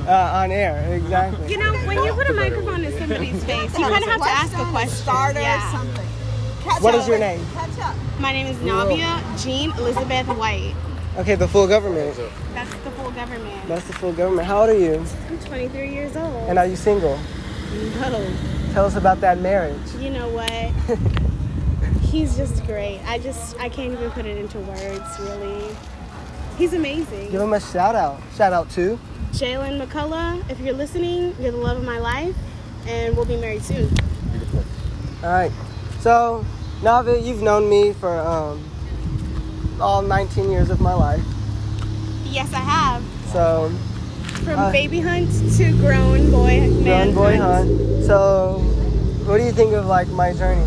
Uh, 0.08 0.42
on 0.42 0.50
air, 0.50 0.92
exactly. 0.92 1.50
You 1.50 1.58
know, 1.58 1.72
when 1.86 2.02
you 2.02 2.12
put 2.14 2.28
a 2.28 2.32
microphone 2.32 2.84
in 2.84 2.98
somebody's 2.98 3.44
face, 3.44 3.78
you 3.78 3.84
kind 3.84 4.04
of 4.04 4.10
have 4.10 4.22
to 4.22 4.28
ask 4.28 4.58
a 4.58 4.64
question. 4.70 4.90
Starter 4.90 5.40
yeah. 5.40 5.72
something. 5.72 6.05
Catch 6.66 6.82
What 6.82 6.94
up. 6.96 7.00
is 7.02 7.08
your 7.08 7.18
name? 7.20 7.46
Catch 7.54 7.78
up. 7.78 7.94
My 8.18 8.32
name 8.32 8.48
is 8.48 8.56
Navia 8.56 9.22
Jean 9.42 9.70
Elizabeth 9.78 10.26
White. 10.36 10.74
Okay, 11.16 11.36
the 11.36 11.46
full 11.46 11.68
government. 11.68 12.16
That's 12.54 12.74
the 12.82 12.90
full 12.90 13.12
government. 13.12 13.68
That's 13.68 13.86
the 13.86 13.92
full 13.92 14.12
government. 14.12 14.48
How 14.48 14.62
old 14.62 14.70
are 14.70 14.78
you? 14.78 15.04
I'm 15.28 15.38
23 15.38 15.90
years 15.94 16.16
old. 16.16 16.48
And 16.48 16.58
are 16.58 16.66
you 16.66 16.74
single? 16.74 17.18
no. 18.00 18.36
Tell 18.72 18.84
us 18.84 18.96
about 18.96 19.20
that 19.20 19.38
marriage. 19.38 19.78
You 20.00 20.10
know 20.10 20.28
what? 20.28 20.50
He's 22.02 22.36
just 22.36 22.66
great. 22.66 23.00
I 23.06 23.20
just, 23.20 23.56
I 23.60 23.68
can't 23.68 23.92
even 23.92 24.10
put 24.10 24.26
it 24.26 24.36
into 24.36 24.58
words, 24.58 25.20
really. 25.20 25.74
He's 26.58 26.72
amazing. 26.72 27.30
Give 27.30 27.40
him 27.40 27.52
a 27.52 27.60
shout 27.60 27.94
out. 27.94 28.20
Shout 28.36 28.52
out 28.52 28.68
to. 28.70 28.98
Jalen 29.30 29.80
McCullough, 29.80 30.50
if 30.50 30.58
you're 30.58 30.74
listening, 30.74 31.36
you're 31.38 31.52
the 31.52 31.58
love 31.58 31.78
of 31.78 31.84
my 31.84 31.98
life, 31.98 32.34
and 32.88 33.16
we'll 33.16 33.24
be 33.24 33.36
married 33.36 33.62
soon. 33.62 33.88
All 35.22 35.30
right. 35.30 35.52
So, 36.00 36.44
Navi, 36.82 37.24
you've 37.26 37.42
known 37.42 37.68
me 37.68 37.92
for 37.92 38.18
um, 38.18 38.62
all 39.80 40.02
19 40.02 40.50
years 40.50 40.70
of 40.70 40.80
my 40.80 40.92
life. 40.94 41.22
Yes, 42.24 42.52
I 42.52 42.58
have. 42.60 43.02
So, 43.32 43.70
From 44.44 44.58
Uh, 44.58 44.72
baby 44.72 45.00
hunt 45.00 45.30
to 45.56 45.72
grown 45.78 46.30
boy 46.30 46.60
man. 46.82 47.12
grown 47.12 47.14
boy 47.14 47.36
hunt. 47.38 48.04
So, 48.04 48.58
what 49.26 49.38
do 49.38 49.44
you 49.44 49.52
think 49.52 49.72
of 49.72 49.86
like 49.86 50.08
my 50.08 50.32
journey? 50.34 50.64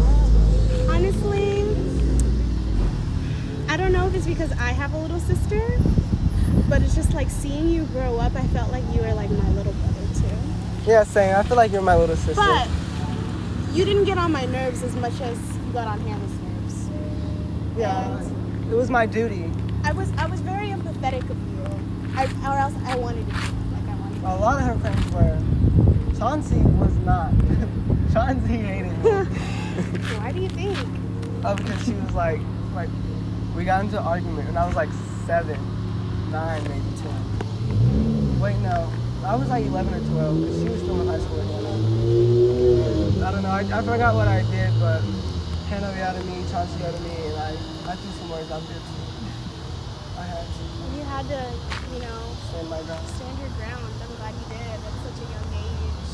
Honestly, 0.90 1.62
I 3.70 3.78
don't 3.78 3.92
know 3.94 4.08
if 4.08 4.16
it's 4.16 4.26
because 4.26 4.52
I 4.54 4.72
have 4.74 4.94
a 4.94 4.98
little 4.98 5.20
sister, 5.20 5.62
but 6.68 6.82
it's 6.82 6.96
just 6.96 7.14
like 7.14 7.30
seeing 7.30 7.70
you 7.70 7.84
grow 7.86 8.18
up. 8.18 8.36
I 8.36 8.44
felt 8.48 8.72
like 8.72 8.84
you 8.94 9.02
were 9.02 9.14
like 9.14 9.30
my 9.30 9.50
little 9.52 9.74
brother 9.74 10.08
too. 10.16 10.36
Yeah, 10.92 11.04
same. 11.04 11.36
I 11.36 11.44
feel 11.44 11.56
like 11.56 11.72
you're 11.72 11.82
my 11.84 11.96
little 11.96 12.16
sister. 12.18 12.36
But 12.42 12.68
you 13.72 13.86
didn't 13.86 14.06
get 14.06 14.18
on 14.18 14.32
my 14.32 14.46
nerves 14.46 14.82
as 14.84 14.96
much 14.96 15.22
as 15.22 15.38
you 15.70 15.74
got 15.76 15.88
on 15.88 16.00
Hannah's 16.00 16.40
nerves. 16.40 16.90
yeah, 17.78 18.24
it 18.72 18.76
was 18.76 18.90
my 18.90 19.06
duty. 19.06 19.52
I 19.84 19.92
was 19.92 20.12
I 20.18 20.26
was 20.26 20.40
very 20.42 20.70
empathetic 20.70 21.30
of 21.30 21.38
you, 21.38 21.64
I, 22.18 22.26
or 22.50 22.58
else 22.58 22.74
I 22.86 22.96
wanted 22.96 23.28
to. 23.28 23.34
Be. 23.34 23.42
Like 23.74 23.88
I 23.88 23.96
wanted. 24.00 24.24
A 24.24 24.36
lot 24.42 24.60
of 24.60 24.66
her 24.66 24.80
friends 24.80 25.14
were. 25.14 25.38
Chauncey 26.18 26.58
was 26.58 26.96
not. 27.06 27.32
Chauncey 28.14 28.58
hated 28.58 28.98
me. 28.98 29.12
Why 30.18 30.32
do 30.32 30.42
you 30.42 30.50
think? 30.50 30.76
oh, 31.46 31.54
because 31.54 31.86
she 31.86 31.94
was 31.94 32.16
like, 32.16 32.42
like, 32.74 32.90
we 33.56 33.64
got 33.64 33.84
into 33.86 34.00
an 34.00 34.08
argument, 34.08 34.50
and 34.50 34.58
I 34.58 34.66
was 34.66 34.76
like 34.76 34.90
seven, 35.28 35.60
nine, 36.32 36.64
maybe 36.64 36.82
ten. 36.98 38.40
Wait, 38.40 38.58
no, 38.58 38.92
I 39.24 39.36
was 39.36 39.48
like 39.50 39.68
eleven 39.68 39.94
or 39.94 40.00
twelve, 40.10 40.42
because 40.42 40.64
she 40.64 40.70
was 40.70 40.82
still 40.82 41.00
in 41.02 41.08
high 41.08 41.20
school. 41.20 41.42
I 43.24 43.32
don't 43.32 43.44
know. 43.44 43.50
I, 43.50 43.60
I 43.60 43.84
forgot 43.84 44.16
what 44.16 44.28
I 44.28 44.42
did, 44.50 44.74
but 44.80 45.04
Hannah 45.70 45.94
yelled 45.96 46.18
at 46.18 46.26
me, 46.26 46.42
Chauncey 46.50 46.80
yelled 46.82 46.96
at 46.96 47.02
me, 47.02 47.14
and 47.30 47.38
I, 47.38 47.52
I 47.86 47.96
threw 47.96 48.12
some 48.18 48.30
words 48.30 48.50
out 48.50 48.66
there 48.68 48.82
too. 48.82 49.06
I 50.18 50.24
had 50.26 50.46
to 50.50 50.64
You 50.98 51.04
had 51.06 51.26
to, 51.30 51.42
you 51.94 52.02
know, 52.02 52.20
stand 52.50 52.70
my 52.70 52.82
ground. 52.82 53.08
stand 53.08 53.38
your 53.38 53.50
ground. 53.54 53.86
I'm 54.02 54.16
glad 54.18 54.34
you 54.34 54.46
did 54.50 54.66
at 54.66 54.94
such 55.06 55.20
a 55.22 55.28
young 55.30 55.50
age. 55.54 56.10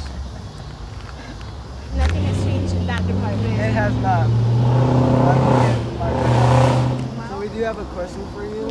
Nothing 1.96 2.24
has 2.28 2.38
changed 2.44 2.76
in 2.76 2.86
that 2.88 3.08
department. 3.08 3.54
It 3.56 3.72
has 3.72 3.96
not. 4.04 4.28
Nothing 4.28 5.56
is 5.72 6.00
my 6.00 6.12
ground. 6.12 7.30
So 7.30 7.40
we 7.40 7.48
do 7.48 7.60
have 7.64 7.80
a 7.80 7.86
question 7.96 8.28
for 8.36 8.44
you. 8.44 8.68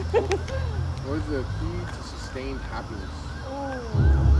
What 1.04 1.18
is 1.18 1.26
the 1.26 1.42
key 1.58 1.78
to 1.84 2.02
sustained 2.04 2.60
happiness? 2.60 3.10
Oh, 3.46 4.39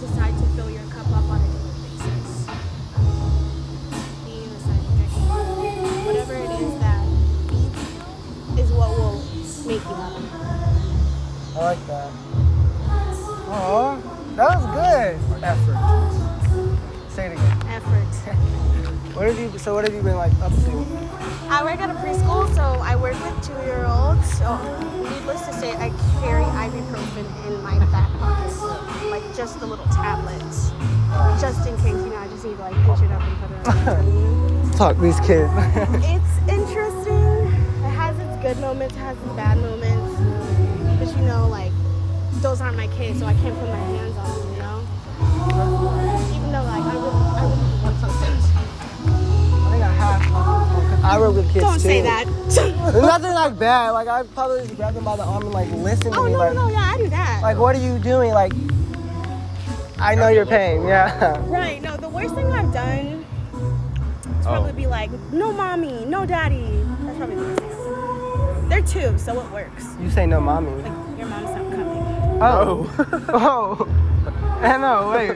decide 0.00 0.36
to 0.36 0.44
fill 0.54 0.70
your 0.70 0.84
cup 0.90 1.06
up 1.08 1.24
on 1.24 1.40
a 1.40 1.48
daily 1.48 1.72
basis. 1.82 2.46
Being 4.24 4.52
the 4.52 4.60
side 4.60 4.84
drinking, 4.96 6.04
whatever 6.06 6.34
it 6.34 6.50
is 6.60 6.78
that 6.80 7.02
feeds 7.48 7.80
you 7.94 8.62
is 8.62 8.72
what 8.72 8.90
will 8.90 9.22
make 9.66 9.82
you 9.82 9.94
happy. 9.94 10.24
I 11.54 11.60
like 11.62 11.86
that. 11.86 12.10
Oh, 13.48 14.02
that 14.36 14.48
was 14.56 14.66
good. 14.76 15.42
Effort. 15.42 15.78
Say 17.10 17.26
it 17.26 17.32
again. 17.32 17.62
Effort. 17.68 19.02
What 19.16 19.28
have 19.28 19.38
you? 19.40 19.58
So 19.58 19.72
what 19.72 19.86
have 19.86 19.94
you 19.94 20.02
been 20.02 20.16
like 20.16 20.34
up 20.42 20.52
to? 20.52 20.86
I 21.48 21.64
work 21.64 21.80
at 21.80 21.88
a 21.88 21.94
preschool, 21.94 22.54
so 22.54 22.60
I 22.60 22.96
work 22.96 23.14
with 23.14 23.48
two-year-olds. 23.48 24.36
So, 24.36 24.60
needless 24.92 25.40
to 25.46 25.54
say, 25.54 25.72
I 25.72 25.88
carry 26.20 26.44
ibuprofen 26.44 27.24
in 27.46 27.62
my 27.62 27.78
back 27.90 28.10
pocket, 28.18 29.08
like 29.08 29.24
just 29.34 29.58
the 29.58 29.66
little 29.66 29.86
tablets, 29.86 30.68
just 31.40 31.66
in 31.66 31.74
case 31.78 31.96
you 31.96 32.10
know 32.12 32.16
I 32.16 32.28
just 32.28 32.44
need 32.44 32.56
to 32.56 32.60
like 32.60 32.76
pitch 32.84 33.08
it 33.08 33.10
up 33.10 33.22
and 33.22 33.64
put 33.64 33.74
it 33.74 33.88
on. 33.88 34.72
Talk 34.76 34.98
these 34.98 35.18
kids. 35.20 35.50
it's 36.04 36.36
interesting. 36.52 37.48
It 37.88 37.96
has 37.96 38.18
its 38.18 38.42
good 38.42 38.58
moments, 38.60 38.96
it 38.96 38.98
has 38.98 39.16
its 39.16 39.32
bad 39.32 39.56
moments, 39.56 40.12
but 41.00 41.16
you 41.16 41.26
know, 41.26 41.48
like 41.48 41.72
those 42.42 42.60
aren't 42.60 42.76
my 42.76 42.88
kids, 42.88 43.20
so 43.20 43.24
I 43.24 43.32
can't 43.32 43.58
put 43.58 43.68
my 43.70 43.76
hands 43.76 44.14
on 44.18 44.28
them, 44.28 44.52
you 44.52 44.58
know. 44.60 46.36
Even 46.36 46.52
though 46.52 46.64
like 46.64 46.84
I 46.84 46.92
really, 46.92 47.00
really 47.00 47.10
want 47.10 47.12
something. 47.14 47.25
I 50.16 50.74
think 50.74 50.92
I 50.92 50.96
have. 50.96 51.04
I 51.04 51.18
work 51.20 51.34
with 51.36 51.52
kids 51.52 51.64
Don't 51.64 51.74
too. 51.74 51.80
say 51.80 52.02
that. 52.02 52.26
There's 52.48 53.02
nothing 53.02 53.32
like 53.32 53.58
bad. 53.58 53.90
Like 53.90 54.08
I 54.08 54.22
probably 54.34 54.60
just 54.62 54.76
grab 54.76 54.94
them 54.94 55.04
by 55.04 55.16
the 55.16 55.24
arm 55.24 55.42
and 55.44 55.52
like 55.52 55.70
listen 55.72 56.12
to 56.12 56.18
Oh 56.18 56.24
me. 56.24 56.32
no, 56.32 56.38
like, 56.38 56.54
no, 56.54 56.68
yeah, 56.68 56.92
I 56.94 56.96
do 56.98 57.08
that. 57.10 57.40
like 57.42 57.56
what 57.58 57.76
are 57.76 57.80
you 57.82 57.98
doing? 57.98 58.32
Like 58.32 58.52
I 59.98 60.14
know 60.14 60.28
your 60.28 60.46
pain. 60.46 60.82
Yeah. 60.86 61.36
Right. 61.46 61.80
No, 61.82 61.96
the 61.96 62.08
worst 62.08 62.34
thing 62.34 62.46
I've 62.52 62.72
done 62.72 62.98
is 63.06 64.46
oh. 64.46 64.50
probably 64.50 64.72
be 64.72 64.86
like, 64.86 65.10
no 65.32 65.52
mommy, 65.52 66.04
no 66.04 66.26
daddy. 66.26 66.84
That's 67.02 67.16
probably 67.18 67.36
the 67.36 67.42
worst 67.42 67.58
thing. 67.60 67.72
I've. 67.72 68.68
They're 68.68 68.82
two, 68.82 69.18
so 69.18 69.40
it 69.40 69.50
works. 69.52 69.94
You 70.00 70.10
say 70.10 70.26
no, 70.26 70.40
mommy. 70.40 70.70
Like 70.82 71.18
your 71.18 71.28
mom's 71.28 71.50
not 71.50 71.70
coming. 71.70 71.86
Oh. 72.42 72.90
oh. 73.28 73.86
oh. 73.88 74.02
I 74.60 74.76
know. 74.78 75.10
Wait. 75.10 75.28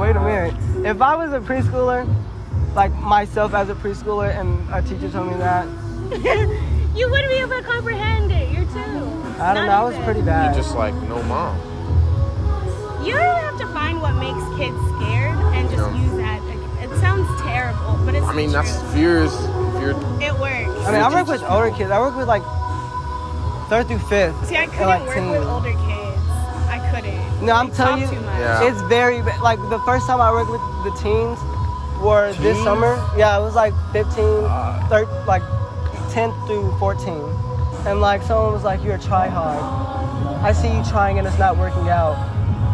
wait 0.00 0.16
a 0.16 0.20
minute. 0.20 0.86
If 0.86 1.00
I 1.00 1.16
was 1.16 1.32
a 1.32 1.40
preschooler, 1.40 2.06
like 2.74 2.92
myself 2.94 3.54
as 3.54 3.68
a 3.68 3.74
preschooler, 3.74 4.34
and 4.38 4.48
a 4.72 4.82
teacher 4.82 5.10
told 5.10 5.30
me 5.32 5.38
that, 5.38 5.66
you 6.96 7.10
wouldn't 7.10 7.30
be 7.30 7.36
able 7.36 7.56
to 7.56 7.62
comprehend 7.62 8.32
it. 8.32 8.50
You're 8.52 8.64
two. 8.66 8.80
I 9.40 9.54
don't 9.54 9.66
know. 9.66 9.72
I 9.72 9.82
was 9.84 9.96
pretty 10.04 10.22
bad. 10.22 10.54
You 10.56 10.62
just 10.62 10.74
like 10.74 10.94
no 11.08 11.22
mom. 11.24 11.56
You 13.04 13.14
really 13.16 13.40
have 13.40 13.58
to 13.58 13.66
find 13.68 14.00
what 14.00 14.12
makes 14.14 14.38
kids 14.56 14.76
scared 14.96 15.36
and 15.56 15.68
just 15.68 15.82
Yeah. 15.82 16.02
use 16.04 16.16
that. 16.18 16.40
It 16.82 16.90
sounds 17.00 17.28
terrible, 17.42 17.98
but 18.04 18.14
it's 18.14 18.26
I 18.26 18.32
mean, 18.34 18.48
the 18.52 18.62
that's 18.62 18.78
truth. 18.78 18.92
fears. 18.94 19.36
Fear. 19.78 19.90
It 20.20 20.34
works. 20.38 20.86
I 20.86 20.92
mean, 20.92 21.00
I 21.02 21.08
work 21.12 21.26
with 21.26 21.42
older 21.42 21.70
kids. 21.70 21.90
I 21.90 21.98
work 21.98 22.16
with 22.16 22.28
like 22.28 22.42
third 23.68 23.88
through 23.88 23.98
fifth. 24.10 24.36
See, 24.48 24.56
I 24.56 24.66
couldn't 24.66 24.86
like, 24.86 25.06
work 25.06 25.16
teen. 25.16 25.30
with 25.30 25.42
older 25.44 25.72
kids. 25.72 26.22
I 26.70 26.78
couldn't. 26.92 27.44
No, 27.46 27.52
I'm 27.54 27.70
They 27.70 27.76
telling 27.76 28.00
you, 28.02 28.06
too 28.08 28.20
much. 28.20 28.38
Yeah. 28.38 28.62
it's 28.68 28.80
very 28.82 29.22
like 29.42 29.58
the 29.70 29.80
first 29.84 30.06
time 30.06 30.20
I 30.20 30.30
worked 30.30 30.50
with 30.50 30.60
the 30.84 30.92
teens 31.02 31.38
were 32.02 32.32
this 32.34 32.56
summer. 32.64 32.96
Yeah, 33.16 33.38
it 33.38 33.42
was 33.42 33.54
like 33.54 33.72
15, 33.92 34.12
thir- 34.88 35.24
like 35.26 35.42
10 36.12 36.30
through 36.46 36.76
14, 36.78 37.14
and 37.86 38.00
like 38.00 38.22
someone 38.22 38.52
was 38.52 38.64
like, 38.64 38.82
"You're 38.84 38.96
a 38.96 38.98
try 39.00 39.28
hard. 39.28 39.62
I 40.42 40.52
see 40.52 40.68
you 40.68 40.82
trying 40.84 41.18
and 41.18 41.26
it's 41.26 41.38
not 41.38 41.56
working 41.56 41.88
out. 41.88 42.16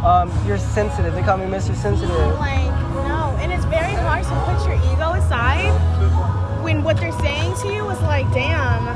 Um, 0.05 0.32
you're 0.46 0.59
sensitive. 0.59 1.14
They 1.14 1.22
call 1.22 1.36
me 1.36 1.46
Mr. 1.46 1.74
Sensitive." 1.74 2.10
Like, 2.38 2.70
no. 3.06 3.36
And 3.40 3.52
it's 3.52 3.64
very 3.66 3.94
hard 3.94 4.24
to 4.24 4.34
put 4.46 4.66
your 4.66 4.76
ego 4.92 5.12
aside 5.14 5.72
when 6.62 6.82
what 6.82 6.96
they're 6.98 7.12
saying 7.20 7.55
to 7.62 7.68
you 7.72 7.88
is 7.90 8.00
like, 8.02 8.30
damn. 8.32 8.88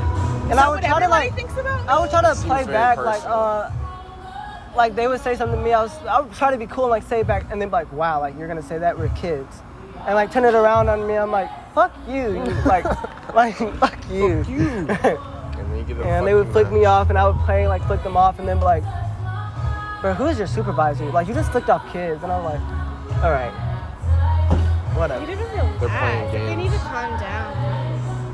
And 0.51 0.59
I 0.59 0.69
would 0.69 0.81
try 0.83 0.99
to 0.99 1.07
like, 1.07 1.31
about 1.57 1.87
I 1.87 1.99
would 1.99 2.09
try 2.09 2.21
to 2.21 2.35
play 2.41 2.63
very 2.63 2.73
back 2.73 2.97
like, 2.97 3.23
uh, 3.25 3.71
like 4.75 4.95
they 4.95 5.07
would 5.07 5.21
say 5.21 5.35
something 5.35 5.57
to 5.57 5.63
me. 5.63 5.73
I 5.73 5.81
was, 5.81 5.95
I 6.05 6.19
would 6.19 6.33
try 6.33 6.51
to 6.51 6.57
be 6.57 6.67
cool 6.67 6.85
and 6.85 6.91
like 6.91 7.03
say 7.03 7.21
it 7.21 7.27
back, 7.27 7.45
and 7.51 7.61
then 7.61 7.69
be 7.69 7.73
like, 7.73 7.91
wow, 7.93 8.19
like 8.19 8.37
you're 8.37 8.47
gonna 8.47 8.61
say 8.61 8.77
that 8.77 8.97
we're 8.97 9.09
kids, 9.09 9.61
and 10.05 10.15
like 10.15 10.31
turn 10.31 10.45
it 10.45 10.53
around 10.53 10.89
on 10.89 11.05
me. 11.07 11.15
I'm 11.17 11.31
like, 11.31 11.49
fuck 11.73 11.93
you, 12.07 12.33
you 12.33 12.43
like, 12.65 12.85
like 13.33 13.55
fuck 13.79 13.97
you. 14.09 14.43
And 14.47 14.47
you 14.47 15.83
get 15.87 15.97
the 15.97 16.03
and 16.05 16.27
they 16.27 16.33
would 16.33 16.49
flick 16.49 16.71
me 16.71 16.85
off, 16.85 17.09
and 17.09 17.17
I 17.17 17.27
would 17.27 17.39
play 17.45 17.67
like 17.67 17.85
flick 17.87 18.03
them 18.03 18.17
off, 18.17 18.39
and 18.39 18.47
then 18.47 18.59
be 18.59 18.65
like, 18.65 18.83
bro, 20.01 20.13
who's 20.13 20.37
your 20.37 20.47
supervisor? 20.47 21.05
Like 21.11 21.27
you 21.27 21.33
just 21.33 21.51
flicked 21.51 21.69
off 21.69 21.91
kids, 21.91 22.23
and 22.23 22.31
I'm 22.31 22.43
like, 22.43 22.61
all 23.23 23.31
right, 23.31 23.51
whatever. 24.95 25.21
You 25.21 25.27
didn't 25.27 25.51
relax. 25.51 25.79
They're 25.79 25.89
playing 25.89 26.45
They 26.45 26.55
need 26.55 26.71
to 26.71 26.77
calm 26.79 27.19
down. 27.19 27.73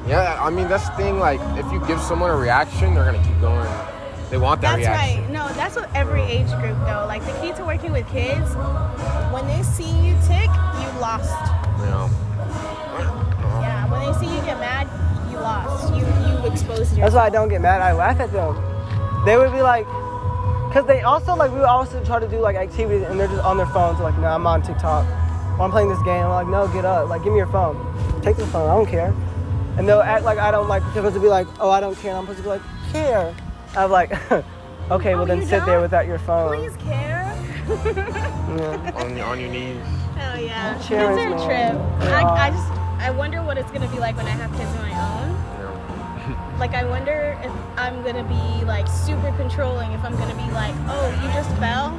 Yeah, 0.07 0.41
I 0.41 0.49
mean 0.49 0.67
that's 0.67 0.89
the 0.89 0.95
thing. 0.95 1.19
Like, 1.19 1.39
if 1.57 1.71
you 1.71 1.85
give 1.85 1.99
someone 2.01 2.31
a 2.31 2.35
reaction, 2.35 2.93
they're 2.95 3.05
gonna 3.05 3.23
keep 3.23 3.39
going. 3.39 3.67
They 4.29 4.37
want 4.37 4.61
that 4.61 4.77
That's 4.77 4.87
reaction. 4.87 5.21
right. 5.23 5.29
No, 5.31 5.47
that's 5.53 5.75
what 5.75 5.89
every 5.95 6.21
age 6.21 6.49
group 6.61 6.77
though. 6.85 7.05
Like 7.07 7.25
the 7.25 7.33
key 7.41 7.51
to 7.53 7.65
working 7.65 7.91
with 7.91 8.07
kids, 8.09 8.53
when 9.33 9.47
they 9.47 9.63
see 9.63 9.89
you 10.05 10.13
tick, 10.27 10.49
you 10.77 10.78
lost. 10.99 11.29
You 11.79 11.85
know. 11.85 12.09
Yeah, 13.61 13.89
when 13.89 13.99
they 14.01 14.19
see 14.19 14.33
you 14.33 14.41
get 14.43 14.59
mad, 14.59 14.87
you 15.31 15.37
lost. 15.37 15.93
You 15.93 16.01
you 16.01 16.51
exposed 16.51 16.91
yourself. 16.91 16.99
That's 16.99 17.15
why 17.15 17.25
I 17.25 17.29
don't 17.29 17.49
get 17.49 17.61
mad. 17.61 17.81
I 17.81 17.93
laugh 17.93 18.19
at 18.19 18.31
them. 18.31 18.55
They 19.25 19.37
would 19.37 19.51
be 19.51 19.61
like, 19.61 19.85
because 20.69 20.85
they 20.85 21.01
also 21.01 21.35
like 21.35 21.51
we 21.51 21.57
would 21.57 21.65
also 21.65 22.03
try 22.03 22.19
to 22.19 22.27
do 22.27 22.39
like 22.39 22.55
activities 22.55 23.07
and 23.07 23.19
they're 23.19 23.27
just 23.27 23.43
on 23.43 23.57
their 23.57 23.67
phones. 23.67 23.99
like, 23.99 24.17
no, 24.17 24.27
I'm 24.27 24.45
on 24.45 24.61
TikTok. 24.61 25.05
Or 25.59 25.63
I'm 25.63 25.71
playing 25.71 25.89
this 25.89 26.01
game. 26.03 26.23
I'm 26.23 26.29
like, 26.29 26.47
no, 26.47 26.67
get 26.69 26.85
up. 26.85 27.09
Like, 27.09 27.23
give 27.23 27.33
me 27.33 27.37
your 27.37 27.47
phone. 27.47 27.75
Take 28.21 28.37
the 28.37 28.47
phone. 28.47 28.69
I 28.69 28.75
don't 28.75 28.87
care. 28.87 29.13
And 29.77 29.87
they'll 29.87 30.01
act 30.01 30.23
like 30.23 30.37
I 30.37 30.51
don't 30.51 30.67
like. 30.67 30.83
They're 30.83 30.95
supposed 30.95 31.15
to 31.15 31.21
be 31.21 31.27
like, 31.27 31.47
oh, 31.59 31.69
I 31.69 31.79
don't 31.79 31.95
care. 31.95 32.11
And 32.11 32.19
I'm 32.19 32.25
supposed 32.25 32.39
to 32.39 32.43
be 32.43 32.49
like, 32.49 32.61
care. 32.91 33.35
I'm 33.75 33.91
like, 33.91 34.11
okay, 34.91 35.15
well 35.15 35.25
then 35.25 35.41
sit 35.41 35.65
there 35.65 35.75
don't? 35.75 35.81
without 35.81 36.07
your 36.07 36.19
phone. 36.19 36.57
Please 36.57 36.75
care. 36.77 37.35
Yeah. 37.67 38.91
on, 38.95 39.19
on 39.19 39.39
your 39.39 39.49
knees. 39.49 39.83
Hell 40.19 40.39
yeah. 40.41 40.77
Kids 40.83 41.17
are 41.17 41.27
a 41.33 41.45
trip. 41.45 41.73
They 42.01 42.13
I. 42.13 42.47
I 42.47 42.49
just 42.51 42.71
I 43.01 43.11
wonder 43.11 43.41
what 43.41 43.57
it's 43.57 43.71
gonna 43.71 43.87
be 43.89 43.99
like 43.99 44.17
when 44.17 44.25
I 44.25 44.31
have 44.31 44.51
kids 44.51 44.69
of 44.69 44.81
my 44.81 44.93
own. 44.93 46.59
Like 46.59 46.73
I 46.73 46.83
wonder 46.83 47.37
if 47.41 47.51
I'm 47.77 48.03
gonna 48.03 48.23
be 48.27 48.65
like 48.65 48.87
super 48.87 49.31
controlling. 49.37 49.91
If 49.93 50.03
I'm 50.03 50.15
gonna 50.17 50.35
be 50.35 50.51
like, 50.51 50.75
oh, 50.89 51.09
you 51.23 51.31
just 51.31 51.49
fell, 51.57 51.91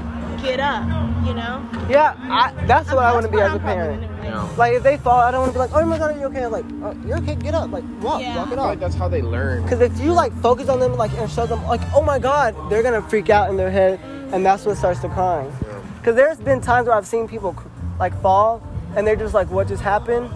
get 0.42 0.60
up. 0.60 0.84
You 1.26 1.32
know? 1.34 1.66
Yeah, 1.88 2.14
I, 2.18 2.52
that's 2.66 2.88
what 2.92 2.98
I 3.04 3.12
want 3.12 3.24
to 3.26 3.32
be 3.32 3.40
as 3.40 3.50
a 3.52 3.54
I'm 3.54 3.60
probably 3.60 3.74
parent. 3.74 4.02
gonna. 4.02 4.24
Yeah. 4.24 4.54
Like 4.58 4.74
if 4.74 4.82
they 4.82 4.98
fall, 4.98 5.18
I 5.20 5.30
don't 5.30 5.40
want 5.40 5.52
to 5.52 5.58
be 5.58 5.60
like, 5.60 5.72
oh 5.72 5.84
my 5.86 5.96
god, 5.98 6.14
are 6.14 6.18
you 6.18 6.26
okay? 6.26 6.44
I'm 6.44 6.52
like, 6.52 6.64
oh, 6.82 6.94
you're 7.06 7.16
okay. 7.18 7.34
Get 7.36 7.54
up. 7.54 7.70
Like 7.70 7.84
walk, 8.02 8.20
Yeah. 8.20 8.36
walk 8.36 8.52
it 8.52 8.58
off. 8.58 8.66
like 8.66 8.80
that's 8.80 8.94
how 8.94 9.08
they 9.08 9.22
learn. 9.22 9.62
Because 9.62 9.80
if 9.80 9.98
you 9.98 10.12
like 10.12 10.32
focus 10.42 10.68
on 10.68 10.78
them 10.78 10.94
like 10.96 11.12
and 11.14 11.30
show 11.30 11.46
them 11.46 11.62
like, 11.64 11.80
oh 11.94 12.02
my 12.02 12.18
god, 12.18 12.54
they're 12.70 12.82
gonna 12.82 13.02
freak 13.02 13.30
out 13.30 13.48
in 13.48 13.56
their 13.56 13.70
head, 13.70 13.98
and 14.32 14.44
that's 14.44 14.66
what 14.66 14.76
starts 14.76 15.00
to 15.00 15.08
crying. 15.08 15.50
Because 15.98 16.16
there's 16.16 16.38
been 16.38 16.60
times 16.60 16.86
where 16.86 16.96
I've 16.96 17.06
seen 17.06 17.26
people 17.28 17.52
cr- 17.54 17.68
like 18.00 18.20
fall, 18.20 18.62
and 18.96 19.06
they're 19.06 19.14
just 19.14 19.34
like, 19.34 19.50
what 19.50 19.68
just 19.68 19.82
happened? 19.82 20.30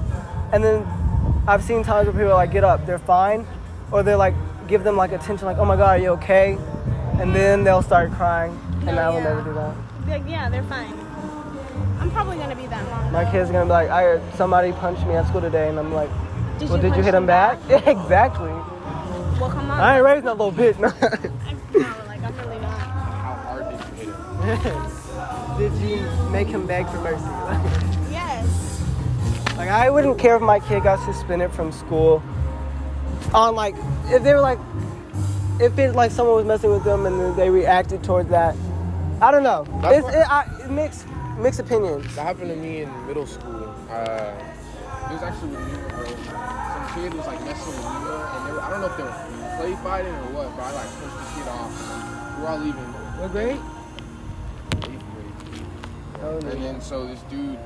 And 0.53 0.63
then 0.63 0.87
I've 1.49 1.65
seen 1.65 1.83
times 1.83 2.07
where 2.07 2.13
people 2.15 2.35
like, 2.35 2.53
get 2.53 2.63
up, 2.63 2.87
they're 2.87 2.99
fine, 2.99 3.47
or 3.91 4.03
they're 4.03 4.17
like, 4.17 4.35
give 4.69 4.85
them 4.85 4.97
like 4.97 5.13
attention, 5.13 5.47
like, 5.47 5.59
oh 5.59 5.65
my 5.65 5.77
god, 5.77 5.99
are 5.99 6.03
you 6.03 6.11
okay? 6.11 6.59
And 7.19 7.35
then 7.35 7.65
they'll 7.65 7.83
start 7.83 8.13
crying, 8.13 8.57
and 8.87 8.91
oh, 8.91 9.03
I 9.03 9.09
will 9.09 9.17
yeah. 9.17 9.25
never 9.25 9.43
do 9.43 9.55
that. 9.55 9.77
Like, 10.07 10.29
yeah, 10.29 10.49
they're 10.49 10.63
fine. 10.65 10.93
I'm 11.99 12.11
probably 12.11 12.37
gonna 12.37 12.55
be 12.55 12.67
that 12.67 12.89
mom. 12.91 13.13
My 13.13 13.31
kid's 13.31 13.51
gonna 13.51 13.65
be 13.65 13.71
like, 13.71 13.89
I 13.89 14.03
heard 14.03 14.35
somebody 14.35 14.73
punched 14.73 15.07
me 15.07 15.15
at 15.15 15.27
school 15.27 15.41
today, 15.41 15.69
and 15.69 15.79
I'm 15.79 15.93
like, 15.93 16.11
Did 16.59 16.69
well, 16.69 16.77
you 16.77 16.83
did 16.83 16.97
you 16.97 17.03
hit 17.03 17.13
them 17.13 17.23
him 17.23 17.27
back? 17.27 17.59
exactly. 17.69 18.51
Well, 19.41 19.51
come 19.51 19.71
on. 19.71 19.81
I 19.81 19.97
ain't 19.97 20.05
raising 20.05 20.27
that 20.27 20.39
little 20.39 20.53
bitch. 20.53 20.79
No, 21.75 21.81
like 22.07 22.23
I'm 22.23 22.37
really 22.39 22.61
not. 22.61 22.79
How 22.79 23.35
hard 23.35 23.71
did 23.71 24.07
you 24.07 24.13
hit 24.43 24.59
him? 24.63 24.91
did 25.59 25.73
you 25.75 26.01
make 26.31 26.49
him 26.49 26.67
beg 26.67 26.87
for 26.89 26.99
mercy? 27.01 27.25
Yes. 28.11 28.83
like 29.57 29.69
I 29.69 29.91
wouldn't 29.91 30.19
care 30.19 30.37
if 30.37 30.43
my 30.43 30.61
kid 30.61 30.83
got 30.85 31.05
suspended 31.05 31.53
from 31.53 31.73
school. 31.73 32.23
On 33.33 33.55
like, 33.55 33.75
if 34.07 34.23
they 34.23 34.33
were 34.35 34.41
like, 34.41 34.59
if 35.61 35.77
it 35.79 35.95
like 35.95 36.11
someone 36.11 36.37
was 36.37 36.45
messing 36.45 36.71
with 36.71 36.85
them 36.85 37.07
and 37.07 37.19
then 37.21 37.37
they 37.37 37.51
reacted 37.51 38.03
towards 38.05 38.29
that. 38.31 38.55
I 39.21 39.31
don't 39.31 39.43
know. 39.43 39.65
That's 39.83 39.97
It's 39.99 40.05
what- 40.05 40.15
it, 40.15 40.31
I, 40.31 40.65
it 40.65 40.71
mixed 40.71 41.07
mixed 41.39 41.61
opinions. 41.61 42.15
That 42.15 42.23
happened 42.27 42.51
to 42.51 42.57
me 42.57 42.83
in 42.83 43.07
middle 43.07 43.27
school. 43.27 43.75
Uh, 43.91 44.33
it 45.11 45.13
was 45.13 45.23
actually 45.23 45.49
with 45.51 45.67
me, 45.67 45.89
bro. 45.91 46.07
Some 46.07 46.95
kid 46.95 47.15
was 47.15 47.27
like 47.27 47.41
messing 47.45 47.67
with 47.67 47.79
me, 47.83 47.87
and 47.87 48.47
they 48.47 48.53
were, 48.53 48.61
I 48.63 48.71
don't 48.71 48.81
know 48.81 48.87
if 48.87 48.97
they 48.97 49.03
were 49.03 49.57
play 49.59 49.75
fighting 49.83 50.13
or 50.15 50.31
what, 50.35 50.57
but 50.57 50.63
I 50.65 50.73
like 50.73 50.91
pushed 51.01 51.17
the 51.19 51.41
kid 51.41 51.49
off. 51.49 52.39
We're 52.39 52.47
all 52.49 52.59
leaving. 52.59 52.85
What 53.19 53.33
grade? 53.33 53.61
And 56.25 56.63
then 56.63 56.81
so 56.81 57.07
this 57.07 57.21
dude 57.23 57.59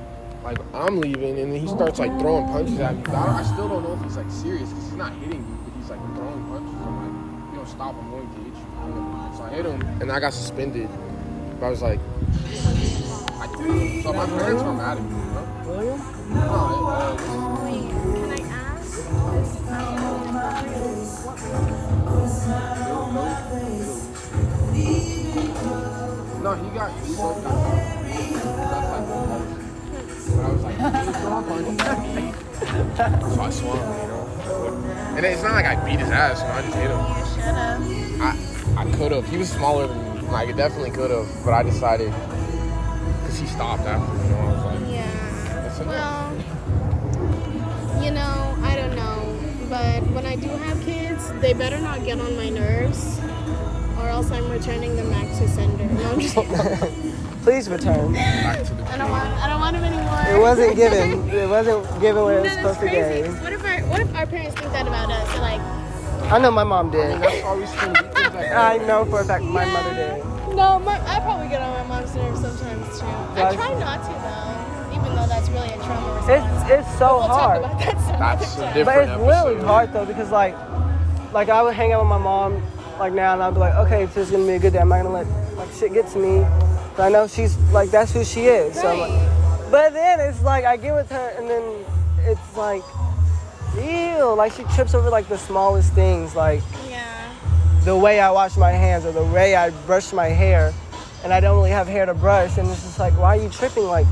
like 0.43 0.57
I'm 0.73 0.99
leaving, 0.99 1.39
and 1.39 1.53
then 1.53 1.59
he 1.59 1.67
starts 1.67 1.99
like 1.99 2.17
throwing 2.19 2.45
punches 2.47 2.79
at 2.79 2.95
me. 2.95 3.03
But 3.03 3.15
I, 3.15 3.39
I 3.39 3.43
still 3.43 3.67
don't 3.69 3.83
know 3.83 3.93
if 3.93 4.01
he's 4.03 4.17
like 4.17 4.29
serious 4.29 4.69
because 4.69 4.85
he's 4.85 4.93
not 4.93 5.13
hitting 5.13 5.41
me, 5.41 5.57
but 5.65 5.73
he's 5.79 5.89
like 5.89 5.99
throwing 6.15 6.45
punches. 6.47 6.75
I'm 6.75 6.95
like, 6.95 7.51
you 7.51 7.57
don't 7.57 7.67
stop, 7.67 7.95
I'm 7.95 8.09
going 8.11 8.27
to 8.29 8.35
hit 8.35 8.47
you. 8.47 8.53
So 9.37 9.43
I 9.43 9.49
hit 9.49 9.65
him, 9.65 9.81
and 10.01 10.11
I 10.11 10.19
got 10.19 10.33
suspended. 10.33 10.89
But 11.59 11.67
I 11.67 11.69
was 11.69 11.81
like, 11.81 11.99
I. 11.99 13.47
So 14.03 14.13
my 14.13 14.25
parents 14.25 14.63
were 14.63 14.73
mad 14.73 14.97
at 14.97 15.03
me. 15.03 15.09
You 15.09 15.15
know? 15.15 15.45
William? 15.65 15.99
No, 16.33 16.39
uh, 16.87 17.17
Can 17.17 18.31
I 18.31 18.39
ask? 18.49 19.07
Um, 19.67 20.09
No, 26.41 26.55
he 26.55 26.69
got 26.69 26.91
he 27.01 27.13
so 31.47 33.41
I 33.41 33.49
swung, 33.49 33.77
you 33.77 34.07
know. 34.07 35.15
And 35.15 35.25
it's 35.25 35.43
not 35.43 35.53
like 35.53 35.65
I 35.65 35.75
beat 35.85 35.99
his 35.99 36.09
ass, 36.09 36.41
you 36.41 36.47
know, 36.47 36.53
I 36.53 36.61
just 36.61 36.75
hit 36.75 36.91
him. 36.91 36.99
you 36.99 37.25
should 37.33 37.55
have. 37.55 38.21
I 38.21 38.81
I 38.81 38.91
could 38.91 39.11
have. 39.11 39.27
He 39.27 39.37
was 39.37 39.49
smaller 39.49 39.87
than 39.87 39.97
me. 40.15 40.21
Like, 40.29 40.49
I 40.49 40.51
definitely 40.51 40.91
could 40.91 41.11
have, 41.11 41.27
but 41.43 41.53
I 41.53 41.63
decided 41.63 42.11
because 43.21 43.39
he 43.39 43.47
stopped 43.47 43.83
after, 43.83 44.23
you 44.23 44.29
know. 44.31 44.37
I 44.39 44.51
was 44.51 44.65
like, 44.65 44.91
Yeah. 44.91 45.85
Well, 45.85 46.33
you 48.03 48.11
know, 48.11 48.55
I 48.61 48.75
don't 48.75 48.95
know. 48.95 49.37
But 49.69 50.01
when 50.11 50.25
I 50.25 50.35
do 50.35 50.49
have 50.49 50.81
kids, 50.81 51.31
they 51.41 51.53
better 51.53 51.79
not 51.79 52.03
get 52.05 52.19
on 52.19 52.35
my 52.35 52.49
nerves, 52.49 53.19
or 53.97 54.07
else 54.07 54.29
I'm 54.31 54.49
returning 54.51 54.95
them 54.95 55.09
back 55.09 55.27
to 55.39 55.47
sender. 55.47 55.85
No, 55.85 56.11
I'm 56.11 56.19
just 56.19 56.35
Please 57.43 57.69
return. 57.69 58.13
Back 58.13 58.63
to 58.65 58.73
the 58.73 58.83
I 58.85 58.97
don't 58.97 59.09
want. 59.11 59.29
I 59.29 59.49
don't 59.49 59.59
want 59.59 59.75
them 59.75 59.85
anymore. 59.85 60.35
It 60.35 60.39
wasn't 60.41 60.75
given. 60.75 61.29
It 61.39 61.47
wasn't 61.49 61.83
given 62.01 62.23
when 62.23 62.35
it 62.37 62.41
was 62.41 62.55
That's 62.55 62.55
supposed 62.57 62.79
to 62.81 62.87
crazy. 62.89 63.29
What 63.29 63.53
if 63.53 63.63
our 63.63 63.79
What 63.87 63.99
if 64.01 64.15
our 64.15 64.25
parents 64.27 64.59
think 64.59 64.71
that 64.73 64.87
about 64.87 65.09
us? 65.11 65.27
They're 65.31 65.41
like, 65.41 65.61
I 66.31 66.37
know 66.37 66.51
my 66.51 66.63
mom 66.63 66.91
did. 66.91 67.21
That's 67.21 67.43
why 67.43 67.55
we 67.55 67.65
spend 67.65 67.97
weekends 67.97 68.51
I 68.53 68.77
know 68.85 69.05
for 69.05 69.21
a 69.21 69.25
fact 69.25 69.43
my 69.43 69.65
mother 69.65 69.93
did. 69.95 70.55
no, 70.55 70.79
my, 70.79 70.99
I 71.07 71.19
probably 71.21 71.47
get 71.47 71.61
on 71.61 71.71
my 71.87 71.95
mom's 72.01 72.13
nerves 72.15 72.41
sometimes 72.41 72.99
too. 72.99 73.05
I 73.05 73.55
try 73.55 73.73
not 73.79 74.03
to 74.03 74.13
though, 74.19 74.99
even 74.99 75.15
though 75.15 75.27
that's 75.27 75.49
really 75.49 75.69
a 75.69 75.77
trauma 75.77 76.15
response. 76.17 76.69
It's 76.69 76.87
it's 76.87 76.97
so 76.99 77.17
we'll 77.19 77.27
hard. 77.27 77.61
talk 77.63 77.71
about 77.71 77.79
that 77.79 78.19
That's 78.19 78.57
other 78.57 78.65
a 78.65 78.73
different 78.73 78.85
But 78.85 79.09
it's 79.09 79.27
really 79.27 79.63
hard 79.65 79.93
though 79.93 80.05
because 80.05 80.29
like, 80.29 80.55
like 81.33 81.49
I 81.49 81.63
would 81.63 81.73
hang 81.73 81.93
out 81.93 82.01
with 82.01 82.09
my 82.09 82.17
mom 82.19 82.61
like 82.99 83.13
now 83.13 83.33
and 83.33 83.41
I'd 83.41 83.53
be 83.53 83.59
like, 83.59 83.75
okay, 83.75 84.05
today's 84.07 84.29
gonna 84.29 84.45
be 84.45 84.53
a 84.53 84.59
good 84.59 84.73
day. 84.73 84.79
I'm 84.79 84.89
not 84.89 85.03
gonna 85.03 85.13
let 85.23 85.27
like 85.57 85.71
shit 85.71 85.93
get 85.93 86.07
to 86.09 86.19
me. 86.19 86.45
But 86.99 87.05
I 87.05 87.09
know 87.11 87.27
she's 87.27 87.55
like 87.71 87.91
that's 87.91 88.11
who 88.11 88.25
she 88.25 88.47
is. 88.47 88.75
So 88.75 88.93
like, 88.93 89.71
but 89.71 89.93
then 89.93 90.19
it's 90.19 90.41
like 90.41 90.65
I 90.65 90.75
get 90.75 90.93
with 90.93 91.09
her 91.11 91.33
and 91.37 91.49
then 91.49 91.63
it's 92.29 92.57
like, 92.57 92.83
ew, 93.77 94.33
like 94.35 94.51
she 94.51 94.63
trips 94.75 94.93
over 94.93 95.09
like 95.09 95.29
the 95.29 95.37
smallest 95.37 95.93
things, 95.93 96.35
like 96.35 96.61
Yeah. 96.89 97.05
the 97.85 97.95
way 97.95 98.19
I 98.19 98.29
wash 98.31 98.57
my 98.57 98.71
hands 98.71 99.05
or 99.05 99.13
the 99.13 99.23
way 99.23 99.55
I 99.55 99.69
brush 99.87 100.11
my 100.11 100.25
hair, 100.27 100.73
and 101.23 101.31
I 101.31 101.39
don't 101.39 101.55
really 101.55 101.69
have 101.69 101.87
hair 101.87 102.05
to 102.05 102.13
brush, 102.13 102.57
and 102.57 102.69
it's 102.69 102.83
just 102.83 102.99
like, 102.99 103.13
why 103.17 103.37
are 103.37 103.41
you 103.41 103.47
tripping? 103.47 103.85
Like, 103.85 104.05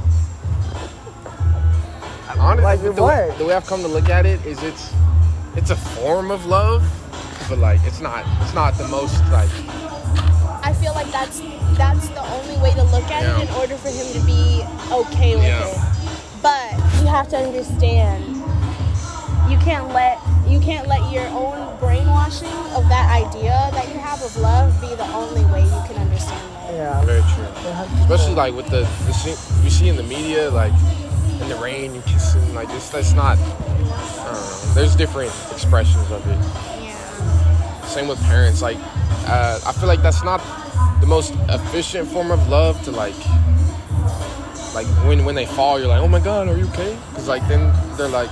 Honestly, 2.39 2.63
Like, 2.63 2.81
the, 2.81 2.93
what? 2.93 3.37
the 3.37 3.45
way 3.47 3.53
I've 3.53 3.67
come 3.67 3.81
to 3.81 3.89
look 3.89 4.07
at 4.07 4.25
it 4.25 4.39
is 4.45 4.63
it's 4.63 4.93
it's 5.57 5.71
a 5.71 5.75
form 5.75 6.31
of 6.31 6.45
love, 6.45 6.81
but 7.49 7.57
like 7.57 7.81
it's 7.83 7.99
not 7.99 8.23
it's 8.43 8.53
not 8.53 8.77
the 8.77 8.87
most 8.87 9.19
like 9.29 9.49
I 10.67 10.73
feel 10.73 10.93
like 10.93 11.09
that's 11.13 11.39
that's 11.77 12.09
the 12.09 12.21
only 12.35 12.57
way 12.61 12.71
to 12.71 12.83
look 12.83 13.05
at 13.09 13.23
Yeah. 13.23 13.39
it 13.39 13.49
in 13.49 13.55
order 13.55 13.77
for 13.77 13.87
him 13.87 14.05
to 14.19 14.19
be 14.27 14.63
okay 14.91 15.35
with 15.37 15.45
Yeah. 15.45 15.63
it. 15.63 15.77
But 16.41 16.73
you 16.99 17.07
have 17.07 17.29
to 17.29 17.37
understand, 17.37 18.25
you 19.49 19.57
can't 19.59 19.87
let 19.93 20.19
you 20.45 20.59
can't 20.59 20.87
let 20.87 21.09
your 21.11 21.27
own 21.27 21.77
brainwashing 21.79 22.51
of 22.75 22.83
that 22.89 23.07
idea 23.23 23.69
that 23.71 23.87
you 23.93 23.99
have 23.99 24.21
of 24.21 24.35
love 24.37 24.69
be 24.81 24.87
the 24.95 25.07
only 25.15 25.45
way 25.45 25.63
you 25.63 25.81
can 25.87 25.95
understand 26.05 26.41
love. 26.53 26.75
yeah. 26.75 27.01
very 27.05 27.21
true. 27.33 27.47
Especially 28.01 28.35
like 28.35 28.53
with 28.53 28.67
the, 28.67 28.81
the 29.07 29.13
shit 29.13 29.37
you 29.63 29.69
see 29.69 29.87
in 29.87 29.95
the 29.95 30.03
media, 30.03 30.49
like 30.51 30.73
in 31.41 31.47
the 31.47 31.55
rain, 31.55 31.95
you 31.95 32.01
kissing, 32.01 32.53
like 32.53 32.67
this. 32.69 32.89
That's 32.89 33.13
not. 33.13 33.37
I 33.37 33.45
don't 33.45 33.87
know. 33.87 34.73
There's 34.73 34.95
different 34.97 35.31
expressions 35.51 36.11
of 36.11 36.25
it. 36.27 36.76
Same 37.87 38.07
with 38.07 38.21
parents. 38.23 38.61
Like, 38.61 38.77
uh, 39.27 39.59
I 39.65 39.71
feel 39.73 39.87
like 39.87 40.01
that's 40.01 40.23
not 40.23 40.41
the 41.01 41.07
most 41.07 41.33
efficient 41.49 42.07
form 42.09 42.31
of 42.31 42.47
love 42.49 42.81
to 42.83 42.91
like. 42.91 43.15
Like 44.75 44.85
when 45.07 45.25
when 45.25 45.33
they 45.33 45.45
fall, 45.45 45.79
you're 45.79 45.87
like, 45.87 46.01
oh 46.01 46.07
my 46.07 46.19
god, 46.19 46.47
are 46.47 46.57
you 46.57 46.67
okay? 46.67 46.95
Because 47.09 47.27
like 47.27 47.47
then 47.47 47.73
they're 47.97 48.07
like, 48.09 48.29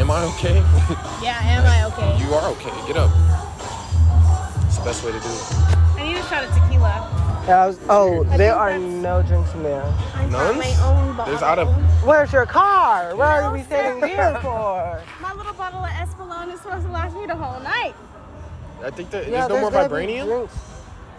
am 0.00 0.10
I 0.10 0.24
okay? 0.34 0.58
Yeah, 1.22 1.38
am 1.42 1.64
I 1.64 1.84
okay? 1.92 2.24
you 2.24 2.34
are 2.34 2.50
okay. 2.52 2.72
Get 2.88 2.96
up. 2.96 3.10
It's 4.66 4.78
the 4.78 4.84
best 4.84 5.04
way 5.04 5.12
to 5.12 5.20
do 5.20 5.28
it. 5.28 5.52
I 5.96 6.02
need 6.02 6.16
a 6.16 6.22
shot 6.24 6.42
of 6.42 6.50
tequila. 6.50 7.44
Yeah, 7.46 7.62
I 7.62 7.66
was, 7.66 7.78
oh, 7.88 8.24
there 8.36 8.54
are 8.54 8.78
no 8.78 9.22
drinks 9.22 9.52
in 9.54 9.62
there. 9.62 9.82
I 10.14 10.26
None? 10.26 10.58
my 10.58 10.74
own 10.82 11.16
bottle. 11.16 11.26
There's 11.26 11.42
out 11.42 11.58
of 11.58 11.68
Where's 12.04 12.32
your 12.32 12.46
car? 12.46 13.14
What 13.14 13.28
are 13.28 13.52
we 13.52 13.62
sitting 13.62 14.02
here 14.08 14.38
for? 14.42 15.02
My 15.20 15.32
little 15.34 15.52
bottle 15.52 15.84
of 15.84 15.90
Espolòn 15.90 16.52
is 16.52 16.60
supposed 16.60 16.86
to 16.86 16.92
last 16.92 17.14
me 17.14 17.26
the 17.26 17.36
whole 17.36 17.60
night. 17.60 17.94
I 18.84 18.90
think 18.90 19.10
that 19.10 19.28
Yeah, 19.28 19.46
there's 19.48 19.62
no 19.62 19.70
more 19.70 19.88
vibranium. 19.88 20.26
drinks. 20.26 20.54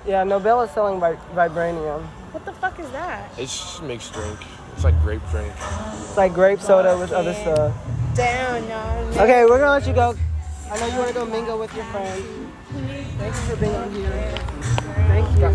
Yeah, 0.06 0.24
Nobel 0.24 0.62
is 0.62 0.72
selling 0.72 1.00
vi- 1.00 1.18
vibranium. 1.34 2.02
What 2.32 2.46
the 2.46 2.52
fuck 2.54 2.78
is 2.80 2.90
that? 2.92 3.30
It's 3.38 3.58
just 3.58 3.84
mixed 3.84 4.14
drink. 4.14 4.40
It's 4.76 4.84
like 4.84 5.00
grape 5.04 5.22
drink. 5.32 5.54
It's 5.94 6.18
like 6.18 6.34
grape 6.34 6.60
soda 6.60 6.98
with 6.98 7.12
other 7.14 7.34
stuff. 7.34 7.74
Down, 8.16 8.68
y'all. 8.68 9.22
Okay, 9.24 9.46
we're 9.46 9.60
gonna 9.60 9.72
let 9.72 9.88
you 9.88 9.94
go. 9.94 10.16
I 10.72 10.80
know 10.80 10.88
you 10.88 10.98
wanna 11.00 11.14
go 11.14 11.26
mingle 11.26 11.58
with 11.60 11.74
your 11.76 11.86
friends. 11.86 12.26
Thank 13.18 13.36
you 13.36 13.42
for 13.42 13.56
being 13.58 13.92
here. 13.94 14.36
Thank 15.08 15.40
you. 15.40 15.50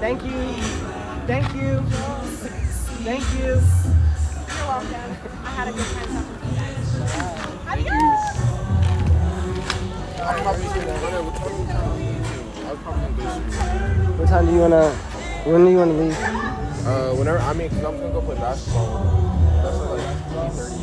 Thank 0.00 0.22
you. 0.24 0.38
Thank 1.26 1.54
you. 1.54 1.80
Thank 3.04 3.24
you. 3.34 3.44
You're 3.44 4.66
welcome. 4.66 5.16
I 5.44 5.50
had 5.50 5.68
a 5.68 5.72
good 5.72 5.84
time 5.86 6.06
talking 6.06 6.38
to 6.40 6.46
you 6.46 6.56
guys. 6.56 6.88
Adios. 7.68 8.13
I'll 10.24 10.40
probably 10.40 10.64
what 10.64 11.34
time 11.36 11.52
you 11.60 11.66
trying 11.66 12.64
I'll 12.64 12.76
probably 12.76 13.12
do 13.14 13.22
What 14.16 14.28
time 14.28 14.46
do 14.46 14.52
you 14.52 14.60
wanna? 14.60 14.90
When 15.44 15.64
do 15.66 15.70
you 15.70 15.76
wanna 15.76 15.92
leave? 15.92 16.16
Uh, 16.86 17.12
whenever 17.12 17.38
I 17.38 17.52
mean, 17.52 17.68
cause 17.68 17.84
I'm 17.84 18.00
gonna 18.00 18.12
go 18.12 18.22
play 18.22 18.36
basketball. 18.36 19.04
That's 19.62 19.76
like 19.76 20.00
3:30. 20.32 20.76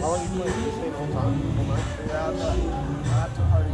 How 0.00 0.08
long 0.08 0.20
you 0.20 0.28
playing? 0.28 0.60
You 0.60 0.70
stay 0.72 0.90
the 0.90 0.96
whole 0.98 1.08
time? 1.08 1.34
Whole 1.40 1.64
night? 1.64 1.84
Yeah, 2.06 2.26
I'll 2.26 2.36
have 3.16 3.32
to 3.34 3.42
party 3.48 3.72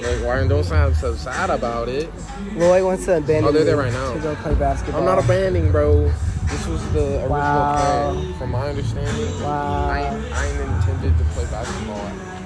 Like, 0.00 0.24
why 0.24 0.46
don't 0.46 0.64
sound 0.64 0.96
so 0.96 1.14
sad 1.14 1.50
about 1.50 1.88
it? 1.88 2.10
Lloyd 2.54 2.84
wants 2.84 3.04
to 3.04 3.18
abandon 3.18 3.44
Oh, 3.44 3.52
they're 3.52 3.64
there 3.64 3.76
right 3.76 3.92
now. 3.92 4.14
To 4.14 4.18
go 4.18 4.34
play 4.36 4.54
basketball. 4.54 5.00
I'm 5.00 5.06
not 5.06 5.22
abandoning, 5.22 5.70
bro. 5.70 6.10
This 6.46 6.66
was 6.66 6.92
the 6.92 7.20
original 7.20 7.28
wow. 7.28 8.12
plan. 8.12 8.34
From 8.34 8.50
my 8.50 8.68
understanding, 8.70 9.40
wow. 9.42 9.90
I, 9.90 10.00
I 10.32 10.46
intended 10.46 11.18
to 11.18 11.24
play 11.24 11.44
basketball 11.44 12.00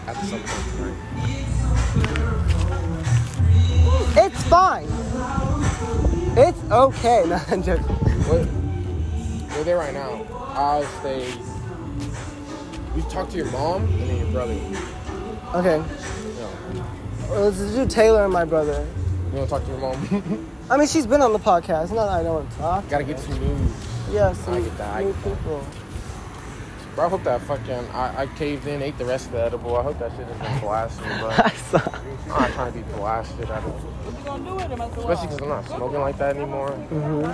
at 0.06 0.16
some 0.26 0.40
point 0.40 0.66
tonight. 0.72 1.44
It's 4.16 4.42
fine. 4.44 4.88
It's 6.36 6.58
okay. 6.70 7.24
No, 7.28 7.40
I'm 7.48 7.62
joking. 7.62 7.84
What? 8.26 8.48
They're 9.50 9.64
there 9.64 9.78
right 9.78 9.94
now. 9.94 10.26
I'll 10.54 10.84
stay. 11.00 11.32
You 12.96 13.02
talk 13.02 13.30
to 13.30 13.36
your 13.36 13.50
mom 13.52 13.84
and 13.84 14.10
then 14.10 14.16
your 14.18 14.32
brother. 14.32 14.58
Okay. 15.54 15.82
Let's 17.30 17.58
do 17.58 17.86
Taylor 17.86 18.24
and 18.24 18.32
my 18.32 18.44
brother. 18.44 18.86
You 19.32 19.38
want 19.38 19.48
to 19.48 19.54
talk 19.54 19.64
to 19.64 19.70
your 19.70 19.78
mom? 19.78 20.48
I 20.70 20.76
mean, 20.76 20.86
she's 20.88 21.06
been 21.06 21.20
on 21.22 21.32
the 21.32 21.38
podcast. 21.38 21.90
Not 21.92 22.06
that 22.06 22.20
I 22.20 22.22
don't 22.22 22.34
want 22.34 22.50
to 22.50 22.56
talk. 22.56 22.88
Gotta 22.88 23.04
get 23.04 23.18
some 23.18 23.38
news. 23.38 23.70
Yeah, 24.10 24.34
I 24.48 24.60
get 24.60 24.78
that. 24.78 24.94
I 24.94 25.04
new 25.04 25.12
get 25.12 25.24
that. 25.24 25.36
people. 25.38 25.66
Bro, 26.94 27.06
I 27.06 27.08
hope 27.08 27.24
that 27.24 27.40
fucking 27.42 27.88
I, 27.92 28.22
I 28.22 28.26
caved 28.28 28.68
in, 28.68 28.80
ate 28.80 28.96
the 28.98 29.04
rest 29.04 29.26
of 29.26 29.32
the 29.32 29.42
edible. 29.42 29.76
I 29.76 29.82
hope 29.82 29.98
that 29.98 30.12
shit 30.12 30.28
isn't 30.28 30.60
blasted, 30.60 31.04
bro. 31.18 31.30
I'm 31.30 32.28
not 32.28 32.50
trying 32.52 32.72
to 32.72 32.78
be 32.78 32.84
blasted 32.94 33.50
at 33.50 33.64
all. 33.64 33.80
Especially 34.98 35.26
because 35.26 35.40
I'm 35.40 35.48
not 35.48 35.66
smoking 35.66 36.00
like 36.00 36.18
that 36.18 36.36
anymore. 36.36 36.70
hmm 36.70 37.24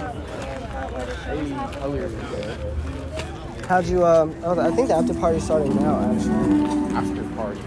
how 0.81 1.91
weird 1.91 2.11
is 2.11 2.31
that? 2.31 3.67
How'd 3.69 3.87
you? 3.87 4.05
Um. 4.05 4.35
Oh, 4.43 4.59
I 4.59 4.71
think 4.71 4.89
the 4.89 4.95
after 4.95 5.15
party's 5.15 5.45
starting 5.45 5.75
now. 5.77 6.01
Actually. 6.11 6.97
After 6.97 7.23
party. 7.37 7.61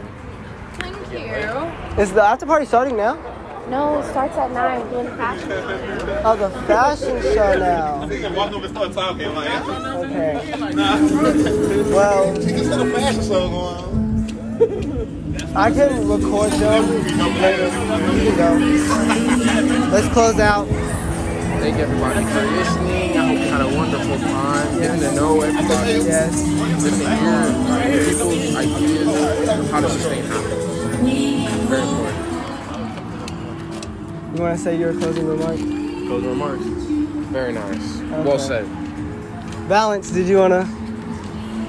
Thank 1.13 1.97
you. 1.97 2.01
Is 2.01 2.11
the 2.11 2.23
after 2.23 2.45
party 2.45 2.65
starting 2.65 2.97
now? 2.97 3.15
No, 3.69 3.99
it 3.99 4.09
starts 4.09 4.35
at 4.35 4.51
9. 4.51 4.89
Doing 4.89 5.07
fashion. 5.15 5.51
Oh, 6.25 6.35
the 6.35 6.49
fashion 6.67 7.21
show 7.21 7.57
now. 7.57 7.99
Walk 8.35 8.51
over 8.51 8.65
and 8.65 8.75
start 8.75 8.93
talking 8.93 9.33
like. 9.35 9.49
Okay. 9.69 10.73
Nah. 10.73 10.97
Well, 11.95 12.33
There's 12.39 12.67
a 12.67 12.91
fashion 12.91 13.21
show 13.21 13.49
going 13.49 13.77
on. 13.77 15.55
I 15.55 15.71
can 15.71 16.07
record 16.07 16.51
them 16.53 16.83
later. 17.41 17.69
Go. 18.35 18.49
Let's 19.91 20.07
close 20.13 20.39
out. 20.39 20.67
Thank 20.67 21.77
everybody 21.77 22.25
for 22.25 22.41
listening. 22.41 23.17
I 23.17 23.27
hope 23.27 23.37
you 23.39 23.45
had 23.45 23.61
a 23.61 23.77
wonderful 23.77 24.17
time 24.17 24.79
getting 24.79 24.99
to 25.01 25.11
know 25.15 25.41
everybody. 25.41 25.93
Yes. 26.03 26.43
Getting 26.83 26.99
to 26.99 27.15
hear 27.15 28.03
people's 28.09 28.55
ideas 28.55 29.49
of 29.59 29.71
how 29.71 29.79
to 29.79 29.89
sustain 29.89 30.23
happiness. 30.25 30.72
Very 31.03 31.81
important. 31.81 32.19
You 34.35 34.41
want 34.41 34.57
to 34.57 34.63
say 34.63 34.77
your 34.77 34.93
closing 34.93 35.27
remark? 35.27 35.57
Closing 35.57 36.29
remarks. 36.29 36.63
Very 37.31 37.53
nice. 37.53 37.99
Well 38.25 38.39
said. 38.39 38.65
Balance. 39.67 40.11
Did 40.11 40.27
you 40.27 40.37
wanna? 40.37 40.65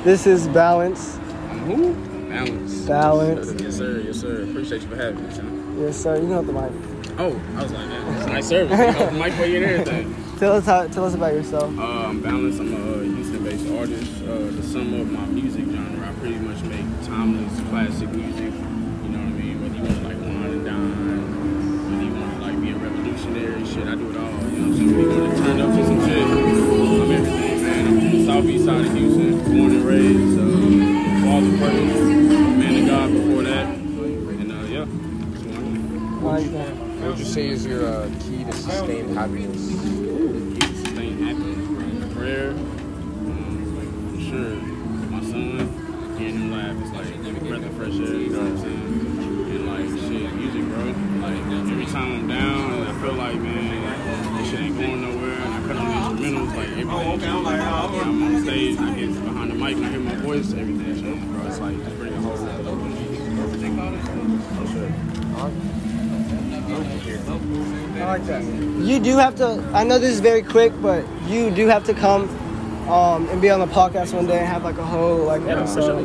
This 0.04 0.26
is 0.26 0.46
balance. 0.48 1.18
Who? 1.66 1.94
Balance. 2.28 2.80
Balance. 2.82 3.62
Yes, 3.62 3.76
sir. 3.76 4.00
Yes, 4.00 4.20
sir. 4.20 4.42
Appreciate 4.44 4.82
you 4.82 4.88
for 4.88 4.96
having 4.96 5.26
me, 5.26 5.34
son. 5.34 5.76
Yes, 5.80 5.96
sir. 5.96 6.14
You 6.16 6.22
can 6.22 6.32
hold 6.32 6.46
the 6.46 6.52
mic. 6.52 6.72
Oh, 7.18 7.40
I 7.56 7.62
was 7.62 7.72
like, 7.72 7.88
man, 7.88 8.16
it's 8.16 8.26
nice 8.26 8.48
service. 8.48 8.78
You 8.78 8.86
know, 8.86 9.10
mic 9.12 9.32
for 9.34 9.46
you 9.46 9.56
and 9.56 9.64
everything. 9.64 10.14
Tell 10.38 10.52
us 10.52 10.66
how. 10.66 10.86
Tell 10.88 11.04
us 11.04 11.14
about 11.14 11.32
yourself. 11.32 11.76
Uh, 11.78 11.82
I'm 11.82 12.20
Balance. 12.20 12.58
I'm 12.58 12.72
a 12.74 13.04
Houston-based 13.04 13.68
artist. 13.78 14.22
Uh, 14.22 14.50
the 14.50 14.62
sum 14.62 14.94
of 14.94 15.10
my 15.10 15.26
music 15.26 15.64
genre, 15.64 16.08
I 16.08 16.12
pretty 16.20 16.36
much 16.36 16.62
make 16.62 16.84
timeless, 17.06 17.60
classic 17.70 18.10
music. 18.10 18.52
Shit, 23.74 23.88
I 23.88 23.94
do 23.96 24.10
it 24.10 24.16
all. 24.16 24.30
You 24.30 24.38
know 24.38 24.38
what 24.38 24.70
I'm 24.70 24.76
saying? 24.76 24.88
You 24.88 25.08
want 25.08 25.36
to 25.36 25.42
turn 25.42 25.60
up 25.60 25.74
to 25.74 25.84
some 25.84 26.00
shit, 26.06 26.22
I'm 26.22 27.10
everything, 27.10 27.62
man. 27.62 27.86
I'm 27.86 28.00
from 28.00 28.10
the 28.12 28.26
southeast 28.26 28.64
side 28.64 28.86
of 28.86 28.92
Houston, 28.94 29.38
born 29.44 29.70
and 29.74 29.84
raised. 29.84 30.38
Uh, 30.38 30.44
father 31.24 31.52
first, 31.58 32.06
man 32.60 32.82
of 32.82 32.86
God 32.86 33.12
before 33.12 33.42
that, 33.42 33.66
and 33.66 34.52
uh, 34.52 34.54
yeah. 34.70 34.84
that's 34.84 35.42
who 35.42 35.50
I 35.50 35.56
am. 35.56 36.24
Like 36.24 36.52
that. 36.52 36.72
What 36.74 37.08
would 37.08 37.18
you 37.18 37.24
say 37.24 37.48
is 37.48 37.66
your 37.66 37.86
uh, 37.86 38.08
key 38.20 38.44
to 38.44 38.52
sustained 38.52 39.16
happiness? 39.16 39.60
Sustain 40.82 41.18
happiness, 41.18 41.66
bro. 41.66 42.14
Prayer, 42.14 42.50
um, 42.50 44.14
for 44.14 44.20
sure. 44.22 44.54
My 45.10 45.20
son, 45.20 46.16
hearing 46.16 46.36
him 46.36 46.52
laugh 46.52 46.76
It's 46.80 46.92
like 46.92 47.48
breath 47.48 47.64
of 47.64 47.74
fresh 47.74 47.94
air, 47.94 48.14
you 48.14 48.30
know 48.30 48.38
what 48.38 48.50
I'm 48.52 48.58
saying? 48.58 48.83
And 50.14 50.22
like, 50.22 50.30
shit, 50.30 50.38
music, 50.38 50.64
bro. 50.70 50.84
Like, 51.26 51.42
every 51.70 51.86
time 51.86 52.12
I'm 52.12 52.28
down 52.28 52.72
and 52.72 52.84
I 52.84 52.92
feel 53.00 53.14
like, 53.14 53.36
man, 53.40 54.36
this 54.38 54.50
shit 54.50 54.60
ain't 54.60 54.76
going 54.78 55.00
nowhere, 55.02 55.40
and 55.40 55.54
I 55.54 55.56
cut 55.66 55.76
on 55.76 56.16
the 56.16 56.22
instrumentals, 56.22 56.54
like, 56.54 56.68
everything. 56.68 56.90
Oh, 56.90 57.12
okay, 57.14 57.28
I'm 57.28 57.42
like, 57.42 57.60
oh, 57.60 58.00
I'm 58.00 58.22
on 58.22 58.42
stage, 58.44 58.76
and 58.76 58.86
I 58.86 58.94
get 58.94 59.24
behind 59.24 59.50
the 59.50 59.54
mic, 59.54 59.76
and 59.76 59.86
I 59.86 59.88
hear 59.90 60.00
my 60.00 60.14
voice, 60.16 60.52
everything 60.52 60.94
changes, 61.00 61.24
bro. 61.30 61.46
It's 61.46 61.58
like, 61.58 61.76
just 61.82 61.96
bring 61.98 62.12
a 62.12 62.16
whole, 62.20 62.48
everything 63.42 63.74
about 63.74 63.94
it. 63.94 64.00
For 64.54 64.66
sure. 64.72 64.92
I 67.96 68.06
like 68.06 68.26
that. 68.26 68.42
You 68.44 68.98
do 69.00 69.16
have 69.16 69.34
to. 69.36 69.62
I 69.72 69.84
know 69.84 69.98
this 69.98 70.12
is 70.12 70.20
very 70.20 70.42
quick, 70.42 70.72
but 70.80 71.04
you 71.26 71.50
do 71.50 71.66
have 71.68 71.84
to 71.84 71.94
come 71.94 72.28
um, 72.88 73.28
and 73.30 73.40
be 73.40 73.50
on 73.50 73.60
the 73.60 73.66
podcast 73.66 74.12
one 74.14 74.26
day 74.26 74.38
and 74.38 74.46
have 74.46 74.62
like 74.64 74.78
a 74.78 74.84
whole 74.84 75.18
like 75.24 75.42
episode. 75.42 76.04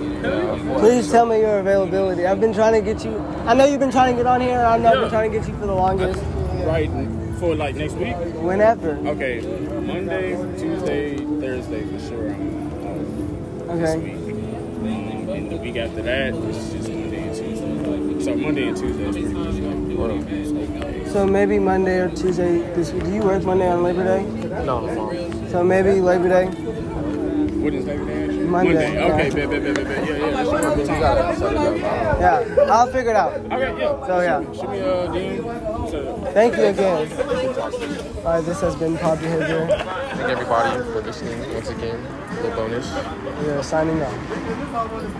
Please 0.80 1.10
tell 1.12 1.26
me 1.26 1.40
your 1.40 1.60
availability. 1.60 2.26
I've 2.26 2.40
been 2.40 2.54
trying 2.54 2.74
to 2.74 2.82
get 2.82 3.04
you. 3.04 3.18
I 3.46 3.54
know 3.54 3.66
you've 3.66 3.80
been 3.80 3.92
trying 3.92 4.16
to 4.16 4.20
get 4.20 4.28
on 4.28 4.42
here. 4.42 4.60
I 4.60 4.78
know 4.78 4.90
I've 4.90 4.96
Yeah. 4.96 5.02
been 5.02 5.10
trying 5.10 5.32
to 5.32 5.38
get 5.40 5.48
you 5.48 5.54
for 5.56 5.66
the 5.68 5.76
longest. 5.76 6.22
Right, 6.66 6.90
for 7.40 7.56
like 7.56 7.76
next 7.76 7.94
week? 7.96 8.16
Whenever. 8.36 8.92
Okay, 9.08 9.42
Monday, 9.82 10.36
Tuesday, 10.58 11.18
Thursday 11.18 11.84
for 11.86 12.00
sure. 12.08 12.30
I'm 12.30 13.70
off 13.70 13.80
this 13.80 13.90
Okay. 13.96 14.00
week. 14.00 14.16
Um, 14.80 15.30
and 15.30 15.52
the 15.52 15.58
week 15.58 15.76
after 15.78 16.02
that, 16.04 16.34
it's 16.34 16.70
just 16.74 16.90
Monday 16.90 17.28
and 17.28 17.36
Tuesday. 17.36 18.24
So 18.24 18.36
Monday 18.36 18.68
and 18.68 18.78
Tuesday 18.78 19.04
is 19.06 19.16
pretty 19.16 19.28
much 19.34 19.56
like 19.56 21.08
So 21.08 21.26
maybe 21.26 21.58
Monday 21.60 22.00
or 22.00 22.10
Tuesday 22.10 22.60
this 22.76 22.92
week. 22.94 23.04
Do 23.06 23.12
you 23.14 23.22
work 23.22 23.44
Monday 23.44 23.68
on 23.70 23.82
Labor 23.84 24.04
Day? 24.04 24.24
No, 24.66 24.88
I'm. 24.88 25.50
So 25.50 25.64
maybe 25.64 26.00
Labor 26.02 26.30
Day. 26.30 26.50
What 27.60 27.74
is 27.74 27.86
Labor 27.86 28.06
Day? 28.06 28.24
actually? 28.24 28.44
Monday, 28.46 28.94
yeah. 28.94 29.14
Okay, 29.14 29.30
bet, 29.30 29.50
bet, 29.50 29.64
bet, 29.64 29.76
bet, 29.76 29.86
bet. 29.86 30.08
Yeah, 30.08 30.16
yeah. 30.16 30.32
That's 30.32 30.50
what 30.50 30.64
I'm 30.66 30.78
talking 30.78 31.82
about. 31.82 32.20
Yeah, 32.20 32.66
I'll 32.72 32.88
figure 32.88 33.12
it 33.12 33.16
out. 33.18 33.34
Okay, 33.34 33.80
yeah. 33.80 34.06
So 34.08 34.20
yeah. 34.22 34.54
Shoot 34.54 34.70
me 34.70 34.80
uh, 34.82 34.88
a 34.88 35.08
DM. 35.10 35.92
So, 35.92 36.32
Thank 36.34 36.56
you 36.58 36.66
again. 36.66 37.12
All 38.20 38.34
right, 38.34 38.46
this 38.46 38.62
has 38.62 38.76
been 38.78 38.98
Pod 38.98 39.20
Behavior. 39.20 39.68
Thank 39.68 40.22
everybody 40.22 40.84
for 40.92 41.02
listening 41.02 41.54
once 41.54 41.70
again. 41.70 42.02
little 42.36 42.52
bonus. 42.52 42.88
We 43.44 43.50
are 43.52 43.64
signing 43.64 44.02
off. 44.02 45.16